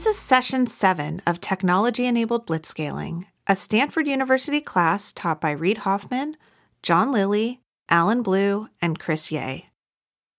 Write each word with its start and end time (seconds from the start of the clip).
This 0.00 0.16
is 0.16 0.22
session 0.22 0.66
seven 0.66 1.20
of 1.26 1.42
Technology 1.42 2.06
Enabled 2.06 2.46
Blitzscaling, 2.46 3.26
a 3.46 3.54
Stanford 3.54 4.06
University 4.06 4.62
class 4.62 5.12
taught 5.12 5.42
by 5.42 5.50
Reid 5.50 5.76
Hoffman, 5.76 6.38
John 6.82 7.12
Lilly, 7.12 7.60
Allen 7.90 8.22
Blue, 8.22 8.68
and 8.80 8.98
Chris 8.98 9.30
Yeh. 9.30 9.60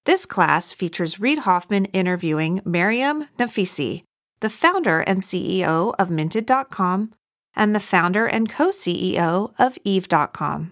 This 0.06 0.26
class 0.26 0.74
features 0.74 1.20
Reid 1.20 1.38
Hoffman 1.38 1.86
interviewing 1.94 2.62
Mariam 2.66 3.28
Naficy, 3.38 4.02
the 4.40 4.50
founder 4.50 5.02
and 5.02 5.20
CEO 5.20 5.94
of 6.00 6.10
Minted.com 6.10 7.14
and 7.56 7.76
the 7.76 7.80
founder 7.80 8.26
and 8.26 8.50
co 8.50 8.72
CEO 8.72 9.54
of 9.60 9.78
Eve.com. 9.84 10.72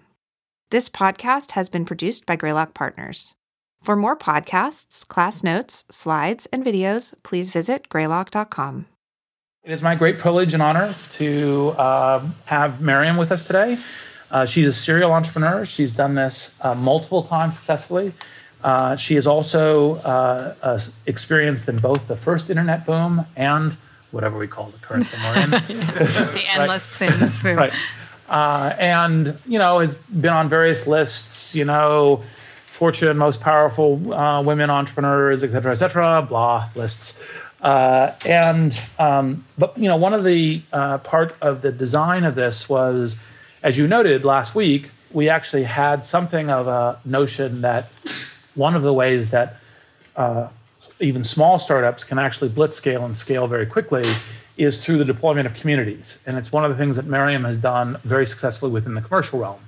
This 0.71 0.89
podcast 0.89 1.51
has 1.51 1.69
been 1.69 1.85
produced 1.85 2.25
by 2.25 2.35
Greylock 2.35 2.73
Partners. 2.73 3.35
For 3.81 3.95
more 3.95 4.15
podcasts, 4.15 5.07
class 5.07 5.43
notes, 5.43 5.85
slides, 5.89 6.47
and 6.47 6.65
videos, 6.65 7.13
please 7.23 7.49
visit 7.49 7.87
greylock.com. 7.89 8.85
It 9.63 9.71
is 9.71 9.81
my 9.81 9.95
great 9.95 10.19
privilege 10.19 10.53
and 10.53 10.61
honor 10.61 10.95
to 11.11 11.69
uh, 11.77 12.27
have 12.45 12.81
Mariam 12.81 13.17
with 13.17 13.31
us 13.31 13.43
today. 13.45 13.77
Uh, 14.31 14.45
she's 14.45 14.67
a 14.67 14.73
serial 14.73 15.11
entrepreneur. 15.11 15.65
She's 15.65 15.93
done 15.93 16.15
this 16.15 16.59
uh, 16.61 16.75
multiple 16.75 17.23
times 17.23 17.55
successfully. 17.55 18.13
Uh, 18.63 18.95
she 18.95 19.15
has 19.15 19.25
also 19.25 19.95
uh, 19.95 20.55
uh, 20.61 20.79
experienced 21.05 21.69
in 21.69 21.79
both 21.79 22.07
the 22.07 22.15
first 22.15 22.49
internet 22.49 22.85
boom 22.85 23.25
and 23.35 23.77
whatever 24.11 24.37
we 24.37 24.47
call 24.47 24.67
the 24.67 24.77
current 24.79 25.07
boom 25.09 25.21
we're 25.23 25.43
in. 25.43 25.49
the 26.31 26.43
endless 26.49 26.99
right. 26.99 27.11
things 27.11 27.39
boom. 27.39 27.57
Right. 27.57 27.73
and, 28.29 29.37
you 29.45 29.57
know, 29.57 29.79
has 29.79 29.95
been 29.95 30.33
on 30.33 30.49
various 30.49 30.85
lists, 30.85 31.55
you 31.55 31.63
know, 31.63 32.23
Fortune 32.79 33.17
most 33.17 33.41
powerful 33.41 34.13
uh, 34.13 34.41
women 34.41 34.69
entrepreneurs, 34.69 35.43
et 35.43 35.51
cetera, 35.51 35.73
et 35.73 35.75
cetera, 35.75 36.21
blah 36.21 36.69
lists. 36.75 37.21
Uh, 37.61 38.13
and 38.25 38.79
um, 38.97 39.43
but 39.57 39.77
you 39.77 39.89
know 39.89 39.97
one 39.97 40.13
of 40.13 40.23
the 40.23 40.61
uh, 40.71 40.97
part 40.99 41.35
of 41.41 41.61
the 41.61 41.73
design 41.73 42.23
of 42.23 42.35
this 42.35 42.69
was, 42.69 43.17
as 43.63 43.77
you 43.77 43.85
noted 43.85 44.23
last 44.23 44.55
week, 44.55 44.91
we 45.11 45.27
actually 45.27 45.65
had 45.65 46.05
something 46.05 46.49
of 46.49 46.67
a 46.69 46.97
notion 47.03 47.59
that 47.59 47.91
one 48.55 48.77
of 48.77 48.81
the 48.81 48.93
ways 48.93 49.31
that 49.31 49.57
uh, 50.15 50.47
even 51.01 51.25
small 51.25 51.59
startups 51.59 52.05
can 52.05 52.17
actually 52.17 52.49
blitzscale 52.49 53.03
and 53.03 53.17
scale 53.17 53.45
very 53.47 53.65
quickly 53.65 54.03
is 54.59 54.83
through 54.83 54.97
the 54.97 55.05
deployment 55.05 55.47
of 55.47 55.53
communities. 55.53 56.19
And 56.25 56.37
it's 56.37 56.51
one 56.51 56.65
of 56.65 56.71
the 56.71 56.77
things 56.77 56.97
that 56.97 57.05
Mariam 57.05 57.45
has 57.45 57.57
done 57.57 57.97
very 58.03 58.25
successfully 58.25 58.71
within 58.71 58.93
the 58.93 59.01
commercial 59.01 59.39
realm. 59.39 59.61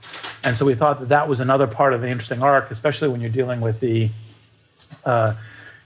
And 0.44 0.58
so 0.58 0.66
we 0.66 0.75
thought 0.75 1.00
that 1.00 1.09
that 1.09 1.30
was 1.30 1.39
another 1.39 1.66
part 1.66 1.94
of 1.94 2.02
the 2.02 2.09
interesting 2.09 2.44
arc, 2.44 2.70
especially 2.72 3.08
when 3.08 3.22
you're 3.22 3.30
dealing 3.30 3.61
with 3.61 3.80
the, 3.80 4.09
uh, 5.06 5.33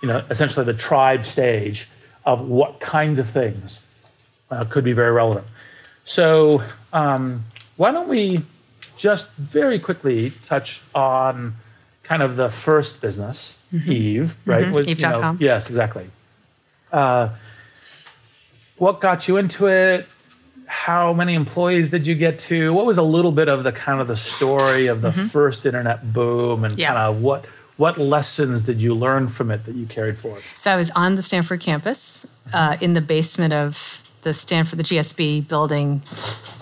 you 0.02 0.08
know, 0.08 0.23
essentially 0.30 0.66
the 0.66 0.73
tribe 0.73 1.25
stage 1.25 1.88
of 2.25 2.47
what 2.47 2.80
kinds 2.80 3.20
of 3.20 3.30
things 3.30 3.88
uh, 4.50 4.66
could 4.66 4.84
be 4.84 4.94
very 4.94 5.12
relevant. 5.12 5.45
So 6.03 6.64
um, 6.92 7.45
why 7.78 7.92
don't 7.92 8.09
we 8.09 8.42
just 8.97 9.31
very 9.34 9.78
quickly 9.78 10.31
touch 10.42 10.81
on 10.95 11.56
kind 12.02 12.23
of 12.23 12.38
the 12.38 12.50
first 12.50 13.02
business, 13.02 13.66
mm-hmm. 13.73 13.92
Eve, 13.92 14.38
right? 14.45 14.66
Mm-hmm. 14.66 14.73
Was, 14.73 14.88
Eve.com. 14.88 15.14
You 15.14 15.47
know, 15.47 15.53
yes, 15.53 15.69
exactly. 15.69 16.08
Uh, 16.92 17.30
what 18.78 19.00
got 19.00 19.28
you 19.28 19.38
into 19.38 19.68
it? 19.68 20.08
How 20.68 21.14
many 21.14 21.36
employees 21.36 21.90
did 21.90 22.08
you 22.08 22.16
get 22.16 22.40
to? 22.40 22.73
What 22.73 22.86
was 22.86 22.98
a 22.98 23.04
little 23.04 23.31
bit 23.31 23.48
of 23.48 23.64
the 23.64 23.72
kind 23.72 24.02
of 24.02 24.08
the 24.08 24.16
story 24.16 24.88
of 24.88 25.02
the 25.02 25.12
mm-hmm. 25.12 25.28
first 25.28 25.66
internet 25.66 26.12
boom 26.12 26.64
and 26.64 26.78
yeah. 26.78 26.88
kind 26.88 27.00
of 27.00 27.22
what 27.22 27.46
what 27.78 27.98
lessons 27.98 28.62
did 28.64 28.81
you 28.81 28.94
learn 28.94 29.28
from 29.28 29.52
it 29.52 29.66
that 29.66 29.76
you 29.76 29.86
carried 29.86 30.18
forward? 30.18 30.44
So 30.59 30.72
I 30.72 30.78
was 30.78 30.92
on 30.92 31.16
the 31.16 31.22
Stanford 31.22 31.59
campus 31.59 32.26
uh, 32.53 32.78
in 32.80 32.94
the 32.94 33.02
basement 33.02 33.53
of 33.53 34.02
the 34.22 34.34
Stanford, 34.34 34.80
the 34.80 34.84
GSB 34.84 35.48
building 35.48 36.02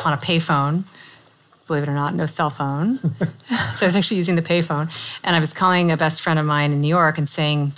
on 0.06 0.14
a 0.14 0.18
payphone. 0.18 0.84
Believe 1.68 1.84
it 1.84 1.90
or 1.90 1.94
not, 1.94 2.16
no 2.16 2.26
cell 2.26 2.50
phone. 2.50 2.98
so 2.98 3.06
I 3.82 3.86
was 3.86 3.96
actually 3.96 4.18
using 4.18 4.36
the 4.36 4.42
payphone. 4.42 4.92
And 5.24 5.36
I 5.36 5.40
was 5.40 5.54
calling 5.54 5.92
a 5.92 5.98
best 5.98 6.22
friend 6.22 6.40
of 6.40 6.46
mine 6.46 6.74
in 6.74 6.82
New 6.82 6.88
York 6.88 7.18
and 7.18 7.30
saying, 7.30 7.74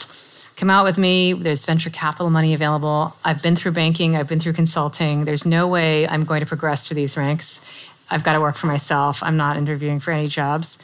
come 0.55 0.69
out 0.69 0.85
with 0.85 0.97
me. 0.97 1.33
There's 1.33 1.65
venture 1.65 1.89
capital 1.89 2.29
money 2.29 2.53
available. 2.53 3.15
I've 3.23 3.41
been 3.41 3.55
through 3.55 3.73
banking, 3.73 4.15
I've 4.15 4.27
been 4.27 4.39
through 4.39 4.53
consulting. 4.53 5.25
There's 5.25 5.45
no 5.45 5.67
way 5.67 6.07
I'm 6.07 6.23
going 6.23 6.39
to 6.39 6.45
progress 6.45 6.87
to 6.87 6.93
these 6.93 7.17
ranks. 7.17 7.61
I've 8.09 8.23
got 8.23 8.33
to 8.33 8.41
work 8.41 8.55
for 8.55 8.67
myself. 8.67 9.23
I'm 9.23 9.37
not 9.37 9.57
interviewing 9.57 9.99
for 9.99 10.11
any 10.11 10.27
jobs. 10.27 10.77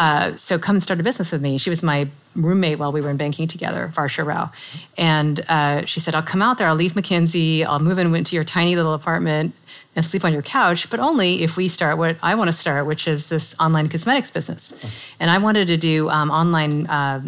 Uh, 0.00 0.34
so 0.34 0.58
come 0.58 0.76
and 0.76 0.82
start 0.82 0.98
a 0.98 1.02
business 1.02 1.30
with 1.30 1.42
me. 1.42 1.58
She 1.58 1.68
was 1.68 1.82
my 1.82 2.08
roommate 2.34 2.78
while 2.78 2.90
we 2.90 3.02
were 3.02 3.10
in 3.10 3.18
banking 3.18 3.46
together, 3.46 3.92
Varsha 3.94 4.24
Rao. 4.24 4.50
And 4.96 5.44
uh, 5.46 5.84
she 5.84 6.00
said, 6.00 6.14
I'll 6.14 6.22
come 6.22 6.40
out 6.40 6.56
there, 6.56 6.68
I'll 6.68 6.74
leave 6.74 6.94
McKinsey, 6.94 7.66
I'll 7.66 7.80
move 7.80 7.98
in 7.98 8.14
into 8.14 8.34
your 8.34 8.44
tiny 8.44 8.76
little 8.76 8.94
apartment 8.94 9.54
and 9.94 10.02
sleep 10.02 10.24
on 10.24 10.32
your 10.32 10.40
couch, 10.40 10.88
but 10.88 11.00
only 11.00 11.42
if 11.42 11.58
we 11.58 11.68
start 11.68 11.98
what 11.98 12.16
I 12.22 12.34
want 12.34 12.48
to 12.48 12.52
start, 12.52 12.86
which 12.86 13.06
is 13.06 13.26
this 13.26 13.54
online 13.60 13.90
cosmetics 13.90 14.30
business. 14.30 14.72
And 15.20 15.30
I 15.30 15.36
wanted 15.36 15.68
to 15.68 15.76
do 15.76 16.08
um, 16.08 16.30
online 16.30 16.86
uh, 16.86 17.22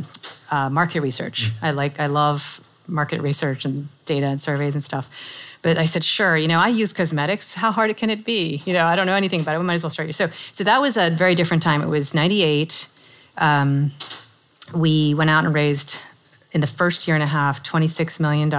uh, 0.50 0.70
market 0.70 1.02
research. 1.02 1.50
Mm-hmm. 1.50 1.64
I 1.66 1.70
like, 1.72 2.00
I 2.00 2.06
love 2.06 2.64
market 2.86 3.20
research 3.20 3.66
and 3.66 3.88
data 4.06 4.26
and 4.26 4.40
surveys 4.40 4.74
and 4.74 4.82
stuff. 4.82 5.10
But 5.62 5.78
I 5.78 5.86
said, 5.86 6.04
sure, 6.04 6.36
you 6.36 6.48
know, 6.48 6.58
I 6.58 6.68
use 6.68 6.92
cosmetics. 6.92 7.54
How 7.54 7.70
hard 7.70 7.96
can 7.96 8.10
it 8.10 8.24
be? 8.24 8.62
You 8.64 8.72
know, 8.72 8.84
I 8.84 8.96
don't 8.96 9.06
know 9.06 9.14
anything 9.14 9.40
about 9.40 9.54
it. 9.54 9.58
We 9.58 9.64
might 9.64 9.74
as 9.74 9.84
well 9.84 9.90
start 9.90 10.08
you. 10.08 10.12
So, 10.12 10.28
so 10.50 10.64
that 10.64 10.80
was 10.80 10.96
a 10.96 11.10
very 11.10 11.36
different 11.36 11.62
time. 11.62 11.82
It 11.82 11.88
was 11.88 12.14
98. 12.14 12.88
Um, 13.38 13.92
we 14.74 15.14
went 15.14 15.30
out 15.30 15.44
and 15.44 15.54
raised 15.54 15.98
in 16.50 16.60
the 16.60 16.66
first 16.66 17.06
year 17.06 17.14
and 17.14 17.22
a 17.22 17.28
half 17.28 17.62
$26 17.62 18.18
million. 18.18 18.50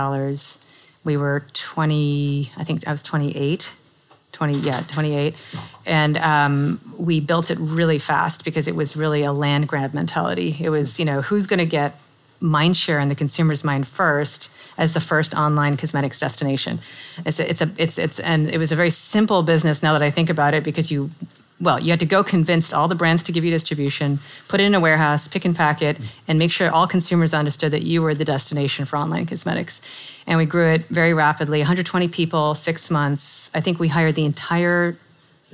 We 1.03 1.17
were 1.17 1.45
20, 1.51 2.51
I 2.55 2.63
think 2.63 2.87
I 2.87 2.91
was 2.91 3.03
28 3.03 3.73
20 4.33 4.57
yeah 4.59 4.81
28 4.87 5.35
and 5.85 6.17
um, 6.17 6.95
we 6.97 7.19
built 7.19 7.51
it 7.51 7.57
really 7.59 7.99
fast 7.99 8.43
because 8.43 8.67
it 8.67 8.75
was 8.75 8.95
really 8.95 9.23
a 9.23 9.31
land 9.31 9.67
grab 9.67 9.93
mentality 9.93 10.57
it 10.59 10.69
was 10.69 10.99
you 10.99 11.05
know 11.05 11.21
who's 11.21 11.45
going 11.45 11.59
to 11.59 11.65
get 11.67 11.99
mind 12.43 12.77
share 12.77 12.99
in 12.99 13.09
the 13.09 13.15
consumer's 13.15 13.63
mind 13.63 13.87
first 13.87 14.51
as 14.77 14.93
the 14.93 14.99
first 14.99 15.33
online 15.33 15.77
cosmetics 15.77 16.19
destination 16.19 16.79
it's 17.25 17.39
a, 17.39 17.49
it's 17.49 17.61
a 17.61 17.71
it's 17.77 17.97
it's 17.97 18.19
and 18.19 18.49
it 18.49 18.57
was 18.57 18.71
a 18.71 18.75
very 18.75 18.89
simple 18.89 19.41
business 19.43 19.81
now 19.81 19.93
that 19.93 20.03
i 20.03 20.11
think 20.11 20.29
about 20.29 20.53
it 20.53 20.63
because 20.63 20.91
you 20.91 21.09
well, 21.63 21.79
you 21.79 21.91
had 21.91 21.99
to 22.01 22.05
go 22.05 22.23
convince 22.23 22.73
all 22.73 22.87
the 22.87 22.95
brands 22.95 23.23
to 23.23 23.31
give 23.31 23.45
you 23.45 23.51
distribution, 23.51 24.19
put 24.47 24.59
it 24.59 24.63
in 24.63 24.75
a 24.75 24.79
warehouse, 24.79 25.27
pick 25.27 25.45
and 25.45 25.55
pack 25.55 25.81
it, 25.81 25.97
and 26.27 26.37
make 26.37 26.51
sure 26.51 26.69
all 26.69 26.87
consumers 26.87 27.33
understood 27.33 27.71
that 27.71 27.83
you 27.83 28.01
were 28.01 28.13
the 28.13 28.25
destination 28.25 28.85
for 28.85 28.97
online 28.97 29.25
cosmetics. 29.25 29.81
And 30.27 30.37
we 30.37 30.45
grew 30.45 30.73
it 30.73 30.85
very 30.87 31.13
rapidly 31.13 31.59
120 31.59 32.07
people, 32.09 32.53
six 32.55 32.91
months. 32.91 33.49
I 33.53 33.61
think 33.61 33.79
we 33.79 33.87
hired 33.87 34.15
the 34.15 34.25
entire 34.25 34.97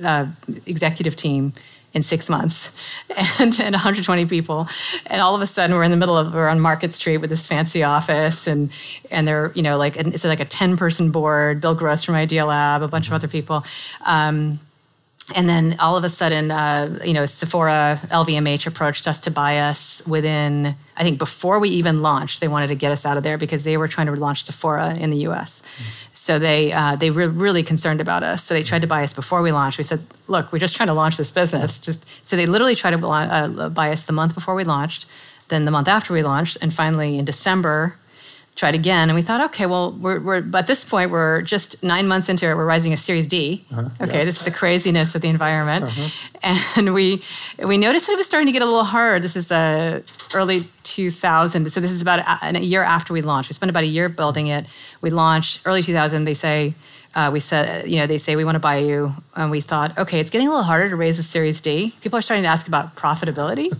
uh, 0.02 0.26
executive 0.66 1.16
team 1.16 1.52
in 1.92 2.02
six 2.02 2.28
months. 2.28 2.70
And, 3.38 3.58
and 3.60 3.72
120 3.72 4.26
people. 4.26 4.68
And 5.06 5.20
all 5.22 5.34
of 5.34 5.40
a 5.40 5.46
sudden 5.46 5.74
we're 5.74 5.82
in 5.82 5.90
the 5.90 5.96
middle 5.96 6.16
of 6.16 6.32
we're 6.34 6.48
on 6.48 6.60
market 6.60 6.92
street 6.92 7.18
with 7.18 7.30
this 7.30 7.46
fancy 7.46 7.82
office 7.82 8.46
and 8.46 8.70
and 9.10 9.26
they're 9.26 9.52
you 9.54 9.62
know 9.62 9.78
like 9.78 9.96
it's 9.96 10.24
like 10.24 10.40
a 10.40 10.44
10 10.44 10.76
person 10.76 11.10
board 11.10 11.60
bill 11.60 11.74
gross 11.74 12.04
from 12.04 12.14
Idealab 12.14 12.82
a 12.82 12.88
bunch 12.88 13.06
mm-hmm. 13.06 13.14
of 13.14 13.20
other 13.20 13.28
people. 13.28 13.64
Um, 14.04 14.60
and 15.34 15.48
then 15.48 15.76
all 15.78 15.96
of 15.96 16.04
a 16.04 16.08
sudden, 16.08 16.50
uh, 16.50 16.98
you 17.04 17.12
know, 17.12 17.26
Sephora, 17.26 18.00
LVMH 18.10 18.66
approached 18.66 19.06
us 19.06 19.20
to 19.20 19.30
buy 19.30 19.58
us 19.58 20.02
within, 20.06 20.74
I 20.96 21.02
think, 21.02 21.18
before 21.18 21.58
we 21.58 21.68
even 21.70 22.02
launched. 22.02 22.40
They 22.40 22.48
wanted 22.48 22.68
to 22.68 22.74
get 22.74 22.92
us 22.92 23.06
out 23.06 23.16
of 23.16 23.22
there 23.22 23.38
because 23.38 23.64
they 23.64 23.76
were 23.76 23.88
trying 23.88 24.06
to 24.06 24.12
launch 24.12 24.44
Sephora 24.44 24.94
in 24.94 25.10
the 25.10 25.18
U.S. 25.18 25.62
Mm-hmm. 25.62 25.84
So 26.14 26.38
they 26.38 26.72
uh, 26.72 26.96
they 26.96 27.10
were 27.10 27.28
really 27.28 27.62
concerned 27.62 28.00
about 28.00 28.22
us. 28.22 28.44
So 28.44 28.54
they 28.54 28.62
tried 28.62 28.82
to 28.82 28.88
buy 28.88 29.02
us 29.02 29.12
before 29.12 29.42
we 29.42 29.52
launched. 29.52 29.78
We 29.78 29.84
said, 29.84 30.04
"Look, 30.28 30.52
we're 30.52 30.58
just 30.58 30.76
trying 30.76 30.88
to 30.88 30.94
launch 30.94 31.16
this 31.16 31.30
business." 31.30 31.80
Just 31.80 32.04
so 32.28 32.36
they 32.36 32.46
literally 32.46 32.74
tried 32.74 32.92
to 32.92 33.08
uh, 33.08 33.68
buy 33.68 33.90
us 33.90 34.02
the 34.02 34.12
month 34.12 34.34
before 34.34 34.54
we 34.54 34.64
launched, 34.64 35.06
then 35.48 35.64
the 35.64 35.70
month 35.70 35.88
after 35.88 36.12
we 36.12 36.22
launched, 36.22 36.58
and 36.60 36.74
finally 36.74 37.18
in 37.18 37.24
December 37.24 37.96
tried 38.56 38.74
again 38.74 39.08
and 39.08 39.16
we 39.16 39.22
thought 39.22 39.40
okay 39.40 39.64
well 39.64 39.92
we're, 39.92 40.20
we're 40.20 40.44
at 40.54 40.66
this 40.66 40.84
point 40.84 41.10
we're 41.10 41.40
just 41.42 41.82
nine 41.82 42.06
months 42.06 42.28
into 42.28 42.46
it 42.46 42.54
we're 42.54 42.66
rising 42.66 42.92
a 42.92 42.96
series 42.96 43.26
d. 43.26 43.64
Uh-huh, 43.70 43.88
okay 44.00 44.18
yeah. 44.18 44.24
this 44.24 44.38
is 44.38 44.44
the 44.44 44.50
craziness 44.50 45.14
of 45.14 45.22
the 45.22 45.28
environment. 45.28 45.84
Uh-huh. 45.84 46.58
and 46.76 46.92
we 46.92 47.22
we 47.64 47.78
noticed 47.78 48.06
that 48.06 48.14
it 48.14 48.18
was 48.18 48.26
starting 48.26 48.46
to 48.46 48.52
get 48.52 48.62
a 48.62 48.66
little 48.66 48.84
hard. 48.84 49.22
This 49.22 49.36
is 49.36 49.50
a 49.50 50.02
early 50.34 50.68
2000 50.82 51.70
so 51.72 51.80
this 51.80 51.90
is 51.90 52.02
about 52.02 52.18
a, 52.18 52.58
a 52.58 52.60
year 52.60 52.82
after 52.82 53.12
we 53.12 53.22
launched. 53.22 53.50
We 53.50 53.54
spent 53.54 53.70
about 53.70 53.84
a 53.84 53.88
year 53.88 54.08
building 54.08 54.48
it. 54.48 54.66
We 55.00 55.10
launched 55.10 55.60
early 55.64 55.82
2000 55.82 56.24
they 56.24 56.34
say 56.34 56.74
uh, 57.14 57.30
we 57.32 57.40
said, 57.40 57.88
you 57.88 57.98
know, 57.98 58.06
they 58.06 58.18
say 58.18 58.36
we 58.36 58.44
want 58.44 58.54
to 58.54 58.60
buy 58.60 58.78
you, 58.78 59.12
and 59.34 59.50
we 59.50 59.60
thought, 59.60 59.98
okay, 59.98 60.20
it's 60.20 60.30
getting 60.30 60.46
a 60.46 60.50
little 60.50 60.64
harder 60.64 60.88
to 60.90 60.96
raise 60.96 61.18
a 61.18 61.24
Series 61.24 61.60
D. 61.60 61.92
People 62.02 62.18
are 62.18 62.22
starting 62.22 62.44
to 62.44 62.48
ask 62.48 62.68
about 62.68 62.94
profitability, 62.94 63.76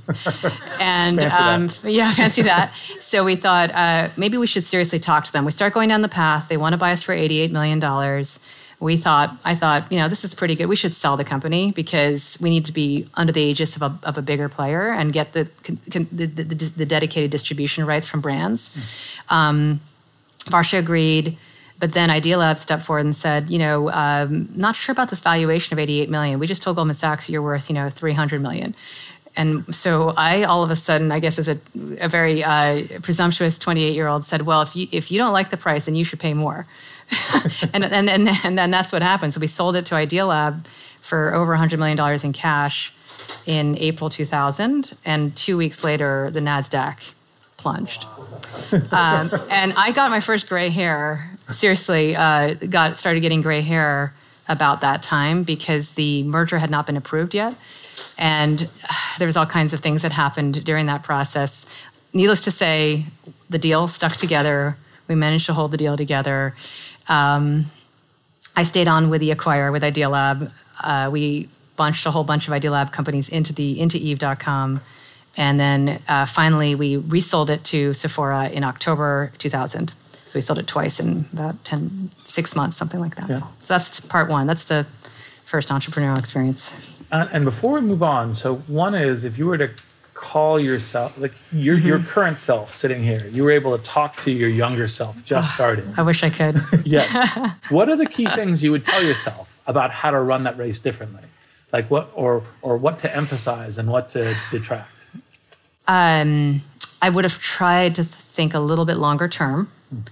and 0.81 1.23
um, 1.23 1.71
yeah, 1.85 2.11
fancy 2.21 2.43
that. 2.43 2.73
so 3.01 3.25
we 3.25 3.37
thought 3.37 3.73
uh, 3.73 4.09
maybe 4.17 4.37
we 4.37 4.49
should 4.49 4.65
seriously 4.65 4.99
talk 4.99 5.25
to 5.25 5.33
them. 5.33 5.45
We 5.45 5.53
start 5.53 5.73
going 5.73 5.89
down 5.89 6.03
the 6.03 6.09
path. 6.09 6.49
They 6.49 6.57
want 6.57 6.73
to 6.73 6.77
buy 6.77 6.91
us 6.91 7.03
for 7.03 7.13
eighty-eight 7.13 7.53
million 7.53 7.79
dollars. 7.79 8.41
We 8.81 8.97
thought, 8.97 9.37
I 9.45 9.55
thought, 9.55 9.93
you 9.93 9.99
know, 9.99 10.09
this 10.09 10.25
is 10.25 10.35
pretty 10.35 10.57
good. 10.57 10.65
We 10.65 10.75
should 10.75 10.95
sell 10.95 11.15
the 11.19 11.25
company 11.25 11.71
because 11.71 12.39
we 12.41 12.49
need 12.49 12.65
to 12.65 12.73
be 12.73 13.07
under 13.13 13.31
the 13.31 13.43
aegis 13.43 13.77
of 13.77 13.83
a, 13.83 13.99
of 14.05 14.17
a 14.17 14.23
bigger 14.23 14.49
player 14.49 14.89
and 14.89 15.13
get 15.13 15.35
the, 15.35 15.51
the, 15.65 16.25
the, 16.25 16.73
the 16.77 16.87
dedicated 16.87 17.31
distribution 17.31 17.85
rights 17.85 18.09
from 18.09 18.23
brands. 18.23 18.71
Mm. 18.71 19.35
Um, 19.35 19.81
Varsha 20.47 20.79
agreed 20.79 21.37
But 21.81 21.95
then 21.95 22.11
Idealab 22.11 22.59
stepped 22.59 22.85
forward 22.85 23.07
and 23.07 23.17
said, 23.17 23.51
you 23.51 23.59
know, 23.59 23.91
um, 23.91 24.49
not 24.55 24.77
sure 24.77 24.93
about 24.93 25.11
this 25.11 25.21
valuation 25.21 25.73
of 25.73 25.79
88 25.79 26.11
million. 26.11 26.39
We 26.39 26.47
just 26.47 26.63
told 26.63 26.77
Goldman 26.77 26.95
Sachs 26.95 27.29
you're 27.29 27.43
worth, 27.43 27.69
you 27.71 27.75
know, 27.75 27.89
300 27.91 28.41
million. 28.41 28.75
And 29.37 29.75
so 29.75 30.13
I, 30.17 30.43
all 30.43 30.63
of 30.63 30.71
a 30.71 30.77
sudden, 30.77 31.11
I 31.11 31.21
guess 31.21 31.39
as 31.39 31.49
a, 31.49 31.59
a 32.01 32.09
very 32.09 32.45
uh, 32.45 32.83
presumptuous 33.03 33.59
28 33.59 33.95
year 33.95 34.09
old, 34.09 34.27
said, 34.27 34.43
well, 34.43 34.61
if 34.61 34.77
you, 34.77 34.87
if 34.93 35.11
you 35.11 35.19
don't 35.19 35.33
like 35.33 35.51
the 35.51 35.57
price, 35.57 35.87
then 35.87 35.95
you 35.95 36.05
should 36.05 36.21
pay 36.21 36.35
more. 36.35 36.67
and, 37.73 37.85
and, 37.85 38.11
and, 38.11 38.29
and 38.45 38.59
then 38.59 38.71
that's 38.71 38.93
what 38.93 39.03
happened. 39.03 39.33
So 39.33 39.41
we 39.41 39.47
sold 39.47 39.77
it 39.77 39.87
to 39.87 39.95
Idealab 39.95 40.65
for 41.01 41.35
over 41.35 41.57
$100 41.57 41.79
million 41.79 42.21
in 42.25 42.33
cash 42.33 42.93
in 43.47 43.79
April 43.79 44.11
2000. 44.11 44.93
And 45.05 45.35
two 45.35 45.57
weeks 45.57 45.83
later, 45.83 46.31
the 46.31 46.41
NASDAQ 46.41 46.99
plunged. 47.57 48.05
Um, 48.93 49.31
and 49.51 49.73
I 49.77 49.91
got 49.93 50.11
my 50.11 50.21
first 50.21 50.49
gray 50.49 50.71
hair, 50.71 51.39
seriously, 51.53 52.17
uh, 52.17 52.55
got 52.55 52.99
started 52.99 53.21
getting 53.21 53.43
gray 53.43 53.61
hair 53.61 54.15
about 54.49 54.81
that 54.81 55.03
time 55.03 55.43
because 55.45 55.93
the 55.93 56.23
merger 56.25 56.59
had 56.59 56.71
not 56.71 56.87
been 56.87 56.97
approved 56.97 57.35
yet. 57.35 57.55
And 58.19 58.69
uh, 58.89 58.95
there 59.19 59.27
was 59.27 59.37
all 59.37 59.47
kinds 59.47 59.73
of 59.73 59.81
things 59.81 60.03
that 60.03 60.13
happened 60.13 60.65
during 60.65 60.87
that 60.87 61.03
process. 61.03 61.67
Needless 62.13 62.45
to 62.45 62.51
say, 62.51 63.05
the 63.49 63.59
deal 63.59 63.89
stuck 63.89 64.17
together. 64.17 64.77
We 65.09 65.15
managed 65.15 65.47
to 65.47 65.55
hold 65.55 65.71
the 65.71 65.77
deal 65.77 65.97
together. 65.97 66.55
Um, 67.09 67.67
I 68.57 68.65
stayed 68.65 68.89
on 68.89 69.11
with 69.11 69.21
the 69.21 69.31
acquirer 69.31 69.73
with 69.73 69.83
Idealab. 69.83 70.53
Uh, 70.81 71.09
we 71.13 71.49
bunched 71.77 72.07
a 72.07 72.11
whole 72.11 72.25
bunch 72.25 72.47
of 72.49 72.55
Idealab 72.55 72.93
companies 72.93 73.29
into 73.29 73.53
the 73.53 73.81
into 73.81 73.97
Eve.com, 73.97 74.81
and 75.37 75.59
then 75.59 76.03
uh, 76.09 76.27
finally 76.27 76.75
we 76.75 76.97
resold 76.97 77.51
it 77.51 77.65
to 77.65 77.95
Sephora 77.95 78.49
in 78.51 78.65
October 78.65 79.33
2000. 79.39 79.93
So 80.31 80.37
we 80.37 80.43
sold 80.43 80.61
it 80.61 80.69
twice 80.69 81.01
in 81.01 81.25
about 81.33 81.65
10, 81.65 82.11
six 82.17 82.55
months, 82.55 82.77
something 82.77 83.01
like 83.01 83.17
that. 83.17 83.29
Yeah. 83.29 83.41
So 83.41 83.75
that's 83.75 83.99
part 83.99 84.29
one. 84.29 84.47
That's 84.47 84.63
the 84.63 84.87
first 85.45 85.71
entrepreneurial 85.71 86.17
experience. 86.17 86.73
And, 87.11 87.29
and 87.33 87.45
before 87.45 87.73
we 87.73 87.81
move 87.81 88.01
on, 88.01 88.37
so 88.37 88.59
one 88.69 88.95
is 88.95 89.25
if 89.25 89.39
you 89.39 89.47
were 89.47 89.59
to 89.59 89.73
call 90.15 90.61
yourself 90.61 91.19
like 91.19 91.33
your 91.51 91.77
your 91.77 91.99
mm-hmm. 91.99 92.07
current 92.07 92.39
self 92.39 92.77
sitting 92.77 93.03
here, 93.03 93.27
you 93.33 93.43
were 93.43 93.51
able 93.51 93.77
to 93.77 93.83
talk 93.83 94.21
to 94.21 94.31
your 94.31 94.49
younger 94.49 94.87
self 94.87 95.25
just 95.25 95.51
ah, 95.51 95.55
starting. 95.55 95.93
I 95.97 96.03
wish 96.03 96.23
I 96.23 96.31
could. 96.31 96.61
yes. 96.85 97.11
What 97.71 97.89
are 97.89 97.97
the 97.97 98.07
key 98.07 98.27
things 98.27 98.63
you 98.63 98.71
would 98.71 98.85
tell 98.85 99.03
yourself 99.03 99.61
about 99.67 99.91
how 99.91 100.13
to 100.13 100.21
run 100.21 100.45
that 100.45 100.57
race 100.57 100.79
differently? 100.79 101.25
Like 101.73 101.91
what 101.91 102.13
or 102.15 102.45
or 102.63 102.77
what 102.77 103.01
to 103.01 103.13
emphasize 103.13 103.79
and 103.79 103.91
what 103.91 104.11
to 104.11 104.37
detract? 104.53 104.93
um, 105.89 106.63
I 107.03 107.11
would 107.11 107.25
have 107.25 107.41
tried 107.41 107.97
to 107.97 108.05
think 108.05 108.55
a 108.55 108.61
little 108.61 108.85
bit 108.85 108.97
longer 108.97 109.27
term 109.27 109.73
hmm. 109.89 110.03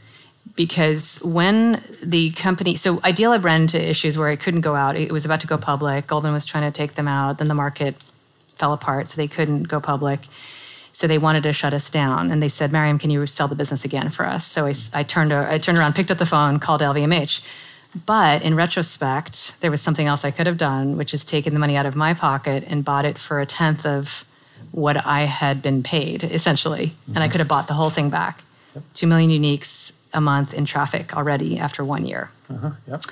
Because 0.59 1.23
when 1.23 1.81
the 2.03 2.33
company, 2.33 2.75
so 2.75 2.97
Idealab 2.97 3.45
ran 3.45 3.63
into 3.63 3.81
issues 3.81 4.19
where 4.19 4.33
it 4.33 4.41
couldn't 4.41 4.63
go 4.63 4.75
out. 4.75 4.97
It 4.97 5.13
was 5.13 5.25
about 5.25 5.41
to 5.43 5.47
go 5.47 5.57
public. 5.57 6.09
Goldman 6.09 6.33
was 6.33 6.45
trying 6.45 6.65
to 6.65 6.77
take 6.77 6.95
them 6.95 7.07
out. 7.07 7.39
Then 7.39 7.47
the 7.47 7.55
market 7.55 7.95
fell 8.57 8.73
apart, 8.73 9.09
so 9.09 9.17
they 9.17 9.29
couldn't 9.29 9.69
go 9.69 9.81
public. 9.81 10.27
So 10.93 11.07
they 11.07 11.17
wanted 11.17 11.45
to 11.45 11.53
shut 11.53 11.73
us 11.75 11.89
down, 11.89 12.33
and 12.33 12.43
they 12.43 12.49
said, 12.49 12.73
"Mariam, 12.73 12.99
can 12.99 13.09
you 13.09 13.25
sell 13.29 13.47
the 13.47 13.55
business 13.55 13.85
again 13.85 14.11
for 14.11 14.27
us?" 14.27 14.45
So 14.45 14.67
I, 14.67 14.75
I 14.93 15.05
turned, 15.05 15.33
I 15.33 15.59
turned 15.59 15.79
around, 15.79 15.95
picked 15.95 16.11
up 16.11 16.19
the 16.19 16.27
phone, 16.27 16.59
called 16.59 16.81
LVMH. 16.81 17.41
But 18.05 18.43
in 18.43 18.57
retrospect, 18.57 19.61
there 19.61 19.71
was 19.71 19.81
something 19.81 20.09
else 20.09 20.25
I 20.25 20.33
could 20.33 20.49
have 20.49 20.59
done, 20.59 20.97
which 20.97 21.15
is 21.15 21.25
taken 21.25 21.55
the 21.55 21.61
money 21.61 21.77
out 21.77 21.87
of 21.87 21.95
my 21.95 22.15
pocket 22.15 22.65
and 22.67 22.85
bought 22.85 23.05
it 23.05 23.17
for 23.17 23.39
a 23.39 23.47
tenth 23.47 23.87
of 23.87 24.25
what 24.73 24.97
I 25.07 25.23
had 25.23 25.63
been 25.63 25.85
paid, 25.85 26.25
essentially. 26.25 26.97
And 27.15 27.23
I 27.23 27.29
could 27.29 27.39
have 27.39 27.49
bought 27.49 27.69
the 27.69 27.75
whole 27.75 27.91
thing 27.91 28.11
back. 28.11 28.43
Two 28.93 29.07
million 29.07 29.31
uniques 29.31 29.93
a 30.19 30.21
month 30.21 30.53
in 30.53 30.67
traffic 30.67 31.17
already 31.17 31.59
after 31.59 31.83
one 31.83 32.05
year. 32.05 32.31
Uh-huh. 32.51 32.73
Yep. 32.87 33.03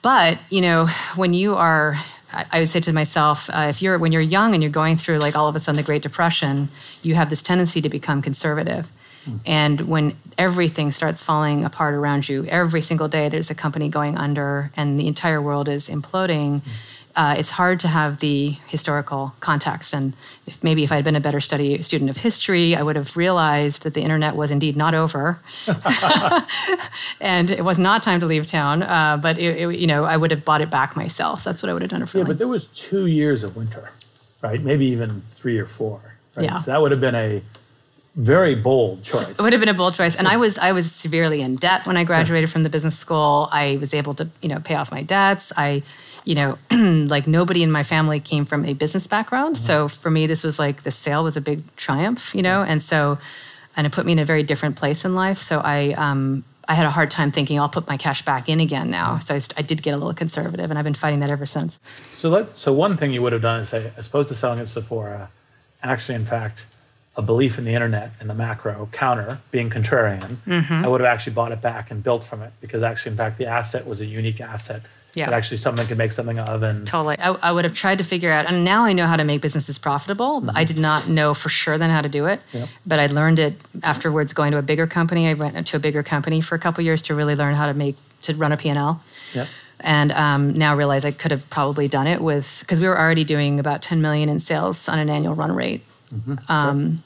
But 0.00 0.38
you 0.48 0.62
know, 0.62 0.86
when 1.16 1.34
you 1.34 1.56
are, 1.56 1.98
I 2.32 2.60
would 2.60 2.70
say 2.70 2.80
to 2.80 2.92
myself, 2.92 3.50
uh, 3.50 3.66
if 3.68 3.82
you're 3.82 3.98
when 3.98 4.12
you're 4.12 4.22
young 4.22 4.54
and 4.54 4.62
you're 4.62 4.72
going 4.72 4.96
through 4.96 5.18
like 5.18 5.36
all 5.36 5.48
of 5.48 5.56
a 5.56 5.60
sudden 5.60 5.76
the 5.76 5.82
Great 5.82 6.02
Depression, 6.02 6.70
you 7.02 7.14
have 7.16 7.28
this 7.28 7.42
tendency 7.42 7.82
to 7.82 7.90
become 7.90 8.22
conservative. 8.22 8.90
And 9.44 9.82
when 9.82 10.16
everything 10.38 10.92
starts 10.92 11.22
falling 11.22 11.64
apart 11.64 11.94
around 11.94 12.28
you, 12.28 12.46
every 12.46 12.80
single 12.80 13.08
day 13.08 13.28
there's 13.28 13.50
a 13.50 13.54
company 13.54 13.88
going 13.88 14.16
under 14.16 14.70
and 14.76 14.98
the 14.98 15.06
entire 15.06 15.42
world 15.42 15.68
is 15.68 15.88
imploding. 15.88 16.62
Uh, 17.20 17.34
it's 17.36 17.50
hard 17.50 17.78
to 17.78 17.86
have 17.86 18.20
the 18.20 18.56
historical 18.68 19.34
context. 19.40 19.92
And 19.92 20.16
if 20.46 20.64
maybe 20.64 20.84
if 20.84 20.90
I 20.90 20.94
had 20.94 21.04
been 21.04 21.16
a 21.16 21.20
better 21.20 21.38
study 21.38 21.82
student 21.82 22.08
of 22.08 22.16
history, 22.16 22.74
I 22.74 22.82
would 22.82 22.96
have 22.96 23.14
realized 23.14 23.82
that 23.82 23.92
the 23.92 24.00
internet 24.00 24.36
was 24.36 24.50
indeed 24.50 24.74
not 24.74 24.94
over, 24.94 25.38
and 27.20 27.50
it 27.50 27.62
was 27.62 27.78
not 27.78 28.02
time 28.02 28.20
to 28.20 28.26
leave 28.26 28.46
town. 28.46 28.82
Uh, 28.82 29.18
but 29.18 29.36
it, 29.36 29.60
it, 29.60 29.78
you 29.78 29.86
know, 29.86 30.04
I 30.04 30.16
would 30.16 30.30
have 30.30 30.46
bought 30.46 30.62
it 30.62 30.70
back 30.70 30.96
myself. 30.96 31.44
That's 31.44 31.62
what 31.62 31.68
I 31.68 31.74
would 31.74 31.82
have 31.82 31.90
done 31.90 32.08
Yeah, 32.14 32.24
but 32.24 32.38
there 32.38 32.48
was 32.48 32.68
two 32.68 33.04
years 33.04 33.44
of 33.44 33.54
winter, 33.54 33.90
right? 34.40 34.62
Maybe 34.62 34.86
even 34.86 35.22
three 35.32 35.58
or 35.58 35.66
four. 35.66 36.00
Right? 36.36 36.44
Yeah. 36.44 36.58
So 36.60 36.70
that 36.70 36.80
would 36.80 36.90
have 36.90 37.02
been 37.02 37.16
a 37.16 37.42
very 38.16 38.54
bold 38.54 39.02
choice. 39.02 39.38
It 39.38 39.42
would 39.42 39.52
have 39.52 39.60
been 39.60 39.68
a 39.68 39.74
bold 39.74 39.94
choice, 39.94 40.16
and 40.16 40.26
I 40.26 40.38
was 40.38 40.56
I 40.56 40.72
was 40.72 40.90
severely 40.90 41.42
in 41.42 41.56
debt 41.56 41.86
when 41.86 41.98
I 41.98 42.04
graduated 42.04 42.50
from 42.50 42.62
the 42.62 42.70
business 42.70 42.98
school. 42.98 43.50
I 43.52 43.76
was 43.78 43.92
able 43.92 44.14
to 44.14 44.30
you 44.40 44.48
know 44.48 44.60
pay 44.60 44.76
off 44.76 44.90
my 44.90 45.02
debts. 45.02 45.52
I, 45.54 45.82
you 46.24 46.34
know, 46.34 46.58
like 46.70 47.26
nobody 47.26 47.62
in 47.62 47.70
my 47.70 47.82
family 47.82 48.20
came 48.20 48.44
from 48.44 48.64
a 48.64 48.72
business 48.74 49.06
background, 49.06 49.56
so 49.56 49.88
for 49.88 50.10
me 50.10 50.26
this 50.26 50.44
was 50.44 50.58
like 50.58 50.82
the 50.82 50.90
sale 50.90 51.24
was 51.24 51.36
a 51.36 51.40
big 51.40 51.62
triumph, 51.76 52.34
you 52.34 52.42
know, 52.42 52.62
and 52.62 52.82
so, 52.82 53.18
and 53.76 53.86
it 53.86 53.92
put 53.92 54.04
me 54.06 54.12
in 54.12 54.18
a 54.18 54.24
very 54.24 54.42
different 54.42 54.76
place 54.76 55.04
in 55.04 55.14
life. 55.14 55.38
So 55.38 55.60
I 55.60 55.92
um 55.92 56.44
I 56.68 56.74
had 56.74 56.86
a 56.86 56.90
hard 56.90 57.10
time 57.10 57.32
thinking 57.32 57.58
I'll 57.58 57.68
put 57.68 57.88
my 57.88 57.96
cash 57.96 58.24
back 58.24 58.48
in 58.48 58.60
again 58.60 58.90
now. 58.90 59.18
So 59.18 59.34
I, 59.34 59.38
st- 59.38 59.58
I 59.58 59.62
did 59.62 59.82
get 59.82 59.90
a 59.92 59.96
little 59.96 60.14
conservative, 60.14 60.70
and 60.70 60.78
I've 60.78 60.84
been 60.84 60.94
fighting 60.94 61.18
that 61.18 61.30
ever 61.30 61.46
since. 61.46 61.80
So 62.12 62.28
let 62.28 62.56
so 62.56 62.72
one 62.72 62.96
thing 62.96 63.12
you 63.12 63.22
would 63.22 63.32
have 63.32 63.42
done 63.42 63.60
is 63.60 63.70
say, 63.70 63.90
as 63.96 64.06
opposed 64.06 64.28
to 64.28 64.34
selling 64.36 64.60
at 64.60 64.68
Sephora, 64.68 65.30
actually, 65.82 66.14
in 66.14 66.26
fact, 66.26 66.66
a 67.16 67.22
belief 67.22 67.58
in 67.58 67.64
the 67.64 67.74
internet 67.74 68.12
and 68.20 68.30
the 68.30 68.34
macro 68.34 68.88
counter 68.92 69.38
being 69.50 69.68
contrarian, 69.68 70.36
Mm-hmm. 70.46 70.84
I 70.84 70.86
would 70.88 71.00
have 71.00 71.08
actually 71.08 71.32
bought 71.32 71.50
it 71.50 71.60
back 71.60 71.90
and 71.90 72.04
built 72.04 72.22
from 72.24 72.40
it 72.42 72.52
because 72.60 72.82
actually, 72.84 73.12
in 73.12 73.18
fact, 73.18 73.38
the 73.38 73.46
asset 73.46 73.84
was 73.86 74.00
a 74.00 74.06
unique 74.06 74.40
asset 74.40 74.82
Yeah. 75.14 75.26
that 75.28 75.34
actually 75.36 75.56
something 75.56 75.86
could 75.86 75.98
make 75.98 76.12
something 76.12 76.38
of. 76.38 76.62
And 76.62 76.86
Totally. 76.86 77.16
I, 77.18 77.30
I 77.42 77.52
would 77.52 77.64
have 77.64 77.74
tried 77.74 77.98
to 77.98 78.04
figure 78.04 78.30
out, 78.30 78.46
and 78.46 78.64
now 78.64 78.84
I 78.84 78.92
know 78.92 79.06
how 79.06 79.16
to 79.16 79.24
make 79.24 79.40
businesses 79.42 79.76
profitable. 79.78 80.40
but 80.40 80.56
I 80.56 80.64
did 80.64 80.78
not 80.78 81.08
know 81.08 81.34
for 81.34 81.48
sure 81.48 81.78
then 81.78 81.90
how 81.90 82.00
to 82.00 82.08
do 82.08 82.26
it, 82.26 82.40
Yep. 82.52 82.68
but 82.86 82.98
I 83.00 83.06
learned 83.06 83.38
it 83.40 83.54
afterwards 83.82 84.32
going 84.32 84.52
to 84.52 84.58
a 84.58 84.62
bigger 84.62 84.86
company. 84.86 85.28
I 85.28 85.34
went 85.34 85.66
to 85.66 85.76
a 85.76 85.80
bigger 85.80 86.02
company 86.04 86.40
for 86.40 86.54
a 86.54 86.58
couple 86.58 86.84
years 86.84 87.02
to 87.02 87.14
really 87.14 87.34
learn 87.34 87.54
how 87.54 87.66
to 87.66 87.74
make, 87.74 87.96
to 88.22 88.34
run 88.34 88.52
a 88.52 88.56
P&L. 88.56 89.02
And 89.82 90.12
um, 90.12 90.52
now 90.58 90.76
realize 90.76 91.06
I 91.06 91.10
could 91.10 91.30
have 91.30 91.48
probably 91.48 91.88
done 91.88 92.06
it 92.06 92.20
with, 92.20 92.58
because 92.60 92.80
we 92.82 92.86
were 92.86 92.98
already 92.98 93.24
doing 93.24 93.58
about 93.58 93.80
10 93.80 94.02
million 94.02 94.28
in 94.28 94.38
sales 94.38 94.88
on 94.90 94.98
an 94.98 95.08
annual 95.08 95.34
run 95.34 95.52
rate 95.52 95.82
um, 96.48 97.02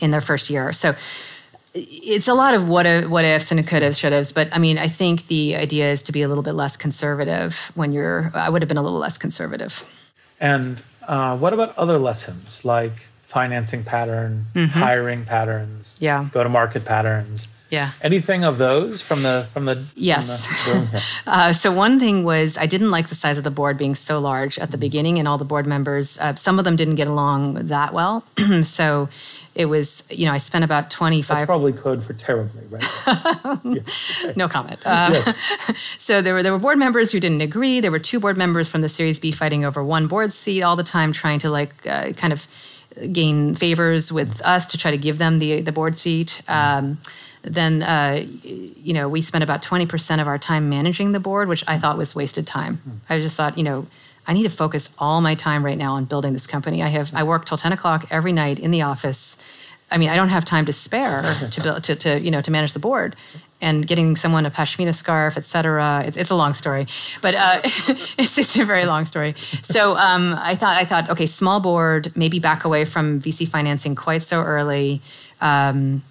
in 0.00 0.10
their 0.10 0.20
first 0.20 0.50
year. 0.50 0.72
So 0.72 0.96
it's 1.78 2.28
a 2.28 2.34
lot 2.34 2.54
of 2.54 2.68
what 2.68 2.86
if, 2.86 3.08
what 3.08 3.24
ifs 3.24 3.50
and 3.52 3.66
could 3.66 3.82
have, 3.82 3.96
should 3.96 4.12
haves. 4.12 4.32
But 4.32 4.48
I 4.52 4.58
mean, 4.58 4.78
I 4.78 4.88
think 4.88 5.26
the 5.26 5.56
idea 5.56 5.92
is 5.92 6.02
to 6.04 6.12
be 6.12 6.22
a 6.22 6.28
little 6.28 6.42
bit 6.44 6.52
less 6.54 6.76
conservative 6.76 7.70
when 7.74 7.92
you're. 7.92 8.30
I 8.34 8.48
would 8.48 8.62
have 8.62 8.68
been 8.68 8.76
a 8.78 8.82
little 8.82 8.98
less 8.98 9.18
conservative. 9.18 9.86
And 10.40 10.82
uh, 11.06 11.36
what 11.36 11.52
about 11.52 11.76
other 11.78 11.98
lessons 11.98 12.64
like 12.64 12.92
financing 13.22 13.84
pattern, 13.84 14.46
hiring 14.54 15.24
patterns, 15.24 15.94
Mm-hmm. 15.96 16.04
Yeah. 16.04 16.28
go 16.32 16.42
to 16.42 16.48
market 16.48 16.84
patterns? 16.84 17.48
Yeah. 17.70 17.92
Anything 18.00 18.44
of 18.44 18.58
those 18.58 19.02
from 19.02 19.22
the 19.22 19.46
from 19.52 19.64
the 19.64 19.84
Yes. 19.96 20.46
From 20.46 20.86
the, 20.86 21.02
Uh, 21.26 21.52
so 21.52 21.72
one 21.72 21.98
thing 21.98 22.22
was 22.24 22.56
I 22.56 22.66
didn't 22.66 22.90
like 22.90 23.08
the 23.08 23.14
size 23.16 23.38
of 23.38 23.44
the 23.44 23.50
board 23.50 23.76
being 23.76 23.94
so 23.96 24.20
large 24.20 24.58
at 24.58 24.70
the 24.70 24.78
beginning, 24.78 25.18
and 25.18 25.26
all 25.26 25.38
the 25.38 25.44
board 25.44 25.66
members. 25.66 26.18
Uh, 26.18 26.34
some 26.36 26.58
of 26.58 26.64
them 26.64 26.76
didn't 26.76 26.94
get 26.94 27.08
along 27.08 27.54
that 27.66 27.92
well. 27.92 28.24
so 28.62 29.08
it 29.56 29.66
was, 29.66 30.04
you 30.10 30.26
know, 30.26 30.32
I 30.32 30.38
spent 30.38 30.64
about 30.64 30.90
twenty 30.90 31.22
five. 31.22 31.38
that's 31.38 31.46
probably 31.46 31.72
code 31.72 32.04
for 32.04 32.12
terribly, 32.12 32.62
right? 32.70 34.36
no 34.36 34.48
comment. 34.48 34.80
Uh, 34.84 35.10
yes. 35.12 35.34
So 35.98 36.22
there 36.22 36.34
were 36.34 36.42
there 36.42 36.52
were 36.52 36.58
board 36.60 36.78
members 36.78 37.10
who 37.10 37.18
didn't 37.18 37.40
agree. 37.40 37.80
There 37.80 37.90
were 37.90 37.98
two 37.98 38.20
board 38.20 38.36
members 38.36 38.68
from 38.68 38.80
the 38.82 38.88
Series 38.88 39.18
B 39.18 39.32
fighting 39.32 39.64
over 39.64 39.82
one 39.82 40.06
board 40.06 40.32
seat 40.32 40.62
all 40.62 40.76
the 40.76 40.84
time, 40.84 41.12
trying 41.12 41.40
to 41.40 41.50
like 41.50 41.84
uh, 41.86 42.12
kind 42.12 42.32
of 42.32 42.46
gain 43.12 43.54
favors 43.56 44.12
with 44.12 44.40
us 44.42 44.66
to 44.68 44.78
try 44.78 44.90
to 44.92 44.96
give 44.98 45.18
them 45.18 45.38
the 45.40 45.60
the 45.62 45.72
board 45.72 45.96
seat. 45.96 46.42
Um, 46.48 46.98
then 47.46 47.82
uh, 47.82 48.24
you 48.42 48.92
know 48.92 49.08
we 49.08 49.22
spent 49.22 49.44
about 49.44 49.62
twenty 49.62 49.86
percent 49.86 50.20
of 50.20 50.28
our 50.28 50.38
time 50.38 50.68
managing 50.68 51.12
the 51.12 51.20
board, 51.20 51.48
which 51.48 51.64
I 51.66 51.78
thought 51.78 51.96
was 51.98 52.14
wasted 52.14 52.46
time. 52.46 53.02
I 53.08 53.20
just 53.20 53.36
thought 53.36 53.56
you 53.58 53.64
know. 53.64 53.86
I 54.28 54.32
need 54.32 54.42
to 54.42 54.48
focus 54.48 54.90
all 54.98 55.20
my 55.20 55.36
time 55.36 55.64
right 55.64 55.78
now 55.78 55.94
on 55.94 56.04
building 56.04 56.32
this 56.32 56.48
company. 56.48 56.82
I 56.82 56.88
have 56.88 57.14
I 57.14 57.22
work 57.22 57.46
till 57.46 57.56
ten 57.56 57.72
o'clock 57.72 58.06
every 58.10 58.32
night 58.32 58.58
in 58.58 58.72
the 58.72 58.82
office. 58.82 59.36
I 59.88 59.98
mean, 59.98 60.08
I 60.08 60.16
don't 60.16 60.30
have 60.30 60.44
time 60.44 60.66
to 60.66 60.72
spare 60.72 61.22
to 61.52 61.60
build 61.60 61.84
to, 61.84 61.94
to 61.94 62.20
you 62.20 62.32
know 62.32 62.40
to 62.40 62.50
manage 62.50 62.72
the 62.72 62.80
board 62.80 63.14
and 63.60 63.86
getting 63.86 64.16
someone 64.16 64.44
a 64.44 64.50
pashmina 64.50 64.94
scarf, 64.94 65.36
et 65.36 65.44
cetera. 65.44 66.04
It's, 66.06 66.16
it's 66.16 66.30
a 66.30 66.34
long 66.34 66.54
story, 66.54 66.86
but 67.22 67.34
uh, 67.34 67.60
it's 67.64 68.38
it's 68.38 68.56
a 68.58 68.64
very 68.64 68.84
long 68.84 69.04
story. 69.04 69.34
So 69.62 69.96
um, 69.96 70.34
I 70.38 70.56
thought 70.56 70.76
I 70.76 70.84
thought 70.84 71.10
okay, 71.10 71.26
small 71.26 71.60
board, 71.60 72.12
maybe 72.16 72.38
back 72.38 72.64
away 72.64 72.84
from 72.84 73.20
VC 73.20 73.48
financing 73.48 73.94
quite 73.94 74.22
so 74.22 74.42
early. 74.42 75.00
Um, 75.40 76.02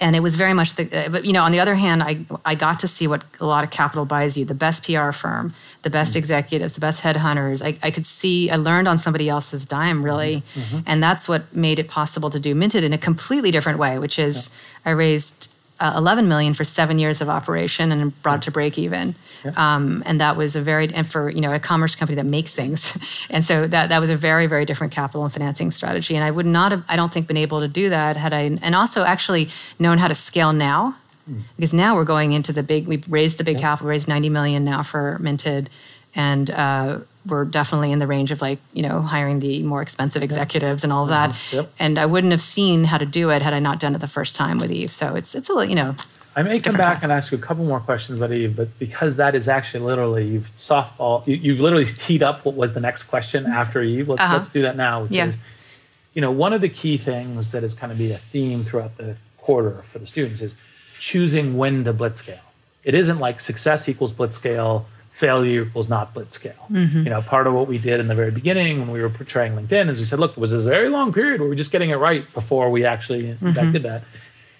and 0.00 0.14
it 0.14 0.20
was 0.20 0.36
very 0.36 0.52
much 0.52 0.74
the 0.74 1.06
uh, 1.06 1.08
but 1.08 1.24
you 1.24 1.32
know 1.32 1.42
on 1.42 1.52
the 1.52 1.60
other 1.60 1.74
hand 1.74 2.02
i 2.02 2.18
i 2.44 2.54
got 2.54 2.80
to 2.80 2.88
see 2.88 3.06
what 3.06 3.24
a 3.40 3.46
lot 3.46 3.64
of 3.64 3.70
capital 3.70 4.04
buys 4.04 4.36
you 4.36 4.44
the 4.44 4.54
best 4.54 4.84
pr 4.84 5.12
firm 5.12 5.54
the 5.82 5.90
best 5.90 6.10
mm-hmm. 6.10 6.18
executives 6.18 6.74
the 6.74 6.80
best 6.80 7.02
headhunters 7.02 7.64
I, 7.64 7.78
I 7.82 7.90
could 7.90 8.06
see 8.06 8.50
i 8.50 8.56
learned 8.56 8.88
on 8.88 8.98
somebody 8.98 9.28
else's 9.28 9.64
dime 9.64 10.04
really 10.04 10.38
mm-hmm. 10.38 10.60
mm-hmm. 10.60 10.78
and 10.86 11.02
that's 11.02 11.28
what 11.28 11.54
made 11.54 11.78
it 11.78 11.88
possible 11.88 12.30
to 12.30 12.40
do 12.40 12.54
minted 12.54 12.84
in 12.84 12.92
a 12.92 12.98
completely 12.98 13.50
different 13.50 13.78
way 13.78 13.98
which 13.98 14.18
is 14.18 14.50
yeah. 14.84 14.90
i 14.90 14.94
raised 14.94 15.50
uh, 15.78 15.92
11 15.96 16.26
million 16.26 16.54
for 16.54 16.64
seven 16.64 16.98
years 16.98 17.20
of 17.20 17.28
operation 17.28 17.92
and 17.92 18.22
brought 18.22 18.38
it 18.38 18.42
to 18.42 18.50
break 18.50 18.78
even 18.78 19.14
um, 19.56 20.02
and 20.06 20.20
that 20.20 20.36
was 20.36 20.56
a 20.56 20.60
very 20.60 20.92
and 20.92 21.06
for 21.06 21.30
you 21.30 21.40
know 21.40 21.52
a 21.52 21.58
commerce 21.58 21.94
company 21.94 22.16
that 22.16 22.26
makes 22.26 22.54
things, 22.54 22.96
and 23.30 23.44
so 23.44 23.66
that 23.66 23.88
that 23.88 24.00
was 24.00 24.10
a 24.10 24.16
very 24.16 24.46
very 24.46 24.64
different 24.64 24.92
capital 24.92 25.24
and 25.24 25.32
financing 25.32 25.70
strategy. 25.70 26.14
And 26.14 26.24
I 26.24 26.30
would 26.30 26.46
not 26.46 26.72
have 26.72 26.84
I 26.88 26.96
don't 26.96 27.12
think 27.12 27.26
been 27.26 27.36
able 27.36 27.60
to 27.60 27.68
do 27.68 27.88
that 27.90 28.16
had 28.16 28.32
I 28.32 28.58
and 28.62 28.74
also 28.74 29.04
actually 29.04 29.48
known 29.78 29.98
how 29.98 30.08
to 30.08 30.14
scale 30.14 30.52
now, 30.52 30.96
mm. 31.30 31.42
because 31.56 31.74
now 31.74 31.94
we're 31.94 32.04
going 32.04 32.32
into 32.32 32.52
the 32.52 32.62
big 32.62 32.86
we've 32.86 33.06
raised 33.10 33.38
the 33.38 33.44
big 33.44 33.58
capital, 33.58 33.88
raised 33.88 34.08
90 34.08 34.28
million 34.28 34.64
now 34.64 34.82
for 34.82 35.18
Minted, 35.20 35.70
and. 36.14 36.50
Uh, 36.50 37.00
we're 37.26 37.44
definitely 37.44 37.90
in 37.90 37.98
the 37.98 38.06
range 38.06 38.30
of 38.30 38.40
like 38.40 38.58
you 38.72 38.82
know 38.82 39.00
hiring 39.00 39.40
the 39.40 39.62
more 39.64 39.82
expensive 39.82 40.22
executives 40.22 40.84
and 40.84 40.92
all 40.92 41.02
of 41.02 41.08
that 41.08 41.30
mm-hmm. 41.30 41.56
yep. 41.56 41.72
and 41.78 41.98
i 41.98 42.06
wouldn't 42.06 42.30
have 42.30 42.40
seen 42.40 42.84
how 42.84 42.98
to 42.98 43.04
do 43.04 43.30
it 43.30 43.42
had 43.42 43.52
i 43.52 43.58
not 43.58 43.80
done 43.80 43.94
it 43.94 43.98
the 43.98 44.06
first 44.06 44.36
time 44.36 44.58
with 44.58 44.70
eve 44.70 44.92
so 44.92 45.14
it's 45.14 45.34
it's 45.34 45.48
a 45.48 45.52
little 45.52 45.68
you 45.68 45.74
know 45.74 45.96
I 46.36 46.42
may 46.42 46.60
come 46.60 46.76
back 46.76 47.02
and 47.02 47.10
ask 47.10 47.32
you 47.32 47.38
a 47.38 47.40
couple 47.40 47.64
more 47.64 47.80
questions 47.80 48.18
about 48.18 48.30
Eve, 48.30 48.54
but 48.54 48.78
because 48.78 49.16
that 49.16 49.34
is 49.34 49.48
actually 49.48 49.84
literally 49.84 50.26
you've 50.26 50.54
softball, 50.54 51.26
you, 51.26 51.52
have 51.52 51.60
literally 51.60 51.86
teed 51.86 52.22
up 52.22 52.44
what 52.44 52.54
was 52.54 52.74
the 52.74 52.80
next 52.80 53.04
question 53.04 53.46
after 53.46 53.82
Eve. 53.82 54.08
Let's, 54.08 54.20
uh-huh. 54.20 54.34
let's 54.34 54.48
do 54.48 54.60
that 54.60 54.76
now, 54.76 55.04
which 55.04 55.12
yeah. 55.12 55.26
is, 55.26 55.38
you 56.12 56.20
know, 56.20 56.30
one 56.30 56.52
of 56.52 56.60
the 56.60 56.68
key 56.68 56.98
things 56.98 57.52
that 57.52 57.64
is 57.64 57.74
kind 57.74 57.90
of 57.90 57.96
be 57.96 58.12
a 58.12 58.18
theme 58.18 58.64
throughout 58.64 58.98
the 58.98 59.16
quarter 59.38 59.82
for 59.84 59.98
the 59.98 60.06
students 60.06 60.42
is 60.42 60.56
choosing 61.00 61.56
when 61.56 61.84
to 61.84 61.94
blitzscale. 61.94 62.40
It 62.84 62.94
isn't 62.94 63.18
like 63.18 63.40
success 63.40 63.88
equals 63.88 64.12
blitzscale, 64.12 64.84
failure 65.12 65.62
equals 65.62 65.88
not 65.88 66.12
blitzscale. 66.12 66.68
Mm-hmm. 66.70 66.98
You 66.98 67.10
know, 67.10 67.22
part 67.22 67.46
of 67.46 67.54
what 67.54 67.66
we 67.66 67.78
did 67.78 67.98
in 67.98 68.08
the 68.08 68.14
very 68.14 68.30
beginning 68.30 68.80
when 68.80 68.90
we 68.90 69.00
were 69.00 69.08
portraying 69.08 69.54
LinkedIn 69.56 69.88
is 69.88 70.00
we 70.00 70.04
said, 70.04 70.18
look, 70.18 70.34
there 70.34 70.42
was 70.42 70.50
this 70.50 70.64
very 70.64 70.90
long 70.90 71.14
period 71.14 71.40
where 71.40 71.48
we 71.48 71.54
are 71.54 71.58
just 71.58 71.72
getting 71.72 71.88
it 71.88 71.96
right 71.96 72.30
before 72.34 72.70
we 72.70 72.84
actually 72.84 73.22
mm-hmm. 73.22 73.72
did 73.72 73.82
that 73.84 74.02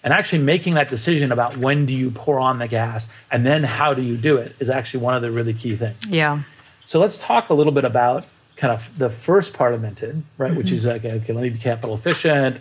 and 0.06 0.14
actually 0.14 0.38
making 0.38 0.74
that 0.74 0.86
decision 0.86 1.32
about 1.32 1.56
when 1.56 1.84
do 1.84 1.92
you 1.92 2.12
pour 2.12 2.38
on 2.38 2.60
the 2.60 2.68
gas 2.68 3.12
and 3.32 3.44
then 3.44 3.64
how 3.64 3.92
do 3.92 4.02
you 4.02 4.16
do 4.16 4.36
it 4.36 4.54
is 4.60 4.70
actually 4.70 5.02
one 5.02 5.16
of 5.16 5.20
the 5.20 5.32
really 5.32 5.52
key 5.52 5.74
things. 5.74 6.06
Yeah. 6.06 6.42
So 6.84 7.00
let's 7.00 7.18
talk 7.18 7.48
a 7.48 7.54
little 7.54 7.72
bit 7.72 7.84
about 7.84 8.24
kind 8.54 8.72
of 8.72 8.96
the 8.96 9.10
first 9.10 9.52
part 9.52 9.74
of 9.74 9.82
Minted, 9.82 10.22
right? 10.38 10.50
Mm-hmm. 10.50 10.58
Which 10.58 10.70
is 10.70 10.86
like, 10.86 11.04
okay, 11.04 11.32
let 11.32 11.42
me 11.42 11.48
be 11.48 11.58
capital 11.58 11.96
efficient. 11.96 12.58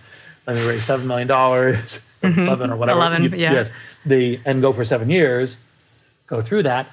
Let 0.47 0.55
me 0.55 0.67
raise 0.67 0.83
seven 0.85 1.05
million 1.05 1.27
dollars, 1.27 2.03
mm-hmm. 2.23 2.39
eleven 2.39 2.71
or 2.71 2.77
whatever. 2.77 2.97
Eleven, 2.97 3.23
you, 3.23 3.29
yeah. 3.29 3.53
Yes, 3.53 3.71
the 4.07 4.39
and 4.43 4.59
go 4.59 4.73
for 4.73 4.83
seven 4.83 5.11
years. 5.11 5.57
Go 6.25 6.41
through 6.41 6.63
that, 6.63 6.87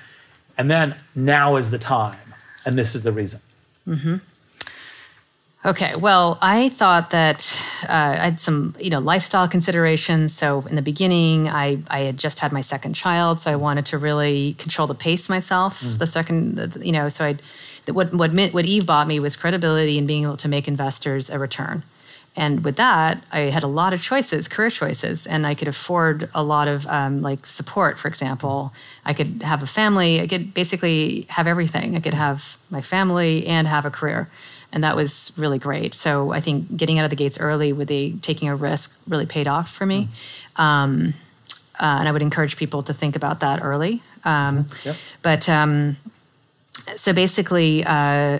and 0.59 0.71
then 0.71 0.97
now 1.15 1.57
is 1.57 1.71
the 1.71 1.79
time, 1.79 2.35
and 2.67 2.79
this 2.79 2.95
is 2.95 3.03
the 3.03 3.13
reason. 3.13 3.41
Mm-hmm. 3.89 4.17
Okay, 5.65 5.93
well, 5.97 6.39
I 6.43 6.71
thought 6.71 7.11
that 7.11 7.57
uh, 7.85 7.93
I 7.93 8.25
had 8.25 8.41
some, 8.41 8.75
you 8.81 8.91
know, 8.91 8.99
lifestyle 8.99 9.47
considerations. 9.47 10.33
So 10.33 10.63
in 10.63 10.75
the 10.75 10.83
beginning, 10.83 11.49
I, 11.49 11.79
I 11.87 12.01
had 12.01 12.19
just 12.19 12.41
had 12.41 12.51
my 12.51 12.61
second 12.61 12.95
child, 12.95 13.41
so 13.41 13.53
I 13.53 13.57
wanted 13.57 13.87
to 13.87 13.99
really 13.99 14.55
control 14.55 14.89
the 14.89 14.95
pace 14.95 15.29
myself. 15.29 15.81
Mm. 15.81 15.99
The 15.99 16.07
second, 16.09 16.81
you 16.83 16.91
know, 16.91 17.09
so 17.09 17.27
I, 17.27 17.37
what 17.93 18.13
what 18.13 18.33
what 18.33 18.67
Eve 18.67 18.87
bought 18.87 19.07
me 19.07 19.21
was 19.21 19.37
credibility 19.37 19.99
and 19.99 20.07
being 20.07 20.25
able 20.25 20.37
to 20.39 20.49
make 20.49 20.67
investors 20.67 21.31
a 21.31 21.39
return. 21.39 21.85
And 22.35 22.65
with 22.65 22.77
that, 22.77 23.23
I 23.31 23.41
had 23.41 23.63
a 23.63 23.69
lot 23.69 23.93
of 23.93 24.01
choices, 24.03 24.49
career 24.49 24.71
choices, 24.71 25.27
and 25.27 25.47
I 25.47 25.55
could 25.55 25.69
afford 25.69 26.31
a 26.35 26.43
lot 26.43 26.67
of 26.67 26.87
um, 26.87 27.23
like 27.23 27.47
support. 27.47 27.99
For 27.99 28.09
example, 28.09 28.73
I 29.05 29.13
could 29.15 29.43
have 29.43 29.63
a 29.63 29.67
family. 29.67 30.21
I 30.21 30.27
could 30.27 30.55
basically 30.55 31.27
have 31.29 31.47
everything. 31.47 31.95
I 31.95 32.01
could 32.01 32.15
have 32.15 32.57
my 32.71 32.81
family 32.81 33.47
and 33.47 33.69
have 33.69 33.85
a 33.85 33.91
career 33.91 34.29
and 34.73 34.83
that 34.85 34.97
was 34.97 35.33
really 35.37 35.59
great. 35.59 35.95
So 35.95 36.33
I 36.33 36.41
think 36.41 36.77
getting 36.77 36.99
out 36.99 37.05
of 37.05 37.11
the 37.11 37.17
gates 37.17 37.39
early 37.39 37.73
with 37.73 37.91
a 37.91 38.13
taking 38.23 38.49
a 38.49 38.57
risk 38.57 38.97
really 39.07 39.27
paid 39.27 39.47
off 39.47 39.71
for 39.71 39.87
me. 39.87 40.09
Mm. 40.57 40.63
Um, 40.63 41.15
uh, 41.81 41.97
and 41.99 42.09
I 42.09 42.13
would 42.13 42.23
encourage 42.23 42.57
people 42.57 42.83
to 42.85 42.95
think 42.95 43.17
about 43.17 43.41
that 43.41 43.63
early. 43.63 44.03
Um, 44.25 44.65
mm-hmm. 44.65 44.89
yep. 44.89 44.97
But 45.23 45.49
um, 45.49 45.97
so 46.97 47.13
basically, 47.13 47.83
uh, 47.85 48.39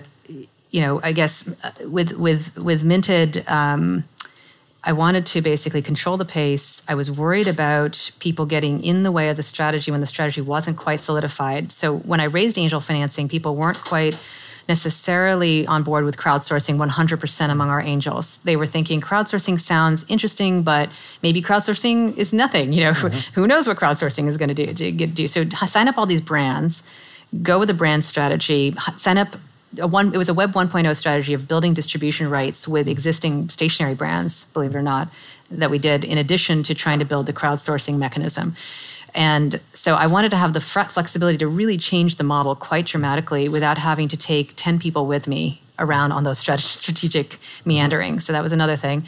you 0.71 0.81
know, 0.81 1.01
I 1.03 1.11
guess 1.11 1.47
uh, 1.63 1.71
with 1.87 2.13
with 2.13 2.55
with 2.57 2.83
minted. 2.83 3.43
Um, 3.47 4.05
I 4.85 4.91
wanted 4.91 5.25
to 5.27 5.41
basically 5.41 5.81
control 5.81 6.17
the 6.17 6.25
pace. 6.25 6.81
I 6.89 6.95
was 6.95 7.09
worried 7.09 7.47
about 7.47 8.11
people 8.19 8.45
getting 8.45 8.83
in 8.83 9.03
the 9.03 9.13
way 9.13 9.29
of 9.29 9.37
the 9.37 9.43
strategy 9.43 9.91
when 9.91 10.01
the 10.01 10.07
strategy 10.07 10.41
wasn't 10.41 10.75
quite 10.75 10.99
solidified. 10.99 11.71
So 11.71 11.99
when 11.99 12.19
I 12.19 12.25
raised 12.25 12.57
angel 12.57 12.81
financing, 12.81 13.29
people 13.29 13.55
weren't 13.55 13.77
quite 13.77 14.21
necessarily 14.67 15.67
on 15.67 15.83
board 15.83 16.05
with 16.05 16.17
crowdsourcing 16.17 16.77
100% 16.77 17.49
among 17.49 17.69
our 17.69 17.81
angels. 17.81 18.37
They 18.43 18.55
were 18.55 18.65
thinking 18.65 19.01
crowdsourcing 19.01 19.59
sounds 19.59 20.05
interesting, 20.07 20.63
but 20.63 20.89
maybe 21.21 21.41
crowdsourcing 21.41 22.17
is 22.17 22.33
nothing. 22.33 22.73
You 22.73 22.85
know, 22.85 22.91
mm-hmm. 22.91 23.33
who 23.39 23.47
knows 23.47 23.67
what 23.67 23.77
crowdsourcing 23.77 24.27
is 24.27 24.37
going 24.37 24.53
to 24.53 24.73
do, 24.73 25.07
do? 25.07 25.27
So 25.27 25.47
sign 25.49 25.87
up 25.87 25.97
all 25.97 26.05
these 26.05 26.21
brands, 26.21 26.83
go 27.41 27.59
with 27.59 27.69
a 27.69 27.73
brand 27.73 28.05
strategy, 28.05 28.75
sign 28.97 29.17
up 29.17 29.35
a 29.79 29.87
one, 29.87 30.13
it 30.13 30.17
was 30.17 30.29
a 30.29 30.33
Web 30.33 30.53
1.0 30.53 30.95
strategy 30.95 31.33
of 31.33 31.47
building 31.47 31.73
distribution 31.73 32.29
rights 32.29 32.67
with 32.67 32.87
existing 32.87 33.49
stationery 33.49 33.95
brands, 33.95 34.45
believe 34.53 34.75
it 34.75 34.77
or 34.77 34.83
not, 34.83 35.09
that 35.49 35.69
we 35.69 35.79
did 35.79 36.03
in 36.03 36.17
addition 36.17 36.63
to 36.63 36.75
trying 36.75 36.99
to 36.99 37.05
build 37.05 37.25
the 37.25 37.33
crowdsourcing 37.33 37.97
mechanism. 37.97 38.55
And 39.15 39.59
so 39.73 39.95
I 39.95 40.07
wanted 40.07 40.31
to 40.31 40.37
have 40.37 40.53
the 40.53 40.61
flexibility 40.61 41.37
to 41.37 41.47
really 41.47 41.77
change 41.77 42.15
the 42.15 42.23
model 42.23 42.55
quite 42.55 42.85
dramatically 42.85 43.47
without 43.47 43.77
having 43.77 44.07
to 44.07 44.17
take 44.17 44.53
10 44.55 44.79
people 44.79 45.05
with 45.05 45.27
me 45.27 45.61
around 45.79 46.11
on 46.11 46.23
those 46.23 46.39
strategic 46.59 47.39
meandering. 47.65 48.19
So 48.19 48.33
that 48.33 48.43
was 48.43 48.51
another 48.51 48.75
thing. 48.75 49.05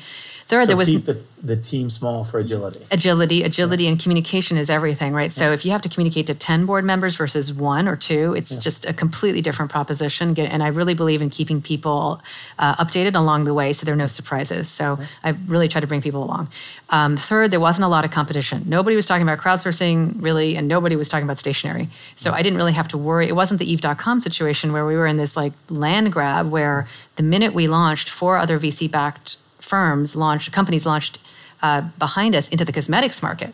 Third, 0.48 0.64
so 0.64 0.68
there 0.68 0.78
was 0.78 0.94
the, 1.04 1.24
the 1.42 1.58
team 1.58 1.90
small 1.90 2.24
for 2.24 2.38
agility. 2.38 2.86
Agility, 2.92 3.42
agility, 3.42 3.86
yeah. 3.86 3.90
and 3.90 4.00
communication 4.00 4.58
is 4.58 4.70
everything, 4.70 5.12
right? 5.12 5.32
So 5.32 5.52
if 5.52 5.66
you 5.66 5.72
have 5.72 5.82
to 5.82 5.90
communicate 5.90 6.28
to 6.28 6.36
ten 6.36 6.68
board 6.68 6.86
members 6.86 7.16
versus 7.16 7.52
one 7.52 7.88
or 7.88 7.96
two, 7.96 8.36
it's 8.38 8.52
yeah. 8.52 8.60
just 8.60 8.86
a 8.86 8.94
completely 8.94 9.42
different 9.42 9.72
proposition. 9.72 10.40
And 10.40 10.62
I 10.62 10.68
really 10.68 10.94
believe 10.94 11.24
in 11.24 11.32
keeping 11.32 11.64
people 11.64 12.22
uh, 12.60 12.76
updated 12.76 13.16
along 13.16 13.46
the 13.46 13.56
way, 13.56 13.74
so 13.74 13.86
there 13.86 13.94
are 13.94 13.98
no 13.98 14.06
surprises. 14.06 14.70
So 14.70 15.00
I 15.24 15.32
really 15.48 15.68
try 15.68 15.82
to 15.82 15.88
bring 15.88 16.04
people 16.04 16.24
along. 16.24 16.50
Um, 16.92 17.18
third, 17.18 17.50
there 17.50 17.60
wasn't 17.60 17.86
a 17.86 17.90
lot 17.90 18.06
of 18.06 18.12
competition. 18.12 18.66
Nobody 18.68 18.96
was 18.96 19.08
talking 19.08 19.24
about 19.24 19.40
crowdsourcing 19.40 20.22
really, 20.22 20.56
and 20.56 20.68
nobody 20.68 20.96
was 20.96 21.10
talking 21.10 21.26
about 21.26 21.40
stationery. 21.40 21.90
So 22.16 22.34
I 22.34 22.44
didn't 22.44 22.58
really 22.58 22.74
have 22.74 22.88
to 22.90 23.00
worry. 23.00 23.28
It 23.28 23.36
wasn't 23.36 23.60
the 23.60 23.72
Eve.com 23.72 24.20
situation 24.20 24.74
where 24.74 24.86
we 24.86 24.96
were 24.96 25.08
in 25.08 25.18
this 25.18 25.36
like 25.36 25.54
land 25.70 26.14
grab 26.14 26.52
where 26.52 26.88
the 27.16 27.24
minute 27.24 27.56
we 27.56 27.68
launched, 27.68 28.10
four 28.10 28.38
other 28.38 28.60
VC 28.60 28.92
backed 28.92 29.38
firms 29.66 30.16
launched, 30.16 30.52
companies 30.52 30.86
launched 30.86 31.20
uh, 31.62 31.82
behind 32.00 32.36
us 32.36 32.50
into 32.50 32.64
the 32.64 32.72
cosmetics 32.72 33.22
market. 33.22 33.54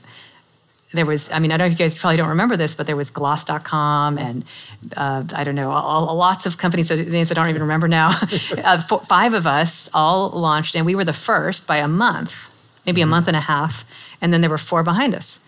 There 0.94 1.06
was, 1.06 1.32
I 1.32 1.40
mean, 1.40 1.54
I 1.54 1.58
don't 1.58 1.70
know 1.70 1.74
if 1.74 1.80
you 1.80 1.86
guys 1.86 1.96
probably 1.96 2.18
don't 2.18 2.28
remember 2.28 2.58
this, 2.58 2.76
but 2.76 2.86
there 2.86 2.98
was 2.98 3.10
Gloss.com 3.10 4.18
and 4.18 4.44
uh, 4.98 5.24
I 5.34 5.46
don't 5.46 5.56
know, 5.56 5.72
all, 5.72 6.10
all, 6.10 6.16
lots 6.18 6.46
of 6.46 6.58
companies, 6.58 6.90
names 6.92 7.32
I 7.32 7.34
don't 7.34 7.48
even 7.48 7.62
remember 7.62 7.88
now. 7.88 8.10
uh, 8.64 8.82
four, 8.82 9.00
five 9.00 9.34
of 9.34 9.48
us 9.48 9.90
all 9.94 10.32
launched, 10.32 10.76
and 10.76 10.86
we 10.86 10.96
were 10.96 11.06
the 11.06 11.14
first 11.14 11.66
by 11.66 11.78
a 11.78 11.88
month, 11.88 12.50
maybe 12.86 13.00
mm-hmm. 13.00 13.10
a 13.10 13.12
month 13.12 13.28
and 13.30 13.38
a 13.38 13.42
half, 13.42 13.86
and 14.20 14.34
then 14.34 14.42
there 14.42 14.50
were 14.50 14.58
four 14.58 14.84
behind 14.84 15.16
us. 15.16 15.40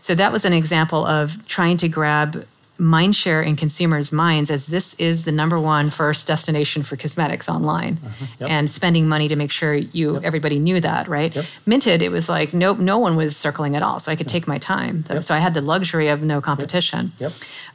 So 0.00 0.14
that 0.14 0.32
was 0.32 0.46
an 0.46 0.54
example 0.54 1.04
of 1.04 1.46
trying 1.46 1.76
to 1.78 1.88
grab 1.88 2.46
mind 2.78 3.16
share 3.16 3.42
in 3.42 3.56
consumers' 3.56 4.12
minds 4.12 4.50
as 4.50 4.66
this 4.66 4.94
is 4.94 5.24
the 5.24 5.32
number 5.32 5.58
one 5.58 5.90
first 5.90 6.26
destination 6.26 6.84
for 6.84 6.96
cosmetics 6.96 7.48
online 7.48 7.98
uh-huh. 8.04 8.26
yep. 8.40 8.50
and 8.50 8.70
spending 8.70 9.08
money 9.08 9.26
to 9.26 9.34
make 9.34 9.50
sure 9.50 9.74
you 9.74 10.14
yep. 10.14 10.22
everybody 10.24 10.58
knew 10.58 10.80
that 10.80 11.08
right 11.08 11.34
yep. 11.34 11.44
minted 11.66 12.02
it 12.02 12.12
was 12.12 12.28
like 12.28 12.54
no 12.54 12.74
no 12.74 12.96
one 12.96 13.16
was 13.16 13.36
circling 13.36 13.74
at 13.74 13.82
all 13.82 13.98
so 13.98 14.12
i 14.12 14.16
could 14.16 14.28
take 14.28 14.46
my 14.46 14.58
time 14.58 15.04
so 15.20 15.34
i 15.34 15.38
had 15.38 15.54
the 15.54 15.60
luxury 15.60 16.08
of 16.08 16.22
no 16.22 16.40
competition 16.40 17.12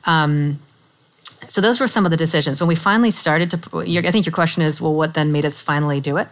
um, 0.06 0.60
so 1.48 1.60
those 1.60 1.80
were 1.80 1.88
some 1.88 2.06
of 2.06 2.12
the 2.12 2.18
decisions 2.18 2.62
when 2.62 2.68
we 2.68 2.76
finally 2.76 3.12
started 3.12 3.52
to 3.52 3.80
i 3.80 4.12
think 4.12 4.26
your 4.26 4.34
question 4.34 4.62
is 4.62 4.80
well 4.80 4.94
what 4.94 5.14
then 5.16 5.34
made 5.34 5.46
us 5.46 5.62
finally 5.62 6.00
do 6.00 6.18
it 6.18 6.28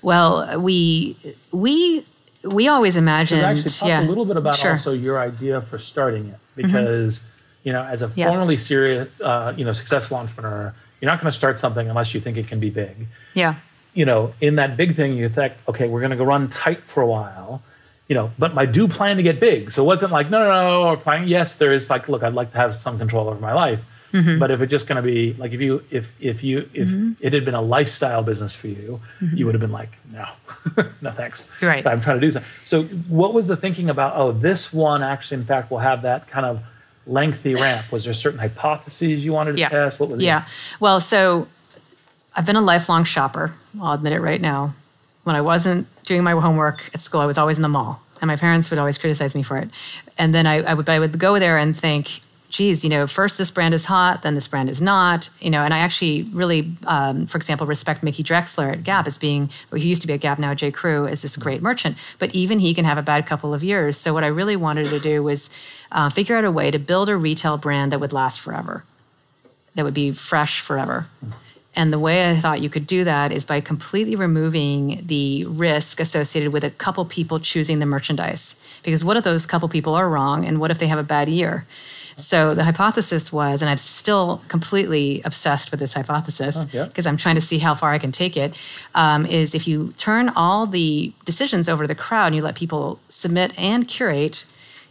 well 0.00 0.58
we 0.58 1.16
we 1.52 2.04
we 2.44 2.66
always 2.68 2.96
imagined 2.96 3.42
actually 3.42 3.70
talk 3.70 3.88
yeah, 3.88 4.00
a 4.00 4.08
little 4.08 4.24
bit 4.24 4.38
about 4.38 4.56
sure. 4.56 4.70
also 4.70 4.94
your 4.94 5.20
idea 5.20 5.60
for 5.60 5.78
starting 5.78 6.28
it 6.28 6.38
mm-hmm. 6.56 6.62
because 6.62 7.18
mm-hmm 7.18 7.26
you 7.62 7.72
know, 7.72 7.82
as 7.82 8.02
a 8.02 8.10
yeah. 8.14 8.28
formerly 8.28 8.56
serious, 8.56 9.08
uh, 9.20 9.52
you 9.56 9.64
know, 9.64 9.72
successful 9.72 10.16
entrepreneur, 10.16 10.74
you're 11.00 11.10
not 11.10 11.20
going 11.20 11.30
to 11.30 11.36
start 11.36 11.58
something 11.58 11.88
unless 11.88 12.14
you 12.14 12.20
think 12.20 12.36
it 12.36 12.48
can 12.48 12.60
be 12.60 12.70
big. 12.70 13.06
Yeah. 13.34 13.56
You 13.94 14.04
know, 14.04 14.34
in 14.40 14.56
that 14.56 14.76
big 14.76 14.94
thing, 14.94 15.14
you 15.14 15.28
think, 15.28 15.54
okay, 15.68 15.88
we're 15.88 16.00
going 16.00 16.10
to 16.10 16.16
go 16.16 16.24
run 16.24 16.48
tight 16.48 16.84
for 16.84 17.02
a 17.02 17.06
while. 17.06 17.62
You 18.08 18.14
know, 18.14 18.32
but 18.38 18.58
I 18.58 18.66
do 18.66 18.88
plan 18.88 19.16
to 19.18 19.22
get 19.22 19.38
big. 19.38 19.70
So 19.70 19.84
it 19.84 19.86
wasn't 19.86 20.10
like, 20.10 20.30
no, 20.30 20.42
no, 20.42 20.52
no, 20.52 20.88
or 20.88 20.96
planning. 20.96 21.28
Yes, 21.28 21.54
there 21.54 21.72
is 21.72 21.88
like, 21.88 22.08
look, 22.08 22.24
I'd 22.24 22.32
like 22.32 22.50
to 22.52 22.58
have 22.58 22.74
some 22.74 22.98
control 22.98 23.28
over 23.28 23.40
my 23.40 23.52
life. 23.52 23.86
Mm-hmm. 24.12 24.38
But 24.38 24.50
if 24.50 24.60
it's 24.60 24.70
just 24.70 24.88
going 24.88 24.96
to 24.96 25.02
be 25.02 25.34
like 25.34 25.52
if 25.52 25.60
you 25.60 25.84
if 25.90 26.12
if 26.20 26.42
you 26.42 26.68
if 26.74 26.88
mm-hmm. 26.88 27.12
it 27.20 27.32
had 27.32 27.44
been 27.44 27.54
a 27.54 27.62
lifestyle 27.62 28.22
business 28.22 28.56
for 28.56 28.66
you, 28.66 29.00
mm-hmm. 29.20 29.36
you 29.36 29.46
would 29.46 29.54
have 29.54 29.60
been 29.60 29.72
like, 29.72 29.96
no, 30.12 30.26
no 31.00 31.12
thanks. 31.12 31.50
Right. 31.62 31.84
But 31.84 31.92
I'm 31.92 32.00
trying 32.00 32.20
to 32.20 32.26
do 32.26 32.32
something. 32.32 32.50
So 32.64 32.84
what 33.08 33.32
was 33.32 33.46
the 33.46 33.56
thinking 33.56 33.88
about? 33.88 34.16
Oh, 34.16 34.32
this 34.32 34.72
one 34.72 35.02
actually, 35.02 35.38
in 35.38 35.44
fact, 35.44 35.70
will 35.70 35.78
have 35.78 36.02
that 36.02 36.26
kind 36.26 36.44
of 36.44 36.60
lengthy 37.10 37.54
ramp. 37.54 37.90
Was 37.92 38.04
there 38.04 38.14
certain 38.14 38.38
hypotheses 38.38 39.24
you 39.24 39.32
wanted 39.32 39.52
to 39.52 39.58
Yeah. 39.58 39.68
test? 39.68 39.98
What 40.00 40.08
was 40.10 40.20
it? 40.20 40.24
Yeah. 40.24 40.44
Well, 40.78 41.00
so 41.00 41.48
I've 42.34 42.46
been 42.46 42.56
a 42.56 42.60
lifelong 42.60 43.04
shopper. 43.04 43.52
I'll 43.80 43.92
admit 43.92 44.12
it 44.12 44.20
right 44.20 44.40
now. 44.40 44.74
When 45.24 45.36
I 45.36 45.40
wasn't 45.40 45.86
doing 46.04 46.22
my 46.22 46.32
homework 46.32 46.88
at 46.94 47.00
school, 47.00 47.20
I 47.20 47.26
was 47.26 47.36
always 47.38 47.56
in 47.58 47.62
the 47.62 47.68
mall, 47.68 48.00
and 48.20 48.28
my 48.28 48.36
parents 48.36 48.70
would 48.70 48.78
always 48.78 48.96
criticize 48.98 49.34
me 49.34 49.42
for 49.42 49.56
it. 49.58 49.68
And 50.16 50.34
then 50.34 50.46
I, 50.46 50.62
I 50.62 50.74
would, 50.74 50.86
but 50.86 50.92
I 50.94 50.98
would 50.98 51.18
go 51.18 51.38
there 51.38 51.58
and 51.58 51.78
think, 51.78 52.20
geez, 52.50 52.84
you 52.84 52.90
know, 52.90 53.06
first 53.06 53.38
this 53.38 53.50
brand 53.50 53.72
is 53.72 53.86
hot, 53.86 54.22
then 54.22 54.34
this 54.34 54.46
brand 54.46 54.68
is 54.68 54.82
not, 54.82 55.30
you 55.40 55.48
know. 55.48 55.62
And 55.62 55.72
I 55.72 55.78
actually 55.78 56.24
really, 56.34 56.72
um, 56.86 57.26
for 57.26 57.38
example, 57.38 57.66
respect 57.66 58.02
Mickey 58.02 58.22
Drexler 58.22 58.72
at 58.72 58.84
Gap 58.84 59.06
as 59.06 59.16
being, 59.16 59.50
well, 59.70 59.80
he 59.80 59.88
used 59.88 60.02
to 60.02 60.06
be 60.06 60.12
at 60.12 60.20
Gap 60.20 60.38
now, 60.38 60.52
J. 60.52 60.70
Crew, 60.70 61.06
as 61.06 61.22
this 61.22 61.36
great 61.36 61.62
merchant. 61.62 61.96
But 62.18 62.34
even 62.34 62.58
he 62.58 62.74
can 62.74 62.84
have 62.84 62.98
a 62.98 63.02
bad 63.02 63.26
couple 63.26 63.54
of 63.54 63.64
years. 63.64 63.96
So 63.96 64.12
what 64.12 64.24
I 64.24 64.28
really 64.28 64.56
wanted 64.56 64.86
to 64.88 65.00
do 65.00 65.22
was 65.22 65.48
uh, 65.90 66.10
figure 66.10 66.36
out 66.36 66.44
a 66.44 66.50
way 66.50 66.70
to 66.70 66.78
build 66.78 67.08
a 67.08 67.16
retail 67.16 67.56
brand 67.56 67.92
that 67.92 68.00
would 68.00 68.12
last 68.12 68.40
forever 68.40 68.84
that 69.74 69.84
would 69.84 69.94
be 69.94 70.12
fresh 70.12 70.60
forever. 70.60 71.06
And 71.74 71.92
the 71.92 71.98
way 71.98 72.30
I 72.30 72.40
thought 72.40 72.60
you 72.60 72.68
could 72.68 72.86
do 72.86 73.04
that 73.04 73.32
is 73.32 73.46
by 73.46 73.60
completely 73.60 74.16
removing 74.16 75.02
the 75.06 75.44
risk 75.46 76.00
associated 76.00 76.52
with 76.52 76.64
a 76.64 76.70
couple 76.70 77.04
people 77.04 77.38
choosing 77.38 77.78
the 77.78 77.86
merchandise. 77.86 78.56
Because 78.82 79.04
what 79.04 79.16
if 79.16 79.24
those 79.24 79.46
couple 79.46 79.68
people 79.68 79.94
are 79.94 80.08
wrong 80.08 80.44
and 80.44 80.58
what 80.58 80.70
if 80.70 80.78
they 80.78 80.88
have 80.88 80.98
a 80.98 81.04
bad 81.04 81.28
year? 81.28 81.66
So 82.22 82.54
the 82.54 82.64
hypothesis 82.64 83.32
was, 83.32 83.62
and 83.62 83.70
I'm 83.70 83.78
still 83.78 84.42
completely 84.48 85.22
obsessed 85.24 85.70
with 85.70 85.80
this 85.80 85.94
hypothesis 85.94 86.56
because 86.86 87.06
I'm 87.06 87.16
trying 87.16 87.34
to 87.36 87.40
see 87.40 87.58
how 87.58 87.74
far 87.74 87.90
I 87.92 87.98
can 87.98 88.12
take 88.12 88.36
it. 88.36 88.54
Um, 88.94 89.26
is 89.26 89.54
if 89.54 89.66
you 89.66 89.92
turn 89.96 90.28
all 90.30 90.66
the 90.66 91.12
decisions 91.24 91.68
over 91.68 91.84
to 91.84 91.88
the 91.88 91.94
crowd 91.94 92.26
and 92.26 92.36
you 92.36 92.42
let 92.42 92.54
people 92.54 93.00
submit 93.08 93.52
and 93.58 93.88
curate, 93.88 94.44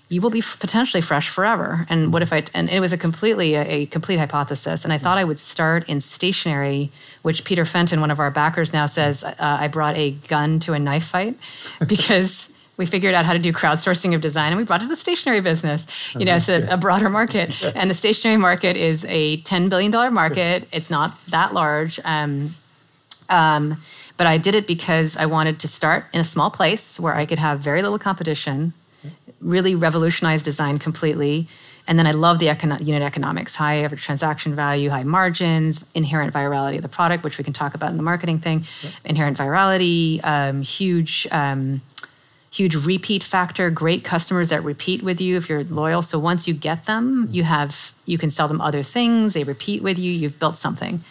you 0.10 0.22
will 0.22 0.32
be 0.32 0.40
f- 0.40 0.58
potentially 0.60 1.02
fresh 1.02 1.30
forever. 1.30 1.86
And 1.88 2.12
what 2.12 2.22
if 2.24 2.34
I? 2.34 2.44
And 2.54 2.68
it 2.70 2.80
was 2.80 2.92
a 2.92 2.98
completely 2.98 3.54
a, 3.54 3.62
a 3.62 3.86
complete 3.86 4.18
hypothesis. 4.18 4.84
And 4.84 4.92
I 4.92 4.98
thought 4.98 5.18
I 5.20 5.24
would 5.24 5.40
start 5.40 5.88
in 5.88 6.02
stationery, 6.02 6.92
which 7.22 7.44
Peter 7.44 7.64
Fenton, 7.64 8.02
one 8.02 8.10
of 8.12 8.20
our 8.20 8.32
backers, 8.32 8.74
now 8.74 8.88
says 8.88 9.24
uh, 9.24 9.36
I 9.38 9.68
brought 9.68 9.96
a 9.98 10.12
gun 10.28 10.60
to 10.62 10.74
a 10.74 10.80
knife 10.80 11.06
fight 11.06 11.38
because. 11.88 12.50
We 12.80 12.86
figured 12.86 13.14
out 13.14 13.26
how 13.26 13.34
to 13.34 13.40
do 13.40 13.52
crowdsourcing 13.52 14.16
of 14.16 14.22
design, 14.22 14.54
and 14.54 14.58
we 14.58 14.64
brought 14.64 14.80
it 14.80 14.86
to 14.86 14.90
the 14.90 14.96
stationery 14.96 15.42
business. 15.42 15.86
You 16.16 16.24
know, 16.24 16.40
so 16.40 16.66
a 16.70 16.78
broader 16.78 17.10
market, 17.10 17.62
and 17.76 17.90
the 17.90 17.94
stationery 17.94 18.38
market 18.38 18.78
is 18.78 19.04
a 19.10 19.42
ten 19.42 19.68
billion 19.68 19.92
dollar 19.92 20.10
market. 20.10 20.66
It's 20.72 20.90
not 20.90 21.14
that 21.26 21.54
large, 21.54 22.00
um, 22.06 22.56
um, 23.28 23.84
but 24.16 24.28
I 24.28 24.38
did 24.38 24.56
it 24.56 24.66
because 24.66 25.18
I 25.18 25.26
wanted 25.26 25.60
to 25.60 25.68
start 25.68 26.06
in 26.14 26.22
a 26.22 26.24
small 26.24 26.50
place 26.50 26.98
where 26.98 27.16
I 27.16 27.26
could 27.26 27.38
have 27.38 27.60
very 27.60 27.82
little 27.82 28.00
competition, 28.00 28.72
really 29.42 29.76
revolutionize 29.76 30.42
design 30.42 30.80
completely. 30.80 31.50
And 31.86 31.98
then 31.98 32.06
I 32.06 32.12
love 32.12 32.38
the 32.38 32.46
econo- 32.46 32.86
unit 32.86 33.02
economics, 33.02 33.56
high 33.56 33.78
average 33.78 34.04
transaction 34.04 34.56
value, 34.56 34.92
high 34.92 35.04
margins, 35.04 35.84
inherent 35.96 36.34
virality 36.34 36.76
of 36.76 36.84
the 36.84 36.88
product, 36.88 37.24
which 37.24 37.40
we 37.40 37.44
can 37.44 37.52
talk 37.52 37.74
about 37.74 37.90
in 37.90 37.98
the 37.98 38.04
marketing 38.04 38.40
thing. 38.40 38.66
Inherent 39.04 39.38
virality, 39.38 40.24
um, 40.24 40.62
huge, 40.62 41.28
um, 41.32 41.82
huge 42.52 42.76
repeat 42.76 43.24
factor. 43.24 43.70
Great 43.70 44.04
customers 44.04 44.50
that 44.50 44.64
repeat 44.64 45.04
with 45.04 45.22
you 45.22 45.38
if 45.38 45.50
you're 45.50 45.64
loyal. 45.64 46.02
So 46.02 46.18
once 46.18 46.48
you 46.48 46.54
get 46.54 46.86
them, 46.86 47.28
you 47.32 47.44
have 47.44 47.94
you 48.06 48.18
can 48.18 48.32
sell 48.32 48.48
them 48.48 48.62
other 48.62 48.84
things. 48.84 49.34
They 49.34 49.44
repeat 49.44 49.84
with 49.84 50.00
you. 50.00 50.12
You've 50.12 50.40
built 50.40 50.58
something. 50.58 51.04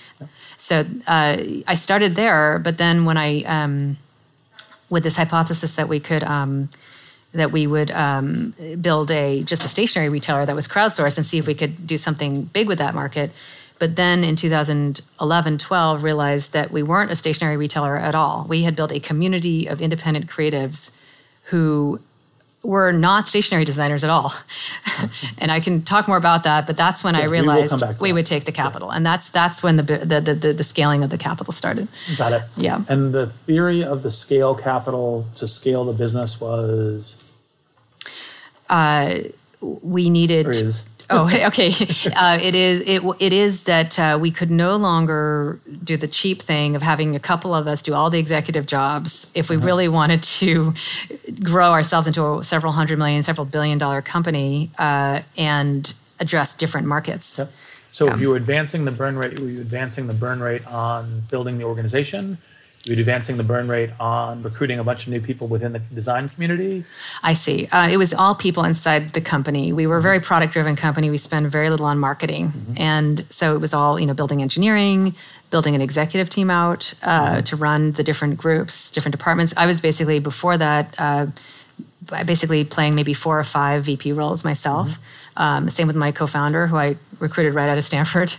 So 0.57 0.85
uh, 1.07 1.37
I 1.66 1.75
started 1.76 2.16
there, 2.16 2.59
but 2.59 2.78
then 2.78 3.04
when 3.04 3.16
I 3.16 3.42
um, 3.42 3.99
with 4.90 5.04
this 5.04 5.16
hypothesis 5.16 5.75
that 5.75 5.88
we 5.88 6.00
could 6.00 6.25
um, 6.25 6.71
that 7.33 7.52
we 7.52 7.66
would 7.66 7.90
um, 7.92 8.54
build 8.80 9.11
a 9.11 9.42
just 9.45 9.64
a 9.64 9.68
stationery 9.68 10.09
retailer 10.09 10.45
that 10.45 10.57
was 10.57 10.66
crowdsourced 10.66 11.16
and 11.16 11.26
see 11.26 11.38
if 11.38 11.47
we 11.47 11.54
could 11.54 11.86
do 11.86 11.97
something 11.97 12.45
big 12.45 12.67
with 12.67 12.78
that 12.78 12.95
market. 12.95 13.30
But 13.78 13.95
then 13.95 14.25
in 14.25 14.34
2011, 14.34 15.58
12, 15.58 16.02
realized 16.02 16.52
that 16.52 16.73
we 16.73 16.82
weren't 16.82 17.13
a 17.13 17.17
stationery 17.17 17.56
retailer 17.56 17.97
at 17.97 18.17
all. 18.17 18.45
We 18.49 18.63
had 18.63 18.75
built 18.75 18.91
a 18.91 18.99
community 18.99 19.69
of 19.69 19.80
independent 19.80 20.26
creatives 20.26 20.98
who 21.49 22.00
were 22.63 22.93
not 22.93 23.28
stationery 23.28 23.65
designers 23.65 24.02
at 24.04 24.11
all. 24.11 24.32
and 25.39 25.52
I 25.52 25.61
can 25.61 25.82
talk 25.82 26.08
more 26.08 26.17
about 26.17 26.43
that, 26.43 26.67
but 26.67 26.76
that's 26.76 27.04
when 27.04 27.15
I 27.15 27.21
we 27.21 27.23
will 27.25 27.37
come 27.37 27.47
realized 27.47 27.78
to 27.78 27.97
we 28.00 28.13
would 28.13 28.26
take 28.26 28.45
the 28.45 28.52
capital. 28.52 28.91
And 28.91 29.06
that's 29.06 29.30
that's 29.30 29.63
when 29.63 29.76
the, 29.76 29.82
the, 29.82 30.21
the, 30.21 30.52
the, 30.52 30.65
scaling 30.65 31.02
of 31.02 31.11
the 31.11 31.19
capital 31.19 31.52
started. 31.52 31.89
Got 32.17 32.32
it. 32.32 32.43
Yeah. 32.56 32.82
And 32.89 33.15
the 33.15 33.28
theory 33.28 33.84
of 33.84 34.02
the 34.02 34.11
scale 34.11 34.54
capital 34.54 35.26
to 35.37 35.47
scale 35.47 35.84
the 35.84 35.93
business 35.93 36.41
was 36.41 37.25
uh, 38.69 39.21
We 39.61 40.11
needed 40.11 40.47
oh, 41.10 41.47
okay. 41.47 41.73
Uh, 42.16 42.38
it 42.40 42.54
is. 42.54 42.80
It 42.86 43.02
it 43.21 43.32
is 43.32 43.64
that 43.64 43.99
uh, 43.99 44.18
we 44.21 44.30
could 44.30 44.50
no 44.50 44.76
longer 44.76 45.60
do 45.84 45.97
the 45.97 46.08
cheap 46.08 46.42
thing 46.42 46.75
of 46.75 46.82
having 46.82 47.14
a 47.14 47.21
couple 47.21 47.54
of 47.54 47.66
us 47.66 47.82
do 47.82 47.94
all 47.94 48.10
the 48.10 48.18
executive 48.18 48.66
jobs. 48.66 49.30
If 49.34 49.50
we 49.50 49.56
really 49.56 49.88
wanted 49.88 50.23
to 50.23 50.75
grow 51.42 51.71
ourselves 51.73 52.06
into 52.06 52.25
a 52.25 52.44
several 52.44 52.73
hundred 52.73 52.99
million, 52.99 53.23
several 53.23 53.44
billion 53.44 53.78
dollar 53.78 54.02
company 54.02 54.71
uh, 54.78 55.23
and 55.36 55.92
address 56.18 56.54
different 56.54 56.86
markets. 56.86 57.38
Yep. 57.38 57.52
So 57.90 58.08
if 58.08 58.21
you 58.21 58.30
were 58.30 58.36
advancing 58.36 58.84
the 58.84 58.90
burn 58.90 59.16
rate, 59.16 59.38
were 59.38 59.49
you 59.49 59.60
advancing 59.60 60.06
the 60.06 60.14
burn 60.14 60.40
rate 60.40 60.66
on 60.66 61.23
building 61.30 61.58
the 61.58 61.64
organization? 61.64 62.38
Were 62.89 62.95
advancing 62.95 63.37
the 63.37 63.45
burn 63.45 63.69
rate 63.69 63.91
on 64.01 64.43
recruiting 64.43 64.79
a 64.79 64.85
bunch 64.85 65.07
of 65.07 65.13
new 65.13 65.21
people 65.21 65.47
within 65.47 65.73
the 65.73 65.79
design 65.79 66.29
community? 66.29 66.85
I 67.23 67.35
see. 67.35 67.67
Uh, 67.67 67.89
it 67.91 67.99
was 67.99 68.15
all 68.15 68.35
people 68.35 68.65
inside 68.65 69.13
the 69.13 69.21
company. 69.21 69.73
We 69.73 69.87
were 69.87 69.99
a 69.99 70.03
very 70.03 70.21
product 70.21 70.55
driven 70.55 70.75
company. 70.75 71.11
We 71.11 71.19
spend 71.19 71.51
very 71.51 71.69
little 71.69 71.87
on 71.87 71.99
marketing. 71.99 72.53
And 72.77 73.27
so 73.31 73.55
it 73.55 73.61
was 73.61 73.75
all, 73.75 74.01
you 74.01 74.07
know, 74.07 74.15
building 74.15 74.41
engineering, 74.41 75.15
building 75.51 75.75
an 75.75 75.83
executive 75.83 76.31
team 76.31 76.51
out 76.51 76.95
uh, 77.03 77.43
to 77.43 77.57
run 77.57 77.93
the 77.93 78.03
different 78.03 78.39
groups, 78.39 78.91
different 78.91 79.13
departments. 79.13 79.53
I 79.57 79.67
was 79.67 79.81
basically, 79.81 80.19
before 80.19 80.57
that, 80.57 80.95
uh, 80.99 81.27
basically 82.26 82.64
playing 82.64 82.94
maybe 82.94 83.14
four 83.14 83.38
or 83.38 83.44
five 83.44 83.84
VP 83.84 84.12
roles 84.12 84.44
myself. 84.44 84.99
Um, 85.36 85.71
same 85.71 85.86
with 85.86 85.97
my 85.97 86.10
co-founder, 86.10 86.66
who 86.66 86.76
I 86.76 86.97
recruited 87.21 87.54
right 87.54 87.68
out 87.68 87.78
of 87.78 87.84
Stanford. 87.84 88.34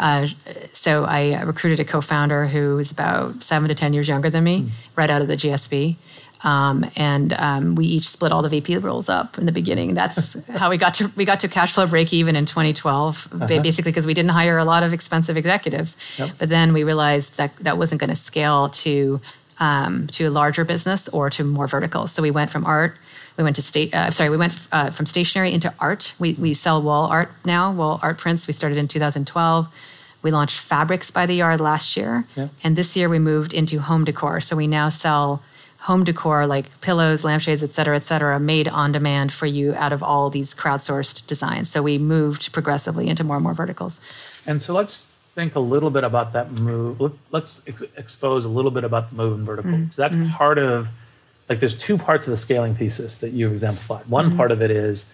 Uh, 0.00 0.28
so 0.72 1.04
I 1.04 1.42
recruited 1.42 1.78
a 1.80 1.84
co-founder 1.84 2.46
who 2.46 2.76
was 2.76 2.90
about 2.90 3.42
seven 3.42 3.68
to 3.68 3.74
ten 3.74 3.92
years 3.92 4.08
younger 4.08 4.30
than 4.30 4.44
me, 4.44 4.70
right 4.96 5.10
out 5.10 5.20
of 5.20 5.28
the 5.28 5.36
GSB. 5.36 5.96
Um, 6.44 6.88
and 6.94 7.32
um, 7.32 7.74
we 7.74 7.84
each 7.86 8.08
split 8.08 8.30
all 8.30 8.42
the 8.42 8.48
VP 8.48 8.78
roles 8.78 9.08
up 9.08 9.38
in 9.38 9.46
the 9.46 9.52
beginning. 9.52 9.94
That's 9.94 10.36
how 10.56 10.70
we 10.70 10.76
got 10.76 10.94
to 10.94 11.10
we 11.16 11.24
got 11.24 11.40
to 11.40 11.48
cash 11.48 11.72
flow 11.72 11.86
break 11.86 12.12
even 12.12 12.36
in 12.36 12.46
2012, 12.46 13.28
ba- 13.32 13.46
basically 13.60 13.90
because 13.90 14.06
we 14.06 14.14
didn't 14.14 14.30
hire 14.30 14.56
a 14.56 14.64
lot 14.64 14.82
of 14.84 14.92
expensive 14.92 15.36
executives. 15.36 15.96
But 16.38 16.48
then 16.48 16.72
we 16.72 16.84
realized 16.84 17.36
that 17.38 17.56
that 17.56 17.76
wasn't 17.76 18.00
going 18.00 18.10
to 18.10 18.16
scale 18.16 18.68
to 18.70 19.20
um, 19.58 20.06
to 20.08 20.26
a 20.26 20.30
larger 20.30 20.64
business 20.64 21.08
or 21.08 21.28
to 21.30 21.42
more 21.44 21.66
verticals. 21.66 22.12
So 22.12 22.22
we 22.22 22.30
went 22.30 22.50
from 22.50 22.64
art. 22.64 22.96
We 23.38 23.44
went 23.44 23.56
to 23.56 23.62
state. 23.62 23.94
Uh, 23.94 24.10
sorry, 24.10 24.30
we 24.30 24.36
went 24.36 24.56
uh, 24.72 24.90
from 24.90 25.06
stationery 25.06 25.52
into 25.52 25.72
art. 25.78 26.12
We 26.18 26.32
we 26.34 26.54
sell 26.54 26.82
wall 26.82 27.06
art 27.06 27.30
now, 27.44 27.72
wall 27.72 28.00
art 28.02 28.18
prints. 28.18 28.48
We 28.48 28.52
started 28.52 28.76
in 28.78 28.88
2012. 28.88 29.68
We 30.22 30.32
launched 30.32 30.58
fabrics 30.58 31.12
by 31.12 31.26
the 31.26 31.34
yard 31.34 31.60
last 31.60 31.96
year, 31.96 32.24
and 32.64 32.74
this 32.74 32.96
year 32.96 33.08
we 33.08 33.20
moved 33.20 33.54
into 33.54 33.78
home 33.78 34.04
decor. 34.04 34.40
So 34.40 34.56
we 34.56 34.66
now 34.66 34.88
sell 34.88 35.40
home 35.82 36.02
decor 36.02 36.44
like 36.48 36.80
pillows, 36.80 37.22
lampshades, 37.22 37.62
et 37.62 37.70
cetera, 37.70 37.94
et 37.94 38.04
cetera, 38.04 38.40
made 38.40 38.66
on 38.66 38.90
demand 38.90 39.32
for 39.32 39.46
you 39.46 39.72
out 39.76 39.92
of 39.92 40.02
all 40.02 40.28
these 40.28 40.52
crowdsourced 40.52 41.24
designs. 41.28 41.70
So 41.70 41.80
we 41.84 41.96
moved 41.98 42.52
progressively 42.52 43.06
into 43.06 43.22
more 43.22 43.36
and 43.36 43.44
more 43.44 43.54
verticals. 43.54 44.00
And 44.44 44.60
so 44.60 44.74
let's 44.74 45.14
think 45.36 45.54
a 45.54 45.60
little 45.60 45.90
bit 45.90 46.02
about 46.02 46.32
that 46.32 46.50
move. 46.50 47.00
Let- 47.00 47.12
Let's 47.30 47.62
ex- 47.68 47.84
expose 47.96 48.44
a 48.44 48.48
little 48.48 48.72
bit 48.72 48.82
about 48.82 49.10
the 49.10 49.14
move 49.14 49.38
in 49.38 49.44
vertical. 49.44 49.70
Mm-hmm. 49.70 49.90
So 49.90 50.02
that's 50.02 50.16
part 50.32 50.58
of, 50.58 50.88
like, 51.48 51.60
there's 51.60 51.74
two 51.76 51.96
parts 51.98 52.26
of 52.26 52.30
the 52.30 52.36
scaling 52.36 52.74
thesis 52.74 53.18
that 53.18 53.30
you've 53.30 53.52
exemplified. 53.52 54.06
One 54.06 54.26
Mm-hmm. 54.28 54.36
part 54.36 54.50
of 54.52 54.60
it 54.62 54.70
is, 54.70 55.06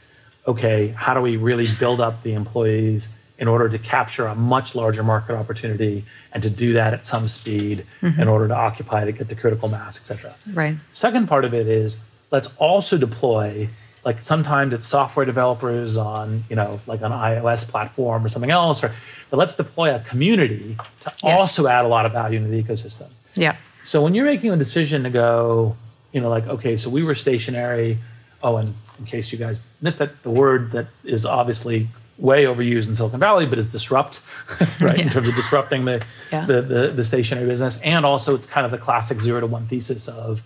okay, 0.46 0.88
how 0.88 1.14
do 1.14 1.20
we 1.20 1.36
really 1.36 1.68
build 1.78 2.00
up 2.00 2.22
the 2.22 2.34
employees 2.34 3.16
in 3.38 3.48
order 3.48 3.68
to 3.68 3.78
capture 3.78 4.26
a 4.26 4.34
much 4.34 4.74
larger 4.74 5.02
market 5.02 5.34
opportunity 5.34 6.04
and 6.32 6.42
to 6.42 6.50
do 6.50 6.72
that 6.74 6.92
at 6.94 7.04
some 7.06 7.26
speed 7.28 7.84
Mm-hmm. 8.02 8.20
in 8.20 8.28
order 8.28 8.48
to 8.48 8.54
occupy 8.54 9.04
to 9.04 9.12
get 9.12 9.28
the 9.28 9.34
critical 9.34 9.68
mass, 9.68 9.98
et 9.98 10.04
cetera. 10.06 10.34
Right. 10.52 10.76
Second 10.92 11.28
part 11.28 11.44
of 11.44 11.54
it 11.54 11.66
is 11.68 11.96
let's 12.30 12.48
also 12.58 12.96
deploy 12.98 13.68
like 14.04 14.22
sometimes 14.22 14.72
it's 14.74 14.86
software 14.86 15.24
developers 15.24 15.96
on 15.96 16.44
you 16.50 16.56
know 16.56 16.80
like 16.86 17.00
an 17.00 17.10
iOS 17.12 17.66
platform 17.66 18.22
or 18.24 18.28
something 18.28 18.50
else 18.50 18.84
or 18.84 18.92
but 19.30 19.38
let's 19.38 19.54
deploy 19.54 19.94
a 19.94 20.00
community 20.00 20.76
to 21.00 21.12
Yes. 21.24 21.40
also 21.40 21.66
add 21.68 21.84
a 21.84 21.88
lot 21.88 22.04
of 22.04 22.12
value 22.12 22.36
into 22.38 22.50
the 22.50 22.62
ecosystem. 22.62 23.08
Yeah. 23.34 23.56
So 23.84 24.02
when 24.02 24.14
you're 24.14 24.26
making 24.26 24.50
a 24.52 24.56
decision 24.56 25.04
to 25.04 25.10
go, 25.10 25.76
you 26.14 26.20
know, 26.22 26.30
like 26.30 26.46
okay, 26.46 26.76
so 26.78 26.88
we 26.88 27.02
were 27.02 27.14
stationary. 27.14 27.98
Oh, 28.42 28.56
and 28.56 28.74
in 28.98 29.04
case 29.06 29.32
you 29.32 29.38
guys 29.38 29.66
missed 29.82 29.98
that, 29.98 30.22
the 30.22 30.30
word 30.30 30.70
that 30.72 30.86
is 31.04 31.26
obviously 31.26 31.88
way 32.18 32.44
overused 32.44 32.86
in 32.88 32.94
Silicon 32.94 33.18
Valley, 33.18 33.44
but 33.46 33.58
is 33.58 33.66
disrupt, 33.66 34.20
right? 34.80 35.00
In 35.00 35.08
terms 35.10 35.28
of 35.28 35.34
disrupting 35.34 35.84
the, 35.84 36.02
Yeah. 36.32 36.46
the, 36.46 36.62
the 36.62 36.88
the 36.88 37.04
stationery 37.04 37.46
business, 37.46 37.80
and 37.82 38.06
also 38.06 38.34
it's 38.34 38.46
kind 38.46 38.64
of 38.64 38.70
the 38.70 38.78
classic 38.78 39.20
zero 39.20 39.40
to 39.40 39.46
one 39.46 39.66
thesis 39.66 40.08
of 40.08 40.42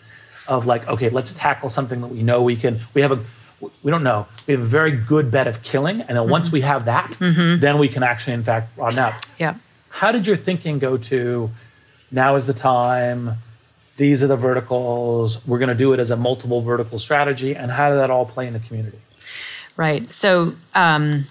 of 0.48 0.64
like, 0.64 0.88
okay, 0.88 1.11
let's 1.11 1.33
tackle 1.35 1.68
something 1.70 2.00
that 2.00 2.09
we 2.09 2.22
know 2.22 2.42
we 2.42 2.57
can. 2.57 2.78
We 2.94 3.02
have 3.02 3.12
a 3.12 3.18
we 3.83 3.90
don't 3.90 4.04
know. 4.04 4.26
We 4.46 4.54
have 4.54 4.62
a 4.62 4.66
very 4.81 4.92
good 4.92 5.31
bet 5.31 5.46
of 5.48 5.62
killing, 5.62 6.00
and 6.00 6.11
then 6.11 6.16
Mm-hmm. 6.16 6.31
once 6.38 6.50
we 6.52 6.61
have 6.62 6.85
that, 6.87 7.16
then 7.20 7.78
we 7.78 7.88
can 7.88 8.02
actually, 8.04 8.35
in 8.35 8.44
fact, 8.44 8.74
broaden 8.76 8.98
out. 9.00 9.14
Yeah. 9.38 9.54
How 9.90 10.12
did 10.12 10.26
your 10.28 10.37
thinking 10.37 10.78
go 10.78 10.96
to 10.96 11.50
now 12.12 12.37
is 12.37 12.46
the 12.46 12.54
time? 12.54 13.33
These 13.98 14.24
are 14.24 14.28
the 14.28 14.37
verticals. 14.37 15.46
We're 15.46 15.58
going 15.58 15.68
to 15.68 15.74
do 15.74 15.92
it 15.92 16.00
as 16.00 16.11
a 16.11 16.16
multiple 16.16 16.62
vertical 16.62 16.98
strategy. 16.98 17.54
And 17.54 17.70
how 17.70 17.90
did 17.90 17.96
that 17.96 18.11
all 18.11 18.24
play 18.24 18.46
in 18.46 18.54
the 18.54 18.61
community? 18.61 18.98
Right. 19.76 20.12
So 20.12 20.54
um, 20.74 21.24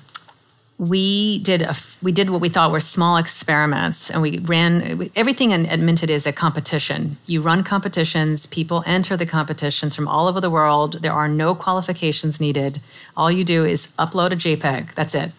we 0.78 1.40
did 1.40 1.64
a, 1.64 1.76
we 2.02 2.12
did 2.12 2.30
what 2.30 2.42
we 2.42 2.50
thought 2.50 2.72
were 2.72 2.80
small 2.80 3.18
experiments, 3.18 4.12
and 4.12 4.22
we 4.22 4.40
ran 4.40 5.10
everything 5.16 5.52
in 5.52 5.66
at 5.66 6.10
is 6.10 6.28
a 6.28 6.32
competition. 6.32 7.18
You 7.26 7.42
run 7.42 7.64
competitions. 7.64 8.46
People 8.46 8.84
enter 8.86 9.18
the 9.18 9.26
competitions 9.26 9.96
from 9.96 10.08
all 10.08 10.28
over 10.28 10.40
the 10.40 10.52
world. 10.52 11.02
There 11.02 11.14
are 11.14 11.28
no 11.28 11.56
qualifications 11.56 12.40
needed. 12.40 12.80
All 13.16 13.32
you 13.32 13.44
do 13.44 13.66
is 13.66 13.88
upload 13.98 14.32
a 14.34 14.36
JPEG. 14.36 14.94
That's 14.94 15.16
it. 15.16 15.32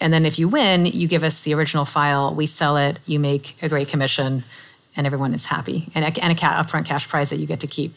And 0.00 0.12
then 0.12 0.26
if 0.26 0.38
you 0.38 0.48
win, 0.48 0.86
you 0.86 1.06
give 1.06 1.22
us 1.22 1.42
the 1.42 1.54
original 1.54 1.84
file. 1.84 2.34
We 2.34 2.46
sell 2.46 2.76
it. 2.76 2.98
You 3.06 3.20
make 3.20 3.56
a 3.62 3.68
great 3.68 3.88
commission, 3.88 4.42
and 4.96 5.06
everyone 5.06 5.34
is 5.34 5.46
happy. 5.46 5.88
And 5.94 6.04
a, 6.04 6.22
and 6.22 6.32
a 6.32 6.36
ca- 6.36 6.62
upfront 6.62 6.86
cash 6.86 7.08
prize 7.08 7.30
that 7.30 7.36
you 7.36 7.46
get 7.46 7.60
to 7.60 7.66
keep. 7.66 7.94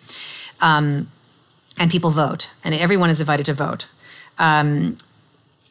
Um, 0.62 1.12
and 1.77 1.91
people 1.91 2.12
vote, 2.12 2.49
and 2.63 2.73
everyone 2.73 3.10
is 3.10 3.19
invited 3.19 3.45
to 3.47 3.53
vote 3.53 3.88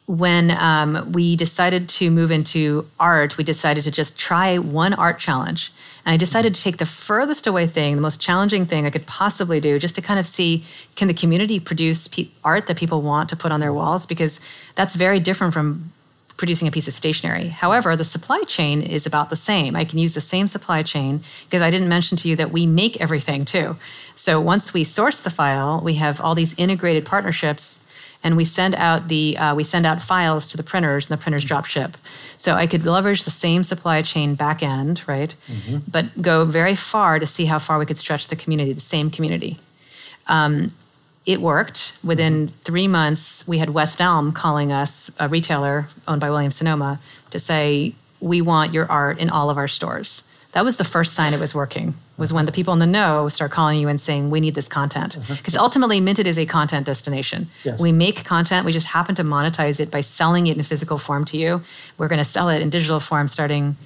when 0.06 0.50
um, 0.50 1.12
we 1.12 1.34
decided 1.34 1.88
to 1.88 2.10
move 2.10 2.30
into 2.30 2.86
art, 3.00 3.38
we 3.38 3.44
decided 3.44 3.84
to 3.84 3.90
just 3.90 4.18
try 4.18 4.58
one 4.58 4.92
art 4.92 5.18
challenge. 5.18 5.72
And 6.04 6.12
I 6.12 6.18
decided 6.18 6.54
to 6.54 6.62
take 6.62 6.76
the 6.76 6.86
furthest 6.86 7.46
away 7.46 7.66
thing, 7.66 7.96
the 7.96 8.02
most 8.02 8.20
challenging 8.20 8.66
thing 8.66 8.84
I 8.84 8.90
could 8.90 9.06
possibly 9.06 9.60
do, 9.60 9.78
just 9.78 9.94
to 9.94 10.02
kind 10.02 10.20
of 10.20 10.26
see 10.26 10.64
can 10.96 11.08
the 11.08 11.14
community 11.14 11.58
produce 11.58 12.08
art 12.44 12.66
that 12.66 12.76
people 12.76 13.00
want 13.00 13.30
to 13.30 13.36
put 13.36 13.50
on 13.50 13.60
their 13.60 13.72
walls? 13.72 14.04
Because 14.04 14.40
that's 14.74 14.94
very 14.94 15.20
different 15.20 15.54
from 15.54 15.92
producing 16.36 16.66
a 16.66 16.70
piece 16.70 16.88
of 16.88 16.94
stationery. 16.94 17.48
However, 17.48 17.94
the 17.96 18.04
supply 18.04 18.42
chain 18.42 18.82
is 18.82 19.06
about 19.06 19.30
the 19.30 19.36
same. 19.36 19.76
I 19.76 19.84
can 19.84 19.98
use 19.98 20.14
the 20.14 20.20
same 20.20 20.48
supply 20.48 20.82
chain 20.82 21.22
because 21.44 21.62
I 21.62 21.70
didn't 21.70 21.88
mention 21.88 22.16
to 22.18 22.28
you 22.28 22.36
that 22.36 22.50
we 22.50 22.66
make 22.66 23.00
everything 23.00 23.44
too. 23.44 23.76
So 24.16 24.40
once 24.40 24.74
we 24.74 24.84
source 24.84 25.20
the 25.20 25.30
file, 25.30 25.80
we 25.82 25.94
have 25.94 26.20
all 26.20 26.34
these 26.34 26.54
integrated 26.58 27.04
partnerships 27.04 27.80
and 28.24 28.36
we 28.38 28.44
send 28.44 28.74
out 28.74 29.08
the 29.08 29.36
uh, 29.36 29.54
we 29.54 29.62
send 29.62 29.84
out 29.84 30.02
files 30.02 30.46
to 30.48 30.56
the 30.56 30.62
printers 30.62 31.08
and 31.08 31.18
the 31.18 31.22
printers 31.22 31.44
drop 31.44 31.66
ship 31.66 31.96
so 32.38 32.54
i 32.54 32.66
could 32.66 32.84
leverage 32.84 33.24
the 33.24 33.30
same 33.30 33.62
supply 33.62 34.00
chain 34.00 34.34
back 34.34 34.62
end 34.62 35.02
right 35.06 35.36
but 35.86 36.22
go 36.22 36.44
very 36.46 36.74
far 36.74 37.18
to 37.18 37.26
see 37.26 37.44
how 37.44 37.58
far 37.58 37.78
we 37.78 37.84
could 37.84 37.98
stretch 37.98 38.28
the 38.28 38.36
community 38.36 38.72
the 38.72 38.80
same 38.80 39.10
community 39.10 39.60
um, 40.26 40.68
it 41.26 41.40
worked. 41.40 41.92
Within 42.02 42.48
mm-hmm. 42.48 42.56
three 42.64 42.88
months 42.88 43.46
we 43.46 43.58
had 43.58 43.70
west 43.70 44.00
elm 44.00 44.32
calling 44.32 44.72
us 44.72 45.10
a 45.18 45.28
retailer 45.28 45.88
owned 46.06 46.20
by 46.20 46.30
William 46.30 46.50
sonoma 46.50 47.00
to 47.30 47.38
say 47.38 47.94
we 48.20 48.40
want 48.40 48.72
your 48.72 48.90
art 48.90 49.18
in 49.18 49.30
all 49.30 49.50
of 49.50 49.58
our 49.58 49.68
stores. 49.68 50.24
That 50.52 50.64
was 50.64 50.76
the 50.76 50.84
first 50.84 51.14
sign 51.14 51.34
it 51.34 51.40
was 51.40 51.54
working 51.54 51.94
was 52.16 52.32
when 52.32 52.44
the 52.44 52.52
mm-hmm. 52.52 52.56
people 52.56 52.72
in 52.72 52.78
the 52.78 52.86
know 52.86 53.28
start 53.28 53.50
calling 53.50 53.80
you 53.80 53.88
and 53.88 54.00
saying 54.00 54.30
we 54.30 54.40
need 54.40 54.54
this 54.54 54.68
content. 54.68 55.18
Mm-hmm. 55.18 55.34
Because 55.34 55.56
ultimately 55.56 56.00
minted 56.00 56.26
is 56.26 56.38
a 56.38 56.46
content 56.46 56.86
destination. 56.86 57.48
Yes. 57.64 57.80
we 57.80 57.92
make 57.92 58.24
content 58.24 58.64
we 58.64 58.72
just 58.72 58.86
happen 58.86 59.14
to 59.16 59.24
monetize 59.24 59.80
it 59.80 59.90
by 59.90 60.00
selling 60.00 60.46
it 60.46 60.56
in 60.56 60.62
physical 60.62 60.98
form 60.98 61.24
to 61.26 61.36
you. 61.36 61.62
We're 61.98 62.08
going 62.08 62.18
to 62.18 62.24
sell 62.24 62.48
it 62.50 62.62
in 62.62 62.70
digital 62.70 63.00
form 63.00 63.28
starting 63.28 63.76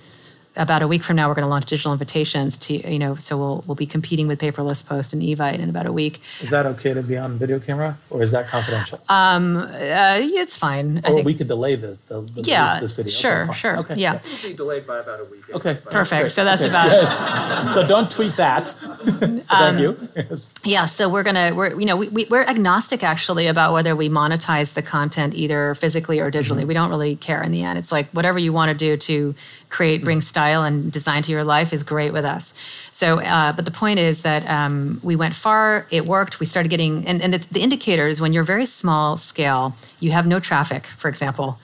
about 0.59 0.83
a 0.83 0.89
week 0.89 1.03
from 1.03 1.17
now 1.17 1.29
we're 1.29 1.35
going 1.35 1.45
to 1.45 1.49
launch 1.49 1.67
digital 1.67 1.93
invitations 1.93 2.57
to 2.59 2.75
you 2.93 2.99
know 2.99 3.15
so 3.17 3.39
we'll 3.39 3.65
we'll 3.67 3.75
be 3.75 3.87
competing 3.87 4.27
with 4.29 4.39
paperless 4.41 4.85
post 4.85 5.13
and 5.13 5.23
evite 5.23 5.59
in 5.59 5.71
about 5.71 5.87
a 5.87 5.93
week 5.93 6.21
Is 6.43 6.51
that 6.51 6.67
okay 6.67 6.93
to 6.93 7.03
be 7.03 7.17
on 7.17 7.39
video 7.39 7.59
camera 7.61 7.97
or 8.11 8.23
is 8.23 8.33
that 8.33 8.49
confidential? 8.49 9.01
uh, 9.09 10.19
it's 10.21 10.57
fine 10.57 11.01
I 11.05 11.11
or 11.11 11.15
think 11.15 11.27
we 11.27 11.35
could 11.35 11.49
delay 11.49 11.77
the, 11.77 11.97
the, 12.09 12.21
the 12.21 12.43
Yeah, 12.43 12.81
this, 12.81 12.93
this 12.93 12.93
video. 12.93 13.11
Okay, 13.13 13.21
sure, 13.21 13.47
fine. 13.47 13.57
sure, 13.57 13.77
Okay. 13.79 13.95
yeah. 13.97 14.17
It'll 14.17 14.49
be 14.51 14.55
delayed 14.55 14.87
by 14.87 14.99
about 14.99 15.21
a 15.21 15.25
week. 15.25 15.45
Okay. 15.55 15.75
perfect 15.91 16.33
so 16.33 16.45
that's 16.45 16.63
about 16.63 16.91
Yes. 16.91 17.19
so 17.75 17.87
don't 17.87 18.11
tweet 18.11 18.37
that. 18.37 18.75
Um, 19.51 19.77
Thank 19.77 19.81
you. 19.81 20.09
Yes. 20.15 20.53
Yeah, 20.65 20.85
so 20.87 21.09
we're 21.09 21.23
gonna 21.23 21.53
we're 21.55 21.79
you 21.79 21.87
know 21.87 21.97
we, 21.97 22.09
we, 22.09 22.25
we're 22.27 22.43
agnostic 22.45 23.03
actually 23.03 23.47
about 23.47 23.73
whether 23.73 23.97
we 23.97 24.09
monetize 24.11 24.75
the 24.75 24.83
content 24.83 25.35
either 25.35 25.75
physically 25.75 26.21
or 26.21 26.31
digitally. 26.31 26.67
We 26.67 26.75
don't 26.75 26.91
really 26.91 27.17
care 27.17 27.43
in 27.43 27.51
the 27.51 27.63
end. 27.63 27.79
It's 27.79 27.91
like 27.91 28.11
whatever 28.11 28.39
you 28.39 28.53
want 28.53 28.69
to 28.71 28.75
do 28.77 28.97
to 28.97 29.35
create, 29.71 30.05
bring 30.05 30.21
style 30.21 30.65
and 30.65 30.91
design 30.91 31.23
to 31.23 31.33
your 31.33 31.45
life 31.45 31.73
is 31.73 31.83
great 31.83 32.13
with 32.13 32.25
us. 32.25 32.55
So, 32.93 33.21
uh, 33.21 33.53
but 33.53 33.65
the 33.65 33.71
point 33.71 33.99
is 33.99 34.23
that 34.23 34.49
um, 34.49 35.01
we 35.03 35.17
went 35.17 35.35
far. 35.35 35.87
It 35.91 36.07
worked. 36.07 36.41
We 36.41 36.47
started 36.47 36.69
getting 36.69 37.07
and, 37.07 37.21
and 37.23 37.35
the, 37.35 37.39
the 37.51 37.61
indicators 37.61 38.21
when 38.21 38.33
you're 38.33 38.45
very 38.45 38.67
small 38.67 39.17
scale, 39.17 39.75
you 40.01 40.11
have 40.13 40.27
no 40.27 40.41
traffic, 40.41 40.87
for 40.87 41.09
example. 41.09 41.59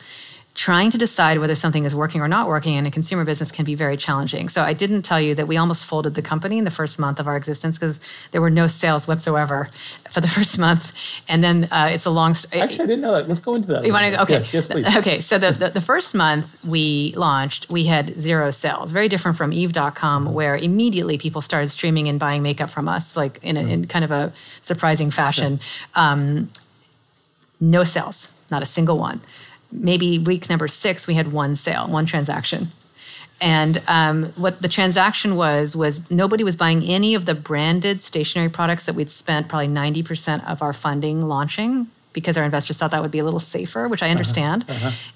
Trying 0.55 0.91
to 0.91 0.99
decide 0.99 1.41
whether 1.41 1.57
something 1.57 1.85
is 1.85 1.97
working 1.97 2.21
or 2.21 2.29
not 2.29 2.47
working 2.47 2.75
in 2.75 2.87
a 2.87 2.91
consumer 2.91 3.25
business 3.25 3.51
can 3.51 3.65
be 3.65 3.75
very 3.75 3.97
challenging. 3.97 4.49
So 4.49 4.63
I 4.63 4.73
didn't 4.73 5.03
tell 5.03 5.21
you 5.21 5.35
that 5.35 5.49
we 5.49 5.57
almost 5.57 5.85
folded 5.85 6.15
the 6.15 6.23
company 6.23 6.59
in 6.59 6.65
the 6.65 6.71
first 6.71 6.97
month 6.97 7.19
of 7.19 7.27
our 7.27 7.37
existence 7.37 7.77
because 7.77 7.99
there 8.31 8.41
were 8.41 8.51
no 8.51 8.69
sales 8.69 9.09
whatsoever 9.09 9.69
for 10.11 10.21
the 10.21 10.29
first 10.37 10.57
month, 10.57 10.93
and 11.29 11.43
then 11.43 11.65
uh, 11.73 11.89
it's 11.91 12.05
a 12.07 12.11
long. 12.11 12.35
St- 12.35 12.63
Actually, 12.63 12.85
I 12.85 12.87
didn't 12.87 13.01
know 13.03 13.15
that. 13.17 13.27
Let's 13.29 13.41
go 13.41 13.57
into 13.57 13.67
that. 13.73 13.85
you 13.85 13.93
want 13.93 14.15
to? 14.15 14.23
Okay. 14.23 14.45
Yes, 14.53 14.69
please. 14.69 14.97
Okay. 14.97 15.21
So 15.21 15.39
the, 15.39 15.51
the, 15.51 15.71
the 15.71 15.81
first 15.81 16.15
month 16.15 16.65
we 16.65 17.13
launched, 17.17 17.69
we 17.69 17.87
had 17.87 18.17
zero 18.21 18.53
sales. 18.53 18.93
Very 18.93 19.09
different 19.09 19.37
from 19.37 19.53
Eve.com, 19.53 20.33
where 20.35 20.57
immediately 20.57 21.19
people 21.19 21.41
started 21.43 21.71
streaming 21.71 22.07
and 22.09 22.21
buying 22.21 22.45
makeup 22.45 22.71
from 22.71 22.89
us, 22.89 23.17
like 23.17 23.41
in, 23.43 23.57
a, 23.57 23.61
in 23.63 23.87
kind 23.89 24.05
of 24.05 24.13
a 24.13 24.33
surprising 24.61 25.11
fashion. 25.11 25.59
Um, 25.97 26.49
no 27.61 27.83
sales, 27.83 28.29
not 28.53 28.63
a 28.63 28.67
single 28.67 28.99
one. 28.99 29.21
Maybe 29.75 30.19
week 30.19 30.49
number 30.49 30.69
six, 30.69 31.07
we 31.07 31.15
had 31.15 31.33
one 31.33 31.57
sale, 31.57 31.89
one 31.89 32.07
transaction. 32.07 32.69
And 33.41 33.83
um, 33.89 34.33
what 34.37 34.63
the 34.63 34.69
transaction 34.69 35.37
was 35.37 35.75
was 35.75 36.11
nobody 36.11 36.45
was 36.45 36.57
buying 36.57 36.85
any 36.85 37.15
of 37.15 37.27
the 37.27 37.35
branded 37.35 38.03
stationery 38.03 38.49
products 38.49 38.87
that 38.87 38.95
we'd 38.95 39.11
spent 39.11 39.49
probably 39.49 39.69
ninety 39.69 40.03
percent 40.03 40.47
of 40.47 40.63
our 40.63 40.73
funding 40.73 41.29
launching 41.29 41.89
because 42.15 42.39
our 42.39 42.45
investors 42.45 42.79
thought 42.79 42.93
that 42.93 43.03
would 43.03 43.11
be 43.11 43.19
a 43.19 43.25
little 43.25 43.41
safer, 43.41 43.89
which 43.89 44.03
I 44.03 44.09
understand. 44.09 44.65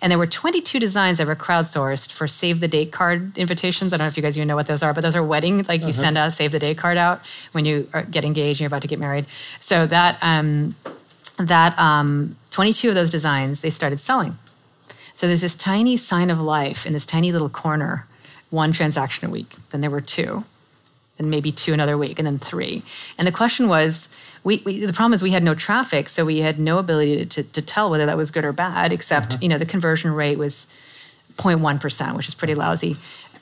And 0.03 0.11
there 0.11 0.19
were 0.19 0.27
22 0.27 0.81
designs 0.81 1.19
that 1.19 1.29
were 1.29 1.37
crowdsourced 1.37 2.13
for 2.13 2.27
save 2.27 2.59
the 2.61 2.67
date 2.69 2.91
card 2.93 3.39
invitations. 3.39 3.93
I 3.93 3.97
don't 3.97 4.07
know 4.07 4.09
if 4.09 4.17
you 4.17 4.23
guys 4.23 4.37
even 4.37 4.49
know 4.49 4.57
what 4.57 4.67
those 4.67 4.83
are, 4.83 4.93
but 4.93 5.01
those 5.03 5.15
are 5.17 5.23
wedding, 5.23 5.65
like 5.69 5.85
you 5.85 5.93
send 5.93 6.19
a 6.19 6.31
save 6.33 6.53
the 6.53 6.59
date 6.59 6.77
card 6.77 6.99
out 6.99 7.23
when 7.53 7.65
you 7.65 7.89
are, 7.95 8.03
get 8.03 8.25
engaged 8.25 8.57
and 8.57 8.63
you're 8.63 8.67
about 8.67 8.83
to 8.83 8.89
get 8.89 8.99
married. 8.99 9.27
So 9.61 9.87
that 9.87 10.19
um, 10.21 10.75
that 11.39 11.79
um, 11.79 12.37
22 12.51 12.89
of 12.89 12.95
those 12.97 13.11
designs 13.11 13.61
they 13.61 13.71
started 13.71 14.01
selling. 14.01 14.37
So 15.19 15.27
there's 15.27 15.41
this 15.41 15.57
tiny 15.57 15.97
sign 15.97 16.31
of 16.31 16.41
life 16.41 16.87
in 16.87 16.93
this 16.93 17.05
tiny 17.05 17.33
little 17.33 17.49
corner, 17.49 18.07
one 18.51 18.73
transaction 18.73 19.27
a 19.27 19.31
week. 19.33 19.57
Then 19.71 19.81
there 19.81 19.91
were 19.91 20.01
two, 20.01 20.45
and 21.19 21.29
maybe 21.29 21.51
two 21.51 21.73
another 21.73 21.99
week, 21.99 22.21
and 22.21 22.27
then 22.27 22.39
three. 22.39 22.85
And 23.19 23.27
the 23.27 23.33
question 23.33 23.67
was, 23.67 24.09
we, 24.45 24.63
we 24.65 24.87
the 24.87 24.93
problem 24.93 25.15
is 25.15 25.21
we 25.21 25.33
had 25.33 25.43
no 25.43 25.57
traffic, 25.57 26.09
so 26.09 26.25
we 26.25 26.39
had 26.39 26.61
no 26.61 26.79
ability 26.79 27.27
to, 27.27 27.43
to 27.43 27.61
tell 27.61 27.91
whether 27.91 28.07
that 28.07 28.17
was 28.17 28.31
good 28.31 28.45
or 28.45 28.53
bad. 28.53 28.93
Except 28.93 29.43
you 29.43 29.49
know 29.49 29.59
the 29.59 29.67
conversion 29.67 30.13
rate 30.13 30.39
was 30.39 30.69
0.1 31.37 31.81
percent, 31.81 32.17
which 32.17 32.29
is 32.29 32.35
pretty 32.37 32.55
lousy. 32.55 32.97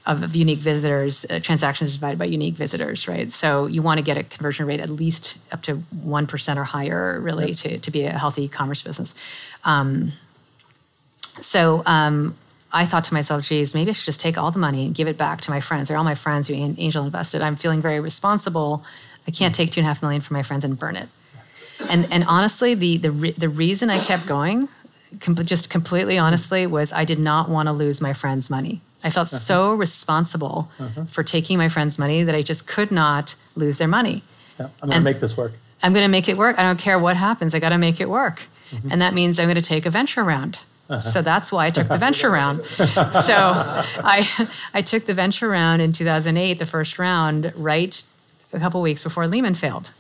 Of 0.07 0.35
unique 0.35 0.61
visitors, 0.61 1.27
uh, 1.29 1.41
transactions 1.41 1.93
divided 1.93 2.19
by 2.19 2.25
unique 2.25 2.55
visitors, 2.55 3.07
right? 3.07 3.31
So 3.31 3.67
you 3.67 3.83
want 3.83 3.99
to 3.99 4.05
get 4.05 4.17
a 4.17 4.23
conversion 4.23 4.65
rate 4.65 4.81
at 4.81 4.89
least 4.89 5.37
up 5.53 5.63
to 5.63 5.83
1% 6.07 6.57
or 6.57 6.63
higher, 6.63 7.21
really, 7.21 7.57
to, 7.57 7.79
to 7.79 7.91
be 7.91 8.05
a 8.05 8.13
healthy 8.13 8.45
e-commerce 8.45 8.83
business. 8.83 9.17
So 11.41 11.83
um, 11.87 12.37
I 12.73 12.85
thought 12.85 13.05
to 13.05 13.15
myself, 13.15 13.45
geez, 13.45 13.75
maybe 13.75 13.91
I 13.91 13.93
should 13.93 14.05
just 14.07 14.21
take 14.21 14.37
all 14.39 14.51
the 14.51 14.59
money 14.59 14.87
and 14.87 14.95
give 14.95 15.09
it 15.09 15.17
back 15.17 15.41
to 15.43 15.51
my 15.51 15.61
friends. 15.61 15.89
They're 15.89 15.97
all 15.97 16.05
my 16.05 16.15
friends 16.15 16.49
who 16.49 16.55
angel 16.55 17.05
invested. 17.05 17.43
I'm 17.43 17.57
feeling 17.57 17.81
very 17.81 18.01
responsible. 18.01 18.85
I 19.27 19.31
can't 19.31 19.55
take 19.55 19.71
two 19.71 19.81
and 19.81 19.87
a 19.87 19.89
half 19.89 20.03
million 20.03 20.21
from 20.21 20.37
my 20.37 20.43
friends 20.43 20.65
and 20.65 20.79
burn 20.79 20.97
it. 20.97 21.09
And 21.91 22.11
and 22.11 22.25
honestly, 22.25 22.75
the 22.75 22.97
the 22.97 23.11
re- 23.11 23.33
the 23.33 23.49
reason 23.49 23.91
I 23.91 23.99
kept 23.99 24.27
going, 24.27 24.69
com- 25.21 25.37
just 25.37 25.69
completely 25.69 26.17
honestly, 26.19 26.67
was 26.67 26.93
I 26.93 27.05
did 27.05 27.19
not 27.19 27.51
want 27.51 27.67
to 27.67 27.73
lose 27.73 28.01
my 28.01 28.13
friends' 28.13 28.49
money. 28.49 28.81
I 29.05 29.11
felt 29.11 29.29
so 29.29 29.75
responsible 29.75 30.69
for 31.09 31.23
taking 31.23 31.59
my 31.59 31.69
friends' 31.69 31.99
money 31.99 32.23
that 32.25 32.35
I 32.35 32.43
just 32.43 32.67
could 32.67 32.91
not 32.91 33.37
lose 33.55 33.79
their 33.79 33.87
money. 33.89 34.23
Yeah, 34.59 34.69
I'm 34.83 34.89
going 34.89 35.01
to 35.01 35.05
make 35.05 35.21
this 35.21 35.37
work. 35.37 35.53
I'm 35.83 35.93
going 35.93 36.05
to 36.05 36.11
make 36.11 36.29
it 36.29 36.37
work. 36.37 36.59
I 36.59 36.63
don't 36.63 36.79
care 36.79 36.99
what 36.99 37.17
happens. 37.17 37.55
I 37.55 37.59
got 37.61 37.69
to 37.69 37.79
make 37.79 38.01
it 38.01 38.09
work. 38.09 38.43
Mm-hmm. 38.71 38.91
And 38.91 39.03
that 39.03 39.15
means 39.15 39.39
I'm 39.39 39.47
going 39.47 39.57
to 39.57 39.63
take 39.63 39.87
a 39.87 39.91
venture 39.91 40.25
round. 40.25 40.59
Uh-huh. 40.89 41.01
So 41.01 41.23
that's 41.23 41.51
why 41.51 41.67
I 41.67 41.71
took 41.71 41.89
the 41.89 41.99
venture 41.99 42.31
round. 42.31 42.65
So 42.65 42.85
I, 42.89 44.49
I 44.73 44.83
took 44.83 45.07
the 45.07 45.15
venture 45.15 45.49
round 45.49 45.83
in 45.83 45.93
2008, 45.93 46.59
the 46.59 46.67
first 46.67 46.99
round, 46.99 47.53
right 47.57 48.05
a 48.53 48.59
couple 48.59 48.81
weeks 48.81 49.03
before 49.03 49.27
Lehman 49.27 49.55
failed. 49.55 49.91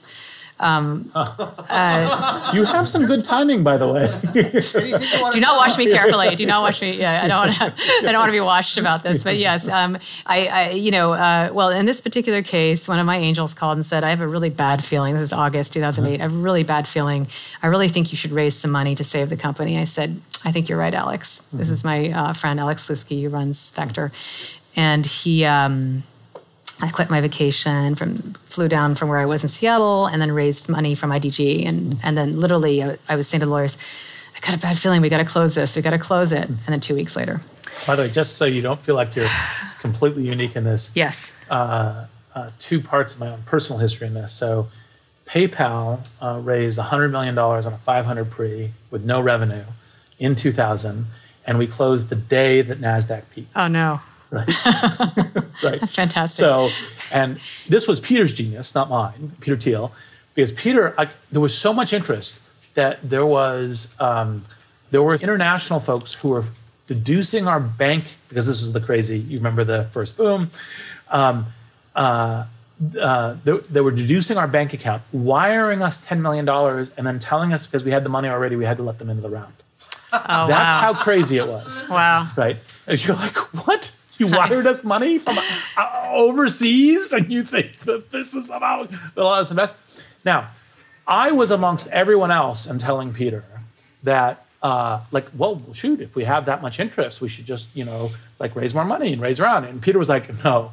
You 2.54 2.64
have 2.64 2.88
some 2.88 3.04
good 3.06 3.24
timing, 3.24 3.62
by 3.62 3.76
the 3.76 3.92
way. 3.92 4.04
Anything 4.34 5.02
you 5.02 5.22
want 5.22 5.34
Do 5.34 5.40
not 5.40 5.56
watch 5.56 5.76
me 5.76 5.90
carefully. 5.92 6.34
Do 6.34 6.46
not 6.46 6.62
watch 6.62 6.80
me. 6.80 6.98
Yeah, 6.98 7.22
I 7.22 7.28
don't 7.28 7.46
want 7.46 7.56
to. 7.56 7.64
I 8.08 8.12
don't 8.12 8.20
want 8.20 8.28
to 8.28 8.32
be 8.32 8.40
watched 8.40 8.78
about 8.78 9.02
this. 9.02 9.22
But 9.22 9.36
yes, 9.36 9.68
um, 9.68 9.98
I, 10.24 10.46
I, 10.46 10.70
you 10.70 10.90
know, 10.90 11.12
uh, 11.12 11.50
well, 11.52 11.70
in 11.70 11.84
this 11.84 12.00
particular 12.00 12.42
case, 12.42 12.88
one 12.88 12.98
of 12.98 13.04
my 13.04 13.18
angels 13.18 13.52
called 13.52 13.76
and 13.76 13.84
said, 13.84 14.02
"I 14.02 14.10
have 14.10 14.22
a 14.22 14.26
really 14.26 14.48
bad 14.48 14.82
feeling. 14.82 15.14
This 15.14 15.24
is 15.24 15.32
August 15.34 15.74
2008. 15.74 16.20
I 16.20 16.22
have 16.22 16.32
a 16.32 16.36
really 16.36 16.62
bad 16.62 16.88
feeling. 16.88 17.26
I 17.62 17.66
really 17.66 17.90
think 17.90 18.10
you 18.10 18.16
should 18.16 18.32
raise 18.32 18.56
some 18.56 18.70
money 18.70 18.94
to 18.94 19.04
save 19.04 19.28
the 19.28 19.36
company." 19.36 19.78
I 19.78 19.84
said, 19.84 20.22
"I 20.46 20.52
think 20.52 20.68
you're 20.70 20.78
right, 20.78 20.94
Alex. 20.94 21.42
This 21.52 21.68
is 21.68 21.84
my 21.84 22.10
uh, 22.10 22.32
friend 22.32 22.58
Alex 22.58 22.88
Lusky, 22.88 23.22
who 23.22 23.28
runs 23.28 23.70
Vector, 23.70 24.12
and 24.74 25.04
he." 25.04 25.44
Um, 25.44 26.04
I 26.80 26.90
quit 26.90 27.08
my 27.08 27.22
vacation 27.22 27.94
from 27.94 28.34
flew 28.44 28.68
down 28.68 28.94
from 28.96 29.08
where 29.08 29.18
I 29.18 29.24
was 29.24 29.42
in 29.42 29.48
Seattle 29.48 30.06
and 30.06 30.20
then 30.20 30.30
raised 30.30 30.68
money 30.68 30.94
from 30.94 31.10
IDG 31.10 31.66
and 31.66 31.98
and 32.02 32.18
then 32.18 32.38
literally 32.38 32.82
I, 32.82 32.98
I 33.08 33.16
was 33.16 33.26
saying 33.28 33.40
to 33.40 33.46
the 33.46 33.52
lawyers, 33.52 33.78
I 34.36 34.40
got 34.40 34.54
a 34.54 34.58
bad 34.58 34.78
feeling. 34.78 35.00
We 35.00 35.08
got 35.08 35.18
to 35.18 35.24
close 35.24 35.54
this, 35.54 35.74
we 35.74 35.82
got 35.82 35.90
to 35.90 35.98
close 35.98 36.32
it, 36.32 36.46
and 36.48 36.58
then 36.68 36.80
two 36.80 36.94
weeks 36.94 37.16
later, 37.16 37.40
By 37.86 37.96
the 37.96 38.02
way, 38.02 38.10
just 38.10 38.36
so 38.36 38.44
you 38.44 38.60
don't 38.60 38.80
feel 38.80 38.94
like 38.94 39.16
you're 39.16 39.30
completely 39.80 40.26
unique 40.26 40.54
in 40.54 40.64
this, 40.64 40.90
yes, 40.94 41.32
uh, 42.34 42.50
two 42.58 42.80
parts 42.80 43.14
of 43.14 43.20
my 43.20 43.28
own 43.28 43.42
personal 43.46 43.80
history 43.80 44.06
in 44.06 44.14
this. 44.14 44.32
So, 44.32 44.68
PayPal 45.26 46.00
uh, 46.20 46.38
raised 46.42 46.78
$100 46.78 47.10
million 47.10 47.36
on 47.36 47.66
a 47.66 47.78
500 47.78 48.30
pre 48.30 48.72
with 48.90 49.04
no 49.04 49.20
revenue 49.20 49.64
in 50.18 50.34
2000, 50.34 51.06
and 51.46 51.58
we 51.58 51.66
closed 51.66 52.08
the 52.08 52.16
day 52.16 52.62
that 52.62 52.80
NASDAQ 52.80 53.22
peaked. 53.30 53.50
oh 53.56 53.68
no, 53.68 54.00
Right. 54.30 54.48
right. 55.62 55.80
that's 55.80 55.94
fantastic. 55.94 56.38
So, 56.38 56.70
and 57.12 57.40
this 57.68 57.86
was 57.86 58.00
Peter's 58.00 58.32
genius, 58.32 58.74
not 58.74 58.90
mine, 58.90 59.32
Peter 59.40 59.56
Thiel, 59.56 59.92
because 60.34 60.52
Peter, 60.52 60.94
I, 60.98 61.08
there 61.30 61.40
was 61.40 61.56
so 61.56 61.72
much 61.72 61.92
interest 61.92 62.40
that 62.74 63.08
there 63.08 63.24
was 63.24 63.94
um, 64.00 64.44
there 64.90 65.02
were 65.02 65.14
international 65.14 65.80
folks 65.80 66.14
who 66.14 66.28
were 66.28 66.44
deducing 66.86 67.46
our 67.46 67.60
bank 67.60 68.04
because 68.28 68.46
this 68.46 68.62
was 68.62 68.72
the 68.72 68.80
crazy. 68.80 69.18
You 69.18 69.38
remember 69.38 69.64
the 69.64 69.84
first 69.92 70.16
boom. 70.16 70.50
Um, 71.08 71.46
uh, 71.94 72.46
uh, 73.00 73.36
they, 73.44 73.56
they 73.70 73.80
were 73.80 73.90
deducing 73.90 74.36
our 74.36 74.48
bank 74.48 74.74
account, 74.74 75.02
wiring 75.12 75.82
us 75.82 76.04
ten 76.04 76.20
million 76.20 76.44
dollars, 76.44 76.90
and 76.96 77.06
then 77.06 77.18
telling 77.18 77.52
us 77.52 77.66
because 77.66 77.84
we 77.84 77.92
had 77.92 78.04
the 78.04 78.10
money 78.10 78.28
already, 78.28 78.56
we 78.56 78.64
had 78.64 78.76
to 78.76 78.82
let 78.82 78.98
them 78.98 79.08
into 79.08 79.22
the 79.22 79.30
round. 79.30 79.54
Oh 80.12 80.46
That's 80.46 80.72
wow, 80.72 80.80
how 80.80 80.94
crazy 80.94 81.38
it 81.38 81.46
was 81.46 81.84
wow, 81.90 82.30
right? 82.36 82.56
And 82.86 83.04
you're 83.04 83.16
like, 83.16 83.36
what? 83.66 83.96
You 84.18 84.28
wired 84.28 84.66
us 84.66 84.82
money 84.82 85.18
from 85.18 85.38
uh, 85.76 86.08
overseas, 86.10 87.12
and 87.12 87.30
you 87.30 87.44
think 87.44 87.80
that 87.80 88.10
this 88.12 88.34
is 88.34 88.48
about 88.48 88.90
allow 89.14 89.40
us 89.40 89.50
invest? 89.50 89.74
Now, 90.24 90.48
I 91.06 91.32
was 91.32 91.50
amongst 91.50 91.86
everyone 91.88 92.30
else 92.30 92.66
and 92.66 92.80
telling 92.80 93.12
Peter 93.12 93.44
that, 94.02 94.46
uh, 94.62 95.00
like, 95.12 95.26
well, 95.36 95.62
shoot, 95.72 96.00
if 96.00 96.14
we 96.16 96.24
have 96.24 96.46
that 96.46 96.62
much 96.62 96.80
interest, 96.80 97.20
we 97.20 97.28
should 97.28 97.44
just, 97.44 97.74
you 97.76 97.84
know, 97.84 98.10
like 98.38 98.56
raise 98.56 98.74
more 98.74 98.84
money 98.84 99.12
and 99.12 99.20
raise 99.20 99.38
around. 99.38 99.64
And 99.64 99.82
Peter 99.82 99.98
was 99.98 100.08
like, 100.08 100.42
no, 100.42 100.72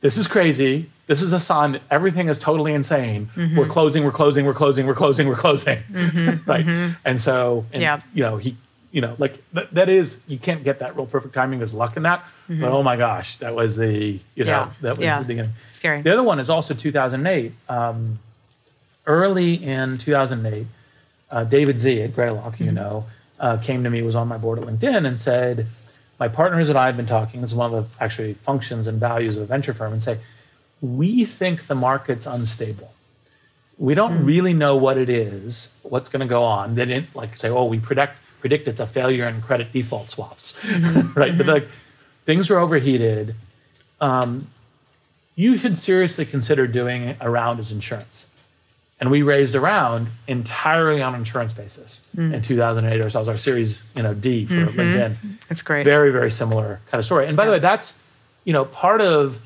this 0.00 0.18
is 0.18 0.26
crazy. 0.26 0.90
This 1.06 1.22
is 1.22 1.32
a 1.32 1.38
sign 1.40 1.72
that 1.72 1.82
everything 1.90 2.28
is 2.28 2.38
totally 2.38 2.72
insane. 2.74 3.30
Mm-hmm. 3.36 3.56
We're 3.58 3.68
closing, 3.68 4.04
we're 4.04 4.10
closing, 4.12 4.44
we're 4.44 4.54
closing, 4.54 4.86
we're 4.86 4.94
closing, 4.94 5.28
we're 5.28 5.36
closing. 5.36 5.78
right. 6.46 6.94
And 7.04 7.20
so, 7.20 7.64
and, 7.72 7.80
Yeah. 7.82 8.00
you 8.12 8.22
know, 8.24 8.38
he, 8.38 8.56
you 8.90 9.00
know, 9.00 9.14
like 9.18 9.40
that, 9.52 9.72
that 9.74 9.88
is, 9.88 10.20
you 10.26 10.38
can't 10.38 10.64
get 10.64 10.80
that 10.80 10.96
real 10.96 11.06
perfect 11.06 11.32
timing. 11.34 11.58
There's 11.60 11.74
luck 11.74 11.96
in 11.96 12.02
that. 12.04 12.24
But 12.48 12.70
oh 12.72 12.82
my 12.82 12.96
gosh, 12.96 13.36
that 13.36 13.54
was 13.54 13.76
the, 13.76 14.18
you 14.34 14.44
know, 14.44 14.52
Mm-hmm. 14.52 14.70
Yeah. 14.70 14.70
that 14.82 14.96
was 14.98 15.04
Yeah. 15.04 15.18
the 15.20 15.24
beginning. 15.24 15.52
Scary. 15.68 16.02
The 16.02 16.12
other 16.12 16.22
one 16.24 16.38
is 16.40 16.50
also 16.50 16.74
2008. 16.74 17.52
Um, 17.68 18.18
early 19.06 19.54
in 19.62 19.98
2008, 19.98 20.66
uh, 21.30 21.44
David 21.44 21.80
Sze 21.80 22.02
at 22.02 22.14
Greylock, 22.14 22.54
Mm-hmm. 22.54 22.64
you 22.64 22.72
know, 22.72 23.06
uh, 23.38 23.58
came 23.58 23.84
to 23.84 23.90
me, 23.90 24.02
was 24.02 24.14
on 24.14 24.28
my 24.28 24.38
board 24.38 24.58
at 24.58 24.64
LinkedIn, 24.64 25.06
and 25.06 25.20
said, 25.20 25.66
"My 26.18 26.26
partners 26.28 26.68
and 26.70 26.78
I 26.78 26.86
have 26.86 26.96
been 26.96 27.06
talking. 27.06 27.42
This 27.42 27.50
is 27.50 27.54
one 27.56 27.72
of 27.74 27.84
the 27.98 28.02
actually 28.04 28.34
functions 28.34 28.86
and 28.86 28.98
values 28.98 29.36
of 29.36 29.42
a 29.42 29.46
venture 29.46 29.74
firm, 29.74 29.92
and 29.92 30.00
say, 30.02 30.18
we 30.80 31.24
think 31.24 31.66
the 31.66 31.74
market's 31.74 32.26
unstable. 32.26 32.92
We 33.78 33.94
don't 33.94 34.18
Hmm. 34.18 34.24
really 34.24 34.52
know 34.54 34.76
what 34.76 34.96
it 34.98 35.08
is, 35.08 35.72
what's 35.82 36.08
going 36.08 36.20
to 36.20 36.26
go 36.26 36.42
on. 36.42 36.74
They 36.74 36.84
didn't 36.86 37.14
like 37.14 37.36
say, 37.36 37.48
oh, 37.48 37.64
we 37.64 37.78
predict 37.78 38.16
predict 38.40 38.68
it's 38.68 38.80
a 38.80 38.86
failure 38.86 39.26
in 39.26 39.42
credit 39.42 39.72
default 39.72 40.08
swaps, 40.10 40.52
Mm-hmm. 40.62 41.18
right? 41.18 41.36
But 41.36 41.46
like 41.46 41.68
things 42.26 42.50
are 42.50 42.58
overheated. 42.58 43.34
Um, 44.00 44.48
you 45.34 45.56
should 45.56 45.76
seriously 45.76 46.24
consider 46.24 46.66
doing 46.66 47.16
a 47.20 47.28
round 47.30 47.58
as 47.58 47.72
insurance. 47.72 48.30
And 49.00 49.10
we 49.10 49.20
raised 49.22 49.54
a 49.54 49.60
round 49.60 50.08
entirely 50.26 51.02
on 51.02 51.12
an 51.14 51.20
insurance 51.20 51.52
basis 51.52 52.06
Hmm. 52.14 52.32
in 52.34 52.40
2008 52.42 53.04
or 53.04 53.10
so. 53.10 53.18
It 53.18 53.22
was 53.22 53.28
our 53.28 53.36
series, 53.36 53.82
you 53.94 54.02
know, 54.02 54.14
D 54.14 54.46
for 54.46 54.54
Mm-hmm. 54.54 54.80
LinkedIn 54.80 55.16
that's 55.48 55.62
great. 55.62 55.84
very 55.84 56.10
very 56.12 56.30
similar 56.30 56.80
kind 56.90 56.98
of 56.98 57.04
story 57.04 57.26
and 57.26 57.36
by 57.36 57.44
the 57.46 57.52
way 57.52 57.58
that's 57.58 57.98
you 58.44 58.52
know 58.52 58.64
part 58.64 59.00
of 59.00 59.40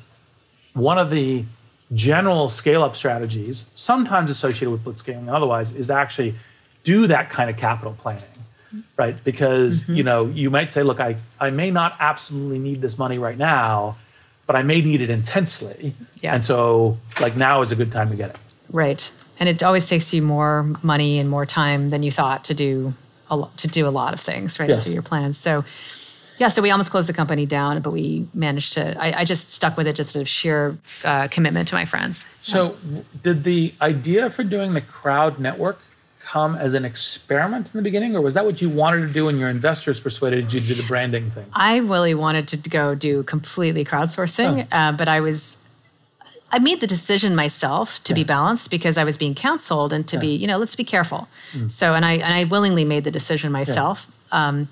one 0.73 0.97
of 0.97 1.09
the 1.09 1.45
general 1.93 2.49
scale 2.49 2.83
up 2.83 2.95
strategies 2.95 3.69
sometimes 3.75 4.31
associated 4.31 4.69
with 4.71 4.83
blitzscaling 4.83 5.17
and 5.19 5.29
otherwise 5.29 5.73
is 5.73 5.87
to 5.87 5.93
actually 5.93 6.33
do 6.83 7.05
that 7.07 7.29
kind 7.29 7.49
of 7.49 7.57
capital 7.57 7.93
planning 7.99 8.23
right 8.97 9.21
because 9.25 9.83
Mm-hmm. 9.83 9.95
you 9.95 10.03
know 10.03 10.27
you 10.27 10.49
might 10.49 10.71
say 10.71 10.83
look 10.83 11.01
i 11.01 11.17
i 11.41 11.49
may 11.49 11.69
not 11.71 11.97
absolutely 11.99 12.59
need 12.59 12.81
this 12.81 12.97
money 12.97 13.17
right 13.17 13.37
now 13.37 13.97
but 14.47 14.55
i 14.55 14.63
may 14.63 14.81
need 14.81 15.01
it 15.01 15.09
intensely 15.09 15.93
Yeah. 16.21 16.33
and 16.33 16.45
so 16.45 16.97
like 17.19 17.35
now 17.35 17.61
is 17.61 17.73
a 17.73 17.75
good 17.75 17.91
time 17.91 18.09
to 18.09 18.15
get 18.15 18.29
it 18.31 18.37
Right. 18.71 19.11
And 19.37 19.49
it 19.49 19.61
always 19.63 19.89
takes 19.89 20.13
you 20.13 20.21
more 20.21 20.63
money 20.81 21.19
and 21.19 21.29
more 21.29 21.45
time 21.45 21.89
than 21.89 22.03
you 22.03 22.11
thought 22.11 22.45
to 22.45 22.53
do 22.53 22.93
a 23.29 23.35
lot, 23.35 23.57
to 23.57 23.67
do 23.67 23.85
a 23.85 23.89
lot 23.89 24.13
of 24.13 24.21
things, 24.21 24.59
right? 24.61 24.69
Yes. 24.69 24.85
So 24.85 24.91
your 24.93 25.01
plans. 25.01 25.37
So 25.37 25.65
yeah, 26.41 26.47
so 26.47 26.59
we 26.59 26.71
almost 26.71 26.89
closed 26.89 27.07
the 27.07 27.13
company 27.13 27.45
down, 27.45 27.83
but 27.83 27.91
we 27.93 28.27
managed 28.33 28.73
to. 28.73 28.99
I, 28.99 29.19
I 29.19 29.25
just 29.25 29.51
stuck 29.51 29.77
with 29.77 29.85
it 29.85 29.93
just 29.95 30.15
out 30.17 30.21
of 30.21 30.27
sheer 30.27 30.75
uh, 31.03 31.27
commitment 31.27 31.67
to 31.67 31.75
my 31.75 31.85
friends. 31.85 32.25
So, 32.41 32.69
w- 32.83 33.05
did 33.21 33.43
the 33.43 33.75
idea 33.79 34.27
for 34.31 34.43
doing 34.43 34.73
the 34.73 34.81
crowd 34.81 35.37
network 35.37 35.79
come 36.19 36.55
as 36.55 36.73
an 36.73 36.83
experiment 36.83 37.67
in 37.71 37.77
the 37.77 37.83
beginning, 37.83 38.15
or 38.15 38.21
was 38.21 38.33
that 38.33 38.43
what 38.43 38.59
you 38.59 38.69
wanted 38.71 39.05
to 39.05 39.13
do 39.13 39.27
and 39.29 39.37
your 39.37 39.49
investors 39.49 39.99
persuaded 39.99 40.51
you 40.51 40.59
to 40.59 40.65
do 40.65 40.73
the 40.73 40.87
branding 40.87 41.29
thing? 41.29 41.45
I 41.53 41.77
really 41.77 42.15
wanted 42.15 42.47
to 42.47 42.57
go 42.57 42.95
do 42.95 43.21
completely 43.21 43.85
crowdsourcing, 43.85 44.67
uh, 44.71 44.93
but 44.93 45.07
I 45.07 45.19
was. 45.19 45.57
I 46.53 46.57
made 46.59 46.81
the 46.81 46.87
decision 46.87 47.35
myself 47.35 48.03
to 48.03 48.13
be 48.15 48.23
balanced 48.23 48.71
because 48.71 48.97
I 48.97 49.03
was 49.03 49.15
being 49.15 49.35
counseled 49.35 49.93
and 49.93 50.05
to 50.07 50.17
be, 50.17 50.35
you 50.35 50.47
know, 50.47 50.57
let's 50.57 50.75
be 50.75 50.83
careful. 50.83 51.29
So, 51.69 51.93
and 51.93 52.03
I 52.03 52.13
and 52.13 52.33
I 52.33 52.45
willingly 52.45 52.83
made 52.83 53.03
the 53.03 53.11
decision 53.11 53.51
myself. 53.51 54.07
Um, 54.33 54.67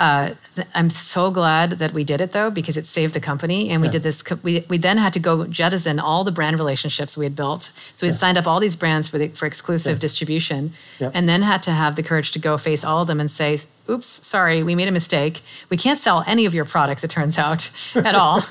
uh, 0.00 0.34
th- 0.56 0.66
I'm 0.74 0.90
so 0.90 1.30
glad 1.30 1.72
that 1.82 1.92
we 1.92 2.02
did 2.04 2.20
it 2.20 2.32
though 2.32 2.50
because 2.50 2.76
it 2.76 2.86
saved 2.86 3.12
the 3.14 3.20
company, 3.20 3.68
and 3.70 3.80
we 3.82 3.86
Yeah. 3.88 3.92
did 3.92 4.02
this. 4.02 4.22
co- 4.22 4.38
We 4.42 4.64
we 4.68 4.78
then 4.78 4.96
had 4.98 5.12
to 5.12 5.20
go 5.20 5.44
jettison 5.46 6.00
all 6.00 6.24
the 6.24 6.32
brand 6.32 6.56
relationships 6.58 7.16
we 7.16 7.24
had 7.26 7.36
built. 7.36 7.70
So 7.94 8.06
we 8.06 8.10
had 8.10 8.18
signed 8.18 8.38
up 8.38 8.46
all 8.46 8.60
these 8.60 8.76
brands 8.76 9.06
for 9.08 9.18
the, 9.18 9.28
for 9.28 9.46
exclusive 9.46 9.94
Yes. 9.96 10.00
distribution, 10.00 10.72
Yep. 10.98 11.10
and 11.14 11.28
then 11.28 11.42
had 11.42 11.62
to 11.64 11.70
have 11.82 11.94
the 11.96 12.02
courage 12.02 12.30
to 12.32 12.38
go 12.38 12.56
face 12.58 12.82
all 12.84 13.00
of 13.02 13.06
them 13.08 13.20
and 13.20 13.30
say, 13.30 13.60
"Oops, 13.88 14.06
sorry, 14.06 14.62
we 14.62 14.74
made 14.74 14.88
a 14.88 14.92
mistake. 14.92 15.40
We 15.68 15.76
can't 15.76 15.98
sell 15.98 16.22
any 16.26 16.46
of 16.46 16.54
your 16.54 16.64
products. 16.64 17.02
It 17.04 17.10
turns 17.10 17.38
out 17.38 17.70
at 17.94 18.14
all, 18.14 18.42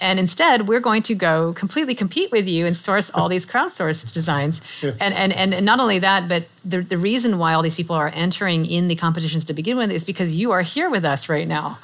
and 0.00 0.18
instead 0.18 0.68
we're 0.68 0.80
going 0.80 1.02
to 1.04 1.14
go 1.14 1.52
completely 1.54 1.94
compete 1.94 2.30
with 2.32 2.46
you 2.48 2.66
and 2.66 2.76
source 2.76 3.10
all 3.14 3.28
these 3.28 3.46
crowdsourced 3.46 4.12
designs. 4.12 4.60
And, 4.82 5.14
and 5.14 5.32
and 5.32 5.64
not 5.64 5.80
only 5.80 5.98
that, 6.00 6.28
but 6.28 6.46
the 6.64 6.82
the 6.82 6.98
reason 6.98 7.38
why 7.38 7.54
all 7.54 7.62
these 7.62 7.76
people 7.76 7.96
are 7.96 8.10
entering 8.14 8.66
in 8.66 8.88
the 8.88 8.96
competitions 8.96 9.44
to 9.46 9.52
begin 9.52 9.76
with 9.76 9.90
is 9.90 10.04
because 10.04 10.34
you 10.34 10.50
are 10.52 10.62
here 10.62 10.90
with 10.90 11.04
us 11.04 11.28
right 11.28 11.46
now." 11.48 11.78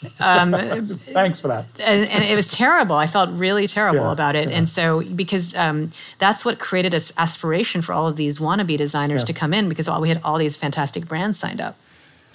Thanks 0.18 1.40
for 1.40 1.48
that. 1.48 1.66
and, 1.78 2.08
and 2.08 2.24
it 2.24 2.34
was 2.34 2.48
terrible. 2.48 2.96
I 2.96 3.06
felt 3.06 3.30
really 3.32 3.66
terrible 3.66 4.00
Yeah, 4.06 4.12
about 4.12 4.34
it. 4.34 4.48
yeah. 4.48 4.56
And 4.56 4.66
so, 4.68 5.02
because 5.02 5.54
um, 5.54 5.90
that's 6.18 6.42
what 6.44 6.58
created 6.58 6.92
this 6.92 7.12
aspiration 7.18 7.82
for 7.82 7.92
all 7.92 8.06
of 8.06 8.16
these 8.16 8.38
wannabe 8.38 8.78
designers 8.78 9.22
Yeah. 9.22 9.26
to 9.26 9.32
come 9.34 9.52
in, 9.52 9.68
because 9.68 9.88
all, 9.88 10.00
we 10.00 10.08
had 10.08 10.20
all 10.24 10.38
these 10.38 10.56
fantastic 10.56 11.06
brands 11.06 11.38
signed 11.38 11.60
up 11.60 11.76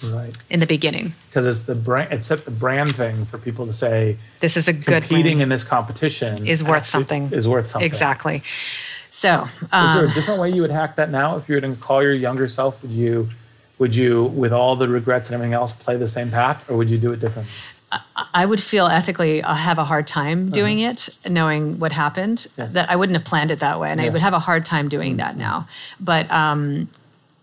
Right. 0.02 0.36
in 0.50 0.60
the 0.60 0.66
beginning. 0.66 1.14
Because 1.30 1.46
it's 1.46 1.62
the 1.62 1.74
brand, 1.74 2.12
it 2.12 2.22
set 2.24 2.44
the 2.44 2.50
brand 2.50 2.94
thing 2.94 3.24
for 3.26 3.38
people 3.38 3.66
to 3.66 3.72
say 3.72 4.18
This 4.40 4.56
is 4.56 4.68
a 4.68 4.72
good 4.72 5.04
competing 5.04 5.40
in 5.40 5.48
this 5.48 5.64
competition 5.64 6.46
Is 6.46 6.62
worth 6.62 6.86
something. 6.86 7.30
Is 7.32 7.48
worth 7.48 7.66
something. 7.66 7.86
Exactly. 7.86 8.42
So, 9.10 9.44
Is 9.44 9.62
um, 9.72 9.94
there 9.96 10.04
a 10.06 10.12
different 10.12 10.40
way 10.40 10.50
you 10.50 10.60
would 10.60 10.70
hack 10.70 10.96
that 10.96 11.10
now? 11.10 11.36
If 11.38 11.48
you 11.48 11.54
were 11.54 11.60
to 11.62 11.74
call 11.76 12.02
your 12.02 12.12
younger 12.12 12.46
self, 12.48 12.82
would 12.82 12.90
you, 12.90 13.28
would 13.78 13.96
you, 13.96 14.24
with 14.24 14.52
all 14.52 14.76
the 14.76 14.88
regrets 14.88 15.30
and 15.30 15.34
everything 15.34 15.54
else, 15.54 15.72
play 15.72 15.96
the 15.96 16.06
same 16.08 16.30
path, 16.30 16.68
or 16.68 16.76
would 16.76 16.90
you 16.90 16.98
do 16.98 17.12
it 17.12 17.20
differently? 17.20 17.50
I 18.34 18.44
would 18.44 18.60
feel 18.60 18.86
ethically 18.88 19.42
uh, 19.42 19.54
have 19.54 19.78
a 19.78 19.84
hard 19.84 20.04
Uh-huh. 20.10 20.20
time 20.22 20.50
doing 20.50 20.80
it, 20.80 21.08
knowing 21.26 21.78
what 21.78 21.92
happened. 21.92 22.46
That 22.56 22.90
I 22.90 22.96
wouldn't 22.96 23.16
have 23.16 23.24
planned 23.24 23.50
it 23.50 23.60
that 23.60 23.80
way, 23.80 23.90
and 23.90 24.00
I 24.00 24.04
Yeah. 24.04 24.08
Mm-hmm. 24.08 24.12
would 24.14 24.22
have 24.22 24.34
a 24.34 24.40
hard 24.40 24.66
time 24.66 24.88
doing 24.90 25.16
that 25.16 25.36
now. 25.38 25.66
But 25.98 26.30
um, 26.30 26.88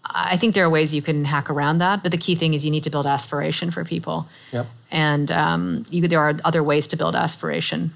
I 0.06 0.38
think 0.38 0.54
there 0.54 0.66
are 0.66 0.70
ways 0.70 0.94
you 0.94 1.02
can 1.02 1.26
hack 1.26 1.50
around 1.50 1.78
that. 1.78 2.04
But 2.04 2.12
the 2.12 2.18
key 2.18 2.36
thing 2.36 2.54
is 2.54 2.66
you 2.66 2.72
need 2.72 2.84
to 2.84 2.90
build 2.90 3.08
aspiration 3.08 3.72
for 3.72 3.86
people. 3.86 4.28
Yep. 4.52 4.68
and 4.92 5.32
um, 5.32 5.86
you, 5.90 6.08
there 6.08 6.20
are 6.20 6.36
other 6.44 6.64
ways 6.64 6.88
to 6.88 6.98
build 6.98 7.16
aspiration. 7.16 7.94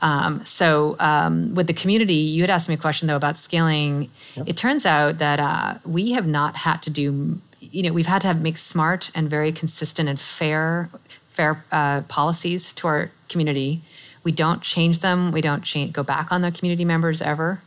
Um, 0.00 0.44
so 0.44 0.96
um, 1.00 1.54
with 1.54 1.66
the 1.66 1.72
community, 1.72 2.14
you 2.14 2.42
had 2.42 2.50
asked 2.50 2.68
me 2.68 2.74
a 2.74 2.78
question 2.78 3.08
though 3.08 3.16
about 3.16 3.36
scaling. 3.36 4.10
It 4.46 4.56
turns 4.56 4.86
out 4.86 5.18
that 5.18 5.40
uh, 5.40 5.78
we 5.84 6.12
have 6.12 6.26
not 6.26 6.56
had 6.56 6.82
to 6.82 6.90
do. 6.90 7.40
You 7.60 7.82
know, 7.82 7.92
we've 7.92 8.06
had 8.06 8.20
to 8.22 8.28
have 8.28 8.40
make 8.40 8.58
smart 8.58 9.10
and 9.14 9.28
very 9.28 9.50
consistent 9.52 10.08
and 10.08 10.20
fair, 10.20 10.88
fair 11.30 11.64
uh, 11.72 12.02
policies 12.02 12.72
to 12.74 12.86
our 12.86 13.10
community. 13.28 13.82
We 14.24 14.32
don't 14.32 14.62
change 14.62 14.98
them. 15.00 15.32
We 15.32 15.40
don't 15.40 15.62
change, 15.62 15.92
go 15.92 16.02
back 16.02 16.30
on 16.30 16.42
the 16.42 16.50
community 16.50 16.84
members 16.84 17.22
ever. 17.22 17.60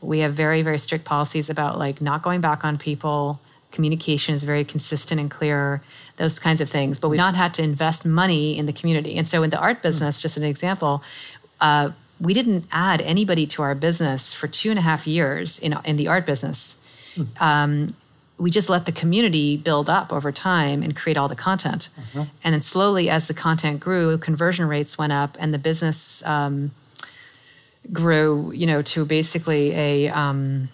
We 0.00 0.18
have 0.20 0.34
very, 0.34 0.62
very 0.62 0.78
strict 0.78 1.04
policies 1.04 1.48
about 1.48 1.78
like 1.78 2.00
not 2.00 2.22
going 2.22 2.40
back 2.40 2.64
on 2.64 2.76
people. 2.78 3.40
Communication 3.70 4.34
is 4.34 4.44
very 4.44 4.64
consistent 4.64 5.20
and 5.20 5.30
clear. 5.30 5.80
Those 6.16 6.38
kinds 6.38 6.60
of 6.60 6.68
things. 6.68 7.00
But 7.00 7.08
we've 7.08 7.18
not 7.18 7.34
had 7.34 7.54
to 7.54 7.62
invest 7.62 8.04
money 8.04 8.58
in 8.58 8.66
the 8.66 8.72
community. 8.72 9.16
And 9.16 9.26
so 9.26 9.42
in 9.42 9.50
the 9.50 9.58
art 9.58 9.82
business, 9.82 10.20
just 10.20 10.36
an 10.36 10.42
example, 10.42 11.02
uh, 11.60 11.92
we 12.20 12.34
didn't 12.34 12.66
add 12.70 13.00
anybody 13.00 13.46
to 13.48 13.62
our 13.62 13.74
business 13.74 14.32
for 14.32 14.46
two 14.46 14.70
and 14.70 14.78
a 14.78 14.82
half 14.82 15.06
years 15.06 15.58
in, 15.58 15.76
in 15.84 15.96
the 15.96 16.08
art 16.08 16.26
business. 16.26 16.76
Um, 17.40 17.94
we 18.42 18.50
just 18.50 18.68
let 18.68 18.86
the 18.86 18.92
community 18.92 19.56
build 19.56 19.88
up 19.88 20.12
over 20.12 20.32
time 20.32 20.82
and 20.82 20.96
create 20.96 21.16
all 21.16 21.28
the 21.28 21.36
content. 21.36 21.88
And 22.42 22.52
then 22.52 22.62
slowly, 22.62 23.08
as 23.08 23.28
the 23.28 23.34
content 23.34 23.78
grew, 23.80 24.18
conversion 24.18 24.66
rates 24.66 24.98
went 24.98 25.12
up, 25.12 25.36
and 25.38 25.54
the 25.54 25.58
business 25.58 26.22
um, 26.26 26.72
grew, 27.92 28.52
you 28.52 28.66
know, 28.66 28.82
to 28.82 29.04
basically 29.04 29.72
a 29.72 30.08
um, 30.08 30.68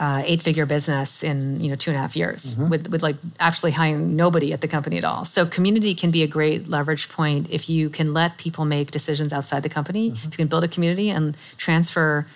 uh, 0.00 0.22
eight-figure 0.24 0.64
business 0.64 1.22
in 1.22 1.60
you 1.60 1.68
know 1.68 1.76
two 1.76 1.90
and 1.90 1.98
a 1.98 2.00
half 2.00 2.14
years 2.16 2.56
with 2.70 2.86
with 2.88 3.02
like 3.02 3.16
actually 3.40 3.72
hiring 3.72 4.16
nobody 4.16 4.52
at 4.52 4.60
the 4.60 4.68
company 4.68 4.96
at 4.96 5.04
all. 5.04 5.24
So 5.24 5.44
community 5.44 5.94
can 5.94 6.10
be 6.10 6.22
a 6.22 6.28
great 6.28 6.68
leverage 6.68 7.08
point 7.08 7.48
if 7.50 7.68
you 7.68 7.90
can 7.90 8.14
let 8.14 8.38
people 8.38 8.64
make 8.64 8.90
decisions 8.90 9.32
outside 9.32 9.62
the 9.64 9.68
company. 9.68 10.08
If 10.08 10.24
you 10.24 10.30
can 10.30 10.46
build 10.46 10.64
a 10.64 10.68
community 10.68 11.10
and 11.10 11.36
transfer 11.56 12.26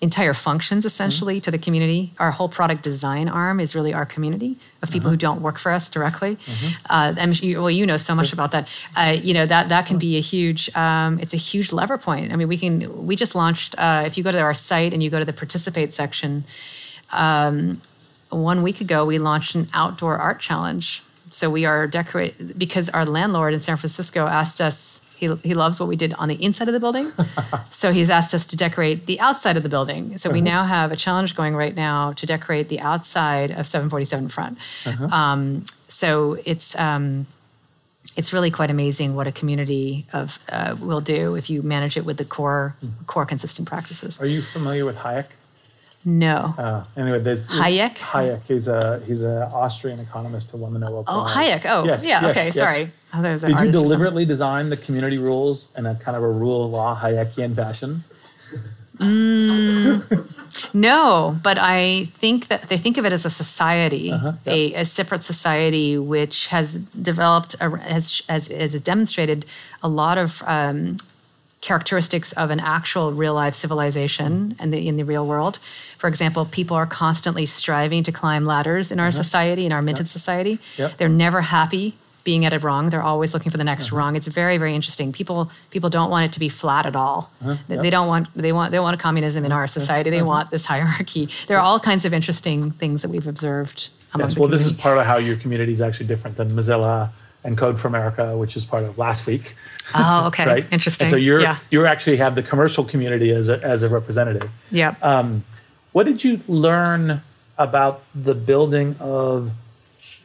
entire 0.00 0.32
functions 0.32 0.86
essentially 0.86 1.40
to 1.40 1.50
the 1.50 1.58
community. 1.58 2.12
Our 2.20 2.30
whole 2.30 2.48
product 2.48 2.82
design 2.82 3.28
arm 3.28 3.58
is 3.58 3.74
really 3.74 3.92
our 3.92 4.06
community 4.06 4.56
of 4.80 4.92
people 4.92 5.10
who 5.10 5.16
don't 5.16 5.42
work 5.42 5.58
for 5.58 5.72
us 5.72 5.90
directly. 5.90 6.38
Uh, 6.88 7.14
I'm, 7.18 7.32
you- 7.34 7.58
well, 7.60 7.70
you 7.70 7.84
know 7.84 7.96
so 7.96 8.14
much 8.14 8.32
about 8.32 8.52
that. 8.52 8.68
Uh, 8.96 9.16
you 9.20 9.34
know 9.34 9.44
that 9.46 9.68
that 9.70 9.86
can 9.86 9.98
be 9.98 10.16
a 10.16 10.20
huge. 10.20 10.70
Um, 10.76 11.18
it's 11.18 11.34
a 11.34 11.36
huge 11.36 11.72
lever 11.72 11.98
point. 11.98 12.32
I 12.32 12.36
mean, 12.36 12.46
we 12.46 12.56
can. 12.56 13.06
We 13.06 13.16
just 13.16 13.34
launched. 13.34 13.74
Uh, 13.76 14.04
if 14.06 14.16
you 14.16 14.22
go 14.22 14.30
to 14.30 14.38
our 14.40 14.54
site 14.54 14.92
and 14.92 15.02
you 15.02 15.10
go 15.10 15.18
to 15.18 15.24
the 15.24 15.32
participate 15.32 15.92
section, 15.92 16.44
um, 17.10 17.80
one 18.30 18.62
week 18.62 18.80
ago 18.80 19.04
we 19.04 19.18
launched 19.18 19.54
an 19.54 19.68
outdoor 19.74 20.16
art 20.18 20.38
challenge. 20.40 21.02
So 21.30 21.50
we 21.50 21.64
are 21.66 21.86
decorate 21.86 22.56
because 22.58 22.88
our 22.90 23.04
landlord 23.04 23.52
in 23.52 23.60
San 23.60 23.76
Francisco 23.76 24.26
asked 24.26 24.60
us. 24.60 25.00
He, 25.18 25.34
he 25.42 25.54
loves 25.54 25.80
what 25.80 25.88
we 25.88 25.96
did 25.96 26.14
on 26.14 26.28
the 26.28 26.42
inside 26.42 26.68
of 26.68 26.74
the 26.74 26.80
building. 26.80 27.10
so 27.70 27.92
he's 27.92 28.08
asked 28.08 28.34
us 28.34 28.46
to 28.46 28.56
decorate 28.56 29.06
the 29.06 29.18
outside 29.20 29.56
of 29.56 29.62
the 29.62 29.68
building. 29.68 30.16
So 30.18 30.30
we 30.30 30.40
now 30.40 30.64
have 30.76 30.92
a 30.92 30.96
challenge 30.96 31.34
going 31.34 31.56
right 31.56 31.74
now 31.74 32.12
to 32.14 32.26
decorate 32.26 32.68
the 32.68 32.80
outside 32.80 33.50
of 33.50 33.66
747 33.66 34.28
front. 34.28 34.58
Um, 35.12 35.64
so 35.88 36.38
it's 36.44 36.78
um, 36.78 37.26
it's 38.16 38.32
really 38.32 38.50
quite 38.50 38.70
amazing 38.70 39.14
what 39.14 39.26
a 39.26 39.32
community 39.32 40.06
of 40.12 40.38
uh, 40.48 40.76
will 40.78 41.00
do 41.00 41.34
if 41.34 41.50
you 41.50 41.62
manage 41.62 41.96
it 41.96 42.04
with 42.04 42.16
the 42.16 42.24
core 42.24 42.74
core 43.06 43.26
consistent 43.26 43.68
practices. 43.68 44.20
Are 44.20 44.26
you 44.26 44.42
familiar 44.42 44.84
with 44.84 44.96
Hayek? 44.96 45.26
No. 46.08 46.54
Uh, 46.56 46.84
anyway, 46.96 47.18
there's 47.20 47.46
Hayek? 47.48 47.96
Hayek. 47.98 48.40
He's 48.48 48.66
a 48.66 49.00
he's 49.06 49.22
an 49.22 49.42
Austrian 49.62 50.00
economist 50.00 50.50
who 50.52 50.58
won 50.58 50.72
the 50.72 50.78
Nobel 50.78 51.04
Prize. 51.04 51.16
Oh, 51.18 51.26
Hayek. 51.38 51.62
Oh, 51.68 51.84
Yes, 51.84 52.04
yeah. 52.04 52.20
yes, 52.22 52.30
okay. 52.30 52.44
yes. 52.46 52.54
Sorry. 52.54 52.90
I 53.12 53.16
thought 53.16 53.24
it 53.26 53.32
was 53.32 53.42
an 53.44 53.48
Did 53.50 53.52
you 53.52 53.58
artist 53.58 53.74
or 53.74 53.78
something. 53.78 53.88
deliberately 53.88 54.24
design 54.24 54.70
the 54.70 54.76
community 54.78 55.18
rules 55.18 55.74
in 55.76 55.84
a 55.86 55.94
kind 55.96 56.16
of 56.16 56.22
a 56.22 56.30
rule 56.30 56.64
of 56.64 56.70
law 56.70 56.98
Hayekian 56.98 57.54
fashion? 57.54 58.04
No, 60.74 61.38
but 61.42 61.58
I 61.58 62.04
think 62.06 62.48
that 62.48 62.68
they 62.68 62.76
think 62.78 62.96
of 62.98 63.04
it 63.06 63.12
as 63.12 63.24
a 63.24 63.30
society, 63.30 64.10
Uh-huh, 64.12 64.32
a, 64.46 64.74
a 64.74 64.84
separate 64.84 65.22
society 65.24 65.96
which 65.98 66.48
has 66.48 66.76
developed, 67.10 67.54
a, 67.60 67.70
has, 67.78 68.22
has, 68.28 68.48
has 68.48 68.72
demonstrated 68.82 69.46
a 69.82 69.88
lot 69.88 70.18
of 70.18 70.42
um, 70.46 70.96
characteristics 71.60 72.32
of 72.32 72.50
an 72.50 72.60
actual 72.60 73.12
real 73.12 73.34
life 73.34 73.54
civilization 73.54 74.54
and 74.58 74.72
the, 74.72 74.86
in 74.88 74.96
the 74.96 75.02
real 75.04 75.26
world. 75.26 75.58
For 75.98 76.06
example, 76.08 76.44
people 76.46 76.76
are 76.76 76.86
constantly 76.86 77.46
striving 77.46 78.02
to 78.04 78.12
climb 78.12 78.44
ladders 78.46 78.92
in 78.92 79.00
our 79.00 79.10
society, 79.10 79.66
in 79.66 79.72
our 79.72 79.82
minted 79.82 80.08
society. 80.08 80.54
Uh-huh. 80.54 80.82
Yep. 80.84 80.96
They're 80.98 81.08
never 81.08 81.40
happy 81.40 81.96
being 82.24 82.44
at 82.44 82.52
a 82.52 82.58
wrong. 82.58 82.90
They're 82.90 83.02
always 83.02 83.32
looking 83.34 83.50
for 83.50 83.58
the 83.58 83.64
next 83.64 83.86
Uh-huh. 83.88 83.96
rung. 83.96 84.14
It's 84.16 84.26
very, 84.28 84.56
very 84.58 84.74
interesting. 84.74 85.12
People 85.12 85.50
people 85.70 85.90
don't 85.90 86.10
want 86.10 86.26
it 86.26 86.32
to 86.34 86.40
be 86.40 86.48
flat 86.48 86.86
at 86.86 86.94
all. 86.94 87.30
They- 87.40 87.46
Uh-huh. 87.50 87.56
Yep. 87.68 87.82
They 87.82 87.90
don't 87.90 88.06
want 88.06 88.28
they 88.36 88.52
want 88.52 88.70
they 88.70 88.78
want 88.78 88.94
a 88.94 88.98
communism 89.02 89.44
in 89.44 89.50
our 89.52 89.66
society. 89.66 90.10
They 90.10 90.22
want 90.22 90.50
this 90.50 90.66
hierarchy. 90.66 91.28
There 91.48 91.56
are 91.58 91.62
all 91.68 91.80
kinds 91.80 92.04
of 92.04 92.12
interesting 92.14 92.70
things 92.70 93.02
that 93.02 93.08
we've 93.10 93.26
observed 93.26 93.88
Yes. 94.18 94.38
Well, 94.38 94.48
this 94.48 94.64
is 94.64 94.72
part 94.72 94.96
of 94.96 95.04
how 95.04 95.18
your 95.18 95.36
community 95.36 95.72
is 95.74 95.82
actually 95.82 96.06
different 96.06 96.36
than 96.38 96.50
Mozilla 96.52 97.10
and 97.44 97.56
Code 97.56 97.78
for 97.78 97.88
America, 97.88 98.36
which 98.36 98.56
is 98.56 98.64
part 98.64 98.84
of 98.84 98.98
last 98.98 99.26
week. 99.26 99.54
Oh, 99.94 100.26
okay. 100.26 100.44
Right. 100.54 100.66
Interesting. 100.70 101.04
And 101.06 101.10
so 101.10 101.16
you're 101.16 101.40
yeah. 101.40 101.58
you 101.70 101.86
actually 101.86 102.16
have 102.18 102.34
the 102.34 102.42
commercial 102.42 102.84
community 102.84 103.30
as 103.30 103.48
a 103.48 103.62
as 103.64 103.82
a 103.82 103.88
representative. 103.88 104.50
Yeah. 104.70 104.94
Um, 105.02 105.44
What 105.92 106.04
did 106.04 106.22
you 106.24 106.40
learn 106.48 107.22
about 107.56 108.02
the 108.14 108.34
building 108.34 108.96
of 109.00 109.50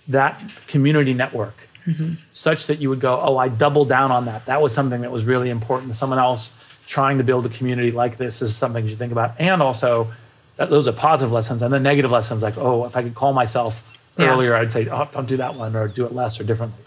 that 0.08 0.42
community 0.68 1.14
network 1.14 1.56
Mm-hmm. 1.86 2.14
such 2.32 2.68
that 2.68 2.80
you 2.80 2.90
would 2.90 3.02
go, 3.02 3.20
oh, 3.20 3.36
I 3.38 3.50
double 3.50 3.84
down 3.84 4.10
on 4.10 4.24
that? 4.26 4.46
That 4.46 4.62
was 4.62 4.74
something 4.74 5.02
that 5.02 5.12
was 5.12 5.26
really 5.26 5.50
important. 5.50 5.98
Someone 5.98 6.18
else 6.18 6.52
trying 6.88 7.18
to 7.18 7.26
build 7.26 7.46
a 7.46 7.50
community 7.50 7.92
like 7.92 8.18
this 8.18 8.42
is 8.42 8.56
something 8.56 8.86
you 8.86 8.90
should 8.92 9.00
think 9.00 9.12
about. 9.12 9.36
And 9.38 9.62
also, 9.62 10.08
that, 10.56 10.70
those 10.70 10.88
are 10.88 10.94
positive 10.94 11.34
lessons. 11.34 11.62
And 11.62 11.74
the 11.74 11.82
negative 11.82 12.10
lessons, 12.10 12.42
like, 12.42 12.58
oh, 12.58 12.86
if 12.86 12.96
I 12.96 13.04
could 13.04 13.16
call 13.16 13.34
myself 13.34 13.74
Yeah. 14.18 14.32
earlier, 14.32 14.56
I'd 14.56 14.72
say, 14.72 14.88
oh, 14.90 15.10
don't 15.12 15.28
do 15.28 15.36
that 15.36 15.56
one 15.56 15.76
or 15.76 15.90
do 15.90 16.06
it 16.06 16.14
less 16.14 16.40
or 16.40 16.46
differently. 16.46 16.80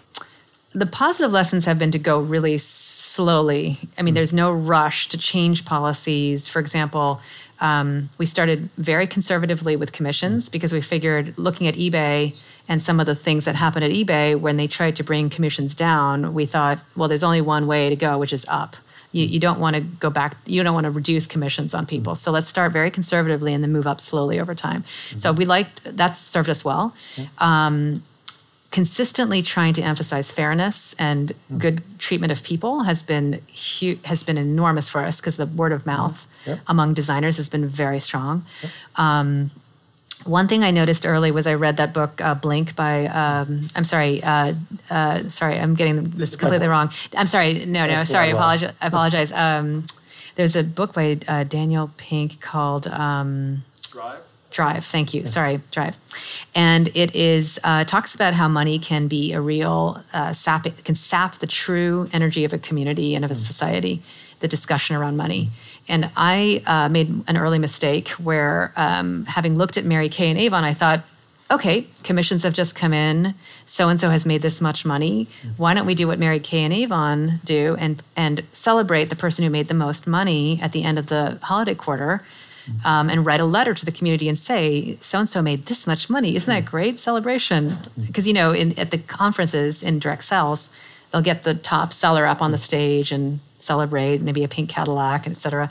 The 0.73 0.87
positive 0.87 1.33
lessons 1.33 1.65
have 1.65 1.79
been 1.79 1.91
to 1.93 1.99
go 1.99 2.19
really 2.19 2.59
slowly. 2.59 3.79
I 3.97 4.03
mean, 4.03 4.13
mm. 4.13 4.17
there's 4.17 4.35
no 4.35 4.53
rush 4.53 5.09
to 5.09 5.19
change 5.19 5.65
policies. 5.65 6.49
For 6.49 6.59
example, 6.59 7.21
um, 7.61 8.11
we 8.19 8.27
started 8.27 8.69
very 8.77 9.07
conservatively 9.07 9.77
with 9.77 9.93
commissions 9.93 10.49
mm. 10.49 10.53
because 10.53 10.73
we 10.73 10.81
figured 10.81 11.35
looking 11.39 11.67
at 11.67 11.75
eBay 11.75 12.37
and 12.69 12.83
some 12.83 13.01
of 13.01 13.07
the 13.07 13.15
things 13.15 13.45
that 13.45 13.55
happened 13.55 13.85
at 13.85 13.93
eBay 13.93 14.39
when 14.39 14.57
they 14.57 14.67
tried 14.67 14.97
to 14.97 15.05
bring 15.05 15.31
commissions 15.31 15.75
down, 15.75 16.35
we 16.35 16.47
thought, 16.47 16.79
well, 16.97 17.09
there's 17.09 17.23
only 17.23 17.41
one 17.41 17.67
way 17.67 17.89
to 17.89 17.97
go, 17.97 18.19
which 18.19 18.33
is 18.33 18.45
up. 18.49 18.77
You, 19.13 19.27
mm. 19.27 19.31
you 19.31 19.41
don't 19.41 19.61
want 19.61 19.77
to 19.77 19.83
go 19.83 20.11
back, 20.11 20.37
you 20.45 20.63
don't 20.63 20.75
want 20.75 20.85
to 20.85 20.91
reduce 20.91 21.27
commissions 21.27 21.73
on 21.73 21.87
people. 21.87 22.17
So 22.17 22.31
let's 22.33 22.49
start 22.49 22.73
very 22.73 22.91
conservatively 22.91 23.55
and 23.55 23.65
then 23.65 23.73
move 23.73 23.87
up 23.87 24.01
slowly 24.01 24.39
over 24.41 24.55
time. 24.55 24.85
So 25.17 25.31
mm-hmm. 25.31 25.39
we 25.39 25.45
liked, 25.47 25.81
that's 25.85 26.19
served 26.19 26.51
us 26.51 26.65
well 26.65 26.95
um, 27.39 28.03
consistently 28.71 29.43
trying 29.43 29.73
to 29.75 29.83
emphasize 29.83 30.31
fairness 30.31 30.95
and 30.99 31.33
good 31.57 31.83
treatment 31.99 32.33
of 32.33 32.43
people 32.43 32.83
has 32.83 33.03
been 33.03 33.41
hu- 33.81 33.97
has 34.05 34.23
been 34.25 34.37
enormous 34.37 34.89
for 34.89 35.01
us 35.03 35.17
because 35.21 35.37
the 35.37 35.47
word 35.47 35.73
of 35.73 35.87
mouth 35.87 36.27
Yep. 36.47 36.59
among 36.69 36.95
designers 36.95 37.37
has 37.39 37.49
been 37.49 37.67
very 37.67 37.99
strong. 38.01 38.45
Um, 38.97 39.51
one 40.25 40.49
thing 40.49 40.63
I 40.65 40.71
noticed 40.73 41.07
early 41.07 41.31
was 41.31 41.47
I 41.47 41.55
read 41.55 41.77
that 41.79 41.93
book 41.93 42.21
uh, 42.21 42.35
Blink 42.35 42.75
by 42.77 43.07
um, 43.07 43.69
I'm 43.77 43.85
sorry 43.85 44.23
uh, 44.23 44.53
uh, 44.91 45.29
sorry 45.29 45.59
I'm 45.59 45.75
getting 45.75 46.11
this 46.11 46.37
completely 46.37 46.69
wrong. 46.69 46.91
I'm 47.17 47.27
sorry 47.27 47.65
no 47.67 47.87
no 47.87 47.99
That's 47.99 48.11
sorry 48.11 48.31
I 48.31 48.33
well, 48.35 48.43
well. 48.43 48.55
apologize 48.57 48.77
I 48.81 48.87
apologize. 48.87 49.33
Um, 49.33 49.87
there's 50.35 50.55
a 50.57 50.63
book 50.65 50.93
by 50.93 51.19
uh, 51.29 51.45
Daniel 51.45 51.91
Pink 51.97 52.41
called. 52.41 52.87
Um, 52.89 53.65
Drive. 53.91 54.21
Drive. 54.57 54.87
Thank 54.87 55.13
you. 55.13 55.27
Sorry, 55.27 55.61
Drive. 55.71 55.95
And 56.55 56.89
it 56.95 57.15
is 57.15 57.61
uh, 57.63 57.85
talks 57.85 58.15
about 58.15 58.33
how 58.33 58.49
money 58.49 58.79
can 58.79 59.07
be 59.07 59.35
a 59.35 59.41
real 59.41 60.03
uh, 60.15 60.33
sap. 60.33 60.67
It 60.67 60.83
can 60.83 60.95
sap 60.95 61.35
the 61.41 61.47
true 61.47 62.09
energy 62.11 62.43
of 62.43 62.55
a 62.55 62.59
community 62.59 63.15
and 63.15 63.23
of 63.23 63.31
a 63.31 63.35
society. 63.35 64.03
The 64.41 64.49
discussion 64.49 64.97
around 64.97 65.19
money. 65.19 65.51
And 65.89 66.11
I 66.17 66.63
uh, 66.67 66.89
made 66.89 67.09
an 67.29 67.37
early 67.37 67.59
mistake 67.59 68.09
where, 68.11 68.73
um, 68.77 69.27
having 69.27 69.57
looked 69.57 69.77
at 69.77 69.85
Mary 69.85 70.09
Kay 70.09 70.31
and 70.31 70.39
Avon, 70.39 70.65
I 70.65 70.75
thought, 70.75 71.05
okay, 71.51 71.87
commissions 72.03 72.43
have 72.43 72.53
just 72.53 72.75
come 72.75 72.95
in. 72.95 73.35
So 73.67 73.89
and 73.91 74.01
so 74.01 74.09
has 74.09 74.25
made 74.25 74.41
this 74.41 74.61
much 74.61 74.85
money. 74.87 75.29
Why 75.59 75.75
don't 75.75 75.87
we 75.87 75.95
do 75.95 76.07
what 76.07 76.19
Mary 76.19 76.41
Kay 76.41 76.65
and 76.65 76.73
Avon 76.73 77.41
do 77.45 77.77
and 77.79 78.03
and 78.17 78.43
celebrate 78.55 79.11
the 79.11 79.17
person 79.17 79.45
who 79.45 79.51
made 79.51 79.69
the 79.69 79.75
most 79.75 80.07
money 80.07 80.59
at 80.63 80.73
the 80.73 80.83
end 80.83 80.99
of 80.99 81.07
the 81.09 81.39
holiday 81.43 81.75
quarter? 81.75 82.23
Um, 82.85 83.09
and 83.09 83.25
write 83.25 83.41
a 83.41 83.45
letter 83.45 83.75
to 83.75 83.85
the 83.85 83.93
community 83.93 84.29
and 84.29 84.39
say, 84.39 84.99
so 85.01 85.21
and 85.21 85.29
so 85.29 85.41
made 85.41 85.67
this 85.67 85.87
much 85.87 86.11
money. 86.11 86.35
Isn't 86.35 86.53
that 86.53 86.69
great 86.69 86.99
celebration? 86.99 87.79
Because, 88.07 88.27
you 88.27 88.35
know, 88.35 88.51
in, 88.53 88.77
at 88.79 88.91
the 88.91 88.99
conferences 88.99 89.83
in 89.83 89.99
direct 90.01 90.25
sales, 90.25 90.71
they'll 91.13 91.23
get 91.23 91.45
the 91.45 91.55
top 91.55 91.93
seller 91.93 92.27
up 92.27 92.43
on 92.43 92.51
the 92.51 92.59
stage 92.59 93.13
and 93.13 93.41
celebrate, 93.59 94.23
maybe 94.23 94.45
a 94.45 94.49
pink 94.49 94.71
Cadillac, 94.71 95.27
and 95.27 95.37
et 95.37 95.41
cetera. 95.41 95.69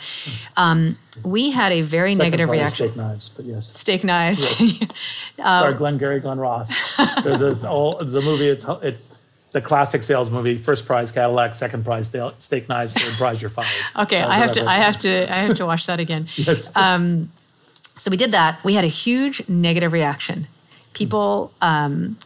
Um, 0.58 0.98
we 1.24 1.52
had 1.52 1.72
a 1.72 1.82
very 1.82 2.14
Second 2.14 2.26
negative 2.26 2.50
reaction. 2.50 2.88
Steak 2.88 2.96
knives, 2.98 3.30
but 3.30 3.46
yes. 3.46 3.74
Steak 3.80 4.04
knives. 4.04 4.48
Sorry, 5.38 5.74
Glenn 5.74 5.98
Gary, 5.98 6.20
Glen 6.20 6.38
Ross. 6.38 6.70
There's 7.24 7.42
a 7.42 7.58
oh, 7.68 7.98
there's 8.00 8.16
a 8.16 8.22
movie. 8.22 8.48
It's 8.48 8.66
it's 8.82 9.16
the 9.56 9.62
classic 9.62 10.04
sales 10.04 10.30
movie: 10.30 10.58
first 10.58 10.86
prize 10.86 11.14
Cadillac, 11.14 11.56
second 11.56 11.86
prize 11.86 12.12
steak 12.40 12.68
knives, 12.68 12.94
third 12.94 13.14
prize 13.14 13.42
you're 13.42 13.50
fired. 13.50 13.70
Okay, 13.98 14.22
I 14.22 14.36
have 14.36 14.52
to. 14.52 14.66
I 14.66 14.76
have 14.76 14.98
to. 15.00 15.34
I 15.34 15.38
have 15.38 15.56
to 15.56 15.66
watch 15.66 15.88
that 15.88 16.00
again. 16.00 16.28
Yes. 16.36 16.72
So 17.98 18.12
we 18.12 18.18
did 18.18 18.34
that. 18.34 18.62
We 18.64 18.74
had 18.74 18.84
a 18.84 18.90
huge 18.90 19.48
negative 19.48 19.94
reaction. 19.94 20.48
People 20.94 21.54
um, 21.62 22.18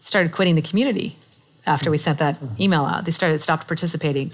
started 0.00 0.32
quitting 0.32 0.56
the 0.56 0.62
community 0.62 1.16
after 1.66 1.90
we 1.90 1.96
sent 1.96 2.18
that 2.18 2.36
email 2.58 2.84
out. 2.84 3.04
They 3.04 3.12
started 3.12 3.40
stopped 3.40 3.68
participating. 3.68 4.32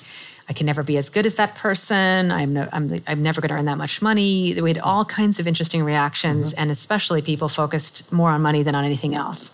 I 0.49 0.53
can 0.53 0.67
never 0.67 0.83
be 0.85 0.97
as 0.97 1.09
good 1.09 1.27
as 1.27 1.35
that 1.37 1.57
person. 1.57 2.31
I'm 2.31 2.53
no, 2.53 2.69
I'm, 2.73 3.03
I'm 3.07 3.23
never 3.23 3.41
going 3.41 3.49
to 3.49 3.55
earn 3.57 3.65
that 3.65 3.79
much 3.79 4.01
money. 4.01 4.55
We 4.61 4.71
had 4.71 4.79
all 4.79 5.05
kinds 5.05 5.41
of 5.41 5.47
interesting 5.47 5.83
reactions, 5.83 6.53
and 6.53 6.71
especially 6.71 7.21
people 7.21 7.49
focused 7.49 8.13
more 8.13 8.31
on 8.31 8.43
money 8.43 8.63
than 8.63 8.75
on 8.75 8.85
anything 8.85 9.15
else. 9.15 9.51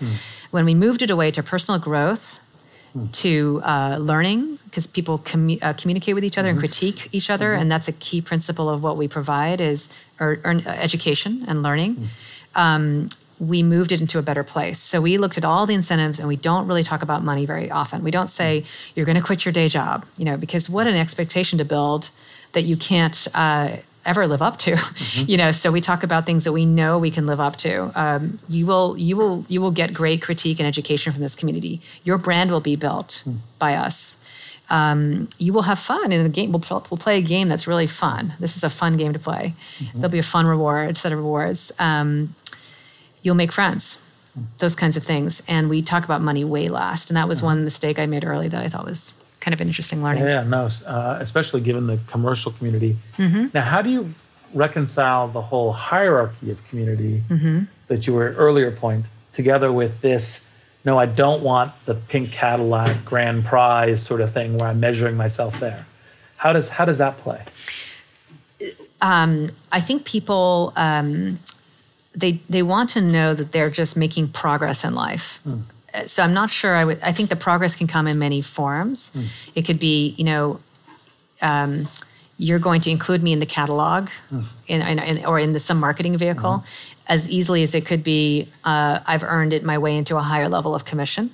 When 0.51 0.67
we 0.67 0.75
moved 0.75 1.01
it 1.01 1.11
away 1.11 1.31
to 1.31 1.43
personal 1.43 1.81
growth, 1.81 2.41
to 3.13 3.61
uh, 3.65 3.97
learning 4.01 4.59
because 4.67 4.87
people 4.87 5.19
commu- 5.21 5.59
uh, 5.63 5.73
communicate 5.75 6.15
with 6.15 6.25
each 6.25 6.37
other 6.37 6.51
and 6.51 6.59
critique 6.59 7.09
each 7.13 7.31
other 7.31 7.55
and 7.55 7.71
that's 7.73 7.89
a 7.89 7.93
key 7.93 8.21
principle 8.21 8.69
of 8.69 8.83
what 8.83 8.99
we 8.99 9.09
provide 9.09 9.63
is 9.63 9.89
or, 10.21 10.41
or, 10.45 10.51
uh, 10.67 10.71
education 10.73 11.43
and 11.49 11.63
learning. 11.63 12.11
Um, 12.55 13.09
we 13.39 13.63
moved 13.63 13.93
it 13.93 14.01
into 14.01 14.19
a 14.19 14.23
better 14.23 14.45
place. 14.45 14.79
So 14.79 15.01
we 15.01 15.19
looked 15.19 15.39
at 15.39 15.45
all 15.45 15.67
the 15.67 15.75
incentives 15.75 16.19
and 16.19 16.29
we 16.29 16.37
don't 16.37 16.67
really 16.67 16.83
talk 16.83 17.03
about 17.03 17.23
money 17.23 17.47
very 17.47 17.71
often. 17.71 18.05
We 18.05 18.11
don't 18.11 18.29
say 18.29 18.65
you're 18.95 19.07
going 19.07 19.17
to 19.17 19.23
quit 19.23 19.45
your 19.45 19.53
day 19.53 19.69
job 19.69 20.05
you 20.17 20.25
know 20.25 20.37
because 20.37 20.69
what 20.69 20.87
an 20.87 20.95
expectation 20.95 21.59
to 21.59 21.65
build 21.65 22.11
that 22.53 22.63
you 22.63 22.77
can't 22.77 23.27
uh, 23.35 23.77
ever 24.05 24.27
live 24.27 24.43
up 24.43 24.59
to 24.59 24.77
you 25.15 25.37
know? 25.37 25.53
So 25.53 25.71
we 25.71 25.81
talk 25.81 26.03
about 26.03 26.27
things 26.27 26.45
that 26.45 26.53
we 26.53 26.67
know 26.67 26.99
we 26.99 27.11
can 27.11 27.27
live 27.27 27.41
up 27.41 27.57
to. 27.59 27.93
Um, 28.01 28.39
you 28.49 28.67
will 28.67 28.97
you 28.99 29.17
will 29.17 29.45
you 29.49 29.61
will 29.61 29.71
get 29.71 29.93
great 29.93 30.23
critique 30.23 30.59
and 30.59 30.67
education 30.67 31.13
from 31.13 31.23
this 31.23 31.35
community. 31.35 31.81
Your 32.05 32.19
brand 32.19 32.51
will 32.51 32.61
be 32.61 32.77
built 32.77 33.25
by 33.59 33.75
us. 33.75 34.17
Um, 34.71 35.29
you 35.39 35.53
will 35.53 35.63
have 35.63 35.79
fun 35.79 36.13
in 36.13 36.23
the 36.23 36.31
game. 36.31 36.51
We'll, 36.51 36.63
we'll 36.71 36.99
play 36.99 37.19
a 37.19 37.23
game 37.23 37.49
that's 37.49 37.67
really 37.67 37.87
fun. 37.87 38.33
This 38.41 38.57
is 38.57 38.65
a 38.65 38.71
fun 38.71 38.97
game 38.97 39.13
to 39.13 39.19
play. 39.19 39.55
There'll 39.95 40.09
be 40.09 40.19
a 40.19 40.23
fun 40.23 40.47
reward 40.47 40.97
set 40.97 41.13
of 41.13 41.19
rewards. 41.19 41.73
Um, 41.79 42.35
you'll 43.23 43.35
make 43.35 43.53
friends 43.53 43.99
those 44.59 44.75
kinds 44.75 44.97
of 44.97 45.03
things 45.03 45.43
and 45.47 45.69
we 45.69 45.83
talk 45.83 46.05
about 46.05 46.23
money 46.23 46.45
way 46.45 46.69
last 46.69 47.11
and 47.11 47.17
that 47.17 47.29
was 47.29 47.43
one 47.43 47.65
mistake 47.65 47.99
i 47.99 48.07
made 48.07 48.25
early 48.25 48.49
that 48.49 48.65
i 48.65 48.69
thought 48.69 48.85
was 48.87 49.13
kind 49.41 49.53
of 49.53 49.61
an 49.61 49.67
interesting 49.69 50.03
learning 50.03 50.25
Yeah, 50.25 50.45
no, 50.45 50.69
uh, 50.87 51.19
especially 51.21 51.61
given 51.63 51.89
the 51.89 51.99
commercial 52.07 52.53
community. 52.53 52.97
Mm-hmm. 53.17 53.47
Now, 53.53 53.63
how 53.63 53.83
do 53.83 53.91
you 53.91 54.15
reconcile 54.55 55.27
the 55.27 55.43
whole 55.43 55.73
hierarchy 55.73 56.53
of 56.53 56.65
community 56.69 57.23
Mm-hmm. 57.29 57.65
that 57.89 58.07
you 58.07 58.15
were 58.15 58.33
earlier 58.39 58.71
point 58.71 59.07
together 59.33 59.73
with 59.73 60.01
this? 60.01 60.49
No, 60.85 60.97
I 60.97 61.07
don't 61.07 61.43
want 61.43 61.73
the 61.87 61.95
pink 61.95 62.31
Cadillac 62.31 63.05
grand 63.05 63.45
prize 63.45 64.01
sort 64.01 64.21
of 64.21 64.33
thing 64.33 64.57
where 64.59 64.69
I'm 64.69 64.79
measuring 64.79 65.17
myself 65.17 65.59
there. 65.59 65.87
How 66.37 66.53
does 66.53 66.69
how 66.69 66.85
does 66.85 66.99
that 66.99 67.19
play? 67.19 67.43
I 69.01 69.81
think 69.81 70.05
people 70.05 70.73
um, 70.77 71.41
they 72.15 72.41
they 72.51 72.63
want 72.63 72.91
to 72.91 73.01
know 73.01 73.35
that 73.35 73.53
they're 73.53 73.71
just 73.71 73.97
making 73.97 74.29
progress 74.29 74.85
in 74.85 74.95
life. 74.95 75.41
Uh, 75.47 76.07
So 76.07 76.23
I'm 76.23 76.35
not 76.35 76.51
sure. 76.51 76.75
I 76.75 76.85
would. 76.85 76.99
I 77.03 77.13
think 77.13 77.29
the 77.31 77.37
progress 77.37 77.75
can 77.77 77.87
come 77.87 78.07
in 78.11 78.19
many 78.19 78.41
forms. 78.43 79.13
It 79.55 79.63
could 79.67 79.79
be, 79.79 80.15
you 80.19 80.25
know, 80.25 80.61
um, 81.41 81.89
you're 82.39 82.59
going 82.59 82.81
to 82.83 82.91
include 82.91 83.23
me 83.23 83.33
in 83.33 83.41
the 83.41 83.47
catalog, 83.47 84.09
in, 84.67 84.81
in, 84.83 84.99
in 84.99 85.25
or 85.27 85.39
in 85.39 85.53
the, 85.53 85.61
some 85.61 85.79
marketing 85.81 86.17
vehicle, 86.19 86.65
as 87.07 87.29
easily 87.31 87.63
as 87.63 87.75
it 87.75 87.85
could 87.87 88.03
be. 88.03 88.49
Uh, 88.65 89.01
I've 89.07 89.23
earned 89.23 89.53
it 89.53 89.63
my 89.65 89.79
way 89.79 89.97
into 89.97 90.17
a 90.17 90.23
higher 90.23 90.49
level 90.49 90.75
of 90.75 90.85
commission. 90.85 91.31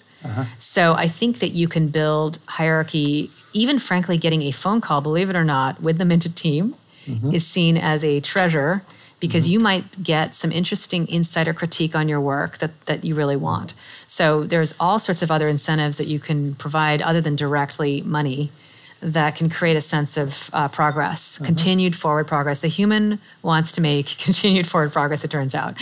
So 0.58 0.94
I 0.94 1.08
think 1.08 1.38
that 1.38 1.52
you 1.52 1.68
can 1.68 1.88
build 1.88 2.38
hierarchy. 2.46 3.30
Even 3.52 3.78
frankly, 3.78 4.18
getting 4.18 4.42
a 4.42 4.50
phone 4.50 4.80
call, 4.80 5.00
believe 5.00 5.30
it 5.30 5.36
or 5.36 5.44
not, 5.44 5.80
with 5.80 5.98
the 5.98 6.04
Minted 6.04 6.34
team 6.36 6.74
is 7.32 7.46
seen 7.46 7.76
as 7.78 8.04
a 8.04 8.20
treasure 8.20 8.82
because 9.20 9.48
you 9.48 9.58
might 9.58 10.02
get 10.02 10.36
some 10.36 10.52
interesting 10.52 11.08
insider 11.08 11.52
critique 11.52 11.96
on 11.96 12.08
your 12.08 12.20
work 12.20 12.58
that, 12.58 12.86
that 12.86 13.04
you 13.04 13.14
really 13.14 13.36
want. 13.36 13.74
So 14.06 14.44
there's 14.44 14.74
all 14.78 14.98
sorts 14.98 15.22
of 15.22 15.30
other 15.30 15.48
incentives 15.48 15.98
that 15.98 16.06
you 16.06 16.20
can 16.20 16.54
provide 16.54 17.02
other 17.02 17.20
than 17.20 17.36
directly 17.36 18.02
money 18.02 18.50
that 19.00 19.36
can 19.36 19.48
create 19.48 19.76
a 19.76 19.80
sense 19.80 20.16
of 20.16 20.50
uh, 20.52 20.66
progress, 20.68 21.38
continued 21.38 21.94
forward 21.94 22.26
progress. 22.26 22.60
The 22.60 22.68
human 22.68 23.20
wants 23.42 23.70
to 23.72 23.80
make 23.80 24.06
continued 24.18 24.66
forward 24.66 24.92
progress, 24.92 25.22
it 25.24 25.30
turns 25.30 25.54
out, 25.54 25.76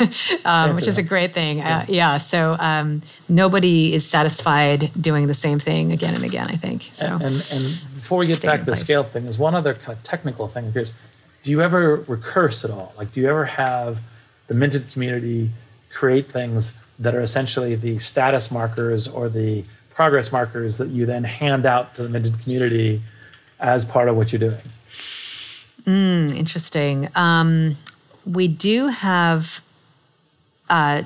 um, 0.44 0.74
which 0.74 0.86
is 0.86 0.98
a 0.98 1.02
great 1.02 1.32
thing. 1.32 1.60
Uh, 1.60 1.86
yeah, 1.88 2.18
so 2.18 2.56
um, 2.58 3.02
nobody 3.28 3.94
is 3.94 4.06
satisfied 4.06 4.90
doing 5.00 5.28
the 5.28 5.34
same 5.34 5.58
thing 5.58 5.92
again 5.92 6.14
and 6.14 6.24
again, 6.24 6.48
I 6.48 6.56
think. 6.56 6.90
So. 6.92 7.06
And, 7.06 7.22
and 7.22 7.84
before 7.94 8.18
we 8.18 8.26
get 8.26 8.42
back 8.42 8.60
to 8.60 8.66
the 8.66 8.72
place. 8.72 8.80
scale 8.80 9.04
thing, 9.04 9.24
there's 9.24 9.38
one 9.38 9.54
other 9.54 9.74
kind 9.74 9.96
of 9.96 10.04
technical 10.04 10.46
thing. 10.48 10.72
Here's, 10.72 10.92
do 11.48 11.52
you 11.52 11.62
ever 11.62 12.04
recurse 12.08 12.62
at 12.62 12.70
all? 12.70 12.92
Like, 12.98 13.10
do 13.10 13.22
you 13.22 13.28
ever 13.30 13.46
have 13.46 14.02
the 14.48 14.54
minted 14.54 14.92
community 14.92 15.48
create 15.90 16.30
things 16.30 16.76
that 16.98 17.14
are 17.14 17.22
essentially 17.22 17.74
the 17.74 17.98
status 18.00 18.50
markers 18.50 19.08
or 19.08 19.30
the 19.30 19.64
progress 19.88 20.30
markers 20.30 20.76
that 20.76 20.88
you 20.88 21.06
then 21.06 21.24
hand 21.24 21.64
out 21.64 21.94
to 21.94 22.02
the 22.02 22.10
minted 22.10 22.38
community 22.42 23.00
as 23.60 23.86
part 23.86 24.10
of 24.10 24.16
what 24.16 24.30
you're 24.30 24.38
doing? 24.40 24.60
Interesting. 26.36 27.08
Um, 27.14 27.78
we 28.26 28.46
do 28.46 28.88
have 28.88 29.62
uh, 30.68 31.04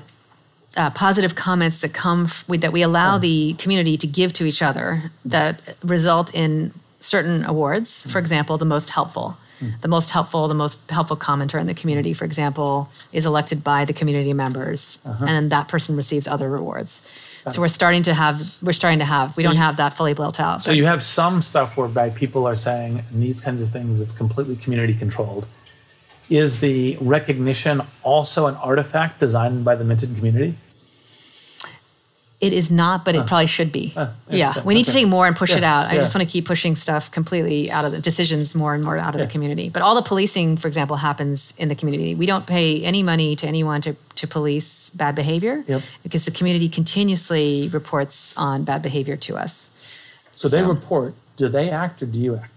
uh, 0.77 0.91
positive 0.91 1.37
comments 1.37 1.83
that 1.83 1.95
come 1.95 2.25
f- 2.25 2.45
with, 2.49 2.63
that 2.63 2.73
we 2.73 2.83
allow 2.83 3.17
the 3.17 3.55
community 3.61 3.97
to 3.97 4.09
give 4.09 4.33
to 4.33 4.45
each 4.45 4.61
other 4.61 5.13
that 5.25 5.61
result 5.85 6.35
in 6.35 6.75
certain 6.99 7.45
awards. 7.45 8.11
For 8.11 8.19
example, 8.19 8.59
the 8.59 8.65
most 8.65 8.91
helpful. 8.91 9.37
The 9.81 9.89
most 9.89 10.11
helpful, 10.11 10.49
the 10.49 10.55
most 10.55 10.91
helpful 10.91 11.17
commenter 11.17 11.61
in 11.61 11.67
the 11.67 11.75
community, 11.75 12.13
for 12.13 12.25
example, 12.25 12.89
is 13.13 13.27
elected 13.27 13.63
by 13.63 13.85
the 13.85 13.93
community 13.93 14.33
members, 14.33 14.99
uh-huh. 15.05 15.25
and 15.29 15.51
that 15.51 15.69
person 15.69 15.97
receives 15.97 16.27
other 16.27 16.49
rewards. 16.49 17.03
So 17.49 17.61
we're 17.61 17.69
starting 17.69 18.05
to 18.05 18.15
have, 18.15 18.57
we're 18.63 18.73
starting 18.73 19.01
to 19.01 19.05
have, 19.05 19.37
we 19.37 19.43
So 19.43 19.49
don't 19.49 19.57
you- 19.57 19.63
have 19.63 19.77
that 19.79 19.95
fully 19.95 20.15
built 20.15 20.39
out. 20.39 20.63
So 20.63 20.71
but- 20.71 20.77
you 20.77 20.87
have 20.87 21.03
some 21.03 21.43
stuff 21.43 21.77
whereby 21.77 22.11
people 22.11 22.47
are 22.47 22.57
saying 22.57 23.03
in 23.13 23.21
these 23.21 23.41
kinds 23.41 23.61
of 23.61 23.69
things 23.71 24.01
it's 24.01 24.13
completely 24.13 24.57
community 24.57 24.95
controlled. 24.95 25.47
Is 26.31 26.61
the 26.61 26.97
recognition 27.01 27.83
also 28.03 28.47
an 28.47 28.55
artifact 28.57 29.19
designed 29.21 29.65
by 29.65 29.75
the 29.75 29.85
minted 29.85 30.15
community? 30.17 30.57
It 32.43 32.53
is 32.53 32.73
not, 32.73 33.05
but 33.05 33.15
it 33.15 33.25
probably 33.29 33.47
should 33.47 33.71
be. 33.71 33.95
yeah, 34.29 34.61
we 34.65 34.75
need 34.75 34.85
to 34.87 34.93
take 34.93 35.07
more 35.07 35.29
and 35.29 35.37
push 35.37 35.53
it 35.53 35.63
out. 35.63 35.87
I 35.87 35.93
yeah. 35.93 36.01
just 36.01 36.13
want 36.13 36.27
to 36.27 36.33
keep 36.33 36.45
pushing 36.45 36.75
stuff 36.75 37.09
completely 37.13 37.71
out 37.71 37.85
of 37.85 37.93
the 37.93 38.01
decisions 38.01 38.53
more 38.57 38.75
and 38.75 38.83
more 38.83 38.99
out 38.99 39.15
of 39.15 39.21
Yeah. 39.21 39.27
the 39.27 39.33
community. 39.33 39.69
But 39.69 39.83
all 39.83 39.95
the 39.95 40.03
policing, 40.03 40.57
for 40.57 40.67
example, 40.67 40.97
happens 40.97 41.55
in 41.57 41.69
the 41.69 41.77
community. 41.77 42.17
We 42.17 42.27
don't 42.27 42.45
pay 42.45 42.83
any 42.83 43.05
money 43.05 43.37
to 43.37 43.47
anyone 43.47 43.81
to, 43.83 43.95
to 44.17 44.27
police 44.27 44.91
bad 44.91 45.15
behavior 45.15 45.63
Yep. 45.69 45.83
because 46.03 46.25
the 46.25 46.33
community 46.33 46.69
continuously 46.69 47.71
reports 47.73 48.37
on 48.37 48.65
bad 48.65 48.83
behavior 48.83 49.17
to 49.19 49.37
us. 49.37 49.71
So 50.35 50.49
they 50.49 50.63
report. 50.63 51.15
Do 51.37 51.49
they 51.49 51.71
act 51.71 52.03
or 52.03 52.07
do 52.07 52.19
you 52.19 52.35
act? 52.35 52.52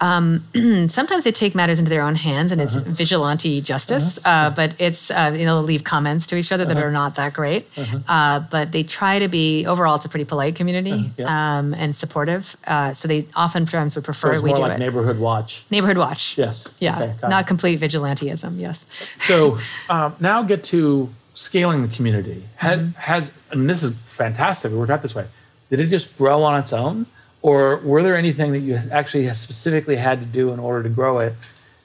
And 0.00 0.42
sometimes 0.90 1.24
they 1.24 1.32
take 1.32 1.54
matters 1.54 1.78
into 1.78 1.90
their 1.90 2.02
own 2.02 2.14
hands, 2.14 2.52
and 2.52 2.60
it's 2.60 2.76
Uh-huh. 2.76 2.90
vigilante 2.90 3.60
justice. 3.60 4.18
Uh, 4.24 4.50
but 4.50 4.74
it's 4.78 5.10
uh, 5.10 5.34
you 5.36 5.44
know 5.44 5.56
they'll 5.56 5.62
leave 5.64 5.84
comments 5.84 6.26
to 6.28 6.36
each 6.36 6.50
other 6.52 6.64
that 6.64 6.76
Uh-huh. 6.76 6.86
are 6.86 6.92
not 6.92 7.14
that 7.16 7.32
great. 7.34 7.68
Uh, 8.08 8.40
but 8.50 8.72
they 8.72 8.82
try 8.82 9.18
to 9.18 9.28
be 9.28 9.66
overall. 9.66 9.96
It's 9.96 10.04
a 10.06 10.08
pretty 10.08 10.24
polite 10.24 10.54
community 10.56 10.92
Uh-huh. 10.92 11.08
yeah. 11.18 11.58
um, 11.58 11.74
and 11.74 11.94
supportive. 11.94 12.56
Uh, 12.66 12.92
so 12.94 13.06
they 13.08 13.26
often 13.36 13.60
oftentimes 13.60 13.94
would 13.94 14.04
So 14.04 14.12
prefer 14.12 14.32
it's 14.32 14.42
we 14.42 14.50
more 14.50 14.56
do 14.56 14.62
like 14.62 14.72
it. 14.72 14.78
neighborhood 14.78 15.18
watch. 15.18 15.64
Neighborhood 15.70 15.98
watch. 15.98 16.38
Yes. 16.38 16.74
Yeah. 16.80 16.96
Okay, 16.96 17.12
not 17.28 17.42
it. 17.44 17.46
complete 17.48 17.78
vigilanteism. 17.80 18.58
Yes. 18.58 18.86
So 19.20 19.58
um, 19.90 20.14
now 20.20 20.42
get 20.42 20.64
to 20.64 21.10
scaling 21.34 21.82
the 21.82 21.88
community. 21.96 22.44
Has, 22.56 22.78
Mm-hmm. 22.78 22.98
has 23.00 23.30
and 23.50 23.68
this 23.68 23.82
is 23.82 23.92
fantastic. 24.06 24.72
It 24.72 24.76
worked 24.76 24.90
out 24.90 25.02
this 25.02 25.14
way. 25.14 25.26
Did 25.68 25.80
it 25.80 25.88
just 25.88 26.16
grow 26.16 26.42
on 26.42 26.58
its 26.58 26.72
own, 26.72 27.06
or 27.42 27.78
were 27.78 28.02
there 28.02 28.16
anything 28.16 28.52
that 28.52 28.60
you 28.60 28.78
actually 28.92 29.32
specifically 29.34 29.96
had 29.96 30.20
to 30.20 30.26
do 30.26 30.52
in 30.52 30.58
order 30.58 30.82
to 30.82 30.88
grow 30.88 31.18
it? 31.18 31.34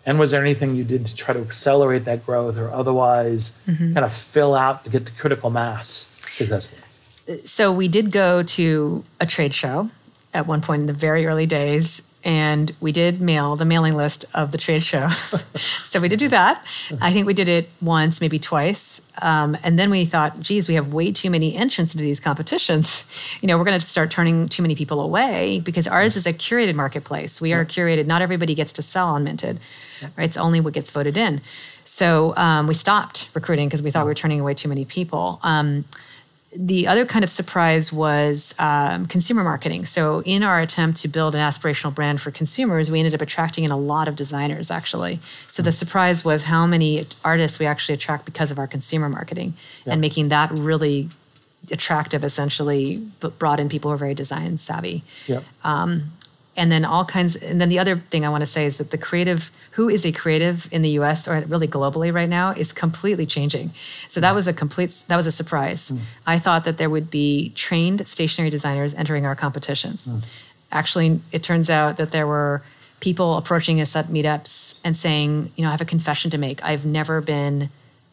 And 0.06 0.20
was 0.20 0.32
there 0.32 0.42
anything 0.42 0.76
you 0.76 0.84
did 0.84 1.06
to 1.08 1.16
try 1.16 1.34
to 1.34 1.40
accelerate 1.42 2.06
that 2.06 2.26
growth, 2.26 2.58
or 2.58 2.70
otherwise 2.72 3.60
Mm-hmm. 3.68 3.94
kind 3.94 4.06
of 4.06 4.14
fill 4.14 4.54
out 4.54 4.84
to 4.84 4.90
get 4.90 5.06
to 5.08 5.14
critical 5.14 5.50
mass 5.50 6.12
successfully? 6.32 6.82
so 7.44 7.72
we 7.72 7.88
did 7.88 8.12
go 8.12 8.44
to 8.44 9.04
a 9.20 9.26
trade 9.26 9.52
show 9.54 9.90
at 10.34 10.46
one 10.46 10.62
point 10.62 10.82
in 10.82 10.86
the 10.86 10.94
very 10.94 11.26
early 11.26 11.48
days 11.48 12.04
and 12.26 12.74
we 12.82 12.92
did 12.92 13.22
mail 13.22 13.56
the 13.56 13.64
mailing 13.64 13.96
list 13.96 14.26
of 14.34 14.52
the 14.52 14.58
trade 14.58 14.84
show. 14.84 15.10
So 15.86 16.02
we 16.02 16.10
did 16.10 16.20
do 16.20 16.28
that. 16.28 16.62
I 17.00 17.14
think 17.14 17.26
we 17.26 17.34
did 17.34 17.48
it 17.48 17.70
once 17.82 18.20
maybe 18.20 18.38
twice. 18.38 19.00
Um, 19.22 19.58
and 19.64 19.80
then 19.80 19.90
we 19.90 20.04
thought 20.04 20.42
geez 20.42 20.68
we 20.68 20.76
have 20.76 20.92
way 20.92 21.10
too 21.14 21.30
many 21.30 21.56
entrants 21.56 21.94
into 21.94 22.04
these 22.04 22.20
competitions. 22.20 23.10
You 23.40 23.48
know 23.48 23.58
we're 23.58 23.64
going 23.64 23.80
to 23.80 23.86
start 23.86 24.12
turning 24.12 24.50
too 24.50 24.62
many 24.62 24.76
people 24.76 25.00
away 25.00 25.62
because 25.62 25.88
ours 25.88 26.18
is 26.18 26.26
a 26.26 26.34
curated 26.34 26.76
marketplace. 26.76 27.40
We 27.40 27.54
are 27.54 27.64
curated. 27.64 28.08
Not 28.08 28.22
everybody 28.22 28.56
gets 28.56 28.74
to 28.74 28.82
sell 28.82 29.08
on 29.08 29.24
minted 29.24 29.60
right? 30.02 30.26
It's 30.26 30.38
only 30.38 30.60
what 30.60 30.74
gets 30.74 30.92
voted 30.92 31.18
in. 31.18 31.42
So 31.84 32.36
um, 32.36 32.68
we 32.68 32.74
stopped 32.74 33.30
recruiting 33.34 33.68
because 33.68 33.84
we 33.84 33.92
thought 33.92 34.06
we 34.06 34.12
were 34.12 34.16
turning 34.16 34.40
away 34.40 34.54
too 34.54 34.70
many 34.70 34.86
people. 34.86 35.40
Um, 35.44 35.86
the 36.58 36.88
other 36.88 37.06
kind 37.06 37.24
of 37.24 37.30
surprise 37.30 37.92
was 37.92 38.56
um, 38.60 39.06
consumer 39.08 39.44
marketing. 39.44 39.86
So, 39.86 40.22
in 40.24 40.44
our 40.44 40.62
attempt 40.62 41.02
to 41.02 41.08
build 41.08 41.36
an 41.36 41.42
aspirational 41.42 41.94
brand 41.94 42.22
for 42.22 42.32
consumers, 42.32 42.90
we 42.90 43.00
ended 43.00 43.14
up 43.14 43.22
attracting 43.22 43.64
in 43.64 43.72
a 43.72 43.78
lot 43.78 44.08
of 44.08 44.16
designers 44.16 44.72
actually. 44.72 45.20
So, 45.48 45.62
the 45.62 45.72
surprise 45.72 46.24
was 46.24 46.44
how 46.44 46.66
many 46.66 47.06
artists 47.24 47.60
we 47.60 47.66
actually 47.66 47.96
attract 47.96 48.26
because 48.26 48.52
of 48.52 48.60
our 48.60 48.68
consumer 48.68 49.10
marketing 49.10 49.54
and 49.86 50.02
making 50.02 50.30
that 50.30 50.52
really 50.52 51.10
attractive, 51.72 52.24
essentially, 52.24 52.98
but 53.20 53.38
brought 53.40 53.60
in 53.60 53.70
people 53.70 53.90
who 53.90 53.96
are 53.96 53.98
very 53.98 54.14
design 54.14 54.58
savvy 54.58 55.04
Yep. 55.28 55.44
And 56.58 56.72
then 56.72 56.86
all 56.86 57.04
kinds 57.04 57.36
and 57.36 57.60
then 57.60 57.70
the 57.70 57.80
other 57.80 57.98
thing 57.98 58.26
i 58.26 58.30
want 58.30 58.42
to 58.42 58.46
say 58.46 58.66
is 58.66 58.78
that 58.78 58.92
the 58.92 58.98
creative 58.98 59.52
who 59.72 59.90
is 59.90 60.06
a 60.06 60.12
creative 60.12 60.70
in 60.72 60.82
the 60.82 60.92
us 60.92 61.28
or 61.28 61.40
really 61.48 61.68
globally 61.68 62.14
right 62.14 62.30
now 62.30 62.52
is 62.52 62.72
completely 62.72 63.26
changing. 63.26 63.74
So 64.08 64.22
that 64.22 64.34
was 64.34 64.48
a 64.48 64.54
complete 64.54 65.04
that 65.08 65.18
was 65.18 65.28
a 65.28 65.32
surprise. 65.32 65.92
I 66.26 66.40
thought 66.40 66.64
that 66.64 66.78
there 66.78 66.90
would 66.90 67.10
be 67.10 67.50
trained 67.56 68.08
stationery 68.08 68.50
designers 68.50 68.94
entering 68.94 69.26
our 69.26 69.36
competitions. 69.36 70.08
Actually 70.72 71.20
it 71.32 71.44
turns 71.44 71.70
out 71.70 71.98
that 71.98 72.12
there 72.12 72.28
were 72.28 72.62
people 73.02 73.36
approaching 73.36 73.82
us 73.82 73.96
at 73.96 74.08
meetups 74.08 74.80
and 74.84 74.96
saying 74.96 75.52
you 75.56 75.64
know 75.64 75.70
i 75.70 75.72
have 75.72 75.82
a 75.82 75.86
confession 75.86 76.32
to 76.32 76.38
make. 76.38 76.64
I've 76.64 76.86
never 76.86 77.20
been 77.22 77.70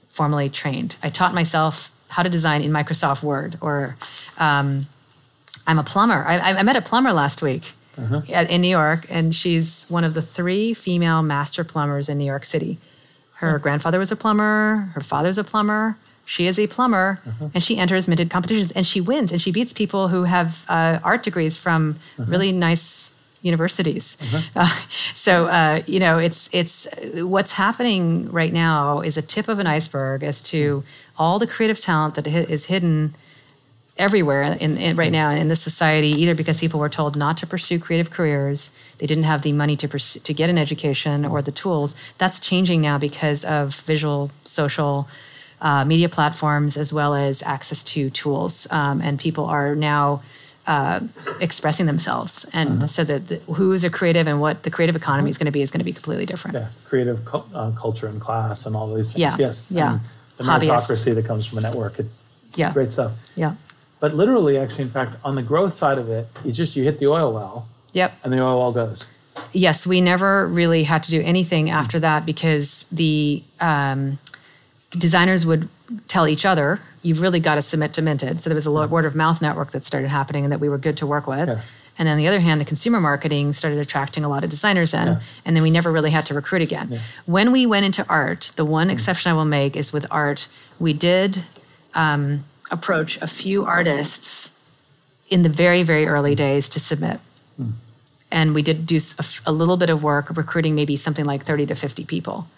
formally 0.08 0.50
trained. 0.50 0.96
I 1.02 1.10
taught 1.10 1.32
myself 1.32 1.90
how 2.08 2.22
to 2.22 2.28
design 2.28 2.60
in 2.60 2.70
microsoft 2.70 3.22
word 3.22 3.56
or 3.60 3.96
um, 4.38 4.82
I'm 5.66 5.78
a 5.78 5.84
plumber. 5.84 6.24
I, 6.26 6.58
I 6.58 6.62
met 6.62 6.76
a 6.76 6.82
plumber 6.82 7.12
last 7.12 7.40
week 7.40 7.72
at- 8.32 8.50
in 8.50 8.60
New 8.62 8.68
York, 8.68 9.06
and 9.10 9.34
she's 9.34 9.86
one 9.88 10.04
of 10.04 10.14
the 10.14 10.22
three 10.22 10.74
female 10.74 11.22
master 11.22 11.64
plumbers 11.64 12.08
in 12.08 12.18
New 12.18 12.24
York 12.24 12.44
City. 12.44 12.78
Her 13.34 13.58
grandfather 13.58 13.98
was 13.98 14.12
a 14.12 14.16
plumber, 14.16 14.90
her 14.94 15.00
father's 15.02 15.36
a 15.38 15.44
plumber. 15.44 15.96
She 16.24 16.46
is 16.46 16.58
a 16.58 16.66
plumber, 16.68 17.18
and 17.52 17.62
she 17.64 17.76
enters 17.78 18.06
minted 18.06 18.30
competitions 18.30 18.70
and 18.72 18.86
she 18.86 19.00
wins, 19.00 19.32
and 19.32 19.42
she 19.42 19.50
beats 19.50 19.72
people 19.72 20.08
who 20.08 20.22
have 20.24 20.64
uh, 20.68 21.00
art 21.02 21.22
degrees 21.24 21.56
from 21.56 21.98
really 22.16 22.52
nice 22.52 23.10
universities. 23.42 24.16
Uh, 24.54 24.68
so 25.14 25.46
uh, 25.46 25.82
you 25.86 25.98
know, 25.98 26.18
it's 26.18 26.48
it's 26.52 26.86
what's 27.14 27.52
happening 27.52 28.30
right 28.30 28.52
now 28.52 29.00
is 29.00 29.16
a 29.16 29.22
tip 29.22 29.48
of 29.48 29.58
an 29.58 29.66
iceberg 29.66 30.22
as 30.22 30.40
to 30.42 30.84
all 31.18 31.38
the 31.40 31.46
creative 31.46 31.80
talent 31.80 32.14
that 32.14 32.26
is 32.26 32.66
hidden 32.66 33.14
everywhere 33.98 34.42
in, 34.42 34.76
in 34.78 34.96
right 34.96 35.12
now 35.12 35.30
in 35.30 35.48
this 35.48 35.60
society 35.60 36.08
either 36.08 36.34
because 36.34 36.58
people 36.58 36.80
were 36.80 36.88
told 36.88 37.14
not 37.14 37.36
to 37.36 37.46
pursue 37.46 37.78
creative 37.78 38.10
careers 38.10 38.70
they 38.98 39.06
didn't 39.06 39.24
have 39.24 39.42
the 39.42 39.52
money 39.52 39.76
to 39.76 39.86
pursue, 39.86 40.18
to 40.20 40.32
get 40.32 40.48
an 40.48 40.56
education 40.56 41.24
or 41.26 41.42
the 41.42 41.52
tools 41.52 41.94
that's 42.16 42.40
changing 42.40 42.80
now 42.80 42.96
because 42.96 43.44
of 43.44 43.74
visual 43.80 44.30
social 44.44 45.06
uh, 45.60 45.84
media 45.84 46.08
platforms 46.08 46.76
as 46.78 46.92
well 46.92 47.14
as 47.14 47.42
access 47.42 47.84
to 47.84 48.08
tools 48.10 48.66
um, 48.70 49.00
and 49.02 49.18
people 49.20 49.44
are 49.44 49.74
now 49.76 50.22
uh, 50.66 51.00
expressing 51.40 51.84
themselves 51.86 52.46
and 52.54 52.88
so 52.88 53.04
that 53.04 53.28
the, 53.28 53.36
who's 53.52 53.84
a 53.84 53.90
creative 53.90 54.26
and 54.26 54.40
what 54.40 54.62
the 54.62 54.70
creative 54.70 54.96
economy 54.96 55.28
is 55.28 55.36
going 55.36 55.44
to 55.46 55.52
be 55.52 55.60
is 55.60 55.70
going 55.70 55.80
to 55.80 55.84
be 55.84 55.92
completely 55.92 56.24
different 56.24 56.54
Yeah, 56.56 56.68
creative 56.88 57.24
cul- 57.26 57.48
uh, 57.52 57.72
culture 57.72 58.06
and 58.06 58.20
class 58.20 58.64
and 58.64 58.74
all 58.74 58.92
these 58.94 59.12
things. 59.12 59.20
Yeah, 59.20 59.36
Yes. 59.46 59.66
yeah. 59.70 59.92
And 59.92 60.00
the 60.38 60.44
meritocracy 60.44 61.14
that 61.14 61.26
comes 61.26 61.46
from 61.46 61.58
a 61.58 61.60
network. 61.60 61.98
It's 61.98 62.24
Yeah. 62.54 62.72
great 62.72 62.90
stuff. 62.92 63.12
yeah 63.36 63.54
But 64.02 64.14
literally, 64.16 64.58
actually, 64.58 64.82
in 64.82 64.90
fact, 64.90 65.12
on 65.24 65.36
the 65.36 65.42
growth 65.42 65.72
side 65.72 65.96
of 65.96 66.10
it, 66.10 66.26
you 66.44 66.50
just 66.50 66.74
you 66.74 66.82
hit 66.82 66.98
the 66.98 67.06
oil 67.06 67.32
well, 67.32 67.68
yep 67.92 68.12
and 68.24 68.32
the 68.32 68.40
oil 68.42 68.58
well 68.58 68.72
goes. 68.72 69.06
yes, 69.52 69.86
we 69.86 70.00
never 70.00 70.48
really 70.48 70.82
had 70.82 71.04
to 71.04 71.10
do 71.12 71.20
anything 71.22 71.70
after 71.70 72.00
that 72.00 72.26
because 72.26 72.84
the 72.90 73.44
um, 73.60 74.18
designers 74.90 75.46
would 75.46 75.68
tell 76.08 76.26
each 76.26 76.44
other, 76.44 76.80
"You've 77.02 77.20
really 77.20 77.38
got 77.38 77.54
to 77.54 77.62
submit 77.62 77.92
to 77.94 78.02
Minted." 78.02 78.42
So 78.42 78.50
there 78.50 78.56
was 78.56 78.66
a 78.66 78.72
word 78.72 79.04
of 79.06 79.14
mouth 79.14 79.40
network 79.40 79.70
that 79.70 79.84
started 79.84 80.08
happening, 80.08 80.44
and 80.44 80.50
that 80.52 80.58
we 80.58 80.68
were 80.68 80.78
good 80.78 80.96
to 80.96 81.06
work 81.06 81.28
with. 81.28 81.48
Yeah. 81.48 81.60
And 81.96 82.08
on 82.08 82.16
the 82.18 82.26
other 82.26 82.40
hand, 82.40 82.60
the 82.60 82.64
consumer 82.64 83.00
marketing 83.00 83.52
started 83.52 83.78
attracting 83.78 84.24
a 84.24 84.28
lot 84.28 84.42
of 84.42 84.50
designers 84.50 84.92
in, 84.94 85.06
Yeah. 85.06 85.20
and 85.44 85.54
then 85.54 85.62
we 85.62 85.70
never 85.70 85.92
really 85.92 86.10
had 86.10 86.26
to 86.26 86.34
recruit 86.34 86.62
again. 86.62 86.98
When 87.26 87.52
we 87.52 87.66
went 87.66 87.84
into 87.86 88.04
art, 88.08 88.50
the 88.56 88.64
one 88.64 88.90
exception 88.90 89.30
I 89.30 89.34
will 89.34 89.44
make 89.44 89.76
is 89.76 89.92
with 89.92 90.06
art, 90.10 90.48
we 90.80 90.92
did 90.92 91.44
um, 91.94 92.44
approach 92.72 93.20
a 93.20 93.26
few 93.26 93.64
artists 93.64 94.52
in 95.28 95.42
the 95.42 95.48
very, 95.48 95.82
very 95.82 96.06
early 96.06 96.34
days 96.34 96.68
to 96.70 96.80
submit. 96.80 97.20
Hmm. 97.56 97.70
And 98.30 98.54
we 98.54 98.62
did 98.62 98.86
do 98.86 98.98
a 99.46 99.52
little 99.52 99.76
bit 99.76 99.90
of 99.90 100.02
work 100.02 100.34
recruiting 100.36 100.74
maybe 100.74 100.96
something 100.96 101.24
like 101.24 101.44
30 101.44 101.66
to 101.66 101.74
50 101.74 102.04
people. 102.04 102.48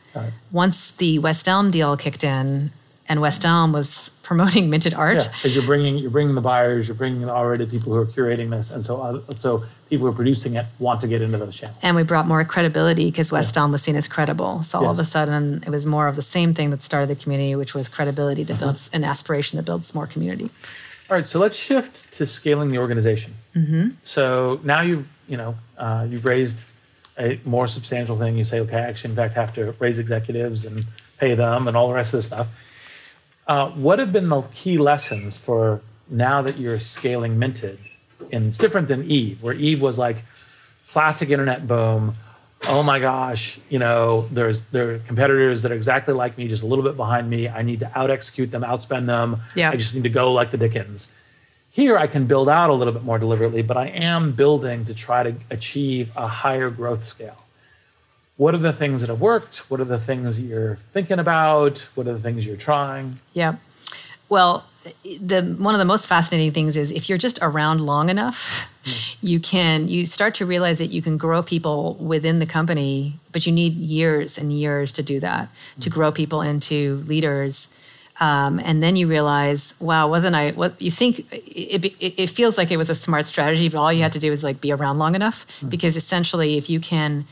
Once 0.53 0.93
the 0.93 1.19
West 1.19 1.49
Elm 1.49 1.71
deal 1.71 1.97
kicked 1.97 2.23
in 2.23 2.71
and 3.09 3.21
West 3.21 3.45
Elm 3.45 3.73
was 3.73 4.11
promoting 4.25 4.71
minted 4.71 4.95
art, 4.95 5.19
Yeah, 5.19 5.29
because 5.29 5.55
you're 5.55 5.67
bringing 5.67 5.99
you're 5.99 6.11
bringing 6.11 6.35
the 6.35 6.41
buyers, 6.41 6.89
you're 6.89 6.97
bringing 6.97 7.29
already 7.29 7.67
people 7.67 7.93
who 7.93 7.99
are 7.99 8.07
curating 8.07 8.51
this, 8.51 8.71
and 8.71 8.83
so 8.83 9.01
uh, 9.01 9.35
so 9.39 9.65
people 9.89 10.07
who 10.07 10.13
are 10.13 10.17
producing 10.17 10.55
it 10.55 10.67
want 10.79 11.01
to 11.03 11.07
get 11.07 11.23
into 11.23 11.39
those 11.39 11.57
channels. 11.57 11.79
and 11.83 11.95
we 11.95 12.03
brought 12.03 12.27
more 12.27 12.45
credibility 12.45 13.11
because 13.11 13.31
West 13.31 13.57
Elm 13.57 13.71
was 13.71 13.83
seen 13.83 13.97
as 13.97 14.09
credible. 14.09 14.63
So 14.65 14.79
all 14.81 14.91
of 14.91 14.99
a 14.99 15.05
sudden, 15.05 15.63
it 15.67 15.71
was 15.71 15.87
more 15.87 16.09
of 16.09 16.17
the 16.17 16.23
same 16.23 16.55
thing 16.55 16.71
that 16.71 16.83
started 16.83 17.09
the 17.09 17.17
community, 17.23 17.55
which 17.55 17.75
was 17.75 17.89
credibility 17.89 18.43
that 18.45 18.59
builds 18.59 18.91
an 18.93 19.05
aspiration 19.05 19.57
that 19.59 19.65
builds 19.65 19.95
more 19.95 20.07
community. 20.07 20.51
All 21.11 21.17
right, 21.17 21.27
so 21.27 21.39
let's 21.39 21.57
shift 21.57 22.11
to 22.15 22.27
scaling 22.27 22.71
the 22.71 22.79
organization. 22.79 23.35
Mm-hmm. 23.55 23.91
So 24.03 24.59
now 24.65 24.81
you've 24.81 25.07
you 25.29 25.37
know 25.37 25.57
uh, 25.77 26.07
you've 26.09 26.25
raised 26.25 26.65
a 27.19 27.39
more 27.45 27.69
substantial 27.69 28.19
thing. 28.19 28.37
You 28.37 28.45
say, 28.45 28.61
okay, 28.61 28.79
I 28.79 28.81
actually 28.89 29.11
in 29.11 29.17
fact 29.17 29.35
have 29.35 29.53
to 29.55 29.75
raise 29.79 29.99
executives 29.99 30.65
and 30.65 30.85
pay 31.19 31.35
them 31.35 31.69
and 31.69 31.77
all 31.77 31.89
the 31.89 31.95
rest 31.95 32.13
of 32.13 32.19
this 32.19 32.27
stuff. 32.27 32.49
Uh, 33.47 33.71
what 33.71 33.99
have 33.99 34.13
been 34.13 34.29
the 34.29 34.43
key 34.43 34.79
lessons 34.79 35.37
for 35.37 35.83
now 36.09 36.43
that 36.43 36.59
you're 36.59 36.81
scaling 36.81 37.39
Minted? 37.39 37.79
And 38.33 38.47
it's 38.47 38.59
different 38.59 38.89
than 38.89 39.05
Eve, 39.05 39.43
where 39.43 39.55
Eve 39.55 39.83
was 39.83 39.99
like 39.99 40.25
classic 40.91 41.31
internet 41.31 41.67
boom. 41.67 42.15
Oh 42.67 42.83
my 42.83 42.99
gosh, 42.99 43.61
you 43.69 43.79
know, 43.79 44.27
there's 44.31 44.63
there 44.65 44.93
are 44.93 44.99
competitors 45.01 45.63
that 45.63 45.73
are 45.73 45.75
exactly 45.75 46.15
like 46.15 46.39
me, 46.39 46.49
just 46.49 46.63
a 46.63 46.67
little 46.67 46.85
bit 46.85 46.97
behind 46.97 47.29
me. 47.29 47.49
I 47.49 47.61
need 47.61 47.81
to 47.81 47.99
out 47.99 48.11
execute 48.11 48.51
them, 48.51 48.63
outspend 48.63 49.07
them. 49.07 49.43
Yeah. 49.55 49.71
I 49.71 49.77
just 49.77 49.95
need 49.95 50.05
to 50.05 50.09
go 50.09 50.33
like 50.33 50.51
the 50.51 50.57
Dickens. 50.57 51.13
Here 51.69 51.99
I 51.99 52.07
can 52.07 52.27
build 52.27 52.49
out 52.49 52.71
a 52.71 52.73
little 52.73 52.95
bit 52.95 53.03
more 53.03 53.19
deliberately, 53.19 53.61
but 53.61 53.77
I 53.77 53.89
am 53.89 54.33
building 54.33 54.85
to 54.87 54.95
try 54.95 55.25
to 55.25 55.35
achieve 55.51 56.13
a 56.17 56.27
higher 56.27 56.71
growth 56.71 57.03
scale. 57.03 57.44
What 58.37 58.55
are 58.55 58.59
the 58.59 58.73
things 58.73 59.01
that 59.03 59.11
have 59.11 59.21
worked? 59.21 59.71
What 59.71 59.81
are 59.81 59.85
the 59.85 59.99
things 59.99 60.41
you're 60.41 60.77
thinking 60.93 61.19
about? 61.19 61.89
What 61.95 62.09
are 62.09 62.15
the 62.15 62.19
things 62.19 62.45
you're 62.47 62.57
trying? 62.57 63.21
Yeah. 63.33 63.57
Well, 64.29 64.65
the 65.21 65.57
one 65.59 65.75
of 65.75 65.79
the 65.79 65.85
most 65.85 66.07
fascinating 66.07 66.53
things 66.53 66.77
is 66.77 66.91
if 66.91 67.09
you're 67.09 67.19
just 67.19 67.39
around 67.41 67.81
long 67.81 68.09
enough, 68.09 68.69
hmm. 68.85 69.27
you 69.27 69.41
can 69.41 69.89
you 69.89 70.07
start 70.07 70.35
to 70.37 70.47
realize 70.47 70.79
that 70.79 70.87
you 70.87 71.03
can 71.03 71.17
grow 71.17 71.43
people 71.43 71.95
within 71.95 72.39
the 72.39 72.47
company, 72.47 73.15
but 73.33 73.47
you 73.47 73.53
need 73.53 73.75
years 73.75 74.37
and 74.37 74.53
years 74.53 74.93
to 74.95 75.03
do 75.03 75.21
that 75.21 75.49
to 75.81 75.89
hmm. 75.89 75.95
grow 75.95 76.13
people 76.13 76.43
into 76.43 76.97
leaders. 77.07 77.69
Um, 78.21 78.61
and 78.61 78.81
then 78.81 78.95
you 78.95 79.09
realize, 79.09 79.75
wow, 79.81 80.09
wasn't 80.09 80.37
I? 80.37 80.53
What 80.53 80.81
you 80.81 80.91
think? 80.91 81.27
It, 81.33 81.85
it, 81.85 82.23
it 82.23 82.31
feels 82.31 82.57
like 82.57 82.71
it 82.71 82.77
was 82.77 82.89
a 82.89 82.95
smart 82.95 83.27
strategy, 83.27 83.69
but 83.69 83.79
all 83.79 83.93
you 83.93 83.99
hmm. 83.99 84.05
had 84.05 84.13
to 84.13 84.19
do 84.19 84.31
was 84.31 84.43
like 84.43 84.61
be 84.61 84.73
around 84.73 84.99
long 84.99 85.15
enough, 85.15 85.47
because 85.69 85.97
essentially, 85.97 86.57
if 86.57 86.69
you 86.69 86.81
can 86.81 87.27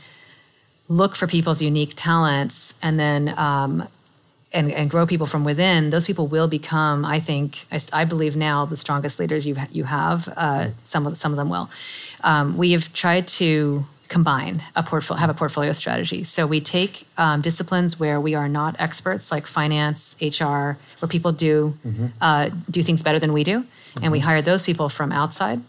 look 0.87 1.15
for 1.15 1.27
people's 1.27 1.61
unique 1.61 1.93
talents 1.95 2.73
and 2.81 2.99
then 2.99 3.33
um, 3.37 3.87
and, 4.53 4.71
and 4.71 4.89
grow 4.89 5.05
people 5.05 5.25
from 5.25 5.43
within, 5.43 5.89
those 5.89 6.05
people 6.05 6.27
will 6.27 6.47
become, 6.47 7.05
I 7.05 7.19
think, 7.19 7.65
I, 7.71 7.79
I 7.91 8.05
believe 8.05 8.35
now, 8.35 8.65
the 8.65 8.77
strongest 8.77 9.19
leaders 9.19 9.47
you, 9.47 9.55
you 9.71 9.85
have. 9.85 10.31
Uh, 10.37 10.69
some, 10.85 11.07
of, 11.07 11.17
some 11.17 11.31
of 11.31 11.37
them 11.37 11.49
will. 11.49 11.69
Um, 12.23 12.55
we 12.55 12.71
have 12.73 12.93
tried 12.93 13.27
to 13.29 13.85
combine 14.09 14.61
a 14.75 14.83
portfolio, 14.83 15.19
have 15.19 15.29
a 15.31 15.33
portfolio 15.33 15.73
strategy. 15.73 16.23
So 16.23 16.45
we 16.45 16.61
take 16.61 17.07
um, 17.17 17.41
disciplines 17.41 17.99
where 17.99 18.21
we 18.21 18.35
are 18.35 18.47
not 18.47 18.75
experts, 18.77 19.31
like 19.31 19.47
finance, 19.47 20.15
HR, 20.21 20.77
where 20.99 21.09
people 21.09 21.31
do 21.31 21.73
uh, 22.21 22.49
do 22.69 22.83
things 22.83 23.01
better 23.01 23.17
than 23.17 23.33
we 23.33 23.43
do, 23.43 23.65
and 24.01 24.11
we 24.11 24.19
hire 24.19 24.41
those 24.41 24.65
people 24.65 24.87
from 24.87 25.11
outside 25.11 25.61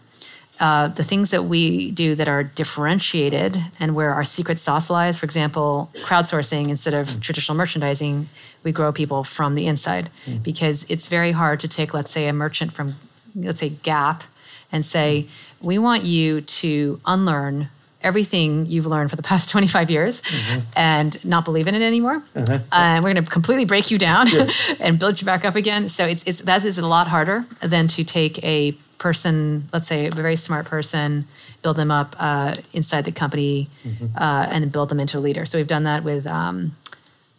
uh, 0.59 0.87
the 0.87 1.03
things 1.03 1.31
that 1.31 1.45
we 1.45 1.91
do 1.91 2.15
that 2.15 2.27
are 2.27 2.43
differentiated 2.43 3.61
and 3.79 3.95
where 3.95 4.13
our 4.13 4.23
secret 4.23 4.59
sauce 4.59 4.89
lies, 4.89 5.17
for 5.17 5.25
example, 5.25 5.89
crowdsourcing 5.95 6.69
instead 6.69 6.93
of 6.93 7.19
traditional 7.21 7.57
merchandising, 7.57 8.27
we 8.63 8.71
grow 8.71 8.91
people 8.91 9.23
from 9.23 9.55
the 9.55 9.67
inside. 9.67 10.09
Mm. 10.25 10.43
Because 10.43 10.85
it's 10.89 11.07
very 11.07 11.31
hard 11.31 11.59
to 11.61 11.67
take, 11.67 11.93
let's 11.93 12.11
say, 12.11 12.27
a 12.27 12.33
merchant 12.33 12.73
from, 12.73 12.95
let's 13.35 13.59
say, 13.59 13.69
Gap 13.69 14.23
and 14.71 14.85
say, 14.85 15.27
we 15.61 15.77
want 15.77 16.05
you 16.05 16.41
to 16.41 16.99
unlearn 17.05 17.69
everything 18.01 18.67
you've 18.67 18.85
learned 18.85 19.09
for 19.09 19.15
the 19.15 19.23
past 19.23 19.49
25 19.51 19.89
years 19.89 20.21
mm-hmm. 20.21 20.59
and 20.75 21.23
not 21.25 21.43
believe 21.43 21.67
in 21.67 21.75
it 21.75 21.81
anymore. 21.81 22.23
Uh-huh. 22.35 22.59
And 22.71 23.03
we're 23.03 23.13
going 23.13 23.25
to 23.25 23.29
completely 23.29 23.65
break 23.65 23.91
you 23.91 23.97
down 23.97 24.27
and 24.79 24.99
build 24.99 25.19
you 25.19 25.25
back 25.25 25.43
up 25.43 25.55
again. 25.55 25.89
So 25.89 26.05
it's, 26.05 26.23
it's, 26.25 26.41
that 26.41 26.63
is 26.63 26.77
a 26.77 26.87
lot 26.87 27.07
harder 27.07 27.45
than 27.61 27.87
to 27.89 28.03
take 28.03 28.41
a 28.43 28.77
person, 29.09 29.67
let's 29.71 29.87
say 29.87 30.07
a 30.07 30.11
very 30.11 30.35
smart 30.35 30.65
person, 30.65 31.27
build 31.61 31.77
them 31.77 31.91
up 31.91 32.15
uh, 32.17 32.55
inside 32.73 33.05
the 33.05 33.11
company 33.11 33.69
uh, 34.17 34.47
and 34.49 34.71
build 34.71 34.89
them 34.89 34.99
into 34.99 35.19
a 35.19 35.21
leader. 35.27 35.45
So 35.45 35.59
we've 35.59 35.67
done 35.67 35.83
that 35.83 36.03
with 36.03 36.25
um, 36.25 36.75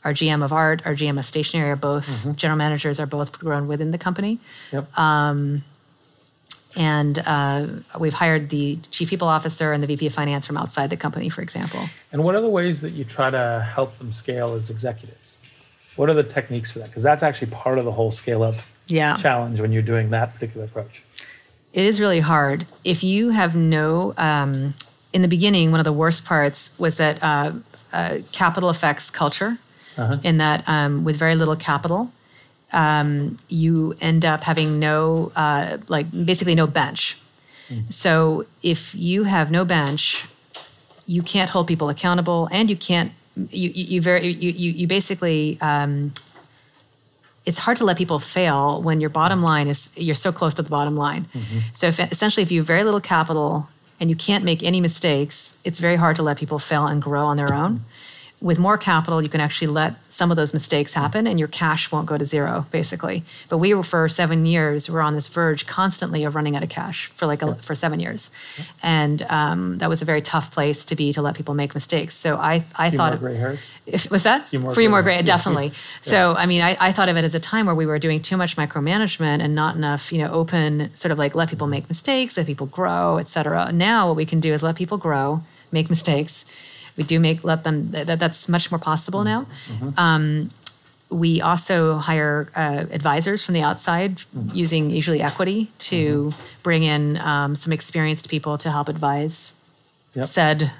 our 0.04 0.12
GM 0.12 0.44
of 0.44 0.52
art, 0.52 0.80
our 0.86 0.94
GM 0.94 1.18
of 1.18 1.26
stationery 1.26 1.68
are 1.68 1.74
both 1.74 2.08
general 2.36 2.56
managers 2.56 3.00
are 3.00 3.06
both 3.06 3.32
grown 3.36 3.66
within 3.66 3.90
the 3.90 3.98
company. 3.98 4.38
Yep. 4.72 4.86
And 6.78 7.18
uh, 7.26 7.66
we've 7.98 8.14
hired 8.14 8.50
the 8.50 8.78
chief 8.92 9.08
people 9.10 9.26
officer 9.26 9.72
and 9.72 9.82
the 9.82 9.88
VP 9.88 10.06
of 10.06 10.12
finance 10.14 10.46
from 10.46 10.56
outside 10.58 10.90
the 10.90 10.96
company, 10.96 11.28
for 11.30 11.42
example. 11.42 11.80
and 12.12 12.22
what 12.22 12.36
are 12.36 12.40
the 12.42 12.48
ways 12.60 12.80
that 12.82 12.92
you 12.92 13.02
try 13.02 13.28
to 13.28 13.68
help 13.74 13.98
them 13.98 14.12
scale 14.12 14.54
as 14.54 14.70
executives? 14.70 15.38
What 15.96 16.10
are 16.10 16.14
the 16.14 16.22
techniques 16.22 16.70
for 16.70 16.78
that? 16.80 16.88
Because 16.90 17.02
that's 17.02 17.24
actually 17.24 17.50
part 17.50 17.78
of 17.80 17.84
the 17.86 17.92
whole 17.92 18.12
scale 18.12 18.42
up 18.44 18.54
Yeah. 18.86 19.16
challenge 19.16 19.60
when 19.60 19.72
you're 19.72 19.82
doing 19.94 20.10
that 20.10 20.32
particular 20.34 20.64
approach. 20.66 21.02
It 21.76 21.84
is 21.84 22.00
really 22.00 22.20
hard. 22.20 22.64
If 22.84 23.04
you 23.04 23.30
have 23.30 23.54
no, 23.54 24.14
um, 24.16 24.74
in 25.12 25.20
the 25.20 25.28
beginning, 25.28 25.70
one 25.72 25.78
of 25.80 25.84
the 25.84 25.92
worst 25.92 26.24
parts 26.24 26.60
was 26.78 26.96
that 26.96 27.22
uh, 27.22 27.52
uh, 27.92 28.18
capital 28.32 28.70
affects 28.70 29.10
culture, 29.10 29.58
in 30.24 30.38
that 30.38 30.64
um, 30.66 31.04
with 31.04 31.16
very 31.16 31.36
little 31.36 31.56
capital, 31.56 32.10
um, 32.72 33.36
you 33.48 33.94
end 34.00 34.24
up 34.24 34.42
having 34.42 34.78
no, 34.78 35.32
uh, 35.36 35.76
like 35.88 36.10
basically 36.10 36.54
no 36.54 36.66
bench. 36.66 37.18
So 37.90 38.46
if 38.62 38.94
you 38.94 39.24
have 39.24 39.50
no 39.50 39.64
bench, 39.64 40.26
you 41.06 41.22
can't 41.22 41.50
hold 41.50 41.66
people 41.66 41.88
accountable, 41.88 42.48
and 42.50 42.70
you 42.70 42.76
can't. 42.76 43.12
You 43.50 43.68
you, 43.68 43.84
you 43.92 44.00
very 44.02 44.28
you 44.28 44.50
you, 44.50 44.70
you 44.80 44.86
basically. 44.86 45.58
It's 47.46 47.58
hard 47.58 47.76
to 47.78 47.84
let 47.84 47.96
people 47.96 48.18
fail 48.18 48.82
when 48.82 49.00
your 49.00 49.10
bottom 49.10 49.38
mm-hmm. 49.38 49.46
line 49.46 49.68
is 49.68 49.90
you're 49.96 50.14
so 50.14 50.32
close 50.32 50.54
to 50.54 50.62
the 50.62 50.70
bottom 50.70 50.96
line. 50.96 51.26
Mm-hmm. 51.32 51.58
So 51.72 51.86
if, 51.86 52.00
essentially, 52.00 52.42
if 52.42 52.50
you 52.50 52.60
have 52.60 52.66
very 52.66 52.84
little 52.84 53.00
capital 53.00 53.68
and 54.00 54.10
you 54.10 54.16
can't 54.16 54.44
make 54.44 54.62
any 54.62 54.80
mistakes, 54.80 55.56
it's 55.64 55.78
very 55.78 55.96
hard 55.96 56.16
to 56.16 56.22
let 56.22 56.36
people 56.36 56.58
fail 56.58 56.86
and 56.86 57.00
grow 57.00 57.24
on 57.24 57.36
their 57.36 57.52
own. 57.54 57.80
With 58.42 58.58
more 58.58 58.76
capital, 58.76 59.22
you 59.22 59.30
can 59.30 59.40
actually 59.40 59.68
let 59.68 59.94
some 60.10 60.30
of 60.30 60.36
those 60.36 60.52
mistakes 60.52 60.92
happen, 60.92 61.26
and 61.26 61.38
your 61.38 61.48
cash 61.48 61.90
won't 61.90 62.04
go 62.06 62.18
to 62.18 62.24
zero, 62.26 62.66
basically. 62.70 63.24
But 63.48 63.58
we 63.58 63.72
were 63.72 63.82
for 63.82 64.06
seven 64.10 64.44
years, 64.44 64.90
we're 64.90 65.00
on 65.00 65.14
this 65.14 65.26
verge 65.26 65.66
constantly 65.66 66.22
of 66.22 66.34
running 66.36 66.54
out 66.54 66.62
of 66.62 66.68
cash 66.68 67.06
for 67.16 67.24
like 67.26 67.40
a, 67.40 67.54
for 67.56 67.74
seven 67.74 67.98
years, 67.98 68.30
and 68.82 69.22
um, 69.30 69.78
that 69.78 69.88
was 69.88 70.02
a 70.02 70.04
very 70.04 70.20
tough 70.20 70.52
place 70.52 70.84
to 70.84 70.94
be 70.94 71.14
to 71.14 71.22
let 71.22 71.34
people 71.34 71.54
make 71.54 71.72
mistakes. 71.74 72.14
So 72.14 72.36
I 72.36 72.64
I 72.76 72.90
Few 72.90 72.98
thought 72.98 73.12
more 73.12 73.18
gray 73.30 73.36
hairs. 73.36 73.70
if, 73.86 74.10
was 74.10 74.24
that? 74.24 74.46
Few 74.48 74.60
more 74.60 74.74
Few 74.74 74.90
more 74.90 75.02
gray- 75.02 75.14
gray, 75.14 75.16
yeah. 75.20 75.22
definitely. 75.22 75.72
So, 76.02 76.34
I 76.36 76.44
mean, 76.44 76.60
I, 76.60 76.76
I 76.78 76.92
thought 76.92 77.08
of 77.08 77.16
it 77.16 77.24
as 77.24 77.34
a 77.34 77.40
time 77.40 77.64
where 77.64 77.74
we 77.74 77.86
were 77.86 77.98
doing 77.98 78.20
too 78.20 78.36
much 78.36 78.54
micromanagement 78.56 79.40
and 79.42 79.54
not 79.54 79.76
enough, 79.76 80.12
you 80.12 80.18
know, 80.18 80.30
open, 80.30 80.94
sort 80.94 81.10
of 81.10 81.16
like 81.16 81.34
let 81.34 81.48
people 81.48 81.66
make 81.68 81.88
mistakes, 81.88 82.36
let 82.36 82.44
people 82.44 82.66
grow, 82.66 83.16
et 83.16 83.28
cetera. 83.28 83.72
Now, 83.72 84.08
what 84.08 84.16
we 84.16 84.26
can 84.26 84.40
do 84.40 84.52
is 84.52 84.62
let 84.62 84.76
people 84.76 84.98
grow, 84.98 85.42
make 85.72 85.88
mistakes. 85.88 86.44
We 86.96 87.04
do 87.04 87.20
make, 87.20 87.44
let 87.44 87.62
them, 87.64 87.90
that, 87.92 88.18
that's 88.18 88.48
much 88.48 88.70
more 88.70 88.78
possible 88.78 89.22
now. 89.24 89.46
Um, 89.96 90.50
we 91.08 91.40
also 91.40 91.98
hire 91.98 92.48
uh, 92.56 92.86
advisors 92.90 93.44
from 93.44 93.54
the 93.54 93.62
outside 93.62 94.20
using 94.52 94.90
usually 94.90 95.22
equity 95.22 95.70
to 95.78 96.32
bring 96.64 96.82
in 96.82 97.16
um, 97.18 97.54
some 97.54 97.72
experienced 97.72 98.28
people 98.28 98.58
to 98.58 98.70
help 98.70 98.88
advise 98.88 99.52
Yep. 100.14 100.26
said, 100.26 100.70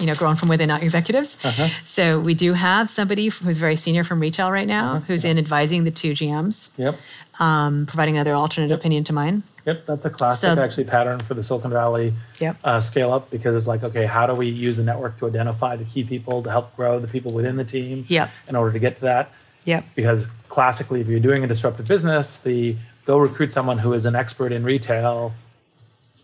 you 0.00 0.04
know, 0.04 0.14
grown 0.14 0.36
from 0.36 0.50
within 0.50 0.70
executives. 0.88 1.38
So 1.86 2.20
we 2.20 2.34
do 2.34 2.52
have 2.52 2.90
somebody 2.90 3.28
who's 3.28 3.56
very 3.56 3.74
senior 3.74 4.04
from 4.04 4.20
retail 4.20 4.52
right 4.52 4.68
now, 4.68 5.00
who's 5.06 5.24
in 5.24 5.38
advising 5.38 5.84
the 5.84 5.90
two 5.90 6.12
GMs, 6.12 6.68
Yep. 6.76 6.96
um, 7.40 7.86
providing 7.86 8.16
another 8.16 8.34
alternate 8.34 8.70
opinion 8.70 9.02
to 9.04 9.14
mine. 9.14 9.42
Yep, 9.64 9.86
that's 9.86 10.04
a 10.04 10.10
classic 10.10 10.50
So- 10.56 10.62
actually 10.62 10.84
pattern 10.84 11.20
for 11.20 11.34
the 11.34 11.42
Silicon 11.42 11.70
Valley 11.70 12.14
Yep. 12.40 12.56
uh, 12.64 12.80
scale 12.80 13.12
up 13.12 13.30
because 13.30 13.54
it's 13.54 13.66
like, 13.68 13.82
okay, 13.84 14.06
how 14.06 14.26
do 14.26 14.34
we 14.34 14.48
use 14.48 14.78
a 14.78 14.84
network 14.84 15.18
to 15.18 15.26
identify 15.26 15.76
the 15.76 15.84
key 15.84 16.02
people 16.04 16.42
to 16.42 16.50
help 16.50 16.74
grow 16.76 16.98
the 16.98 17.06
people 17.08 17.32
within 17.32 17.56
the 17.56 17.64
team 17.64 18.04
Yep. 18.08 18.30
in 18.48 18.56
order 18.56 18.72
to 18.72 18.78
get 18.78 18.96
to 18.96 19.02
that? 19.02 19.30
Yep. 19.64 19.84
Because 19.94 20.26
classically, 20.48 21.00
if 21.00 21.06
you're 21.08 21.20
doing 21.20 21.44
a 21.44 21.46
disruptive 21.46 21.86
business, 21.86 22.36
the 22.36 22.76
go 23.06 23.16
recruit 23.18 23.52
someone 23.52 23.78
who 23.78 23.92
is 23.92 24.06
an 24.06 24.16
expert 24.16 24.50
in 24.52 24.64
retail 24.64 25.32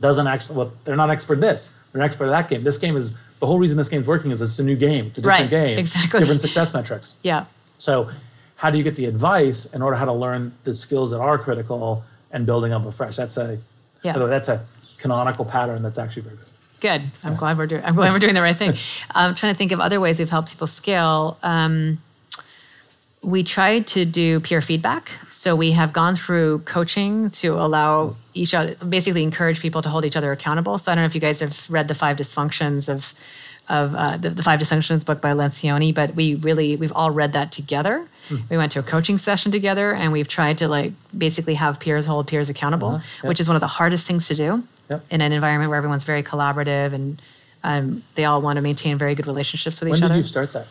doesn't 0.00 0.26
actually, 0.26 0.56
well, 0.56 0.72
they're 0.84 0.96
not 0.96 1.10
expert 1.10 1.34
in 1.34 1.40
this, 1.40 1.74
they're 1.92 2.00
an 2.00 2.04
expert 2.06 2.24
in 2.24 2.30
that 2.30 2.48
game. 2.48 2.62
This 2.64 2.78
game 2.78 2.96
is, 2.96 3.14
the 3.40 3.46
whole 3.46 3.58
reason 3.58 3.76
this 3.76 3.88
game's 3.88 4.06
working 4.06 4.30
is 4.32 4.42
it's 4.42 4.58
a 4.58 4.64
new 4.64 4.76
game, 4.76 5.06
it's 5.06 5.18
a 5.18 5.22
different 5.22 5.40
Right, 5.42 5.50
game, 5.50 5.78
exactly. 5.78 6.20
different 6.20 6.40
success 6.42 6.72
metrics. 6.74 7.14
Yeah. 7.22 7.44
So, 7.78 8.10
how 8.56 8.70
do 8.70 8.78
you 8.78 8.82
get 8.84 8.96
the 8.96 9.06
advice 9.06 9.66
in 9.72 9.82
order 9.82 9.96
how 9.96 10.04
to 10.06 10.12
learn 10.12 10.52
the 10.64 10.74
skills 10.74 11.12
that 11.12 11.20
are 11.20 11.38
critical 11.38 12.02
and 12.32 12.46
building 12.46 12.72
up 12.72 12.84
afresh? 12.86 13.16
That's 13.16 13.36
a 13.36 13.58
Yeah. 14.02 14.16
way, 14.18 14.28
that's 14.30 14.48
a 14.48 14.64
canonical 14.98 15.44
pattern 15.44 15.82
that's 15.82 15.98
actually 15.98 16.22
very 16.22 16.36
good. 16.36 16.44
Good. 16.80 17.02
I'm 17.24 17.34
glad 17.34 17.58
we're 17.58 17.66
doing. 17.66 17.84
I'm 17.84 17.96
glad 17.96 18.12
we're 18.12 18.18
doing 18.20 18.34
the 18.34 18.42
right 18.42 18.56
thing. 18.56 18.74
I'm 19.14 19.34
trying 19.34 19.52
to 19.52 19.58
think 19.58 19.72
of 19.72 19.80
other 19.80 20.00
ways 20.00 20.18
we've 20.20 20.30
helped 20.30 20.50
people 20.50 20.68
scale. 20.68 21.36
Um, 21.42 21.98
we 23.20 23.42
tried 23.42 23.88
to 23.88 24.04
do 24.04 24.38
peer 24.38 24.60
feedback, 24.62 25.10
so 25.32 25.56
we 25.56 25.72
have 25.72 25.92
gone 25.92 26.14
through 26.14 26.60
coaching 26.60 27.30
to 27.30 27.54
allow 27.54 28.14
each 28.32 28.54
other, 28.54 28.76
basically 28.76 29.24
encourage 29.24 29.58
people 29.60 29.82
to 29.82 29.88
hold 29.88 30.04
each 30.04 30.14
other 30.16 30.30
accountable. 30.30 30.78
So 30.78 30.92
I 30.92 30.94
don't 30.94 31.02
know 31.02 31.06
if 31.06 31.16
you 31.16 31.20
guys 31.20 31.40
have 31.40 31.68
read 31.68 31.88
the 31.88 31.96
Five 31.96 32.16
Dysfunctions 32.16 32.88
of 32.88 33.12
of 33.68 33.94
uh, 33.94 34.16
the, 34.16 34.30
the 34.30 34.42
Five 34.42 34.60
Dysfunctions 34.60 35.04
book 35.04 35.20
by 35.20 35.32
Lencioni, 35.32 35.94
but 35.94 36.14
we 36.14 36.34
really 36.36 36.76
we've 36.76 36.92
all 36.92 37.10
read 37.10 37.32
that 37.34 37.52
together. 37.52 38.06
We 38.50 38.56
went 38.58 38.72
to 38.72 38.78
a 38.78 38.82
coaching 38.82 39.16
session 39.18 39.50
together, 39.52 39.92
and 39.94 40.12
we've 40.12 40.28
tried 40.28 40.58
to 40.58 40.68
like 40.68 40.92
basically 41.16 41.54
have 41.54 41.80
peers 41.80 42.06
hold 42.06 42.26
peers 42.26 42.50
accountable, 42.50 42.88
Uh-huh, 42.96 43.04
yep. 43.22 43.28
which 43.28 43.40
is 43.40 43.48
one 43.48 43.56
of 43.56 43.60
the 43.60 43.66
hardest 43.78 44.06
things 44.06 44.26
to 44.28 44.34
do 44.34 44.62
Yep. 44.90 45.04
in 45.10 45.20
an 45.22 45.32
environment 45.32 45.70
where 45.70 45.78
everyone's 45.78 46.04
very 46.04 46.22
collaborative 46.22 46.92
and 46.92 47.20
um, 47.64 48.02
they 48.14 48.24
all 48.24 48.40
want 48.42 48.56
to 48.56 48.62
maintain 48.62 48.96
very 48.98 49.14
good 49.14 49.26
relationships 49.26 49.80
with 49.80 49.88
When 49.90 49.98
each 49.98 50.02
other. 50.04 50.12
When 50.14 50.18
did 50.20 50.24
you 50.26 50.28
start 50.28 50.52
that? 50.52 50.66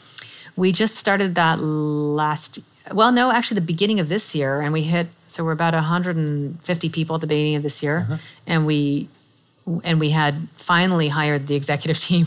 We 0.55 0.71
just 0.71 0.95
started 0.95 1.35
that 1.35 1.59
last, 1.59 2.59
well, 2.91 3.11
no, 3.11 3.31
actually 3.31 3.55
the 3.55 3.67
beginning 3.73 3.99
of 3.99 4.07
this 4.09 4.33
year, 4.35 4.61
and 4.61 4.71
we 4.73 4.83
hit. 4.83 5.07
So 5.27 5.43
we're 5.43 5.51
about 5.51 5.73
150 5.73 6.89
people 6.89 7.15
at 7.15 7.21
the 7.21 7.27
beginning 7.27 7.55
of 7.55 7.63
this 7.63 7.83
year, 7.83 7.99
Uh-huh. 8.09 8.17
and 8.47 8.65
we 8.65 9.09
and 9.84 9.99
we 9.99 10.09
had 10.11 10.47
finally 10.57 11.07
hired 11.09 11.47
the 11.47 11.55
executive 11.55 11.97
team 12.07 12.26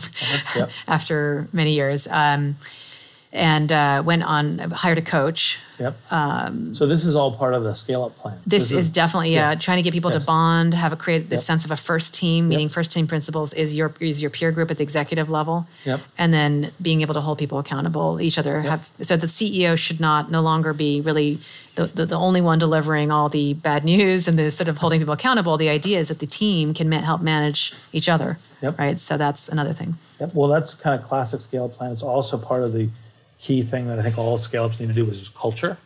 Yep. 0.57 0.71
after 0.87 1.49
many 1.53 1.73
years, 1.75 2.07
um, 2.09 2.57
and 3.33 3.71
uh, 3.71 4.03
went 4.05 4.25
on 4.25 4.59
hired 4.59 4.99
a 4.99 5.03
coach. 5.03 5.59
Yep. 5.79 6.13
Um, 6.13 6.75
so 6.75 6.87
this 6.87 7.05
is 7.05 7.15
all 7.15 7.31
part 7.33 7.55
of 7.55 7.63
the 7.63 7.75
scale 7.75 8.03
up 8.05 8.17
plan. 8.19 8.35
Um, 8.35 8.41
This, 8.47 8.73
is, 8.73 8.91
definitely 8.91 9.33
yeah. 9.35 9.51
uh, 9.51 9.55
trying 9.55 9.77
to 9.79 9.83
get 9.83 9.93
people 9.93 10.11
Yes. 10.11 10.25
to 10.25 10.27
bond, 10.27 10.75
have 10.75 10.93
a 10.93 10.97
create 10.97 11.31
this 11.31 11.39
Yep. 11.39 11.45
sense 11.45 11.65
of 11.65 11.71
a 11.71 11.77
first 11.77 12.13
team. 12.15 12.49
Meeting 12.49 12.69
first 12.69 12.91
team 12.93 13.07
principles 13.07 13.53
is 13.53 13.75
your 13.75 13.93
is 14.01 14.21
your 14.21 14.31
peer 14.31 14.51
group 14.51 14.71
at 14.71 14.79
the 14.79 14.83
executive 14.83 15.31
level, 15.31 15.67
Yep. 15.85 16.01
and 16.19 16.35
then 16.35 16.73
being 16.83 17.03
able 17.03 17.15
to 17.15 17.21
hold 17.21 17.39
people 17.39 17.59
accountable. 17.59 18.21
Each 18.21 18.37
other 18.37 18.63
have 18.63 18.89
so 19.01 19.17
the 19.17 19.29
CEO 19.29 19.77
should 19.77 20.01
not 20.01 20.31
no 20.31 20.41
longer 20.41 20.73
be 20.73 21.01
really 21.01 21.39
the, 21.77 21.87
the, 21.87 22.05
the 22.07 22.17
only 22.19 22.41
one 22.41 22.59
delivering 22.59 23.13
all 23.13 23.29
the 23.29 23.55
bad 23.55 23.85
news 23.85 24.27
and 24.27 24.37
the 24.37 24.51
sort 24.51 24.67
of 24.69 24.79
holding 24.79 24.99
people 24.99 25.15
accountable. 25.15 25.57
The 25.57 25.69
idea 25.69 26.01
is 26.01 26.09
that 26.09 26.19
the 26.19 26.27
team 26.27 26.75
can 26.75 26.89
ma- 26.91 26.99
help 27.01 27.21
manage 27.23 27.73
each 27.93 28.09
other, 28.09 28.39
Yep. 28.61 28.77
right? 28.79 28.99
So 28.99 29.17
that's 29.17 29.49
another 29.49 29.73
thing. 29.73 29.95
Yep. 30.19 30.35
Well, 30.35 30.49
that's 30.49 30.75
kind 30.75 31.01
of 31.01 31.07
classic 31.09 31.41
scale 31.41 31.67
up 31.67 31.75
plan. 31.77 31.93
It's 31.93 32.03
also 32.03 32.37
part 32.37 32.65
of 32.65 32.73
the 32.73 32.89
key 33.41 33.63
thing 33.63 33.89
that 33.89 33.99
I 33.99 34.03
think 34.03 34.19
all 34.19 34.37
scale 34.39 34.65
ups 34.65 34.81
need 34.81 34.89
to 34.89 34.93
do, 34.95 35.05
which 35.05 35.19
just 35.19 35.35
culture, 35.35 35.77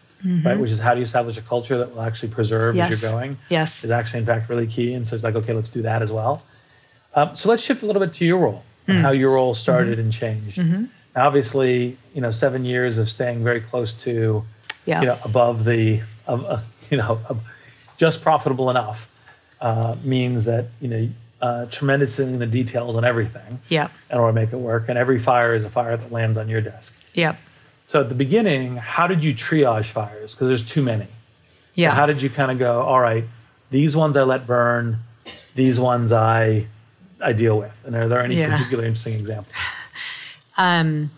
right? 0.44 0.58
Which 0.58 0.70
is 0.70 0.80
how 0.80 0.94
do 0.94 1.00
you 1.00 1.04
establish 1.04 1.36
a 1.38 1.42
culture 1.42 1.76
that 1.78 1.94
will 1.94 2.02
actually 2.02 2.30
preserve 2.30 2.76
as 2.78 2.90
Mm-hmm. 2.90 3.02
You're 3.04 3.12
going? 3.12 3.38
Yes. 3.50 3.84
Is 3.84 3.90
actually, 3.90 4.20
in 4.20 4.26
fact, 4.26 4.48
really 4.48 4.66
key. 4.66 4.94
And 4.94 5.06
so 5.06 5.14
it's 5.14 5.22
like, 5.24 5.34
okay, 5.36 5.52
let's 5.52 5.70
do 5.70 5.82
that 5.82 6.02
as 6.02 6.10
well. 6.12 6.42
Um, 7.14 7.36
so 7.36 7.48
let's 7.48 7.62
shift 7.62 7.82
a 7.82 7.86
little 7.86 8.00
bit 8.00 8.12
to 8.14 8.24
your 8.24 8.38
role 8.38 8.62
Mm. 8.86 8.96
and 8.96 9.02
how 9.02 9.12
your 9.12 9.30
role 9.32 9.54
started 9.54 9.92
Mm-hmm. 9.98 10.00
and 10.00 10.12
changed. 10.12 10.58
Now, 11.16 11.26
obviously, 11.26 11.96
you 12.14 12.20
know, 12.20 12.30
seven 12.30 12.64
years 12.66 12.98
of 12.98 13.10
staying 13.10 13.42
very 13.44 13.60
close 13.62 13.94
to, 14.04 14.44
Yeah. 14.84 15.00
you 15.00 15.06
know, 15.06 15.18
above 15.24 15.64
the, 15.64 16.02
uh, 16.28 16.60
you 16.90 16.96
know, 16.98 17.18
just 17.96 18.20
profitable 18.22 18.68
enough 18.70 19.10
uh, 19.60 19.96
means 20.04 20.44
that, 20.44 20.66
you 20.80 20.88
know, 20.88 21.08
uh, 21.40 21.66
tremendous 21.66 22.18
in 22.18 22.38
the 22.38 22.46
details 22.46 22.96
on 22.96 23.04
everything 23.04 23.60
yeah. 23.68 23.88
in 24.10 24.18
order 24.18 24.32
to 24.38 24.44
make 24.44 24.52
it 24.52 24.56
work. 24.58 24.88
And 24.88 24.98
every 24.98 25.18
fire 25.18 25.54
is 25.54 25.64
a 25.64 25.70
fire 25.70 25.96
that 25.96 26.10
lands 26.12 26.36
on 26.38 26.48
your 26.48 26.60
desk. 26.60 27.03
Yep. 27.14 27.38
So 27.86 28.00
at 28.00 28.08
the 28.08 28.14
beginning, 28.14 28.76
how 28.76 29.06
did 29.06 29.22
you 29.24 29.34
triage 29.34 29.86
fires? 29.86 30.34
Because 30.34 30.48
there's 30.48 30.64
too 30.68 30.82
many. 30.82 31.06
Yeah. 31.74 31.94
How 31.94 32.06
did 32.06 32.22
you 32.22 32.30
kind 32.30 32.50
of 32.50 32.58
go, 32.58 32.82
all 32.82 33.00
right, 33.00 33.24
these 33.70 33.96
ones 33.96 34.16
I 34.16 34.22
let 34.22 34.46
burn, 34.46 34.98
these 35.54 35.80
ones 35.80 36.12
I 36.12 36.66
I 37.20 37.32
deal 37.32 37.58
with? 37.58 37.82
And 37.86 37.94
are 37.96 38.08
there 38.08 38.22
any 38.22 38.36
Yeah. 38.36 38.52
particular 38.52 38.84
interesting 38.84 39.14
examples? 39.14 39.54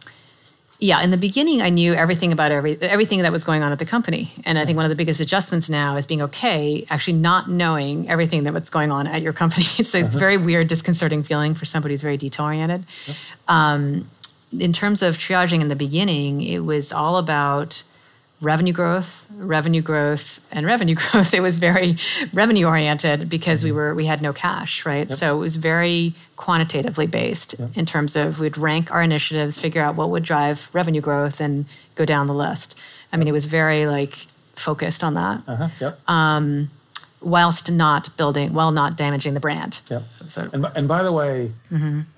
yeah 0.78 1.00
in 1.02 1.10
the 1.10 1.16
beginning 1.16 1.62
i 1.62 1.68
knew 1.70 1.94
everything 1.94 2.32
about 2.32 2.52
every 2.52 2.80
everything 2.82 3.22
that 3.22 3.32
was 3.32 3.44
going 3.44 3.62
on 3.62 3.72
at 3.72 3.78
the 3.78 3.84
company 3.84 4.32
and 4.44 4.58
i 4.58 4.66
think 4.66 4.76
one 4.76 4.84
of 4.84 4.90
the 4.90 4.94
biggest 4.96 5.20
adjustments 5.20 5.70
now 5.70 5.96
is 5.96 6.06
being 6.06 6.20
okay 6.20 6.84
actually 6.90 7.14
not 7.16 7.50
knowing 7.50 8.08
everything 8.08 8.42
that 8.44 8.52
what's 8.52 8.68
going 8.70 8.90
on 8.90 9.06
at 9.06 9.22
your 9.22 9.32
company 9.32 9.64
it's, 9.78 9.94
it's 9.94 10.14
a 10.14 10.18
very 10.18 10.36
weird 10.36 10.68
disconcerting 10.68 11.22
feeling 11.22 11.54
for 11.54 11.64
somebody 11.64 11.94
who's 11.94 12.02
very 12.02 12.16
detail 12.16 12.46
oriented 12.46 12.84
um, 13.48 14.08
in 14.60 14.72
terms 14.72 15.02
of 15.02 15.18
triaging 15.18 15.60
in 15.60 15.68
the 15.68 15.76
beginning 15.76 16.42
it 16.42 16.60
was 16.60 16.92
all 16.92 17.16
about 17.16 17.82
revenue 18.42 18.72
growth, 18.72 19.26
revenue 19.38 19.80
growth, 19.80 20.40
and 20.52 20.66
revenue 20.66 20.94
growth. 21.10 21.32
It 21.32 21.40
was 21.40 21.58
very 21.58 21.96
revenue 22.34 22.66
oriented 22.66 23.28
because 23.30 23.64
we 23.64 23.72
were 23.72 23.94
we 23.94 24.04
had 24.06 24.20
no 24.20 24.32
cash, 24.32 24.84
right? 24.84 25.10
So 25.10 25.34
it 25.36 25.38
was 25.40 25.56
very 25.56 26.14
quantitatively 26.36 27.06
based 27.06 27.54
in 27.74 27.86
terms 27.86 28.14
of 28.14 28.38
we'd 28.40 28.58
rank 28.58 28.90
our 28.90 29.02
initiatives, 29.02 29.58
figure 29.58 29.82
out 29.82 29.94
what 29.96 30.10
would 30.10 30.22
drive 30.22 30.68
revenue 30.74 31.00
growth, 31.00 31.40
and 31.40 31.64
go 31.94 32.04
down 32.04 32.26
the 32.26 32.34
list. 32.34 32.78
I 33.12 33.16
mean, 33.16 33.26
it 33.28 33.32
was 33.32 33.46
very 33.46 33.86
like 33.86 34.26
focused 34.54 35.02
on 35.02 35.14
that, 35.14 35.42
Uh-huh. 35.48 35.68
Yep. 35.80 36.00
um, 36.08 36.70
whilst 37.22 37.70
not 37.70 38.14
building, 38.18 38.52
while 38.52 38.70
not 38.70 38.96
damaging 38.96 39.32
the 39.34 39.40
brand. 39.40 39.80
Yep. 39.90 40.02
So 40.28 40.48
And, 40.52 40.66
and 40.74 40.88
by 40.88 41.02
the 41.02 41.12
way, 41.12 41.52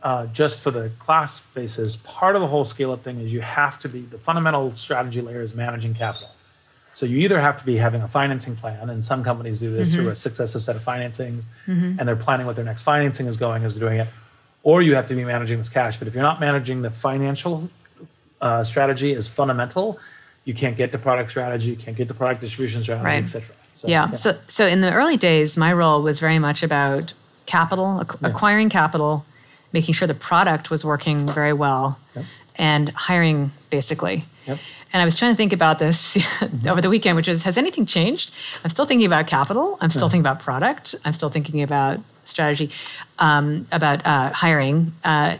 uh, 0.02 0.26
just 0.26 0.62
for 0.62 0.70
the 0.70 0.90
class 0.98 1.40
basis, 1.54 1.96
part 1.96 2.34
of 2.36 2.40
the 2.42 2.48
whole 2.48 2.64
scale 2.64 2.92
up 2.92 3.02
thing 3.04 3.20
is 3.20 3.32
you 3.32 3.40
have 3.40 3.78
to 3.80 3.88
be 3.88 4.00
the 4.02 4.18
fundamental 4.18 4.74
strategy 4.76 5.20
layer 5.20 5.42
is 5.42 5.54
managing 5.54 5.94
capital. 5.94 6.30
So 6.94 7.06
you 7.06 7.18
either 7.18 7.40
have 7.40 7.56
to 7.58 7.64
be 7.64 7.76
having 7.76 8.02
a 8.02 8.08
financing 8.08 8.56
plan, 8.56 8.90
and 8.90 9.04
some 9.04 9.22
companies 9.22 9.60
do 9.60 9.70
this 9.72 9.94
through 9.94 10.08
a 10.08 10.16
successive 10.16 10.64
set 10.64 10.74
of 10.74 10.84
financings, 10.84 11.44
and 11.66 11.98
they're 12.00 12.16
planning 12.16 12.44
what 12.46 12.56
their 12.56 12.64
next 12.64 12.82
financing 12.82 13.26
is 13.28 13.36
going 13.36 13.64
as 13.64 13.74
they're 13.74 13.88
doing 13.88 14.00
it, 14.00 14.08
or 14.64 14.82
you 14.82 14.96
have 14.96 15.06
to 15.06 15.14
be 15.14 15.24
managing 15.24 15.58
this 15.58 15.68
cash. 15.68 15.96
But 15.96 16.08
if 16.08 16.14
you're 16.14 16.24
not 16.24 16.40
managing 16.40 16.82
the 16.82 16.90
financial 16.90 17.68
uh, 18.40 18.64
strategy 18.64 19.14
as 19.14 19.28
fundamental, 19.28 19.98
you 20.44 20.54
can't 20.54 20.76
get 20.76 20.90
to 20.92 20.98
product 20.98 21.30
strategy, 21.30 21.70
you 21.70 21.76
can't 21.76 21.96
get 21.96 22.08
to 22.08 22.14
product 22.14 22.40
distribution 22.40 22.82
strategy, 22.82 23.04
Right. 23.04 23.22
et 23.22 23.28
cetera. 23.28 23.54
So, 23.76 23.86
yeah. 23.86 24.12
So, 24.14 24.36
so 24.48 24.66
in 24.66 24.80
the 24.80 24.92
early 24.92 25.16
days, 25.16 25.56
my 25.56 25.72
role 25.72 26.02
was 26.02 26.18
very 26.18 26.40
much 26.40 26.64
about 26.64 27.12
capital, 27.58 28.00
ac- 28.02 28.18
acquiring 28.22 28.68
capital, 28.68 29.24
making 29.72 29.94
sure 29.94 30.06
the 30.06 30.14
product 30.30 30.70
was 30.70 30.84
working 30.84 31.26
very 31.26 31.52
well, 31.54 31.98
Yep. 32.14 32.24
and 32.56 32.88
hiring 32.90 33.50
basically. 33.70 34.24
Yep. 34.46 34.58
And 34.92 35.02
I 35.02 35.04
was 35.04 35.16
trying 35.16 35.32
to 35.32 35.36
think 35.36 35.52
about 35.52 35.78
this 35.78 36.16
over 36.68 36.80
the 36.80 36.88
weekend, 36.90 37.16
which 37.16 37.28
is 37.28 37.42
has 37.42 37.56
anything 37.58 37.86
changed? 37.86 38.30
I'm 38.64 38.70
still 38.70 38.86
thinking 38.86 39.06
about 39.06 39.26
capital. 39.26 39.76
I'm 39.80 39.90
still 39.90 40.08
thinking 40.08 40.26
about 40.28 40.40
product. 40.40 40.94
I'm 41.04 41.12
still 41.12 41.28
thinking 41.30 41.62
about 41.62 42.00
strategy, 42.24 42.70
um, 43.18 43.66
about 43.72 44.04
uh, 44.06 44.30
hiring. 44.32 44.92
Uh, 45.04 45.36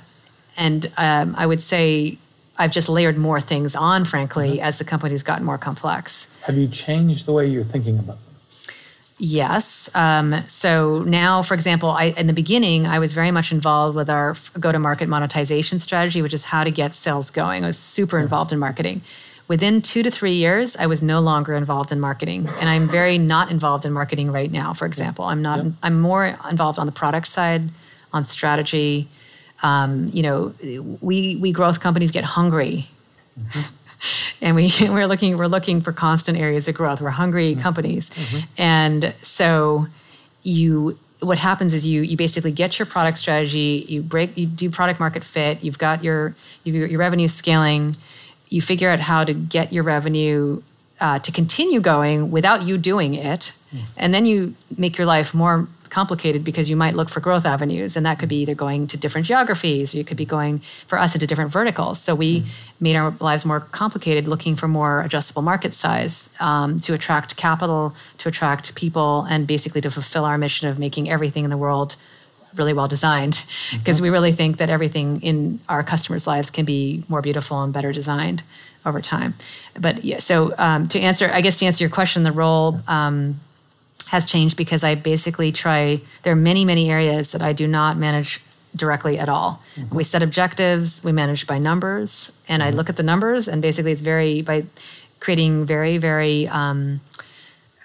and 0.56 0.90
um, 0.96 1.34
I 1.38 1.46
would 1.46 1.62
say 1.62 2.18
I've 2.59 2.72
just 2.72 2.88
layered 2.88 3.16
more 3.16 3.40
things 3.40 3.74
on, 3.76 4.04
frankly, 4.04 4.61
as 4.61 4.78
the 4.78 4.84
company's 4.84 5.22
gotten 5.22 5.44
more 5.46 5.59
complex. 5.59 6.28
Have 6.46 6.56
you 6.59 6.68
changed 6.68 7.24
the 7.26 7.32
way 7.32 7.46
you're 7.46 7.64
thinking 7.74 7.98
about? 7.98 8.18
Yes. 9.18 9.90
Um, 9.94 10.44
so 10.46 11.00
now, 11.00 11.42
for 11.42 11.54
example, 11.54 11.90
I, 11.90 12.04
in 12.16 12.28
the 12.28 12.32
beginning, 12.32 12.86
I 12.86 13.00
was 13.00 13.12
very 13.12 13.32
much 13.32 13.50
involved 13.50 13.96
with 13.96 14.08
our 14.08 14.36
go 14.60 14.70
to 14.70 14.78
market 14.78 15.08
monetization 15.08 15.80
strategy, 15.80 16.22
which 16.22 16.32
is 16.32 16.44
how 16.44 16.62
to 16.62 16.70
get 16.70 16.94
sales 16.94 17.30
going. 17.30 17.64
I 17.64 17.66
was 17.66 17.78
super 17.78 18.18
involved 18.18 18.52
in 18.52 18.60
marketing. 18.60 19.02
Within 19.48 19.82
two 19.82 20.02
to 20.02 20.10
three 20.10 20.34
years, 20.34 20.76
I 20.76 20.86
was 20.86 21.02
no 21.02 21.20
longer 21.20 21.54
involved 21.54 21.90
in 21.90 21.98
marketing. 21.98 22.48
And 22.60 22.68
I'm 22.68 22.86
very 22.86 23.18
not 23.18 23.50
involved 23.50 23.84
in 23.84 23.92
marketing 23.92 24.30
right 24.30 24.52
now, 24.52 24.72
for 24.72 24.86
example. 24.86 25.24
I'm 25.24 25.42
not, 25.42 25.64
I'm 25.82 26.00
more 26.00 26.38
involved 26.48 26.78
on 26.78 26.86
the 26.86 26.92
product 26.92 27.26
side, 27.26 27.62
on 28.12 28.24
strategy. 28.24 29.08
Um, 29.62 30.10
you 30.12 30.22
know, 30.22 30.54
we, 31.00 31.36
we 31.36 31.50
growth 31.50 31.80
companies 31.80 32.12
get 32.12 32.24
hungry 32.24 32.88
and 34.40 34.57
we 34.57 34.72
we're 34.80 35.07
looking 35.07 35.36
we're 35.36 35.46
looking 35.46 35.80
for 35.80 35.92
constant 35.92 36.38
areas 36.38 36.68
of 36.68 36.74
growth. 36.74 37.01
We're 37.01 37.11
hungry 37.11 37.53
mm-hmm. 37.53 37.61
companies, 37.61 38.11
mm-hmm. 38.11 38.46
and 38.57 39.14
so 39.22 39.86
you 40.42 40.99
what 41.20 41.38
happens 41.38 41.74
is 41.74 41.86
you 41.86 42.03
you 42.03 42.16
basically 42.16 42.53
get 42.53 42.78
your 42.78 42.86
product 42.86 43.18
strategy, 43.18 43.84
you 43.88 44.03
break 44.03 44.36
you 44.36 44.46
do 44.46 44.70
product 44.70 45.01
market 45.01 45.24
fit, 45.24 45.62
you've 45.62 45.78
got 45.78 46.05
your 46.05 46.34
your, 46.64 46.86
your 46.86 47.01
revenue 47.01 47.28
scaling, 47.28 47.96
you 48.49 48.61
figure 48.61 48.88
out 48.88 49.01
how 49.01 49.24
to 49.24 49.34
get 49.34 49.72
your 49.72 49.82
revenue 49.82 50.62
uh, 51.01 51.18
to 51.20 51.30
continue 51.32 51.80
going 51.80 52.30
without 52.30 52.62
you 52.62 52.76
doing 52.78 53.14
it, 53.14 53.53
mm. 53.74 53.80
and 53.96 54.12
then 54.12 54.26
you 54.26 54.55
make 54.76 54.99
your 54.99 55.07
life 55.07 55.34
more 55.34 55.68
complicated 55.91 56.45
because 56.45 56.68
you 56.68 56.76
might 56.76 56.95
look 56.95 57.09
for 57.09 57.20
growth 57.20 57.45
avenues 57.45 57.97
and 57.97 58.05
that 58.07 58.18
could 58.18 58.28
be 58.28 58.36
either 58.43 58.55
going 58.55 58.86
to 58.89 58.97
different 58.97 59.26
geographies 59.26 59.95
or 59.95 59.99
you 59.99 60.05
could 60.05 60.16
be 60.16 60.24
going 60.24 60.61
for 60.86 60.99
us 60.99 61.14
into 61.14 61.26
different 61.26 61.51
verticals. 61.51 62.01
So 62.01 62.14
we 62.14 62.45
made 62.80 62.97
our 62.97 63.14
lives 63.20 63.45
more 63.45 63.61
complicated 63.61 64.28
looking 64.28 64.57
for 64.57 64.68
more 64.68 65.03
adjustable 65.03 65.43
market 65.43 65.74
size 65.74 66.30
um, 66.41 66.78
to 66.80 66.95
attract 66.95 67.36
capital 67.36 67.95
to 68.18 68.28
attract 68.28 68.74
people 68.74 69.26
and 69.28 69.47
basically 69.47 69.80
to 69.80 69.91
fulfill 69.91 70.24
our 70.24 70.39
mission 70.39 70.68
of 70.68 70.78
making 70.78 71.11
everything 71.11 71.45
in 71.45 71.51
the 71.51 71.57
world 71.57 71.97
really 72.55 72.72
well 72.72 72.89
designed. 72.89 73.45
Because 73.72 74.01
we 74.01 74.11
really 74.11 74.32
think 74.32 74.57
that 74.57 74.70
everything 74.70 75.20
in 75.22 75.61
our 75.68 75.84
customers 75.84 76.26
lives 76.26 76.51
can 76.51 76.64
be 76.64 77.05
more 77.09 77.22
beautiful 77.22 77.62
and 77.62 77.72
better 77.72 77.93
designed 77.93 78.43
over 78.86 79.01
time. 79.01 79.34
But 79.78 80.05
yeah 80.05 80.18
so 80.18 80.55
um, 80.59 80.89
to 80.89 81.01
answer 81.01 81.30
i 81.32 81.41
guess 81.41 81.59
to 81.59 81.66
answer 81.66 81.84
your 81.84 81.91
question 81.91 82.22
the 82.22 82.32
role 82.32 82.80
um, 82.89 83.41
has 84.09 84.26
changed 84.26 84.56
because 84.56 84.84
I 84.84 84.94
basically 84.94 85.52
try, 85.52 86.00
there 86.22 86.32
are 86.32 86.36
many, 86.36 86.64
many 86.64 86.90
areas 86.90 87.32
that 87.32 87.42
I 87.42 87.52
do 87.52 87.66
not 87.66 87.96
manage 87.96 88.40
directly 88.74 89.18
at 89.18 89.28
all. 89.28 89.62
We 89.92 90.04
set 90.04 90.22
objectives, 90.22 91.02
we 91.02 91.12
manage 91.12 91.46
by 91.46 91.59
numbers, 91.59 92.32
and 92.48 92.62
I 92.62 92.70
look 92.70 92.88
at 92.88 92.96
the 92.96 93.02
numbers, 93.02 93.48
and 93.48 93.61
basically 93.62 93.92
it's 93.92 94.00
very, 94.00 94.42
by 94.42 94.64
creating 95.20 95.66
very, 95.66 95.98
very 95.98 96.48
um, 96.48 97.00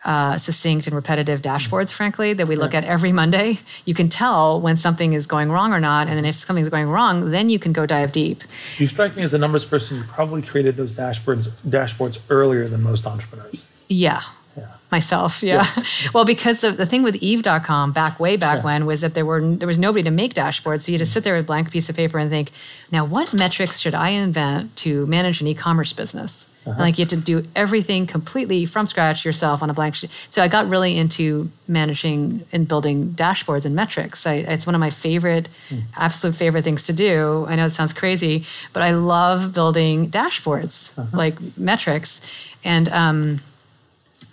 uh, 0.06 0.38
succinct 0.38 0.88
and 0.88 0.96
repetitive 0.96 1.42
dashboards, 1.42 1.92
frankly, 1.92 2.34
that 2.34 2.48
we 2.48 2.56
look 2.56 2.74
at 2.74 2.84
every 2.84 3.12
Monday, 3.12 3.60
you 3.86 3.94
can 3.94 4.10
tell 4.10 4.60
when 4.60 4.76
something 4.76 5.14
is 5.14 5.26
going 5.26 5.50
wrong 5.50 5.74
or 5.74 5.80
not. 5.80 6.08
And 6.08 6.18
then 6.18 6.26
if 6.26 6.36
something's 6.36 6.70
going 6.70 6.88
wrong, 6.90 7.32
then 7.32 7.50
you 7.50 7.58
can 7.58 7.72
go 7.72 7.86
dive 7.86 8.12
deep. 8.12 8.44
You 8.78 8.88
strike 8.88 9.16
me 9.16 9.24
as 9.24 9.34
a 9.34 9.38
numbers 9.38 9.66
person. 9.66 9.98
You 9.98 10.04
probably 10.04 10.42
created 10.42 10.76
those 10.76 10.94
dashboards 10.94 11.48
dashboards 11.68 12.22
earlier 12.30 12.68
than 12.68 12.84
most 12.84 13.08
entrepreneurs. 13.08 13.68
Yeah. 13.88 14.22
Yeah. 14.56 14.68
Myself, 14.92 15.42
yeah. 15.42 15.56
Yes. 15.56 16.10
well, 16.14 16.26
because 16.26 16.62
the, 16.62 16.72
the 16.72 16.86
thing 16.86 17.02
with 17.02 17.16
Eve.com 17.16 17.92
back 17.92 18.20
way 18.20 18.38
back 18.38 18.58
Yeah. 18.58 18.64
when 18.64 18.86
was 18.86 19.02
that 19.02 19.14
there 19.14 19.26
were 19.26 19.42
there 19.42 19.68
was 19.68 19.80
nobody 19.80 20.04
to 20.04 20.12
make 20.12 20.34
dashboards. 20.34 20.84
So 20.84 20.92
you 20.92 20.98
just 20.98 21.12
mm. 21.12 21.16
sit 21.16 21.24
there 21.24 21.36
with 21.36 21.46
a 21.46 21.48
blank 21.48 21.72
piece 21.72 21.90
of 21.90 21.96
paper 21.96 22.20
and 22.20 22.30
think, 22.30 22.52
now 22.92 23.04
what 23.04 23.34
metrics 23.34 23.80
should 23.80 23.96
I 23.96 24.10
invent 24.10 24.76
to 24.78 25.08
manage 25.08 25.42
an 25.42 25.48
e-commerce 25.48 25.94
business? 25.94 26.50
And 26.66 26.78
like 26.78 26.98
you 26.98 27.04
had 27.04 27.10
to 27.10 27.18
do 27.18 27.46
everything 27.56 28.08
completely 28.08 28.66
from 28.66 28.86
scratch 28.88 29.26
yourself 29.26 29.62
on 29.62 29.70
a 29.70 29.74
blank 29.74 29.96
sheet. 29.96 30.10
So 30.30 30.42
I 30.42 30.48
got 30.48 30.70
really 30.70 30.98
into 30.98 31.52
managing 31.68 32.46
and 32.52 32.68
building 32.68 33.10
dashboards 33.14 33.66
and 33.66 33.76
metrics. 33.76 34.26
I, 34.26 34.36
it's 34.36 34.66
one 34.66 34.76
of 34.76 34.80
my 34.80 34.90
favorite, 34.90 35.50
mm. 35.70 35.82
absolute 35.98 36.36
favorite 36.36 36.64
things 36.64 36.84
to 36.84 36.94
do. 36.94 37.46
I 37.50 37.56
know 37.56 37.66
it 37.66 37.72
sounds 37.72 37.94
crazy, 37.94 38.46
but 38.72 38.82
I 38.82 38.92
love 38.92 39.54
building 39.54 40.10
dashboards, 40.10 40.98
uh-huh. 40.98 41.18
like 41.18 41.36
metrics. 41.58 42.22
And 42.64 42.88
um, 42.90 43.38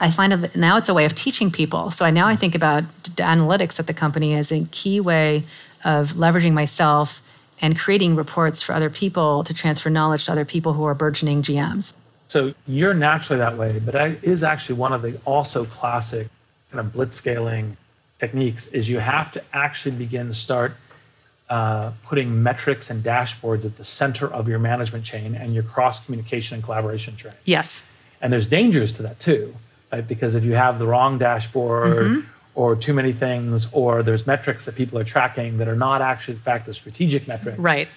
I 0.01 0.11
find 0.11 0.51
now 0.57 0.78
it's 0.78 0.88
a 0.88 0.94
way 0.94 1.05
of 1.05 1.14
teaching 1.14 1.51
people. 1.51 1.90
So 1.90 2.05
I 2.05 2.11
now 2.11 2.26
I 2.26 2.34
think 2.34 2.55
about 2.55 2.84
analytics 3.05 3.78
at 3.78 3.86
the 3.86 3.94
company 3.94 4.34
as 4.34 4.51
a 4.51 4.64
key 4.72 4.98
way 4.98 5.44
of 5.84 6.12
leveraging 6.12 6.53
myself 6.53 7.20
and 7.61 7.78
creating 7.78 8.16
reports 8.16 8.62
for 8.62 8.72
other 8.72 8.88
people 8.88 9.44
to 9.44 9.53
transfer 9.53 9.90
knowledge 9.90 10.24
to 10.24 10.32
other 10.32 10.46
people 10.46 10.72
who 10.72 10.84
are 10.84 10.94
burgeoning 10.94 11.42
GMs. 11.42 11.92
So 12.28 12.55
you're 12.66 12.94
naturally 12.94 13.38
that 13.38 13.59
way, 13.59 13.80
but 13.84 13.94
it 13.94 14.24
is 14.24 14.42
actually 14.42 14.76
one 14.76 14.92
of 14.92 15.03
the 15.03 15.20
also 15.26 15.64
classic 15.66 16.28
kind 16.70 16.80
of 16.80 16.92
blitzscaling 16.92 17.76
techniques 18.18 18.68
is 18.68 18.88
you 18.88 19.01
have 19.01 19.32
to 19.32 19.42
actually 19.53 19.96
begin 19.96 20.28
to 20.28 20.34
start 20.34 20.76
uh, 21.51 21.90
putting 22.05 22.42
metrics 22.42 22.90
and 22.90 23.03
dashboards 23.03 23.64
at 23.64 23.76
the 23.76 23.84
center 23.84 24.32
of 24.32 24.48
your 24.48 24.61
management 24.61 25.05
chain 25.05 25.34
and 25.34 25.53
your 25.53 25.64
cross 25.64 26.05
communication 26.05 26.55
and 26.55 26.62
collaboration 26.62 27.16
chain. 27.16 27.32
Yes. 27.44 27.82
And 28.20 28.32
there's 28.32 28.46
dangers 28.46 28.92
to 28.94 29.03
that 29.03 29.18
too, 29.18 29.55
right? 29.93 30.07
Because 30.07 30.34
if 30.34 30.45
you 30.45 30.55
have 30.55 30.78
the 30.78 30.86
wrong 30.86 31.18
dashboard 31.18 31.97
Mm-hmm. 31.97 32.28
or 32.55 32.74
too 32.76 32.93
many 32.93 33.12
things, 33.12 33.68
or 33.72 34.03
there's 34.03 34.26
metrics 34.26 34.64
that 34.66 34.74
people 34.74 34.99
are 34.99 35.05
tracking 35.05 35.59
that 35.59 35.68
are 35.68 35.76
not 35.76 36.03
actually, 36.03 36.34
in 36.34 36.41
fact, 36.41 36.66
the 36.66 36.74
strategic 36.74 37.26
metrics, 37.28 37.59
Right. 37.59 37.88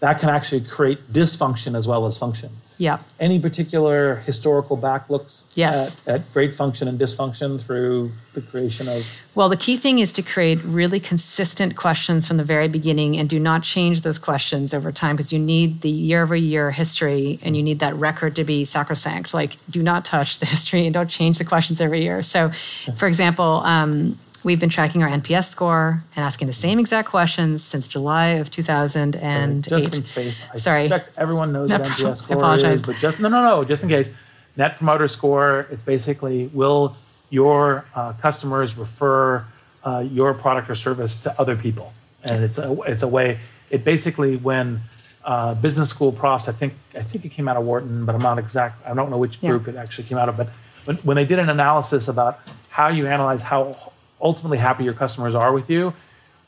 That 0.00 0.18
can 0.18 0.28
actually 0.30 0.62
create 0.62 1.12
dysfunction 1.12 1.76
as 1.76 1.86
well 1.86 2.06
as 2.06 2.16
function. 2.16 2.50
Yeah. 2.78 3.00
Any 3.18 3.38
particular 3.38 4.16
historical 4.24 4.74
backlooks 4.74 5.44
Yes. 5.54 5.98
at, 6.06 6.14
at 6.20 6.32
great 6.32 6.54
function 6.54 6.88
and 6.88 6.98
dysfunction 6.98 7.60
through 7.60 8.10
the 8.32 8.40
creation 8.40 8.88
of 8.88 9.06
Well, 9.34 9.50
the 9.50 9.58
key 9.58 9.76
thing 9.76 9.98
is 9.98 10.14
to 10.14 10.22
create 10.22 10.64
really 10.64 10.98
consistent 10.98 11.76
questions 11.76 12.26
from 12.26 12.38
the 12.38 12.44
very 12.44 12.68
beginning 12.68 13.18
and 13.18 13.28
do 13.28 13.38
not 13.38 13.62
change 13.64 14.00
those 14.00 14.18
questions 14.18 14.72
over 14.72 14.90
time 14.92 15.16
because 15.16 15.30
you 15.30 15.38
need 15.38 15.82
the 15.82 15.90
year 15.90 16.22
over 16.22 16.34
year 16.34 16.70
history 16.70 17.38
and 17.42 17.54
you 17.54 17.62
need 17.62 17.80
that 17.80 17.94
record 17.96 18.34
to 18.36 18.44
be 18.44 18.64
sacrosanct. 18.64 19.34
Like, 19.34 19.58
do 19.68 19.82
not 19.82 20.06
touch 20.06 20.38
the 20.38 20.46
history 20.54 20.86
and 20.86 20.94
don't 20.94 21.10
change 21.10 21.36
the 21.36 21.44
questions 21.44 21.82
every 21.82 22.02
year. 22.02 22.22
So, 22.22 22.50
for 22.96 23.06
example, 23.06 23.60
um, 23.66 24.18
we've 24.44 24.60
been 24.60 24.70
tracking 24.70 25.02
our 25.02 25.08
NPS 25.08 25.48
score 25.48 26.02
and 26.16 26.24
asking 26.24 26.46
the 26.46 26.52
same 26.54 26.78
exact 26.78 27.08
questions 27.08 27.62
since 27.62 27.88
July 27.88 28.28
of 28.40 28.50
2008. 28.50 29.62
just 29.68 29.96
in 29.96 30.02
case. 30.02 30.44
I 30.52 30.58
Sorry. 30.58 30.80
suspect 30.82 31.18
everyone 31.18 31.52
knows 31.52 31.68
No 31.68 31.78
what 31.78 31.86
problem. 31.86 32.06
NPS 32.06 32.10
I 32.10 32.14
score 32.14 32.36
apologize. 32.38 32.80
is, 32.80 32.82
but 32.86 32.96
just 32.96 33.20
no, 33.20 33.28
no, 33.28 33.42
no. 33.42 33.64
Just 33.64 33.82
in 33.82 33.88
case, 33.88 34.10
Net 34.56 34.76
Promoter 34.76 35.08
Score. 35.08 35.66
It's 35.70 35.82
basically 35.82 36.46
will 36.48 36.96
your 37.30 37.84
uh, 37.94 38.12
customers 38.14 38.76
refer 38.76 39.44
uh, 39.84 40.04
your 40.10 40.34
product 40.34 40.68
or 40.68 40.74
service 40.74 41.16
to 41.22 41.40
other 41.40 41.56
people, 41.56 41.92
and 42.24 42.42
it's 42.44 42.58
a 42.58 42.72
it's 42.82 43.02
a 43.02 43.08
way. 43.08 43.38
It 43.70 43.84
basically 43.84 44.36
when 44.36 44.80
uh, 45.24 45.54
business 45.54 45.90
school 45.90 46.12
profs. 46.12 46.48
I 46.48 46.52
think 46.52 46.74
I 46.94 47.02
think 47.02 47.24
it 47.24 47.28
came 47.30 47.46
out 47.48 47.56
of 47.56 47.64
Wharton, 47.64 48.04
but 48.04 48.14
I'm 48.14 48.22
not 48.22 48.38
exact. 48.38 48.84
I 48.86 48.94
don't 48.94 49.10
know 49.10 49.18
which 49.18 49.38
Yeah. 49.40 49.50
group 49.50 49.68
it 49.68 49.76
actually 49.76 50.04
came 50.08 50.18
out 50.18 50.28
of. 50.28 50.36
But 50.36 50.48
when, 50.86 50.96
when 50.98 51.14
they 51.16 51.24
did 51.24 51.38
an 51.38 51.48
analysis 51.48 52.08
about 52.08 52.40
how 52.70 52.88
you 52.88 53.06
analyze 53.06 53.42
how 53.42 53.89
ultimately 54.20 54.58
happy 54.58 54.84
your 54.84 54.94
customers 54.94 55.34
are 55.34 55.52
with 55.52 55.70
you, 55.70 55.94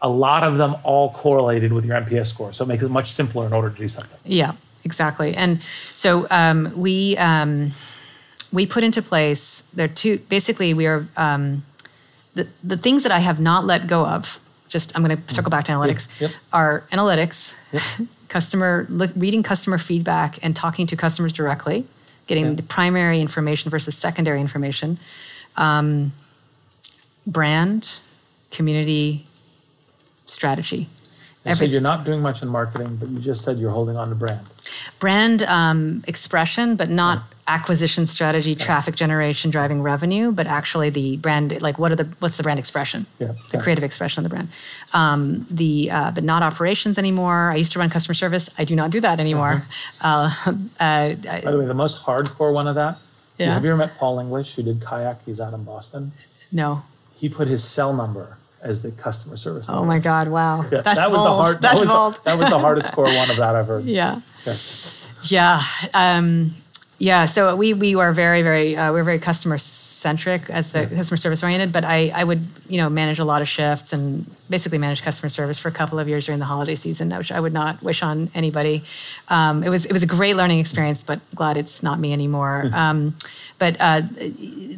a 0.00 0.08
lot 0.08 0.42
of 0.42 0.58
them 0.58 0.76
all 0.82 1.12
correlated 1.12 1.72
with 1.72 1.84
your 1.84 1.96
NPS 2.00 2.26
score. 2.26 2.52
So 2.52 2.64
it 2.64 2.68
makes 2.68 2.82
it 2.82 2.90
much 2.90 3.12
simpler 3.12 3.46
in 3.46 3.52
order 3.52 3.70
to 3.70 3.76
do 3.76 3.88
something. 3.88 4.18
Yeah, 4.24 4.52
exactly. 4.84 5.34
And 5.34 5.62
so 5.94 6.26
um, 6.30 6.72
we 6.76 7.16
um, 7.16 7.72
we 8.52 8.66
put 8.66 8.84
into 8.84 9.00
place 9.00 9.62
there 9.72 9.86
are 9.86 9.88
two. 9.88 10.18
Basically, 10.28 10.74
we 10.74 10.86
are 10.86 11.06
um, 11.16 11.64
the 12.34 12.48
the 12.62 12.76
things 12.76 13.04
that 13.04 13.12
I 13.12 13.20
have 13.20 13.40
not 13.40 13.64
let 13.64 13.86
go 13.86 14.06
of. 14.06 14.40
Just 14.68 14.96
I'm 14.96 15.04
going 15.04 15.16
to 15.16 15.34
circle 15.34 15.50
back 15.50 15.66
to 15.66 15.72
analytics. 15.72 16.08
Yep. 16.20 16.30
Are 16.52 16.84
analytics, 16.92 17.54
customer 18.28 18.86
look, 18.88 19.10
reading 19.14 19.42
customer 19.42 19.78
feedback 19.78 20.38
and 20.42 20.56
talking 20.56 20.86
to 20.88 20.96
customers 20.96 21.32
directly, 21.32 21.86
getting 22.26 22.56
the 22.56 22.62
primary 22.62 23.20
information 23.20 23.70
versus 23.70 23.96
secondary 23.96 24.40
information. 24.40 24.98
Um, 25.56 26.12
brand, 27.26 27.98
community, 28.50 29.26
strategy. 30.26 30.88
And 31.44 31.58
so 31.58 31.64
you're 31.64 31.80
not 31.80 32.04
doing 32.04 32.20
much 32.20 32.42
in 32.42 32.48
marketing, 32.48 32.96
but 32.96 33.08
you 33.08 33.18
just 33.18 33.42
said 33.42 33.58
you're 33.58 33.72
holding 33.72 33.96
on 33.96 34.10
to 34.10 34.14
brand. 34.14 34.46
brand 35.00 35.42
um, 35.42 36.04
expression, 36.06 36.76
but 36.76 36.88
not 36.88 37.24
acquisition 37.48 38.06
strategy, 38.06 38.54
traffic 38.54 38.94
generation, 38.94 39.50
driving 39.50 39.82
revenue, 39.82 40.30
but 40.30 40.46
actually 40.46 40.90
the 40.90 41.16
brand. 41.16 41.60
Like, 41.60 41.80
what 41.80 41.90
are 41.90 41.96
the 41.96 42.08
what's 42.20 42.36
the 42.36 42.44
brand 42.44 42.60
expression? 42.60 43.06
Yeah, 43.18 43.32
the 43.32 43.50
yeah. 43.54 43.60
creative 43.60 43.82
expression 43.82 44.24
of 44.24 44.30
the 44.30 44.34
brand. 44.34 44.48
Um, 44.92 45.44
the 45.50 45.90
uh, 45.90 46.10
but 46.12 46.22
not 46.22 46.44
operations 46.44 46.96
anymore. 46.96 47.50
I 47.50 47.56
used 47.56 47.72
to 47.72 47.80
run 47.80 47.90
customer 47.90 48.14
service. 48.14 48.48
I 48.56 48.64
do 48.64 48.76
not 48.76 48.90
do 48.90 49.00
that 49.00 49.20
anymore. 49.20 49.62
Uh, 50.00 50.34
uh, 50.80 51.14
By 51.14 51.40
the 51.40 51.58
way, 51.58 51.66
the 51.66 51.74
most 51.74 52.02
hardcore 52.04 52.52
one 52.52 52.66
of 52.66 52.74
that. 52.74 52.98
Yeah. 53.38 53.54
Have 53.54 53.64
you 53.64 53.70
ever 53.70 53.78
met 53.78 53.96
Paul 53.98 54.18
English, 54.18 54.56
who 54.56 54.62
did 54.64 54.80
kayak? 54.80 55.24
He's 55.24 55.40
out 55.40 55.54
in 55.54 55.62
Boston. 55.62 56.12
no. 56.50 56.82
He 57.22 57.28
put 57.28 57.46
his 57.46 57.62
cell 57.62 57.94
number 57.94 58.36
as 58.62 58.82
the 58.82 58.90
customer 58.90 59.36
service. 59.36 59.68
Number. 59.68 59.78
Oh 59.78 59.82
number. 59.82 59.94
my 59.94 59.98
God! 60.00 60.26
Wow. 60.28 60.62
Yeah, 60.64 60.80
That's 60.82 60.98
that 60.98 61.08
was 61.10 61.20
bold. 61.20 61.26
the 61.30 61.34
hard. 61.34 61.60
That's 61.60 61.74
that 61.74 61.80
was 61.86 61.88
bold. 61.88 62.14
The, 62.16 62.20
that 62.24 62.38
was 62.38 62.50
the 62.50 62.58
hardest 62.66 62.90
core 62.92 63.04
one 63.04 63.30
of 63.30 63.36
that 63.36 63.54
I've 63.54 63.68
heard. 63.68 63.84
yeah. 63.84 64.20
Yeah. 64.44 64.54
Yeah, 65.24 65.62
um, 65.94 66.52
yeah. 66.98 67.26
So 67.26 67.54
we 67.54 67.74
we 67.74 67.94
are 67.94 68.12
very 68.12 68.42
very 68.42 68.74
uh, 68.76 68.90
we're 68.92 69.04
very 69.04 69.20
customer 69.20 69.56
centric 70.02 70.50
as 70.50 70.72
the 70.72 70.86
customer 70.86 71.16
service 71.16 71.42
oriented. 71.42 71.72
But 71.72 71.84
I 71.84 72.10
I 72.14 72.24
would 72.24 72.42
you 72.68 72.78
know 72.80 72.90
manage 72.90 73.18
a 73.18 73.24
lot 73.24 73.40
of 73.40 73.48
shifts 73.48 73.92
and 73.92 74.26
basically 74.50 74.78
manage 74.78 75.02
customer 75.02 75.28
service 75.30 75.58
for 75.58 75.68
a 75.68 75.72
couple 75.72 75.98
of 75.98 76.08
years 76.08 76.26
during 76.26 76.40
the 76.40 76.50
holiday 76.54 76.74
season, 76.74 77.08
which 77.16 77.32
I 77.32 77.40
would 77.40 77.52
not 77.52 77.82
wish 77.82 78.02
on 78.02 78.30
anybody. 78.34 78.84
Um, 79.28 79.62
it 79.62 79.70
was 79.70 79.86
it 79.86 79.92
was 79.92 80.02
a 80.02 80.06
great 80.18 80.36
learning 80.36 80.58
experience, 80.58 81.02
but 81.02 81.20
glad 81.34 81.56
it's 81.56 81.82
not 81.82 81.98
me 81.98 82.12
anymore. 82.12 82.70
um, 82.74 83.14
but 83.58 83.76
uh, 83.78 84.02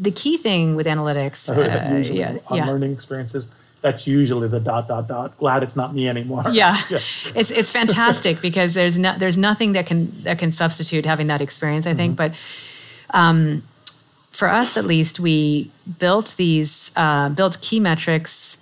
the 0.01 0.13
key 0.15 0.37
thing 0.37 0.77
with 0.77 0.87
analytics, 0.87 1.49
I 1.51 1.55
heard 1.55 1.67
that 1.69 1.93
uh, 1.93 2.13
yeah, 2.13 2.37
on 2.49 2.57
yeah. 2.59 2.67
learning 2.67 2.93
experiences. 2.93 3.49
That's 3.81 4.07
usually 4.07 4.49
the 4.49 4.61
dot 4.61 4.89
dot 4.89 5.09
dot. 5.09 5.37
Glad 5.39 5.63
it's 5.63 5.77
not 5.77 5.95
me 5.95 6.09
anymore. 6.09 6.45
yeah, 6.53 6.77
Yes. 6.91 7.31
it's 7.35 7.51
it's 7.51 7.73
fantastic 7.73 8.41
because 8.41 8.75
there's 8.75 8.97
no, 8.99 9.17
there's 9.19 9.39
nothing 9.39 9.73
that 9.73 9.87
can 9.87 10.13
that 10.25 10.39
can 10.39 10.53
substitute 10.53 11.05
having 11.07 11.27
that 11.29 11.41
experience. 11.41 11.87
I 11.87 11.95
think, 11.95 12.17
but 12.17 12.33
um, 13.11 13.63
for 14.35 14.49
us 14.49 14.77
at 14.77 14.85
least, 14.85 15.21
we 15.21 15.71
built 16.01 16.35
these 16.37 16.91
uh, 16.97 17.29
built 17.29 17.61
key 17.61 17.79
metrics 17.79 18.59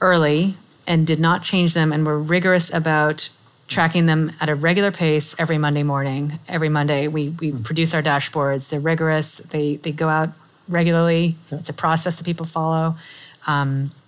early 0.00 0.56
and 0.88 1.06
did 1.06 1.20
not 1.20 1.44
change 1.44 1.72
them, 1.72 1.92
and 1.92 2.04
were 2.04 2.20
rigorous 2.20 2.72
about 2.74 3.28
tracking 3.68 4.06
them 4.06 4.32
at 4.40 4.48
a 4.48 4.56
regular 4.56 4.90
pace 4.90 5.36
every 5.38 5.56
Monday 5.56 5.84
morning. 5.84 6.40
Every 6.48 6.68
Monday, 6.68 7.06
we 7.06 7.30
we 7.30 7.52
produce 7.52 7.94
our 7.94 8.02
dashboards. 8.02 8.68
They're 8.68 8.80
rigorous. 8.80 9.36
They 9.38 9.76
they 9.76 9.92
go 9.92 10.08
out 10.08 10.30
regularly. 10.68 11.36
It's 11.52 11.68
a 11.68 11.72
process 11.72 12.18
that 12.18 12.24
people 12.24 12.44
follow. 12.44 12.96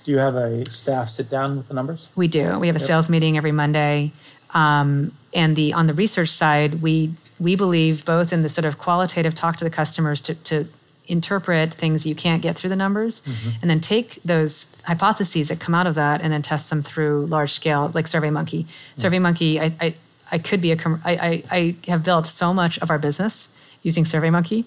Do 0.05 0.11
you 0.11 0.19
have 0.19 0.35
a 0.35 0.65
staff 0.65 1.09
sit 1.09 1.31
down 1.31 1.57
with 1.57 1.69
the 1.69 1.75
numbers? 1.75 2.09
We 2.17 2.27
do. 2.27 2.59
We 2.59 2.67
have 2.67 2.75
a 2.75 2.81
sales 2.81 3.09
meeting 3.09 3.37
every 3.37 3.53
Monday, 3.53 4.11
um, 4.55 5.13
and 5.33 5.55
the 5.55 5.73
on 5.75 5.87
the 5.87 5.95
research 5.95 6.31
side, 6.31 6.83
we 6.83 7.15
we 7.41 7.57
believe 7.57 8.05
both 8.05 8.32
in 8.32 8.43
the 8.43 8.49
sort 8.49 8.64
of 8.64 8.78
qualitative 8.78 9.34
talk 9.34 9.57
to 9.57 9.64
the 9.64 9.70
customers 9.70 10.20
to, 10.22 10.34
to 10.34 10.66
interpret 11.07 11.72
things 11.72 12.05
you 12.05 12.14
can't 12.14 12.43
get 12.43 12.57
through 12.57 12.68
the 12.70 12.76
numbers, 12.76 13.22
and 13.62 13.70
then 13.70 13.80
take 13.80 14.18
those 14.24 14.66
hypotheses 14.84 15.49
that 15.49 15.59
come 15.61 15.74
out 15.74 15.86
of 15.86 15.95
that 15.95 16.20
and 16.20 16.32
then 16.32 16.43
test 16.43 16.68
them 16.70 16.82
through 16.82 17.26
large 17.26 17.53
scale, 17.53 17.91
like 17.95 18.07
SurveyMonkey. 18.07 18.66
SurveyMonkey, 18.97 19.59
I, 19.61 19.72
I 19.86 19.95
I 20.30 20.39
could 20.39 20.61
be 20.61 20.72
a 20.72 20.76
com- 20.76 21.01
I, 21.05 21.12
I 21.16 21.45
I 21.59 21.76
have 21.91 22.05
built 22.05 22.26
so 22.26 22.53
much 22.53 22.78
of 22.80 22.91
our 22.91 22.99
business 22.99 23.49
using 23.82 24.05
SurveyMonkey. 24.05 24.64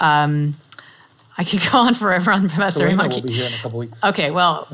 Um, 0.00 0.56
I 1.38 1.44
could 1.44 1.60
go 1.70 1.78
on 1.78 1.94
forever 1.94 2.32
on 2.32 2.46
about 2.46 2.72
Selina 2.72 3.04
SurveyMonkey. 3.04 3.14
will 3.14 3.22
be 3.28 3.34
here 3.34 3.46
in 3.46 3.52
a 3.52 3.58
couple 3.58 3.78
weeks. 3.78 4.02
Okay, 4.02 4.30
well, 4.30 4.66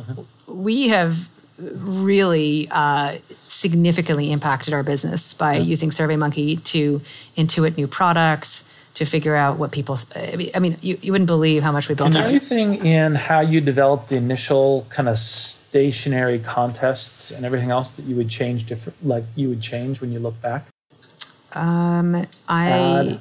we 0.47 0.89
have 0.89 1.29
really 1.59 2.69
uh, 2.71 3.19
significantly 3.63 4.33
impacted 4.33 4.75
our 4.75 4.83
business 4.83 5.33
by 5.33 5.57
using 5.57 5.91
SurveyMonkey 5.91 6.63
to 6.65 7.01
intuit 7.37 7.77
new 7.77 7.87
products, 7.87 8.65
to 8.95 9.07
figure 9.07 9.35
out 9.35 9.57
what 9.57 9.71
people. 9.71 9.99
I 10.15 10.37
mean- 10.37 10.51
I 10.55 10.59
mean, 10.59 10.77
you, 10.83 10.99
you 11.01 11.13
wouldn't 11.13 11.29
believe 11.29 11.63
how 11.63 11.73
much 11.73 11.89
we 11.89 11.95
built. 11.95 12.11
Is 12.11 12.15
there 12.15 12.25
out. 12.25 12.29
anything 12.29 12.85
in 12.85 13.15
how 13.15 13.41
you 13.41 13.61
developed 13.61 14.11
the 14.11 14.17
initial 14.17 14.87
kind 14.91 15.09
of 15.09 15.19
stationery 15.19 16.41
contests 16.41 17.31
and 17.31 17.47
everything 17.47 17.71
else 17.71 17.93
that 17.93 18.05
you 18.05 18.17
would 18.17 18.29
change 18.29 18.67
different, 18.67 18.99
like 19.07 19.25
you 19.35 19.49
would 19.49 19.63
change 19.63 20.03
when 20.03 20.13
you 20.13 20.19
look 20.19 20.39
back? 20.43 20.67
Um, 21.55 22.27
I 22.49 22.69
Add, 22.69 23.21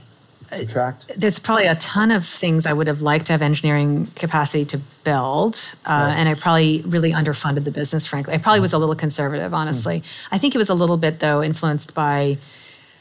subtract. 0.55 1.11
there's 1.17 1.39
probably 1.39 1.65
a 1.65 1.75
ton 1.75 2.11
of 2.11 2.25
things 2.25 2.65
I 2.65 2.73
would 2.73 2.87
have 2.87 3.01
liked 3.01 3.27
to 3.27 3.33
have 3.33 3.41
engineering 3.41 4.07
capacity 4.15 4.65
to 4.65 4.77
build, 5.03 5.73
uh, 5.85 6.13
and 6.15 6.29
I 6.29 6.33
probably 6.35 6.81
really 6.85 7.11
underfunded 7.11 7.63
the 7.63 7.71
business. 7.71 8.05
Frankly, 8.05 8.33
I 8.33 8.37
probably 8.37 8.59
was 8.59 8.73
a 8.73 8.77
little 8.77 8.95
conservative, 8.95 9.53
honestly. 9.53 10.03
I 10.31 10.37
think 10.37 10.55
it 10.55 10.57
was 10.57 10.69
a 10.69 10.73
little 10.73 10.97
bit 10.97 11.19
though 11.19 11.43
influenced 11.43 11.93
by 11.93 12.37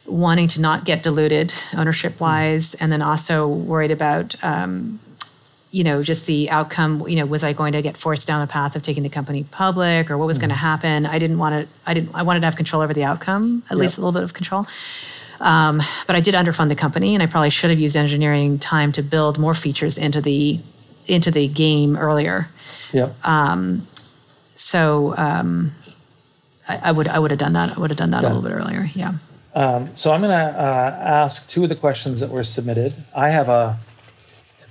wanting 0.07 0.49
to 0.49 0.61
not 0.61 0.85
get 0.85 1.03
diluted 1.03 1.53
ownership 1.77 2.21
wise, 2.21 2.75
and 2.75 2.91
then 2.91 3.03
also 3.03 3.47
worried 3.47 3.91
about. 3.91 4.35
Um, 4.43 5.01
you 5.73 5.85
know, 5.85 6.03
just 6.03 6.27
the 6.27 6.51
outcome. 6.51 7.07
You 7.07 7.15
know, 7.15 7.27
was 7.27 7.45
I 7.45 7.53
going 7.53 7.75
to 7.75 7.83
get 7.83 7.97
forced 7.97 8.27
down 8.27 8.41
the 8.41 8.51
path 8.53 8.75
of 8.75 8.83
taking 8.83 9.05
the 9.05 9.09
company 9.09 9.45
public, 9.45 10.11
or 10.11 10.19
what 10.19 10.27
was 10.27 10.37
going 10.37 10.49
to 10.49 10.57
happen? 10.57 11.07
I 11.07 11.21
didn't 11.21 11.39
want 11.39 11.53
to. 11.69 11.73
I 11.87 11.95
didn't. 11.95 12.13
I 12.13 12.25
wanted 12.25 12.41
to 12.41 12.47
have 12.47 12.57
control 12.57 12.83
over 12.83 12.93
the 12.93 13.05
outcome, 13.05 13.63
at 13.71 13.77
least 13.77 13.97
a 13.97 14.01
little 14.01 14.11
bit 14.11 14.25
of 14.25 14.35
control. 14.35 14.67
Um, 15.41 15.83
but 16.07 16.17
I 16.17 16.21
did 16.21 16.35
underfund 16.35 16.69
the 16.69 16.75
company, 16.75 17.15
and 17.15 17.23
I 17.23 17.27
probably 17.27 17.51
should 17.51 17.71
have 17.71 17.79
used 17.81 17.97
engineering 17.97 18.59
time 18.59 18.93
to 18.93 19.03
build 19.03 19.39
more 19.39 19.55
features 19.55 19.97
into 19.99 20.21
the 20.21 20.61
into 21.07 21.31
the 21.31 21.49
game 21.49 21.97
earlier. 21.97 22.49
Yep. 22.93 23.15
So 24.57 25.15
um, 25.17 25.73
I, 26.69 26.77
I 26.85 26.93
would 26.93 27.09
I 27.09 27.19
would 27.19 27.31
have 27.31 27.41
done 27.41 27.55
that. 27.55 27.77
I 27.77 27.81
would 27.81 27.91
have 27.91 27.99
done 27.99 28.11
that 28.11 28.23
Yeah. 28.23 28.29
a 28.29 28.35
little 28.35 28.43
bit 28.43 28.53
earlier. 28.53 28.91
Yeah. 28.95 29.15
So 29.95 30.13
I'm 30.13 30.21
going 30.21 30.31
to 30.31 30.61
uh, 30.61 30.97
ask 31.25 31.49
two 31.49 31.65
of 31.65 31.69
the 31.69 31.75
questions 31.75 32.21
that 32.21 32.31
were 32.31 32.45
submitted. 32.45 32.95
I 33.17 33.31
have 33.31 33.49
a, 33.49 33.79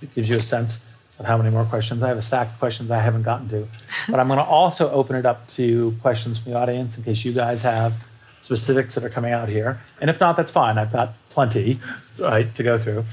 it 0.02 0.14
gives 0.16 0.30
you 0.30 0.38
a 0.38 0.42
sense 0.42 0.86
of 1.20 1.26
how 1.26 1.38
many 1.38 1.50
more 1.50 1.66
questions. 1.66 2.02
I 2.02 2.08
have 2.08 2.18
a 2.18 2.22
stack 2.22 2.48
of 2.54 2.60
questions 2.60 2.90
I 2.90 3.02
haven't 3.02 3.24
gotten 3.24 3.50
to. 3.50 3.68
But 4.10 4.20
I'm 4.20 4.28
going 4.28 4.38
to 4.40 4.46
also 4.46 4.90
open 4.92 5.16
it 5.18 5.26
up 5.26 5.48
to 5.50 5.96
questions 6.02 6.38
from 6.40 6.54
the 6.54 6.58
audience 6.58 6.98
in 6.98 7.04
case 7.04 7.26
you 7.26 7.34
guys 7.34 7.62
have 7.64 7.94
specifics 8.40 8.96
that 8.96 9.04
are 9.04 9.10
coming 9.10 9.34
out 9.34 9.50
here. 9.50 9.80
And 10.02 10.10
if 10.10 10.20
not, 10.20 10.38
that's 10.38 10.52
fine. 10.52 10.78
I've 10.78 10.92
got 10.92 11.14
plenty, 11.30 11.80
right, 12.18 12.54
to 12.56 12.64
go 12.64 12.78
through. 12.78 13.06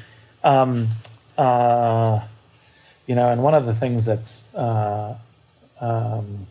Um, 0.44 0.88
uh, 1.36 2.20
you 3.06 3.14
know, 3.14 3.28
and 3.28 3.42
one 3.42 3.54
of 3.54 3.66
the 3.66 3.74
things 3.74 4.04
that's 4.04 4.52
uh, 4.54 5.16
um, 5.80 6.46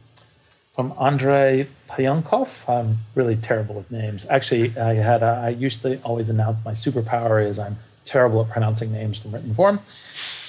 from 0.75 0.93
Andrei 0.99 1.67
Payankov. 1.89 2.67
I'm 2.69 2.97
really 3.15 3.37
terrible 3.37 3.75
with 3.75 3.89
names. 3.89 4.25
Actually, 4.29 4.77
I 4.77 4.95
had 4.95 5.23
a, 5.23 5.41
I 5.45 5.49
used 5.49 5.81
to 5.83 6.01
always 6.01 6.29
announce 6.29 6.63
my 6.65 6.73
superpower 6.73 7.45
is 7.45 7.57
I'm 7.57 7.77
terrible 8.03 8.41
at 8.41 8.49
pronouncing 8.49 8.91
names 8.91 9.17
from 9.17 9.31
written 9.31 9.55
form. 9.55 9.79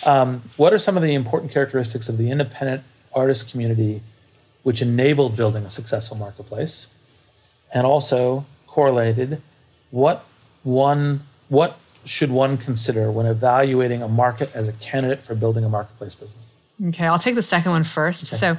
Um, 0.04 0.42
what 0.56 0.72
are 0.72 0.78
some 0.78 0.96
of 0.96 1.02
the 1.02 1.14
important 1.14 1.52
characteristics 1.52 2.08
of 2.08 2.18
the 2.18 2.30
independent 2.30 2.82
artist 3.14 3.50
community 3.50 4.02
which 4.62 4.82
enabled 4.82 5.36
building 5.36 5.64
a 5.64 5.70
successful 5.70 6.16
marketplace? 6.16 6.88
And 7.72 7.86
also 7.86 8.46
correlated, 8.66 9.42
what 9.90 10.24
one 10.62 11.22
what 11.48 11.78
should 12.04 12.30
one 12.30 12.56
consider 12.56 13.10
when 13.10 13.26
evaluating 13.26 14.02
a 14.02 14.08
market 14.08 14.54
as 14.54 14.68
a 14.68 14.72
candidate 14.74 15.24
for 15.24 15.34
building 15.34 15.64
a 15.64 15.68
marketplace 15.68 16.14
business? 16.14 16.54
Okay, 16.88 17.06
I'll 17.06 17.18
take 17.18 17.34
the 17.34 17.42
second 17.42 17.72
one 17.72 17.84
first. 17.84 18.26
So, 18.26 18.56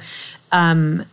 um, 0.52 1.06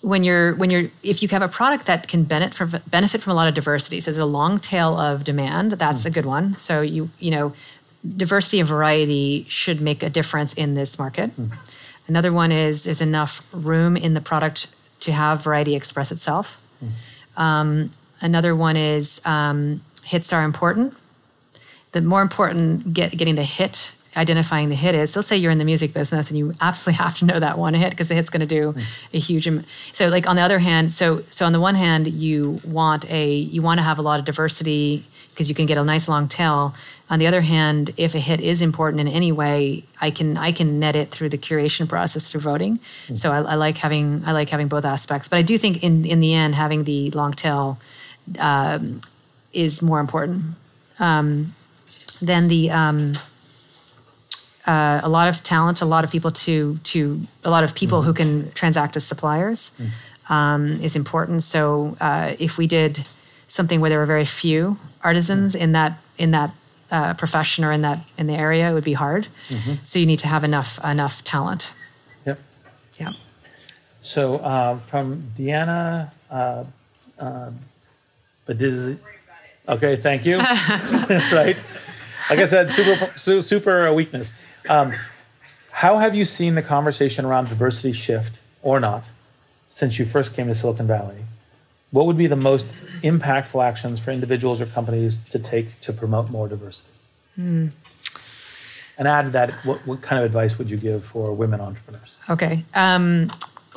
when 0.00 0.22
you're 0.22 0.54
when 0.54 0.70
you're 0.70 0.90
if 1.02 1.22
you 1.22 1.28
have 1.28 1.42
a 1.42 1.48
product 1.48 1.86
that 1.86 2.08
can 2.08 2.24
benefit 2.24 2.54
from 2.54 2.80
benefit 2.86 3.20
from 3.20 3.32
a 3.32 3.34
lot 3.34 3.48
of 3.48 3.54
diversity, 3.54 4.00
so 4.00 4.10
there's 4.10 4.18
a 4.18 4.24
long 4.24 4.60
tail 4.60 4.98
of 4.98 5.24
demand. 5.24 5.72
That's 5.72 6.04
a 6.04 6.10
good 6.10 6.26
one. 6.26 6.56
So 6.56 6.80
you 6.80 7.10
you 7.18 7.30
know, 7.30 7.52
diversity 8.16 8.60
and 8.60 8.68
variety 8.68 9.46
should 9.48 9.80
make 9.80 10.02
a 10.02 10.10
difference 10.10 10.54
in 10.54 10.74
this 10.74 10.98
market. 10.98 11.30
Another 12.06 12.32
one 12.32 12.52
is 12.52 12.84
there's 12.84 13.00
enough 13.00 13.46
room 13.52 13.96
in 13.96 14.14
the 14.14 14.20
product 14.20 14.68
to 15.00 15.12
have 15.12 15.42
variety 15.42 15.74
express 15.74 16.10
itself. 16.12 16.62
Um, 17.36 17.90
another 18.20 18.54
one 18.56 18.76
is 18.76 19.20
um, 19.24 19.80
hits 20.04 20.32
are 20.32 20.42
important. 20.44 20.94
The 21.92 22.00
more 22.00 22.22
important 22.22 22.92
get, 22.92 23.16
getting 23.16 23.36
the 23.36 23.44
hit, 23.44 23.92
identifying 24.16 24.68
the 24.68 24.74
hit 24.74 24.94
is. 24.94 25.12
So 25.12 25.20
let's 25.20 25.28
say 25.28 25.36
you're 25.36 25.52
in 25.52 25.58
the 25.58 25.64
music 25.64 25.92
business 25.94 26.30
and 26.30 26.38
you 26.38 26.52
absolutely 26.60 26.98
have 27.04 27.16
to 27.18 27.24
know 27.24 27.38
that 27.40 27.58
one 27.58 27.74
hit 27.74 27.90
because 27.90 28.08
the 28.08 28.14
hit's 28.14 28.30
going 28.30 28.40
to 28.40 28.46
do 28.46 28.74
a 29.14 29.18
huge. 29.18 29.46
am- 29.46 29.64
So 29.92 30.08
like 30.08 30.26
on 30.28 30.36
the 30.36 30.42
other 30.42 30.58
hand, 30.58 30.92
so 30.92 31.22
so 31.30 31.46
on 31.46 31.52
the 31.52 31.60
one 31.60 31.74
hand, 31.76 32.08
you 32.08 32.60
want 32.64 33.08
a 33.10 33.32
you 33.34 33.62
want 33.62 33.78
to 33.78 33.82
have 33.84 33.98
a 33.98 34.02
lot 34.02 34.18
of 34.18 34.24
diversity 34.24 35.04
because 35.38 35.48
you 35.48 35.54
can 35.54 35.66
get 35.66 35.78
a 35.78 35.84
nice 35.84 36.08
long 36.08 36.26
tail. 36.26 36.74
On 37.08 37.20
the 37.20 37.28
other 37.28 37.42
hand, 37.42 37.92
if 37.96 38.12
a 38.16 38.18
hit 38.18 38.40
is 38.40 38.60
important 38.60 39.00
in 39.00 39.06
any 39.06 39.30
way, 39.30 39.84
I 40.00 40.10
can 40.10 40.36
I 40.36 40.50
can 40.50 40.80
net 40.80 40.96
it 40.96 41.12
through 41.12 41.28
the 41.28 41.38
curation 41.38 41.88
process 41.88 42.28
through 42.28 42.40
voting. 42.40 42.80
So 43.14 43.30
I, 43.30 43.52
I 43.52 43.54
like 43.54 43.78
having 43.78 44.24
I 44.26 44.32
like 44.32 44.50
having 44.50 44.66
both 44.66 44.84
aspects. 44.84 45.28
But 45.28 45.36
I 45.36 45.42
do 45.42 45.56
think 45.56 45.84
in 45.84 46.04
in 46.04 46.18
the 46.18 46.34
end, 46.34 46.56
having 46.56 46.82
the 46.82 47.12
long 47.12 47.34
tail 47.34 47.78
um, 48.40 49.00
is 49.52 49.80
more 49.80 50.00
important 50.00 50.42
um, 50.98 51.54
than 52.20 52.48
the. 52.48 52.70
Um, 52.72 53.14
uh, 54.66 55.00
a 55.02 55.08
lot 55.08 55.28
of 55.28 55.42
talent, 55.42 55.80
a 55.80 55.86
lot 55.86 56.04
of 56.04 56.10
people 56.10 56.30
to 56.30 56.78
to 56.92 57.22
a 57.42 57.48
lot 57.48 57.64
of 57.64 57.74
people 57.74 58.02
who 58.02 58.12
can 58.12 58.50
transact 58.52 58.96
as 58.96 59.04
suppliers 59.04 59.70
um, 60.28 60.78
is 60.82 60.94
important. 60.94 61.42
So 61.42 61.96
uh, 62.02 62.34
if 62.38 62.58
we 62.58 62.66
did 62.66 63.06
something 63.48 63.80
where 63.80 63.90
there 63.90 63.98
were 63.98 64.06
very 64.06 64.24
few 64.24 64.78
artisans 65.02 65.54
in 65.54 65.72
that 65.72 65.98
in 66.18 66.30
that 66.32 66.52
uh, 66.90 67.14
profession 67.14 67.64
or 67.64 67.72
in 67.72 67.82
that 67.82 67.98
in 68.16 68.26
the 68.26 68.34
area, 68.34 68.70
it 68.70 68.74
would 68.74 68.84
be 68.84 68.92
hard. 68.94 69.26
So 69.84 69.98
you 69.98 70.06
need 70.06 70.18
to 70.20 70.28
have 70.28 70.44
enough 70.44 70.78
enough 70.84 71.24
talent. 71.24 71.72
Yep. 72.26 72.38
Yeah. 73.00 73.12
So 74.00 74.36
uh, 74.36 74.78
from 74.78 75.32
Deanna, 75.36 76.10
uh, 76.30 76.64
uh, 77.18 77.50
but 78.46 78.58
this 78.58 78.74
is 78.74 78.98
okay. 79.68 79.96
Thank 79.96 80.24
you. 80.24 80.38
right. 81.32 81.56
Like 82.30 82.38
I 82.38 82.46
said, 82.46 82.70
super 82.70 83.10
su- 83.16 83.42
super 83.42 83.92
weakness. 83.92 84.32
Um, 84.68 84.94
how 85.70 85.98
have 85.98 86.14
you 86.14 86.24
seen 86.24 86.54
the 86.54 86.62
conversation 86.62 87.24
around 87.24 87.48
diversity 87.48 87.92
shift 87.92 88.40
or 88.62 88.80
not 88.80 89.04
since 89.68 89.98
you 89.98 90.04
first 90.04 90.34
came 90.34 90.48
to 90.48 90.54
Silicon 90.54 90.86
Valley? 90.86 91.24
What 91.90 92.06
would 92.06 92.18
be 92.18 92.26
the 92.26 92.36
most 92.36 92.66
impactful 93.02 93.64
actions 93.64 93.98
for 93.98 94.10
individuals 94.10 94.60
or 94.60 94.66
companies 94.66 95.16
to 95.30 95.38
take 95.38 95.80
to 95.82 95.92
promote 95.92 96.30
more 96.30 96.48
diversity? 96.48 96.90
And 98.98 99.06
add 99.06 99.22
to 99.22 99.30
that, 99.30 99.52
what, 99.64 99.86
what 99.86 100.02
kind 100.02 100.18
of 100.18 100.26
advice 100.26 100.58
would 100.58 100.68
you 100.70 100.76
give 100.76 101.04
for 101.04 101.32
women 101.32 101.60
entrepreneurs? 101.60 102.18
Okay. 102.28 102.64
Um, 102.74 103.28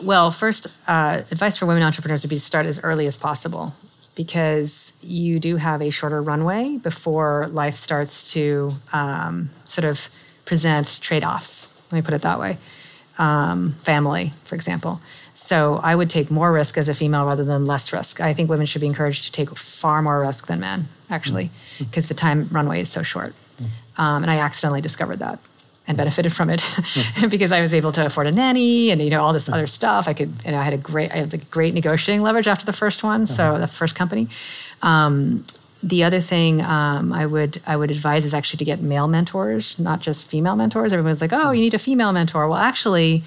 well, 0.01 0.31
first, 0.31 0.67
uh, 0.87 1.21
advice 1.29 1.57
for 1.57 1.67
women 1.67 1.83
entrepreneurs 1.83 2.23
would 2.23 2.29
be 2.29 2.37
to 2.37 2.41
start 2.41 2.65
as 2.65 2.79
early 2.83 3.05
as 3.05 3.17
possible 3.17 3.75
because 4.15 4.93
you 5.01 5.39
do 5.39 5.55
have 5.57 5.81
a 5.81 5.89
shorter 5.89 6.21
runway 6.21 6.77
before 6.77 7.47
life 7.51 7.75
starts 7.75 8.31
to 8.33 8.73
um, 8.91 9.49
sort 9.63 9.85
of 9.85 10.09
present 10.45 10.99
trade 11.01 11.23
offs. 11.23 11.81
Let 11.91 11.97
me 11.97 12.01
put 12.01 12.13
it 12.13 12.21
that 12.23 12.39
way. 12.39 12.57
Um, 13.17 13.75
family, 13.83 14.33
for 14.45 14.55
example. 14.55 14.99
So 15.41 15.79
I 15.81 15.95
would 15.95 16.09
take 16.09 16.29
more 16.29 16.51
risk 16.51 16.77
as 16.77 16.87
a 16.87 16.93
female 16.93 17.25
rather 17.25 17.43
than 17.43 17.65
less 17.65 17.91
risk. 17.91 18.21
I 18.21 18.31
think 18.31 18.47
women 18.47 18.67
should 18.67 18.79
be 18.79 18.87
encouraged 18.87 19.25
to 19.25 19.31
take 19.31 19.49
far 19.57 20.03
more 20.03 20.21
risk 20.21 20.45
than 20.45 20.59
men, 20.59 20.87
actually, 21.09 21.45
mm-hmm. 21.45 21.85
because 21.85 22.07
the 22.07 22.13
time 22.13 22.47
runway 22.51 22.81
is 22.81 22.89
so 22.89 23.01
short. 23.01 23.33
Mm-hmm. 23.33 24.01
Um, 24.01 24.21
and 24.21 24.31
I 24.31 24.37
accidentally 24.37 24.81
discovered 24.81 25.17
that 25.17 25.39
and 25.87 25.97
mm-hmm. 25.97 25.97
benefited 25.97 26.31
from 26.31 26.51
it 26.51 26.63
because 27.29 27.51
I 27.51 27.61
was 27.61 27.73
able 27.73 27.91
to 27.93 28.05
afford 28.05 28.27
a 28.27 28.31
nanny 28.31 28.91
and 28.91 29.01
you 29.01 29.09
know 29.09 29.23
all 29.23 29.33
this 29.33 29.49
other 29.49 29.65
stuff. 29.65 30.07
I 30.07 30.13
could, 30.13 30.31
you 30.45 30.51
know, 30.51 30.59
I 30.59 30.63
had 30.63 30.73
a 30.73 30.77
great, 30.77 31.11
I 31.11 31.17
had 31.17 31.33
a 31.33 31.37
great 31.37 31.73
negotiating 31.73 32.21
leverage 32.21 32.47
after 32.47 32.65
the 32.65 32.73
first 32.73 33.03
one, 33.03 33.25
so 33.25 33.49
uh-huh. 33.49 33.57
the 33.57 33.67
first 33.67 33.95
company. 33.95 34.27
Um, 34.83 35.43
the 35.81 36.03
other 36.03 36.21
thing 36.21 36.61
um, 36.61 37.11
I 37.11 37.25
would 37.25 37.59
I 37.65 37.75
would 37.75 37.89
advise 37.89 38.25
is 38.25 38.35
actually 38.35 38.59
to 38.59 38.65
get 38.65 38.81
male 38.81 39.07
mentors, 39.07 39.79
not 39.79 40.01
just 40.01 40.27
female 40.27 40.55
mentors. 40.55 40.93
Everyone's 40.93 41.21
like, 41.21 41.33
oh, 41.33 41.49
you 41.49 41.61
need 41.61 41.73
a 41.73 41.79
female 41.79 42.11
mentor. 42.11 42.47
Well, 42.47 42.59
actually, 42.59 43.23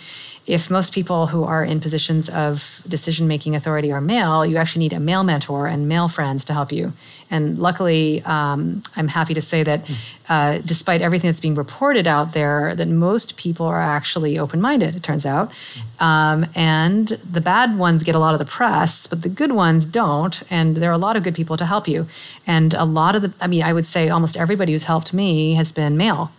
if 0.47 0.71
most 0.71 0.93
people 0.93 1.29
who 1.29 1.43
are 1.45 1.65
in 1.65 1.81
positions 1.81 2.29
of 2.29 2.83
decision 2.87 3.27
making 3.27 3.57
authority 3.57 3.91
are 3.91 4.01
male, 4.01 4.45
you 4.45 4.59
actually 4.59 4.81
need 4.81 4.93
a 4.93 5.01
male 5.01 5.25
mentor 5.25 5.67
and 5.67 5.89
male 5.89 6.07
friends 6.07 6.45
to 6.45 6.53
help 6.53 6.71
you. 6.71 6.93
And 7.31 7.59
luckily, 7.59 8.23
um, 8.27 8.83
I'm 8.95 9.09
happy 9.09 9.33
to 9.33 9.41
say 9.41 9.63
that 9.63 9.91
uh, 10.29 10.59
despite 10.59 11.01
everything 11.01 11.29
that's 11.29 11.41
being 11.41 11.55
reported 11.55 12.07
out 12.07 12.35
there, 12.35 12.75
that 12.75 12.89
most 12.89 13.39
people 13.39 13.65
are 13.65 13.81
actually 13.81 14.39
open 14.39 14.61
minded, 14.61 14.95
it 14.95 15.03
turns 15.03 15.25
out. 15.25 15.51
Um, 15.99 16.47
and 16.55 17.09
the 17.09 17.41
bad 17.41 17.79
ones 17.79 18.05
get 18.05 18.15
a 18.15 18.19
lot 18.19 18.35
of 18.35 18.39
the 18.39 18.45
press, 18.45 19.07
but 19.07 19.23
the 19.23 19.31
good 19.31 19.53
ones 19.53 19.87
don't. 19.87 20.43
And 20.51 20.77
there 20.77 20.91
are 20.91 20.95
a 20.95 20.99
lot 20.99 21.17
of 21.17 21.23
good 21.23 21.35
people 21.35 21.57
to 21.57 21.65
help 21.65 21.89
you. 21.89 22.07
And 22.47 22.75
a 22.75 22.85
lot 22.85 23.17
of 23.17 23.23
the, 23.23 23.33
I 23.41 23.47
mean, 23.47 23.63
I 23.63 23.73
would 23.73 23.87
say 23.87 24.11
almost 24.11 24.37
everybody 24.37 24.73
who's 24.73 24.85
helped 24.85 25.15
me 25.15 25.55
has 25.55 25.73
been 25.73 25.97
male. 25.97 26.31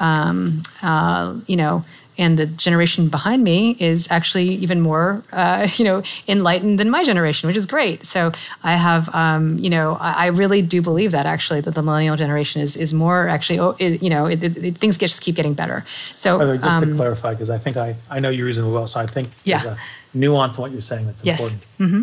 Um, 0.00 0.62
uh, 0.82 1.36
you 1.46 1.56
know, 1.56 1.84
and 2.18 2.38
the 2.38 2.46
generation 2.46 3.08
behind 3.08 3.42
me 3.42 3.76
is 3.80 4.06
actually 4.10 4.48
even 4.48 4.80
more, 4.80 5.22
uh, 5.32 5.68
you 5.76 5.84
know, 5.84 6.02
enlightened 6.28 6.78
than 6.78 6.90
my 6.90 7.04
generation, 7.04 7.46
which 7.46 7.56
is 7.56 7.66
great. 7.66 8.06
So 8.06 8.32
I 8.62 8.76
have, 8.76 9.12
um, 9.14 9.58
you 9.58 9.70
know, 9.70 9.94
I, 9.94 10.12
I 10.12 10.26
really 10.26 10.62
do 10.62 10.82
believe 10.82 11.12
that 11.12 11.26
actually 11.26 11.60
that 11.62 11.74
the 11.74 11.82
millennial 11.82 12.16
generation 12.16 12.60
is 12.60 12.76
is 12.76 12.92
more 12.92 13.28
actually, 13.28 13.58
oh, 13.58 13.76
it, 13.78 14.02
you 14.02 14.10
know, 14.10 14.26
it, 14.26 14.42
it, 14.42 14.78
things 14.78 14.96
get, 14.96 15.08
just 15.08 15.22
keep 15.22 15.36
getting 15.36 15.54
better. 15.54 15.84
So 16.14 16.38
way, 16.38 16.58
just 16.58 16.80
to 16.80 16.86
um, 16.86 16.96
clarify, 16.96 17.34
because 17.34 17.50
I 17.50 17.58
think 17.58 17.76
I, 17.76 17.96
I 18.10 18.20
know 18.20 18.30
you 18.30 18.44
reasonably 18.44 18.74
well, 18.74 18.86
so 18.86 19.00
I 19.00 19.06
think 19.06 19.30
there's 19.44 19.64
a 19.64 19.78
nuance 20.14 20.58
in 20.58 20.62
what 20.62 20.72
you're 20.72 20.80
saying 20.80 21.06
that's 21.06 21.24
Yes. 21.24 21.40
Mm-hmm. 21.78 22.02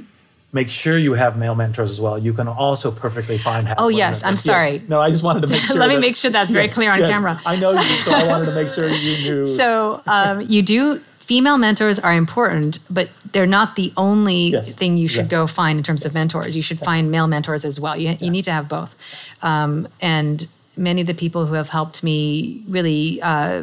Make 0.51 0.69
sure 0.69 0.97
you 0.97 1.13
have 1.13 1.37
male 1.37 1.53
mentors 1.53 1.91
as 1.91 2.01
well. 2.01 2.17
You 2.17 2.33
can 2.33 2.47
also 2.47 2.89
perfectly 2.89 3.37
find. 3.37 3.67
have 3.67 3.77
Oh, 3.79 3.87
yes, 3.89 4.23
I'm 4.23 4.29
mentors. 4.29 4.41
sorry. 4.43 4.81
No, 4.87 4.99
I 4.99 5.11
just 5.11 5.21
wanted 5.21 5.41
to 5.41 5.47
make 5.47 5.61
sure. 5.67 5.75
Let 5.77 5.89
me 5.89 5.97
make 5.97 6.15
sure 6.15 6.31
that's 6.31 6.49
very 6.49 6.67
clear 6.67 6.91
on 6.91 6.99
camera. 6.99 7.39
I 7.45 7.55
know 7.55 7.71
you, 7.73 7.81
so 8.03 8.11
I 8.11 8.25
wanted 8.27 8.45
to 8.47 8.55
make 8.55 8.73
sure 8.73 8.87
you 8.89 9.17
knew. 9.23 9.45
So 9.47 10.01
um, 10.07 10.41
you 10.41 10.61
do. 10.63 10.99
Female 11.19 11.59
mentors 11.59 11.99
are 11.99 12.13
important, 12.13 12.79
but 12.89 13.09
they're 13.33 13.45
not 13.45 13.75
the 13.75 13.93
only 13.95 14.47
Yes. 14.47 14.73
thing 14.73 14.97
you 14.97 15.07
should 15.07 15.25
Yeah. 15.25 15.37
go 15.41 15.45
find 15.45 15.77
in 15.77 15.83
terms 15.83 16.03
of 16.03 16.15
mentors. 16.15 16.55
You 16.55 16.63
should 16.63 16.79
find 16.79 17.11
male 17.11 17.27
mentors 17.27 17.63
as 17.63 17.79
well. 17.79 17.95
You, 17.95 18.17
you 18.19 18.31
need 18.31 18.45
to 18.45 18.51
have 18.51 18.67
both. 18.67 18.95
Um, 19.43 19.87
and 20.01 20.47
many 20.75 21.01
of 21.01 21.05
the 21.07 21.13
people 21.13 21.45
who 21.45 21.53
have 21.53 21.69
helped 21.69 22.01
me 22.01 22.63
really, 22.67 23.21
uh, 23.21 23.61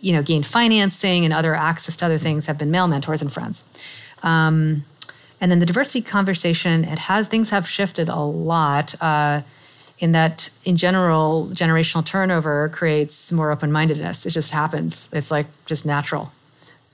you 0.00 0.12
know, 0.12 0.22
gain 0.22 0.44
financing 0.44 1.24
and 1.24 1.34
other 1.34 1.56
access 1.56 1.96
to 1.96 2.04
other 2.06 2.18
things 2.18 2.46
have 2.46 2.56
been 2.58 2.70
male 2.70 2.86
mentors 2.86 3.20
and 3.20 3.32
friends. 3.32 3.64
Um, 4.22 4.84
and 5.40 5.50
then 5.50 5.58
the 5.58 5.66
diversity 5.66 6.02
conversation, 6.02 6.84
it 6.84 6.98
has 7.00 7.28
things 7.28 7.50
have 7.50 7.68
shifted 7.68 8.08
a 8.08 8.20
lot. 8.20 9.00
Uh, 9.00 9.42
in 9.98 10.12
that, 10.12 10.48
in 10.64 10.78
general, 10.78 11.50
generational 11.52 12.04
turnover 12.04 12.70
creates 12.70 13.30
more 13.30 13.50
open 13.50 13.70
mindedness. 13.70 14.24
It 14.24 14.30
just 14.30 14.50
happens. 14.50 15.10
It's 15.12 15.30
like 15.30 15.46
just 15.66 15.84
natural. 15.84 16.32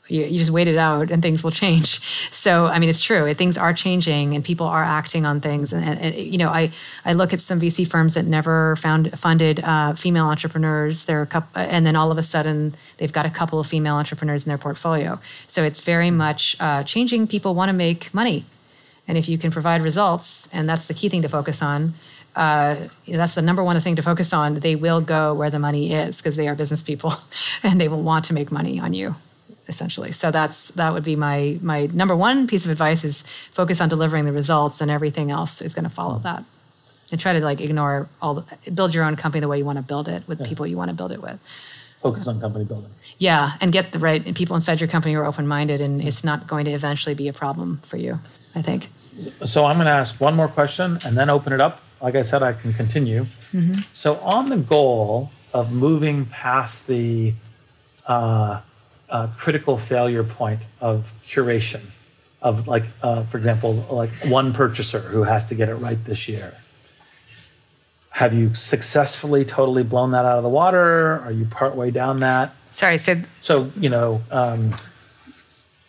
You, 0.09 0.22
you 0.22 0.38
just 0.38 0.50
wait 0.50 0.68
it 0.68 0.76
out 0.76 1.11
and 1.11 1.22
things 1.22 1.42
will 1.42 1.50
change. 1.50 2.00
So, 2.36 2.66
I 2.66 2.78
mean, 2.78 2.88
it's 2.88 3.00
true. 3.00 3.32
Things 3.34 3.59
are 3.59 3.72
changing 3.72 4.34
and 4.34 4.44
people 4.44 4.66
are 4.66 4.84
acting 4.84 5.26
on 5.26 5.40
things. 5.40 5.72
And, 5.72 5.84
and, 5.84 5.98
and, 5.98 6.14
you 6.14 6.38
know, 6.38 6.50
I, 6.50 6.70
I 7.04 7.14
look 7.14 7.32
at 7.32 7.40
some 7.40 7.59
VC 7.59 7.88
firms 7.88 8.14
that 8.14 8.24
never 8.24 8.76
found 8.76 9.18
funded 9.18 9.61
uh, 9.61 9.94
female 9.94 10.26
entrepreneurs. 10.26 11.07
There 11.07 11.18
are 11.18 11.22
a 11.22 11.26
couple, 11.26 11.61
and 11.61 11.84
then 11.84 11.96
all 11.96 12.12
of 12.12 12.18
a 12.18 12.22
sudden 12.22 12.74
they've 12.98 13.12
got 13.12 13.26
a 13.26 13.30
couple 13.30 13.59
of 13.59 13.66
female 13.66 13.94
entrepreneurs 13.96 14.44
in 14.44 14.50
their 14.50 14.59
portfolio. 14.59 15.18
So 15.48 15.64
it's 15.64 15.80
very 15.80 16.11
much 16.11 16.57
uh, 16.61 16.84
changing. 16.84 17.26
People 17.26 17.54
want 17.54 17.70
to 17.70 17.72
make 17.72 18.12
money. 18.14 18.44
And 19.09 19.16
if 19.16 19.28
you 19.28 19.38
can 19.38 19.50
provide 19.50 19.82
results, 19.82 20.48
and 20.52 20.68
that's 20.68 20.86
the 20.86 20.94
key 20.94 21.09
thing 21.09 21.22
to 21.22 21.28
focus 21.28 21.62
on, 21.62 21.94
uh, 22.36 22.76
that's 23.09 23.34
the 23.34 23.42
number 23.42 23.64
one 23.64 23.80
thing 23.80 23.96
to 23.96 24.02
focus 24.02 24.32
on. 24.32 24.61
They 24.61 24.76
will 24.76 25.00
go 25.00 25.32
where 25.32 25.48
the 25.48 25.59
money 25.59 25.94
is 25.94 26.18
because 26.18 26.36
they 26.36 26.48
are 26.48 26.54
business 26.54 26.82
people, 26.82 27.14
and 27.62 27.80
they 27.80 27.88
will 27.88 28.02
want 28.02 28.26
to 28.26 28.34
make 28.34 28.52
money 28.52 28.78
on 28.78 28.92
you, 28.92 29.16
essentially. 29.69 30.12
So 30.12 30.31
that's 30.31 30.69
that 30.73 30.93
would 30.93 31.05
be 31.05 31.17
my 31.17 31.59
my 31.62 31.87
number 31.87 32.17
one 32.17 32.47
piece 32.47 32.64
of 32.64 32.71
advice 32.71 33.05
is 33.05 33.23
focus 33.53 33.81
on 33.81 33.89
delivering 33.89 34.25
the 34.25 34.33
results, 34.33 34.81
and 34.81 34.91
everything 34.91 35.31
else 35.31 35.61
is 35.61 35.75
going 35.75 35.85
to 35.85 35.91
follow 35.91 36.19
that. 36.21 36.45
And 37.11 37.21
try 37.21 37.33
to 37.35 37.41
like 37.41 37.61
ignore 37.61 38.09
all 38.21 38.35
the, 38.35 38.71
build 38.71 38.93
your 38.93 39.05
own 39.05 39.14
company 39.14 39.41
the 39.41 39.49
way 39.49 39.59
you 39.59 39.64
want 39.64 39.79
to 39.79 39.83
build 39.83 40.09
it 40.09 40.27
with 40.27 40.45
people 40.45 40.67
you 40.67 40.77
want 40.77 40.89
to 40.89 40.95
build 40.95 41.12
it 41.12 41.23
with. 41.23 41.39
Focus 42.01 42.27
on 42.27 42.41
company 42.41 42.64
building. 42.64 42.91
Yeah, 43.19 43.53
and 43.61 43.73
get 43.73 43.93
the 43.93 43.99
right 44.01 44.35
people 44.35 44.57
inside 44.57 44.81
your 44.81 44.89
company 44.89 45.14
who 45.14 45.21
are 45.21 45.25
open 45.25 45.47
minded, 45.47 45.81
and 45.81 46.03
it's 46.03 46.25
not 46.25 46.47
going 46.47 46.64
to 46.64 46.73
eventually 46.73 47.14
be 47.14 47.29
a 47.29 47.33
problem 47.33 47.81
for 47.85 47.97
you. 47.97 48.19
I 48.55 48.62
think. 48.62 48.89
So 49.45 49.67
I'm 49.67 49.77
going 49.77 49.87
to 49.87 49.93
ask 49.93 50.21
one 50.21 50.35
more 50.35 50.49
question 50.49 50.99
and 51.05 51.17
then 51.17 51.31
open 51.31 51.53
it 51.53 51.61
up. 51.61 51.83
Like 52.01 52.14
I 52.14 52.23
said, 52.23 52.43
I 52.43 52.55
can 52.55 52.73
continue. 52.73 53.27
So 53.93 54.17
on 54.17 54.47
the 54.51 54.57
goal 54.57 55.31
of 55.55 55.73
moving 55.73 56.27
past 56.27 56.87
the 56.87 57.33
uh, 58.07 58.61
uh, 59.09 59.28
critical 59.36 59.76
failure 59.76 60.24
point 60.24 60.66
of 60.80 61.12
curation, 61.26 61.80
of 62.42 62.66
like, 62.68 62.84
uh, 63.02 63.22
for 63.22 63.38
example, 63.38 63.74
like 63.90 64.11
one 64.26 64.52
purchaser 64.52 65.00
who 65.00 65.22
has 65.22 65.44
to 65.46 65.54
get 65.54 65.68
it 65.68 65.76
right 65.76 66.02
this 66.04 66.28
year. 66.28 66.54
Have 68.11 68.32
you 68.32 68.54
successfully 68.54 69.44
totally 69.44 69.82
blown 69.82 70.12
that 70.12 70.24
out 70.24 70.38
of 70.38 70.42
the 70.42 70.48
water? 70.48 71.20
Are 71.20 71.32
you 71.32 71.44
partway 71.44 71.90
down 71.90 72.20
that? 72.20 72.54
Sorry, 72.70 72.94
I 72.94 72.96
said 72.96 73.26
So 73.40 73.70
you 73.78 73.90
know, 73.90 74.22
um, 74.30 74.74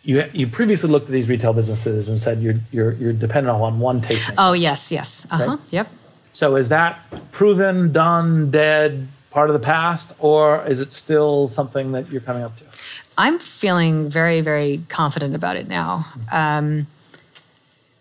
you 0.02 0.24
you 0.32 0.46
previously 0.46 0.90
looked 0.90 1.06
at 1.06 1.12
these 1.12 1.28
retail 1.28 1.52
businesses 1.52 2.08
and 2.08 2.20
said 2.20 2.40
you're 2.40 2.54
you're 2.70 2.92
you're 2.92 3.12
dependent 3.12 3.56
on 3.56 3.80
one 3.80 4.00
tastemaker. 4.00 4.34
Oh 4.38 4.52
yes, 4.52 4.92
yes. 4.92 5.26
Uh 5.30 5.36
huh. 5.36 5.46
Right. 5.46 5.58
Yep. 5.70 5.88
So 6.32 6.56
is 6.56 6.68
that 6.68 7.00
proven, 7.32 7.92
done, 7.92 8.50
dead, 8.50 9.08
part 9.30 9.50
of 9.50 9.54
the 9.54 9.64
past, 9.64 10.12
or 10.18 10.64
is 10.66 10.80
it 10.80 10.92
still 10.92 11.48
something 11.48 11.92
that 11.92 12.10
you're 12.10 12.20
coming 12.20 12.42
up 12.42 12.56
to? 12.58 12.64
I'm 13.18 13.38
feeling 13.40 14.08
very, 14.08 14.40
very 14.40 14.80
confident 14.88 15.34
about 15.34 15.56
it 15.56 15.66
now. 15.68 16.06
Um, 16.30 16.86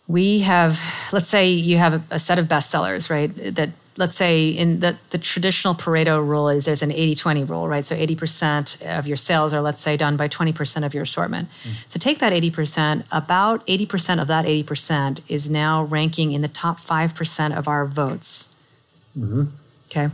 we 0.07 0.39
have, 0.39 0.79
let's 1.11 1.27
say 1.27 1.49
you 1.49 1.77
have 1.77 1.93
a, 1.93 2.03
a 2.11 2.19
set 2.19 2.39
of 2.39 2.45
bestsellers, 2.45 3.09
right? 3.09 3.31
That 3.55 3.71
let's 3.97 4.15
say 4.15 4.49
in 4.49 4.79
the, 4.79 4.95
the 5.09 5.17
traditional 5.17 5.73
Pareto 5.73 6.25
rule 6.25 6.49
is 6.49 6.65
there's 6.65 6.83
an 6.83 6.91
80-20 6.91 7.49
rule, 7.49 7.67
right? 7.67 7.83
So 7.83 7.95
80% 7.95 8.97
of 8.97 9.07
your 9.07 9.17
sales 9.17 9.55
are, 9.55 9.61
let's 9.61 9.81
say, 9.81 9.97
done 9.97 10.17
by 10.17 10.27
20% 10.27 10.85
of 10.85 10.93
your 10.93 11.03
assortment. 11.03 11.49
So 11.87 11.99
take 11.99 12.19
that 12.19 12.31
80%, 12.31 13.05
about 13.11 13.65
80% 13.65 14.21
of 14.21 14.27
that 14.27 14.45
80% 14.45 15.21
is 15.27 15.49
now 15.49 15.83
ranking 15.83 16.31
in 16.31 16.41
the 16.41 16.47
top 16.47 16.79
5% 16.79 17.57
of 17.57 17.67
our 17.67 17.85
votes. 17.87 18.49
Okay. 19.87 20.09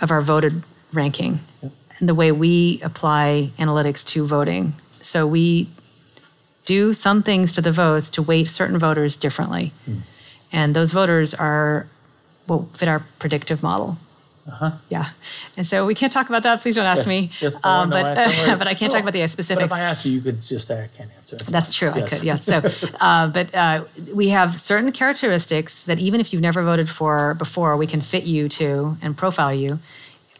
Of 0.00 0.10
our 0.10 0.22
voted 0.22 0.62
ranking. 0.94 1.40
And 1.60 1.72
the 2.00 2.14
way 2.14 2.32
we 2.32 2.80
apply 2.82 3.50
analytics 3.58 4.04
to 4.08 4.26
voting. 4.26 4.74
So 5.02 5.26
we 5.26 5.68
do 6.64 6.92
some 6.92 7.22
things 7.22 7.54
to 7.54 7.60
the 7.60 7.72
votes 7.72 8.10
to 8.10 8.22
weight 8.22 8.48
certain 8.48 8.78
voters 8.78 9.16
differently. 9.16 9.72
And 10.52 10.74
those 10.74 10.92
voters 10.92 11.34
are 11.34 11.86
what 12.46 12.76
fit 12.76 12.88
our 12.88 13.04
predictive 13.18 13.62
model. 13.62 13.98
Uh-huh. 14.46 14.72
Yeah. 14.88 15.04
And 15.56 15.66
so 15.66 15.86
we 15.86 15.94
can't 15.94 16.12
talk 16.12 16.28
about 16.28 16.42
that. 16.42 16.60
Please 16.60 16.74
don't 16.74 16.86
ask 16.86 17.00
Yes, 17.00 17.06
me. 17.06 17.30
yes, 17.40 17.54
no, 17.62 17.70
um, 17.70 17.90
no, 17.90 18.02
but, 18.02 18.18
I- 18.18 18.54
but 18.58 18.66
I 18.66 18.74
can't 18.74 18.90
No, 18.92 18.98
talk 18.98 19.02
about 19.02 19.12
the 19.12 19.26
specifics. 19.28 19.68
But 19.68 19.74
if 19.76 19.80
I 19.80 19.84
asked 19.84 20.04
you, 20.06 20.12
you 20.12 20.20
could 20.20 20.40
just 20.40 20.66
say 20.66 20.82
I 20.84 20.88
can't 20.88 21.10
answer. 21.16 21.36
That's 21.36 21.72
true. 21.72 21.90
fine. 21.90 22.02
I 22.02 22.06
could, 22.08 22.22
yes. 22.24 22.44
So, 22.44 22.62
uh, 23.00 23.28
but 23.28 23.54
uh, 23.54 23.84
we 24.12 24.28
have 24.30 24.58
certain 24.58 24.90
characteristics 24.92 25.84
that 25.84 25.98
even 26.00 26.20
if 26.20 26.32
you've 26.32 26.42
never 26.42 26.62
voted 26.62 26.88
for 26.90 27.34
before, 27.34 27.76
we 27.76 27.86
can 27.86 28.00
fit 28.00 28.24
you 28.24 28.48
to 28.50 28.96
and 29.02 29.16
profile 29.16 29.54
you. 29.54 29.78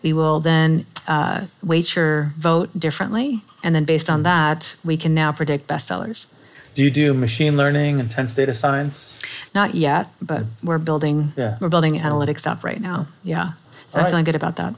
We 0.03 0.13
will 0.13 0.41
then 0.41 0.87
uh, 1.07 1.47
weight 1.63 1.95
your 1.95 2.33
vote 2.39 2.71
differently, 2.79 3.43
and 3.63 3.75
then 3.75 3.85
based 3.85 4.09
on 4.09 4.23
that, 4.23 4.77
we 4.85 4.97
can 4.97 5.15
now 5.15 5.33
predict 5.33 5.67
bestsellers. 5.67 6.27
Do 6.75 6.85
you 6.85 6.91
do 6.91 7.13
machine 7.13 7.57
learning, 7.57 7.99
intense 7.99 8.33
data 8.33 8.55
science? 8.55 9.23
Not 9.55 9.75
yet, 9.75 10.09
but 10.23 10.45
we're 10.63 10.79
building. 10.79 11.33
Yeah. 11.37 11.59
We're 11.61 11.69
building 11.69 11.95
analytics 11.99 12.47
up 12.47 12.63
right 12.65 12.81
now. 12.81 13.09
Yeah. 13.25 13.53
So 13.89 13.99
All 13.99 14.01
I'm 14.01 14.05
right. 14.05 14.11
feeling 14.11 14.25
good 14.25 14.37
about 14.37 14.57
that. 14.57 14.75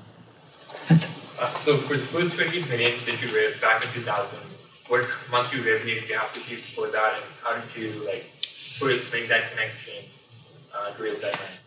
Uh, 0.90 0.96
so 1.54 1.76
for 1.76 1.94
the 1.94 2.02
first 2.02 2.34
20 2.38 2.64
million 2.70 2.98
that 3.04 3.20
you 3.20 3.34
raised 3.34 3.60
back 3.60 3.84
in 3.84 3.90
2000, 3.90 4.38
what 4.88 5.06
monthly 5.30 5.60
revenue 5.60 5.94
did 6.00 6.08
you 6.08 6.16
have 6.16 6.32
to 6.32 6.40
keep 6.40 6.58
for 6.58 6.86
that, 6.90 7.14
and 7.16 7.24
how 7.42 7.54
did 7.60 7.76
you 7.76 8.04
like 8.06 8.22
first 8.22 9.12
make 9.12 9.28
that 9.28 9.50
connection 9.50 10.04
uh, 10.74 10.90
to 10.92 11.02
raise 11.02 11.20
that 11.20 11.34
money? 11.34 11.61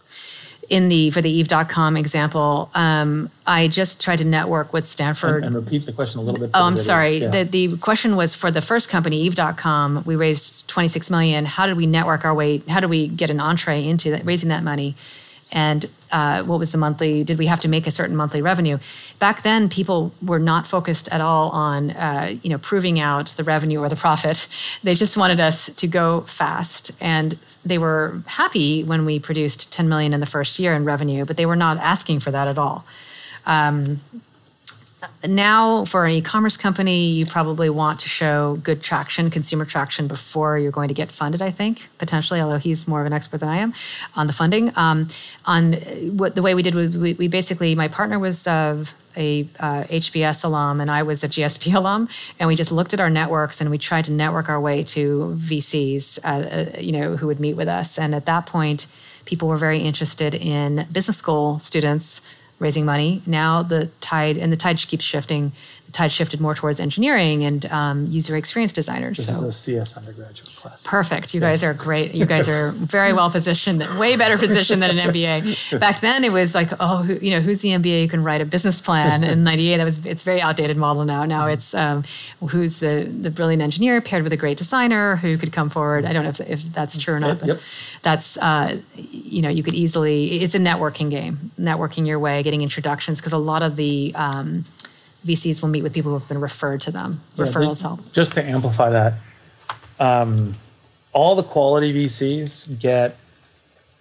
In 0.68 0.90
the 0.90 1.12
for 1.12 1.22
the 1.22 1.30
Eve.com 1.30 1.96
example, 1.96 2.70
um, 2.74 3.30
I 3.46 3.68
just 3.68 4.02
tried 4.02 4.18
to 4.18 4.26
network 4.26 4.74
with 4.74 4.88
Stanford. 4.88 5.44
And, 5.44 5.56
and 5.56 5.64
repeat 5.64 5.86
the 5.86 5.92
question 5.94 6.20
a 6.20 6.24
little 6.24 6.40
bit. 6.40 6.52
Oh, 6.54 6.64
I'm 6.64 6.74
video. 6.74 6.84
sorry. 6.84 7.18
Yeah. 7.18 7.44
The, 7.44 7.68
the 7.68 7.78
question 7.78 8.16
was 8.16 8.34
for 8.34 8.50
the 8.50 8.62
first 8.62 8.90
company, 8.90 9.22
Eve.com, 9.22 10.04
we 10.06 10.16
raised 10.16 10.68
26 10.68 11.12
million. 11.12 11.46
How 11.46 11.68
did 11.68 11.78
we 11.78 11.86
network 11.86 12.26
our 12.26 12.34
way? 12.34 12.60
How 12.68 12.80
did 12.80 12.90
we 12.90 13.08
get 13.08 13.30
an 13.30 13.40
entree 13.40 13.86
into 13.86 14.10
that, 14.12 14.26
raising 14.26 14.50
that 14.50 14.64
money? 14.64 14.96
And 15.52 15.86
uh, 16.16 16.44
what 16.44 16.60
was 16.60 16.72
the 16.72 16.78
monthly? 16.78 17.26
Did 17.26 17.38
we 17.38 17.48
have 17.48 17.60
to 17.60 17.68
make 17.68 17.86
a 17.88 17.92
certain 17.92 18.16
monthly 18.16 18.42
revenue? 18.42 18.78
Back 19.20 19.44
then, 19.44 19.68
people 19.68 20.14
were 20.22 20.40
not 20.40 20.66
focused 20.66 21.10
at 21.10 21.20
all 21.20 21.50
on 21.50 21.92
uh, 21.92 22.38
you 22.42 22.50
know 22.50 22.58
proving 22.58 23.02
out 23.02 23.28
the 23.36 23.44
revenue 23.44 23.80
or 23.80 23.90
the 23.90 23.98
profit. 23.98 24.48
They 24.82 24.96
just 24.96 25.18
wanted 25.18 25.42
us 25.42 25.70
to 25.82 25.88
go 25.88 26.22
fast, 26.22 26.92
and 27.02 27.38
they 27.66 27.78
were 27.78 28.22
happy 28.28 28.84
when 28.86 29.04
we 29.04 29.20
produced 29.20 29.74
10 29.74 29.90
million 29.90 30.14
in 30.14 30.22
the 30.22 30.26
first 30.26 30.58
year 30.58 30.74
in 30.74 30.86
revenue, 30.86 31.26
but 31.26 31.36
they 31.36 31.46
were 31.46 31.58
not 31.58 31.78
asking 31.80 32.22
for 32.22 32.32
that 32.32 32.48
at 32.48 32.58
all 32.58 32.86
now 35.28 35.86
for 35.86 36.06
an 36.06 36.12
e-commerce 36.12 36.58
company 36.58 37.08
you 37.12 37.26
probably 37.26 37.70
want 37.70 38.00
to 38.00 38.10
show 38.10 38.58
good 38.64 38.82
traction 38.82 39.30
consumer 39.30 39.66
traction 39.66 40.08
before 40.08 40.58
you're 40.58 40.72
going 40.72 40.88
to 40.88 40.94
get 40.94 41.12
funded 41.12 41.42
i 41.42 41.52
think 41.52 41.90
potentially 41.98 42.40
although 42.40 42.58
he's 42.58 42.88
more 42.88 43.02
of 43.02 43.06
an 43.06 43.14
expert 43.14 43.40
than 43.40 43.50
i 43.50 43.58
am 43.58 43.74
on 44.16 44.28
the 44.28 44.34
funding. 44.34 44.72
Um, 44.76 45.08
on 45.46 45.74
what 46.18 46.36
the 46.36 46.42
way 46.42 46.56
we 46.56 46.62
did 46.62 46.76
was 46.76 46.98
we, 46.98 47.14
we 47.14 47.28
basically 47.28 47.76
my 47.76 47.88
partner 47.88 48.20
was 48.20 48.48
uh, 48.48 48.86
a 49.18 49.48
uh, 49.60 49.84
hbs 49.84 50.44
alum 50.44 50.82
and 50.82 50.92
i 50.92 51.02
was 51.04 51.24
a 51.24 51.28
gsb 51.28 51.74
alum 51.82 52.10
and 52.40 52.48
we 52.48 52.56
just 52.56 52.72
looked 52.72 52.94
at 52.94 53.00
our 53.00 53.10
networks 53.10 53.62
and 53.62 53.70
we 53.70 53.78
tried 53.78 54.06
to 54.06 54.12
network 54.12 54.50
our 54.50 54.60
way 54.60 54.84
to 54.84 55.36
vcs 55.40 56.20
uh, 56.24 56.28
uh, 56.28 56.80
you 56.80 56.92
know 56.92 57.16
who 57.16 57.28
would 57.28 57.40
meet 57.40 57.56
with 57.56 57.68
us. 57.68 57.98
And 57.98 58.14
at 58.16 58.26
that 58.26 58.46
point 58.46 58.88
people 59.26 59.48
were 59.48 59.58
very 59.58 59.80
interested 59.80 60.34
in 60.36 60.86
business 60.92 61.18
school 61.18 61.60
students 61.60 62.22
raising 62.60 62.86
money. 62.86 63.22
Now 63.26 63.64
the 63.64 63.90
tide 64.00 64.38
and 64.38 64.52
the 64.52 64.58
tide 64.58 64.78
keeps 64.78 65.04
shifting. 65.04 65.52
Tide 65.96 66.12
shifted 66.12 66.42
more 66.42 66.54
towards 66.54 66.82
engineering 66.82 67.46
and 67.46 67.66
um, 67.68 68.06
user 68.08 68.36
experience 68.36 68.74
designers. 68.74 69.16
This 69.16 69.28
so 69.30 69.36
is 69.36 69.42
a 69.44 69.52
CS 69.54 69.96
undergraduate 69.96 70.54
class. 70.58 70.84
perfect. 70.86 71.34
You 71.34 71.40
guys 71.40 71.64
are 71.64 71.74
great. 71.74 72.14
You 72.14 72.26
guys 72.26 72.50
are 72.50 72.72
very 72.98 73.14
well 73.14 73.32
positioned, 73.32 73.80
way 73.98 74.18
better 74.18 74.38
positioned 74.38 74.82
than 74.82 74.98
an 74.98 75.10
MBA. 75.14 75.80
Back 75.80 76.02
then, 76.02 76.26
it 76.26 76.34
was 76.34 76.54
like, 76.54 76.70
oh, 76.82 76.98
who, 77.04 77.14
you 77.26 77.32
know, 77.32 77.40
who's 77.40 77.62
the 77.62 77.70
MBA 77.70 78.02
who 78.04 78.08
can 78.10 78.24
write 78.26 78.42
a 78.42 78.46
business 78.46 78.82
plan? 78.82 79.24
In 79.24 79.44
'98, 79.50 79.78
that 79.78 79.86
was 79.86 80.06
it's 80.06 80.22
very 80.22 80.42
outdated 80.42 80.76
model 80.76 81.06
now. 81.06 81.24
Now 81.24 81.48
it's 81.48 81.74
um, 81.74 82.04
who's 82.50 82.80
the 82.80 83.10
the 83.22 83.30
brilliant 83.30 83.62
engineer 83.64 84.02
paired 84.02 84.24
with 84.24 84.34
a 84.34 84.38
great 84.38 84.58
designer 84.58 85.16
who 85.16 85.38
could 85.38 85.54
come 85.54 85.70
forward. 85.70 86.04
I 86.04 86.12
don't 86.12 86.24
know 86.24 86.30
if, 86.32 86.42
if 86.42 86.62
that's 86.74 87.00
true 87.00 87.14
or 87.14 87.20
not, 87.22 87.40
but 87.40 87.48
Yep. 87.48 87.60
that's 88.02 88.36
uh, 88.38 88.80
you 88.98 89.42
know 89.42 89.50
you 89.50 89.64
could 89.64 89.74
easily. 89.74 90.42
It's 90.42 90.56
a 90.56 90.60
networking 90.60 91.10
game, 91.10 91.52
networking 91.58 92.06
your 92.06 92.20
way, 92.20 92.44
getting 92.44 92.64
introductions 92.64 93.20
because 93.22 93.32
a 93.32 93.38
lot 93.38 93.62
of 93.64 93.78
the 93.78 94.12
um, 94.16 94.66
VCs 95.26 95.62
will 95.62 95.70
meet 95.70 95.82
with 95.82 95.94
people 95.94 96.12
who 96.12 96.20
have 96.20 96.28
been 96.28 96.40
referred 96.40 96.82
to 96.82 96.92
them. 96.92 97.22
Yeah, 97.36 97.46
Referrals 97.46 97.82
help. 97.82 98.14
Just 98.14 98.34
to 98.34 98.44
amplify 98.44 98.92
that, 98.92 99.14
um, 100.00 100.56
all 101.14 101.36
the 101.36 101.44
quality 101.44 101.94
VCs 101.94 102.80
get, 102.80 103.18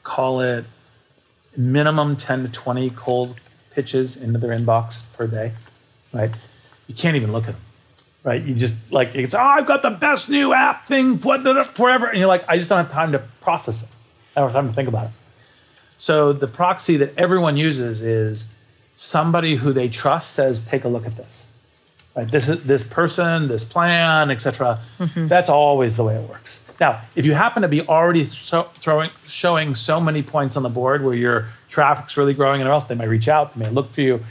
call 0.02 0.40
it 0.40 0.64
minimum 1.56 2.16
10 2.16 2.42
to 2.42 2.48
20 2.50 2.90
cold 2.90 3.36
pitches 3.70 4.16
into 4.16 4.38
their 4.38 4.56
inbox 4.56 5.02
per 5.14 5.26
day, 5.26 5.52
right? 6.12 6.30
You 6.88 6.94
can't 6.94 7.16
even 7.16 7.32
look 7.32 7.44
at 7.48 7.54
them, 7.54 7.62
right? 8.22 8.42
You 8.42 8.54
just 8.54 8.74
like, 8.90 9.14
it's, 9.14 9.34
oh, 9.34 9.40
I've 9.40 9.66
got 9.66 9.82
the 9.82 9.90
best 9.90 10.28
new 10.28 10.52
app 10.52 10.86
thing 10.86 11.18
forever. 11.18 12.06
And 12.06 12.18
you're 12.18 12.28
like, 12.28 12.44
I 12.48 12.58
just 12.58 12.68
don't 12.68 12.84
have 12.84 12.92
time 12.92 13.12
to 13.12 13.20
process 13.40 13.84
it. 13.84 13.88
I 14.36 14.40
don't 14.40 14.50
have 14.50 14.56
time 14.62 14.68
to 14.68 14.74
think 14.74 14.88
about 14.88 15.06
it. 15.06 15.12
So 15.96 16.32
the 16.32 16.48
proxy 16.48 16.96
that 16.98 17.16
everyone 17.16 17.56
uses 17.56 18.02
is 18.02 18.53
somebody 18.96 19.56
who 19.56 19.72
they 19.72 19.88
trust 19.88 20.32
says, 20.32 20.64
take 20.64 20.84
a 20.84 20.88
look 20.88 21.06
at 21.06 21.16
this 21.16 21.48
right? 22.14 22.30
This 22.30 22.48
is 22.48 22.62
this 22.64 22.86
person, 22.86 23.48
this 23.48 23.64
plan, 23.64 24.30
etc. 24.30 24.80
Mm-hmm. 24.98 25.28
That's 25.28 25.50
always 25.50 25.96
the 25.96 26.04
way 26.04 26.16
it 26.16 26.28
works. 26.28 26.64
Now, 26.80 27.02
if 27.14 27.24
you 27.24 27.34
happen 27.34 27.62
to 27.62 27.68
be 27.68 27.82
already 27.82 28.28
so, 28.28 28.64
throwing, 28.74 29.10
showing 29.26 29.74
so 29.74 30.00
many 30.00 30.22
points 30.22 30.56
on 30.56 30.62
the 30.62 30.68
board 30.68 31.04
where 31.04 31.14
your 31.14 31.48
traffic's 31.68 32.16
really 32.16 32.34
growing 32.34 32.60
and 32.60 32.68
else, 32.68 32.84
they 32.86 32.94
may 32.94 33.06
reach 33.06 33.28
out, 33.28 33.56
they 33.56 33.64
may 33.64 33.70
look 33.70 33.92
for 33.92 34.00
you. 34.00 34.24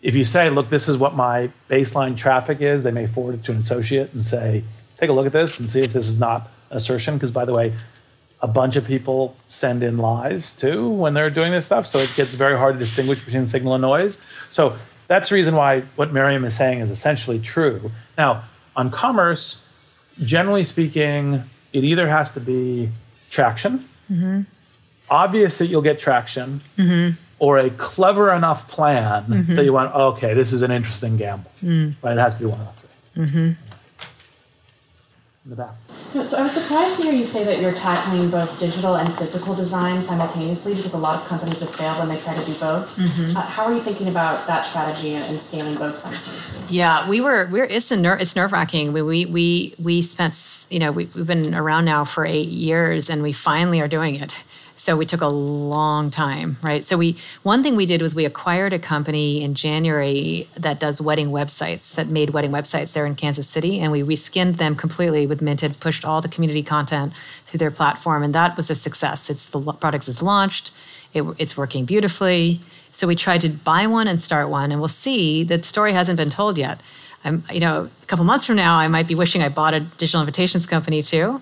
If 0.00 0.16
you 0.16 0.24
say, 0.24 0.50
look, 0.50 0.68
this 0.70 0.88
is 0.88 0.96
what 0.96 1.14
my 1.14 1.50
baseline 1.70 2.16
traffic 2.16 2.60
is, 2.60 2.82
they 2.82 2.90
may 2.90 3.06
forward 3.06 3.36
it 3.36 3.44
to 3.44 3.52
an 3.52 3.58
associate 3.58 4.12
and 4.14 4.24
say, 4.24 4.64
take 4.96 5.10
a 5.10 5.12
look 5.12 5.26
at 5.26 5.32
this 5.32 5.60
and 5.60 5.68
see 5.68 5.80
if 5.80 5.92
this 5.92 6.08
is 6.08 6.18
not 6.18 6.50
assertion. 6.70 7.14
Because 7.14 7.30
by 7.30 7.44
the 7.44 7.52
way, 7.52 7.74
a 8.42 8.48
bunch 8.48 8.74
of 8.74 8.84
people 8.84 9.36
send 9.46 9.84
in 9.84 9.98
lies 9.98 10.52
too 10.52 10.88
when 10.88 11.14
they're 11.14 11.30
doing 11.30 11.52
this 11.52 11.64
stuff. 11.64 11.86
So 11.86 11.98
it 12.00 12.12
gets 12.16 12.34
very 12.34 12.58
hard 12.58 12.74
to 12.74 12.78
distinguish 12.80 13.24
between 13.24 13.46
signal 13.46 13.74
and 13.74 13.82
noise. 13.82 14.18
So 14.50 14.76
that's 15.06 15.28
the 15.28 15.36
reason 15.36 15.54
why 15.54 15.82
what 15.94 16.12
Mariam 16.12 16.44
is 16.44 16.56
saying 16.56 16.80
is 16.80 16.90
essentially 16.90 17.38
true. 17.38 17.92
Now, 18.18 18.44
on 18.74 18.90
commerce, 18.90 19.68
generally 20.24 20.64
speaking, 20.64 21.44
it 21.72 21.84
either 21.84 22.08
has 22.08 22.32
to 22.32 22.40
be 22.40 22.90
traction, 23.30 23.88
mm-hmm. 24.10 24.40
obvious 25.10 25.58
that 25.58 25.66
you'll 25.66 25.82
get 25.82 25.98
traction, 25.98 26.60
mm-hmm. 26.76 27.16
or 27.38 27.58
a 27.58 27.70
clever 27.70 28.32
enough 28.32 28.68
plan 28.68 29.24
mm-hmm. 29.24 29.56
that 29.56 29.64
you 29.64 29.72
want, 29.72 29.94
okay, 29.94 30.34
this 30.34 30.52
is 30.52 30.62
an 30.62 30.70
interesting 30.70 31.16
gamble. 31.16 31.50
Mm. 31.62 31.94
Right? 32.02 32.12
It 32.12 32.20
has 32.20 32.34
to 32.34 32.40
be 32.40 32.46
one 32.46 32.60
of 32.60 32.66
the 32.66 32.82
3 33.14 33.24
In 35.44 35.50
the 35.50 35.56
back. 35.56 35.74
So 36.12 36.36
I 36.36 36.42
was 36.42 36.52
surprised 36.52 36.98
to 36.98 37.04
hear 37.04 37.12
you 37.14 37.24
say 37.24 37.42
that 37.44 37.58
you're 37.58 37.72
tackling 37.72 38.30
both 38.30 38.60
digital 38.60 38.96
and 38.96 39.10
physical 39.14 39.54
design 39.54 40.02
simultaneously 40.02 40.74
because 40.74 40.92
a 40.92 40.98
lot 40.98 41.18
of 41.20 41.26
companies 41.26 41.60
have 41.60 41.74
failed 41.74 41.98
when 42.00 42.08
they 42.08 42.20
try 42.20 42.34
to 42.34 42.44
do 42.44 42.52
both. 42.60 42.98
Uh, 43.34 43.40
how 43.40 43.64
are 43.64 43.72
you 43.72 43.80
thinking 43.80 44.08
about 44.08 44.46
that 44.46 44.66
strategy 44.66 45.14
and, 45.14 45.24
and 45.24 45.40
scaling 45.40 45.74
both 45.74 45.96
simultaneously? 45.98 46.76
Yeah, 46.76 47.08
we 47.08 47.22
were. 47.22 47.48
We're. 47.50 47.64
It's 47.64 47.90
a 47.90 47.96
ner- 47.96 48.18
It's 48.18 48.36
nerve 48.36 48.52
wracking. 48.52 48.92
We 48.92 49.00
we 49.00 49.24
we 49.24 49.74
we 49.78 50.02
spent. 50.02 50.66
You 50.70 50.80
know, 50.80 50.92
we, 50.92 51.06
we've 51.14 51.26
been 51.26 51.54
around 51.54 51.86
now 51.86 52.04
for 52.04 52.26
eight 52.26 52.48
years, 52.48 53.08
and 53.08 53.22
we 53.22 53.32
finally 53.32 53.80
are 53.80 53.88
doing 53.88 54.14
it. 54.16 54.44
So 54.82 54.96
we 54.96 55.06
took 55.06 55.20
a 55.20 55.28
long 55.28 56.10
time, 56.10 56.56
right? 56.60 56.84
So 56.84 56.98
we 56.98 57.16
one 57.44 57.62
thing 57.62 57.76
we 57.76 57.86
did 57.86 58.02
was 58.02 58.16
we 58.16 58.24
acquired 58.24 58.72
a 58.72 58.80
company 58.80 59.40
in 59.40 59.54
January 59.54 60.48
that 60.56 60.80
does 60.80 61.00
wedding 61.00 61.28
websites 61.28 61.94
that 61.94 62.08
made 62.08 62.30
wedding 62.30 62.50
websites 62.50 62.92
there 62.92 63.06
in 63.06 63.14
Kansas 63.14 63.48
City, 63.48 63.78
and 63.78 63.92
we 63.92 64.02
reskinned 64.02 64.56
them 64.56 64.74
completely 64.74 65.24
with 65.24 65.40
Minted, 65.40 65.78
pushed 65.78 66.04
all 66.04 66.20
the 66.20 66.28
community 66.28 66.64
content 66.64 67.12
through 67.46 67.58
their 67.58 67.70
platform, 67.70 68.24
and 68.24 68.34
that 68.34 68.56
was 68.56 68.70
a 68.70 68.74
success. 68.74 69.30
It's 69.30 69.50
the 69.50 69.60
product 69.60 70.08
is 70.08 70.20
launched, 70.20 70.72
it, 71.14 71.22
it's 71.38 71.56
working 71.56 71.84
beautifully. 71.84 72.58
So 72.90 73.06
we 73.06 73.14
tried 73.14 73.42
to 73.42 73.50
buy 73.50 73.86
one 73.86 74.08
and 74.08 74.20
start 74.20 74.48
one, 74.48 74.72
and 74.72 74.80
we'll 74.80 74.88
see. 74.88 75.44
The 75.44 75.62
story 75.62 75.92
hasn't 75.92 76.16
been 76.16 76.30
told 76.30 76.58
yet. 76.58 76.80
I'm, 77.24 77.44
you 77.52 77.60
know, 77.60 77.88
a 78.02 78.06
couple 78.06 78.24
months 78.24 78.46
from 78.46 78.56
now, 78.56 78.74
I 78.78 78.88
might 78.88 79.06
be 79.06 79.14
wishing 79.14 79.44
I 79.44 79.48
bought 79.48 79.74
a 79.74 79.80
digital 79.80 80.20
invitations 80.22 80.66
company 80.66 81.02
too 81.02 81.40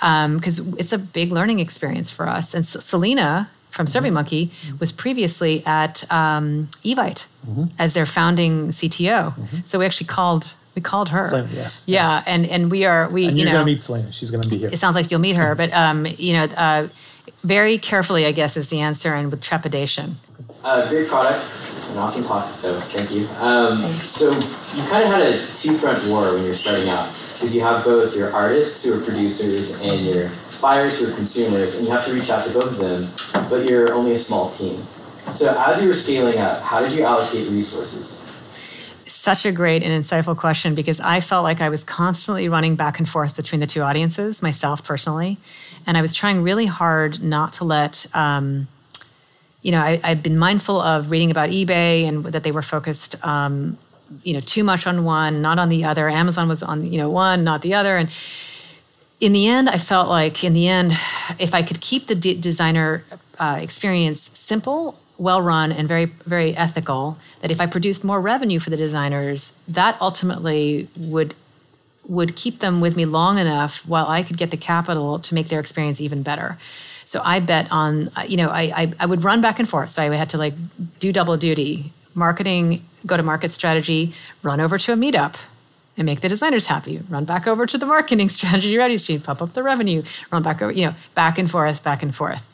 because 0.00 0.60
um, 0.60 0.74
it's 0.78 0.92
a 0.92 0.98
big 0.98 1.30
learning 1.30 1.60
experience 1.60 2.10
for 2.10 2.28
us. 2.28 2.54
And 2.54 2.64
S- 2.64 2.84
Selina 2.84 3.50
from 3.70 3.86
SurveyMonkey 3.86 4.48
mm-hmm. 4.48 4.78
was 4.78 4.92
previously 4.92 5.64
at 5.64 6.10
um, 6.10 6.68
Evite 6.82 7.26
mm-hmm. 7.46 7.64
as 7.78 7.94
their 7.94 8.06
founding 8.06 8.68
CTO. 8.68 9.34
Mm-hmm. 9.34 9.58
So 9.64 9.78
we 9.78 9.86
actually 9.86 10.08
called 10.08 10.54
we 10.74 10.82
called 10.82 11.08
her. 11.10 11.24
Selina, 11.24 11.48
yes. 11.52 11.82
Yeah, 11.86 12.08
yeah, 12.08 12.24
and 12.26 12.46
and 12.46 12.70
we 12.70 12.84
are 12.84 13.08
we 13.10 13.26
and 13.26 13.36
you 13.36 13.44
you're 13.44 13.52
know 13.52 13.60
gonna 13.60 13.66
meet 13.66 13.80
Selina. 13.80 14.12
She's 14.12 14.30
gonna 14.30 14.48
be 14.48 14.58
here. 14.58 14.70
It 14.72 14.78
sounds 14.78 14.94
like 14.94 15.10
you'll 15.10 15.20
meet 15.20 15.36
her, 15.36 15.54
but 15.54 15.72
um, 15.72 16.06
you 16.18 16.32
know, 16.32 16.44
uh, 16.44 16.88
very 17.42 17.78
carefully, 17.78 18.26
I 18.26 18.32
guess, 18.32 18.56
is 18.56 18.68
the 18.68 18.80
answer, 18.80 19.14
and 19.14 19.30
with 19.30 19.40
trepidation. 19.40 20.16
Uh, 20.62 20.88
great 20.88 21.08
product, 21.08 21.42
an 21.90 21.98
awesome 21.98 22.24
talk. 22.24 22.46
So 22.46 22.78
thank 22.78 23.10
you. 23.10 23.26
Um, 23.38 23.92
so 23.94 24.30
you 24.30 24.88
kind 24.88 25.04
of 25.04 25.10
had 25.10 25.22
a 25.22 25.46
two 25.54 25.74
front 25.74 26.06
war 26.08 26.34
when 26.34 26.44
you're 26.44 26.54
starting 26.54 26.88
out 26.88 27.08
because 27.40 27.54
you 27.54 27.62
have 27.62 27.82
both 27.82 28.14
your 28.14 28.30
artists 28.34 28.84
who 28.84 28.92
are 28.92 29.02
producers 29.02 29.80
and 29.80 30.04
your 30.04 30.30
buyers 30.60 31.00
who 31.00 31.10
are 31.10 31.14
consumers, 31.14 31.78
and 31.78 31.86
you 31.86 31.92
have 31.92 32.04
to 32.04 32.12
reach 32.12 32.28
out 32.28 32.46
to 32.46 32.52
both 32.52 32.78
of 32.78 32.78
them, 32.78 33.48
but 33.48 33.66
you're 33.66 33.94
only 33.94 34.12
a 34.12 34.18
small 34.18 34.50
team. 34.50 34.76
So 35.32 35.54
as 35.66 35.80
you 35.80 35.88
were 35.88 35.94
scaling 35.94 36.38
up, 36.38 36.60
how 36.60 36.80
did 36.80 36.92
you 36.92 37.02
allocate 37.02 37.48
resources? 37.48 38.18
Such 39.06 39.46
a 39.46 39.52
great 39.52 39.82
and 39.82 40.04
insightful 40.04 40.36
question 40.36 40.74
because 40.74 41.00
I 41.00 41.20
felt 41.20 41.42
like 41.42 41.62
I 41.62 41.70
was 41.70 41.82
constantly 41.82 42.50
running 42.50 42.76
back 42.76 42.98
and 42.98 43.08
forth 43.08 43.36
between 43.36 43.62
the 43.62 43.66
two 43.66 43.80
audiences, 43.80 44.42
myself 44.42 44.84
personally, 44.84 45.38
and 45.86 45.96
I 45.96 46.02
was 46.02 46.12
trying 46.12 46.42
really 46.42 46.66
hard 46.66 47.22
not 47.22 47.54
to 47.54 47.64
let. 47.64 48.06
Um, 48.14 48.68
you 49.62 49.72
know, 49.72 49.80
I, 49.80 49.96
have 50.04 50.22
been 50.22 50.38
mindful 50.38 50.80
of 50.80 51.10
reading 51.10 51.30
about 51.30 51.50
eBay 51.50 52.04
and 52.04 52.24
that 52.26 52.42
they 52.42 52.52
were 52.52 52.62
focused 52.62 53.22
um, 53.24 53.78
you 54.22 54.34
know 54.34 54.40
too 54.40 54.64
much 54.64 54.86
on 54.86 55.04
one 55.04 55.42
not 55.42 55.58
on 55.58 55.68
the 55.68 55.84
other. 55.84 56.08
Amazon 56.08 56.48
was 56.48 56.62
on 56.62 56.90
you 56.90 56.98
know 56.98 57.10
one 57.10 57.44
not 57.44 57.62
the 57.62 57.74
other. 57.74 57.96
And 57.96 58.10
in 59.20 59.32
the 59.32 59.46
end 59.46 59.68
i 59.68 59.78
felt 59.78 60.08
like 60.08 60.42
in 60.42 60.54
the 60.54 60.66
end 60.66 60.92
if 61.38 61.54
i 61.54 61.62
could 61.62 61.80
keep 61.80 62.06
the 62.06 62.14
de- 62.14 62.34
designer 62.34 63.04
uh, 63.38 63.58
experience 63.60 64.30
simple 64.34 64.98
well 65.18 65.42
run 65.42 65.70
and 65.70 65.86
very 65.86 66.06
very 66.26 66.56
ethical 66.56 67.18
that 67.42 67.50
if 67.50 67.60
i 67.60 67.66
produced 67.66 68.02
more 68.02 68.20
revenue 68.20 68.58
for 68.58 68.70
the 68.70 68.76
designers 68.76 69.52
that 69.68 69.96
ultimately 70.00 70.88
would 70.96 71.34
would 72.08 72.34
keep 72.34 72.58
them 72.58 72.80
with 72.80 72.96
me 72.96 73.04
long 73.04 73.38
enough 73.38 73.86
while 73.86 74.06
i 74.08 74.22
could 74.22 74.38
get 74.38 74.50
the 74.50 74.56
capital 74.56 75.18
to 75.18 75.34
make 75.34 75.48
their 75.48 75.60
experience 75.60 76.00
even 76.00 76.22
better. 76.22 76.58
So 77.04 77.20
i 77.24 77.38
bet 77.40 77.68
on 77.70 78.10
you 78.26 78.36
know 78.36 78.48
i 78.48 78.62
i, 78.62 78.92
I 79.00 79.06
would 79.06 79.22
run 79.22 79.40
back 79.40 79.58
and 79.58 79.68
forth. 79.68 79.90
So 79.90 80.02
i 80.02 80.14
had 80.14 80.30
to 80.30 80.38
like 80.38 80.54
do 80.98 81.12
double 81.12 81.36
duty 81.36 81.92
marketing 82.14 82.84
go 83.06 83.16
to 83.16 83.22
market 83.22 83.52
strategy, 83.52 84.14
run 84.42 84.60
over 84.60 84.78
to 84.78 84.92
a 84.92 84.96
meetup 84.96 85.36
and 85.96 86.06
make 86.06 86.20
the 86.20 86.28
designers 86.28 86.66
happy. 86.66 87.00
Run 87.08 87.24
back 87.24 87.46
over 87.46 87.66
to 87.66 87.78
the 87.78 87.86
marketing 87.86 88.28
strategy 88.30 88.76
ready 88.76 88.98
sheet, 88.98 89.24
pop 89.24 89.42
up 89.42 89.52
the 89.54 89.62
revenue, 89.62 90.02
run 90.30 90.42
back 90.42 90.62
over, 90.62 90.72
you 90.72 90.86
know, 90.86 90.94
back 91.14 91.38
and 91.38 91.50
forth, 91.50 91.82
back 91.82 92.02
and 92.02 92.14
forth. 92.14 92.46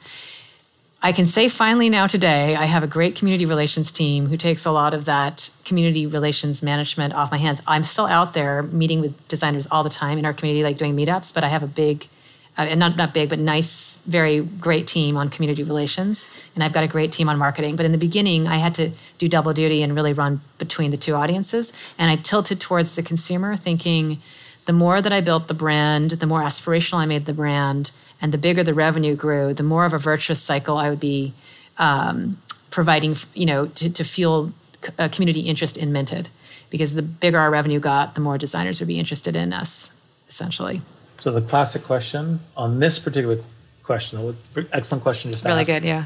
I 1.03 1.13
can 1.13 1.29
say 1.29 1.49
finally 1.49 1.91
now 1.91 2.07
today, 2.07 2.57
I 2.57 2.65
have 2.65 2.83
a 2.83 2.87
great 2.87 3.15
community 3.15 3.45
relations 3.45 3.93
team 3.93 4.27
who 4.27 4.37
takes 4.37 4.65
a 4.65 4.73
lot 4.73 4.95
of 4.95 5.05
that 5.05 5.51
community 5.65 6.07
relations 6.07 6.63
management 6.63 7.15
off 7.15 7.31
my 7.31 7.37
hands. 7.37 7.61
I'm 7.67 7.85
still 7.85 8.07
out 8.07 8.35
there 8.35 8.63
meeting 8.63 9.01
with 9.01 9.29
designers 9.29 9.69
all 9.71 9.85
the 9.85 9.91
time 9.91 10.19
in 10.19 10.25
our 10.25 10.33
community, 10.33 10.65
like 10.65 10.79
doing 10.79 10.97
meetups, 10.97 11.33
but 11.35 11.45
I 11.45 11.49
have 11.49 11.63
a 11.63 11.69
big, 11.69 12.09
uh, 12.57 12.75
not, 12.75 12.97
not 12.97 13.13
big, 13.13 13.29
but 13.29 13.39
nice 13.39 13.96
very 14.07 14.41
great 14.41 14.87
team 14.87 15.17
on 15.17 15.29
community 15.29 15.63
relations, 15.63 16.31
and 16.55 16.63
I've 16.65 16.73
got 16.73 16.85
a 16.85 16.89
great 16.89 17.13
team 17.13 17.29
on 17.29 17.39
marketing. 17.39 17.77
But 17.77 17.87
in 17.87 17.93
the 17.93 17.99
beginning, 17.99 18.47
I 18.47 18.57
had 18.57 18.75
to 18.77 18.91
do 19.19 19.29
double 19.29 19.53
duty 19.53 19.83
and 19.83 19.95
really 19.95 20.13
run 20.13 20.41
between 20.59 20.91
the 20.91 20.97
two 20.97 21.15
audiences. 21.15 21.73
And 21.99 22.11
I 22.11 22.17
tilted 22.17 22.61
towards 22.61 22.97
the 22.97 23.03
consumer, 23.03 23.57
thinking 23.57 24.19
the 24.65 24.73
more 24.73 25.03
that 25.03 25.13
I 25.13 25.21
built 25.21 25.49
the 25.49 25.55
brand, 25.55 26.13
the 26.13 26.27
more 26.27 26.41
aspirational 26.41 26.99
I 26.99 27.07
made 27.07 27.27
the 27.27 27.33
brand, 27.33 27.91
and 28.21 28.33
the 28.33 28.39
bigger 28.39 28.65
the 28.65 28.75
revenue 28.75 29.15
grew, 29.15 29.53
the 29.53 29.63
more 29.63 29.85
of 29.85 29.93
a 29.93 29.99
virtuous 29.99 30.43
cycle 30.43 30.79
I 30.79 30.89
would 30.91 31.01
be 31.01 31.35
um, 31.79 32.39
providing, 32.71 33.17
you 33.35 33.47
know, 33.47 33.67
to, 33.67 33.91
to 33.91 34.05
fuel 34.05 34.53
a 34.99 35.09
community 35.09 35.41
interest 35.41 35.77
in 35.77 35.93
Minted. 35.93 36.29
Because 36.69 36.95
the 36.95 37.03
bigger 37.03 37.39
our 37.39 37.51
revenue 37.51 37.79
got, 37.79 38.15
the 38.15 38.21
more 38.21 38.39
designers 38.39 38.81
would 38.81 38.89
be 38.89 38.99
interested 38.99 39.37
in 39.37 39.53
us, 39.53 39.91
essentially. 40.29 40.83
So 41.19 41.31
the 41.33 41.41
classic 41.41 41.85
question 41.85 42.41
on 42.57 42.81
this 42.81 42.99
particular 42.99 43.39
question. 43.87 44.37
Excellent 44.73 45.03
question. 45.03 45.33
Just 45.33 45.45
really 45.45 45.61
asked. 45.61 45.69
good. 45.69 45.85
Yeah. 45.85 46.05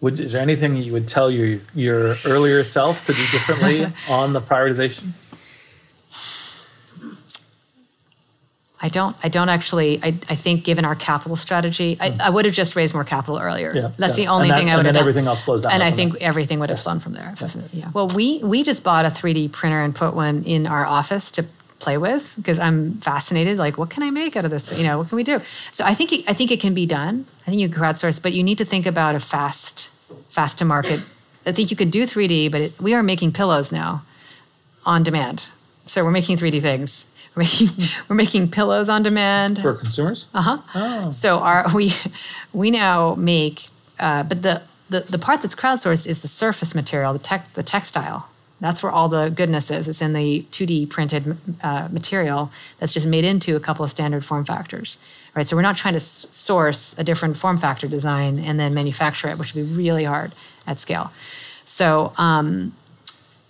Would, 0.00 0.18
is 0.18 0.32
there 0.32 0.40
anything 0.40 0.76
you 0.76 0.92
would 0.92 1.08
tell 1.08 1.30
your 1.30 1.60
your 1.74 2.16
earlier 2.24 2.62
self 2.64 3.04
to 3.06 3.12
do 3.12 3.22
differently 3.32 3.86
on 4.08 4.32
the 4.32 4.40
prioritization? 4.40 5.12
I 8.82 8.88
don't. 8.88 9.14
I 9.22 9.28
don't 9.28 9.50
actually. 9.50 10.00
I, 10.02 10.08
I 10.28 10.34
think, 10.36 10.64
given 10.64 10.86
our 10.86 10.94
capital 10.94 11.36
strategy, 11.36 11.98
I, 12.00 12.10
hmm. 12.10 12.20
I 12.20 12.30
would 12.30 12.46
have 12.46 12.54
just 12.54 12.76
raised 12.76 12.94
more 12.94 13.04
capital 13.04 13.38
earlier. 13.38 13.74
Yeah, 13.74 13.90
That's 13.98 14.18
yeah. 14.18 14.24
the 14.24 14.30
only 14.30 14.48
that, 14.48 14.58
thing 14.58 14.70
I 14.70 14.76
would 14.76 14.86
have 14.86 14.94
done. 14.94 15.02
everything 15.02 15.26
else 15.26 15.42
flows 15.42 15.62
down. 15.62 15.72
And 15.72 15.82
I 15.82 15.90
think 15.90 16.14
that. 16.14 16.22
everything 16.22 16.60
would 16.60 16.70
have 16.70 16.78
yes. 16.78 16.84
flown 16.84 17.00
from 17.00 17.12
there. 17.12 17.34
Yeah. 17.38 17.48
yeah. 17.72 17.90
Well, 17.92 18.08
we 18.08 18.38
we 18.38 18.62
just 18.62 18.82
bought 18.82 19.04
a 19.04 19.08
3D 19.10 19.52
printer 19.52 19.82
and 19.82 19.94
put 19.94 20.14
one 20.14 20.44
in 20.44 20.66
our 20.66 20.86
office 20.86 21.30
to 21.32 21.44
play 21.80 21.98
with 21.98 22.32
because 22.36 22.58
I'm 22.58 22.98
fascinated. 22.98 23.58
Like, 23.58 23.76
what 23.78 23.90
can 23.90 24.02
I 24.02 24.10
make 24.10 24.36
out 24.36 24.44
of 24.44 24.50
this? 24.50 24.76
You 24.76 24.84
know, 24.84 24.98
what 24.98 25.08
can 25.08 25.16
we 25.16 25.24
do? 25.24 25.40
So 25.72 25.84
I 25.84 25.94
think 25.94 26.12
it, 26.12 26.28
I 26.28 26.34
think 26.34 26.50
it 26.52 26.60
can 26.60 26.74
be 26.74 26.86
done. 26.86 27.26
I 27.42 27.50
think 27.50 27.60
you 27.60 27.68
can 27.68 27.80
crowdsource, 27.82 28.22
but 28.22 28.32
you 28.32 28.42
need 28.42 28.58
to 28.58 28.64
think 28.64 28.86
about 28.86 29.14
a 29.14 29.20
fast, 29.20 29.90
fast 30.28 30.58
to 30.58 30.64
market. 30.64 31.00
I 31.46 31.52
think 31.52 31.70
you 31.70 31.76
could 31.76 31.90
do 31.90 32.04
3D, 32.04 32.50
but 32.52 32.60
it, 32.60 32.80
we 32.80 32.94
are 32.94 33.02
making 33.02 33.32
pillows 33.32 33.72
now 33.72 34.04
on 34.86 35.02
demand. 35.02 35.46
So 35.86 36.04
we're 36.04 36.10
making 36.10 36.36
3D 36.36 36.60
things. 36.60 37.06
We're 37.34 37.42
making 37.44 37.68
we're 38.08 38.16
making 38.16 38.50
pillows 38.50 38.88
on 38.88 39.02
demand 39.02 39.60
for 39.60 39.74
consumers. 39.74 40.26
Uh 40.34 40.42
huh. 40.42 40.58
Oh. 40.74 41.10
So 41.10 41.38
our 41.38 41.66
we 41.74 41.94
we 42.52 42.70
now 42.70 43.14
make, 43.14 43.68
uh, 43.98 44.24
but 44.24 44.42
the, 44.42 44.62
the 44.88 45.00
the 45.00 45.18
part 45.18 45.42
that's 45.42 45.54
crowdsourced 45.54 46.06
is 46.06 46.22
the 46.22 46.28
surface 46.28 46.74
material, 46.74 47.12
the 47.12 47.18
tech 47.18 47.52
the 47.54 47.62
textile. 47.62 48.29
That's 48.60 48.82
where 48.82 48.92
all 48.92 49.08
the 49.08 49.30
goodness 49.30 49.70
is. 49.70 49.88
It's 49.88 50.02
in 50.02 50.12
the 50.12 50.42
2D 50.50 50.90
printed 50.90 51.36
uh, 51.62 51.88
material 51.90 52.50
that's 52.78 52.92
just 52.92 53.06
made 53.06 53.24
into 53.24 53.56
a 53.56 53.60
couple 53.60 53.84
of 53.84 53.90
standard 53.90 54.24
form 54.24 54.44
factors. 54.44 54.98
Right, 55.34 55.46
so 55.46 55.54
we're 55.56 55.62
not 55.62 55.76
trying 55.76 55.94
to 55.94 56.00
source 56.00 56.94
a 56.98 57.04
different 57.04 57.36
form 57.36 57.56
factor 57.56 57.86
design 57.86 58.38
and 58.38 58.58
then 58.58 58.74
manufacture 58.74 59.28
it, 59.28 59.38
which 59.38 59.54
would 59.54 59.68
be 59.68 59.74
really 59.74 60.04
hard 60.04 60.32
at 60.66 60.78
scale. 60.78 61.12
So 61.64 62.12
um, 62.18 62.74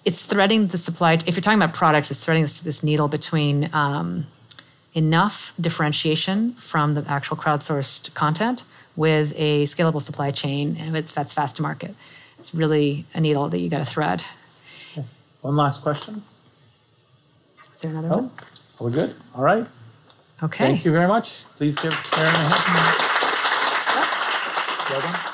it's 0.04 0.24
threading 0.24 0.68
the 0.68 0.78
supply. 0.78 1.14
If 1.14 1.28
you're 1.36 1.40
talking 1.40 1.58
about 1.58 1.74
products, 1.74 2.10
it's 2.10 2.22
threading 2.22 2.42
this, 2.42 2.60
this 2.60 2.82
needle 2.82 3.08
between 3.08 3.70
um, 3.72 4.26
enough 4.94 5.54
differentiation 5.58 6.52
from 6.54 6.92
the 6.92 7.04
actual 7.08 7.36
crowdsourced 7.36 8.12
content 8.14 8.62
with 8.96 9.32
a 9.36 9.64
scalable 9.64 10.02
supply 10.02 10.30
chain, 10.30 10.76
and 10.78 10.96
it's 10.96 11.12
that's 11.12 11.32
fast 11.32 11.56
to 11.56 11.62
market. 11.62 11.94
It's 12.38 12.54
really 12.54 13.06
a 13.14 13.20
needle 13.20 13.48
that 13.48 13.58
you 13.58 13.68
got 13.68 13.78
to 13.78 13.84
thread. 13.84 14.22
One 15.42 15.56
last 15.56 15.82
question. 15.82 16.22
Is 17.74 17.82
there 17.82 17.90
another 17.90 18.08
oh, 18.08 18.16
one? 18.16 18.30
Are 18.80 18.86
we 18.86 18.92
good? 18.92 19.14
All 19.34 19.42
right. 19.42 19.66
Okay. 20.42 20.66
Thank 20.66 20.84
you 20.84 20.92
very 20.92 21.08
much. 21.08 21.44
Please 21.56 21.76
give 21.76 21.92
Karen 21.92 22.34
a 22.34 22.38
hand. 22.38 23.10
Well 24.90 25.00
done. 25.00 25.29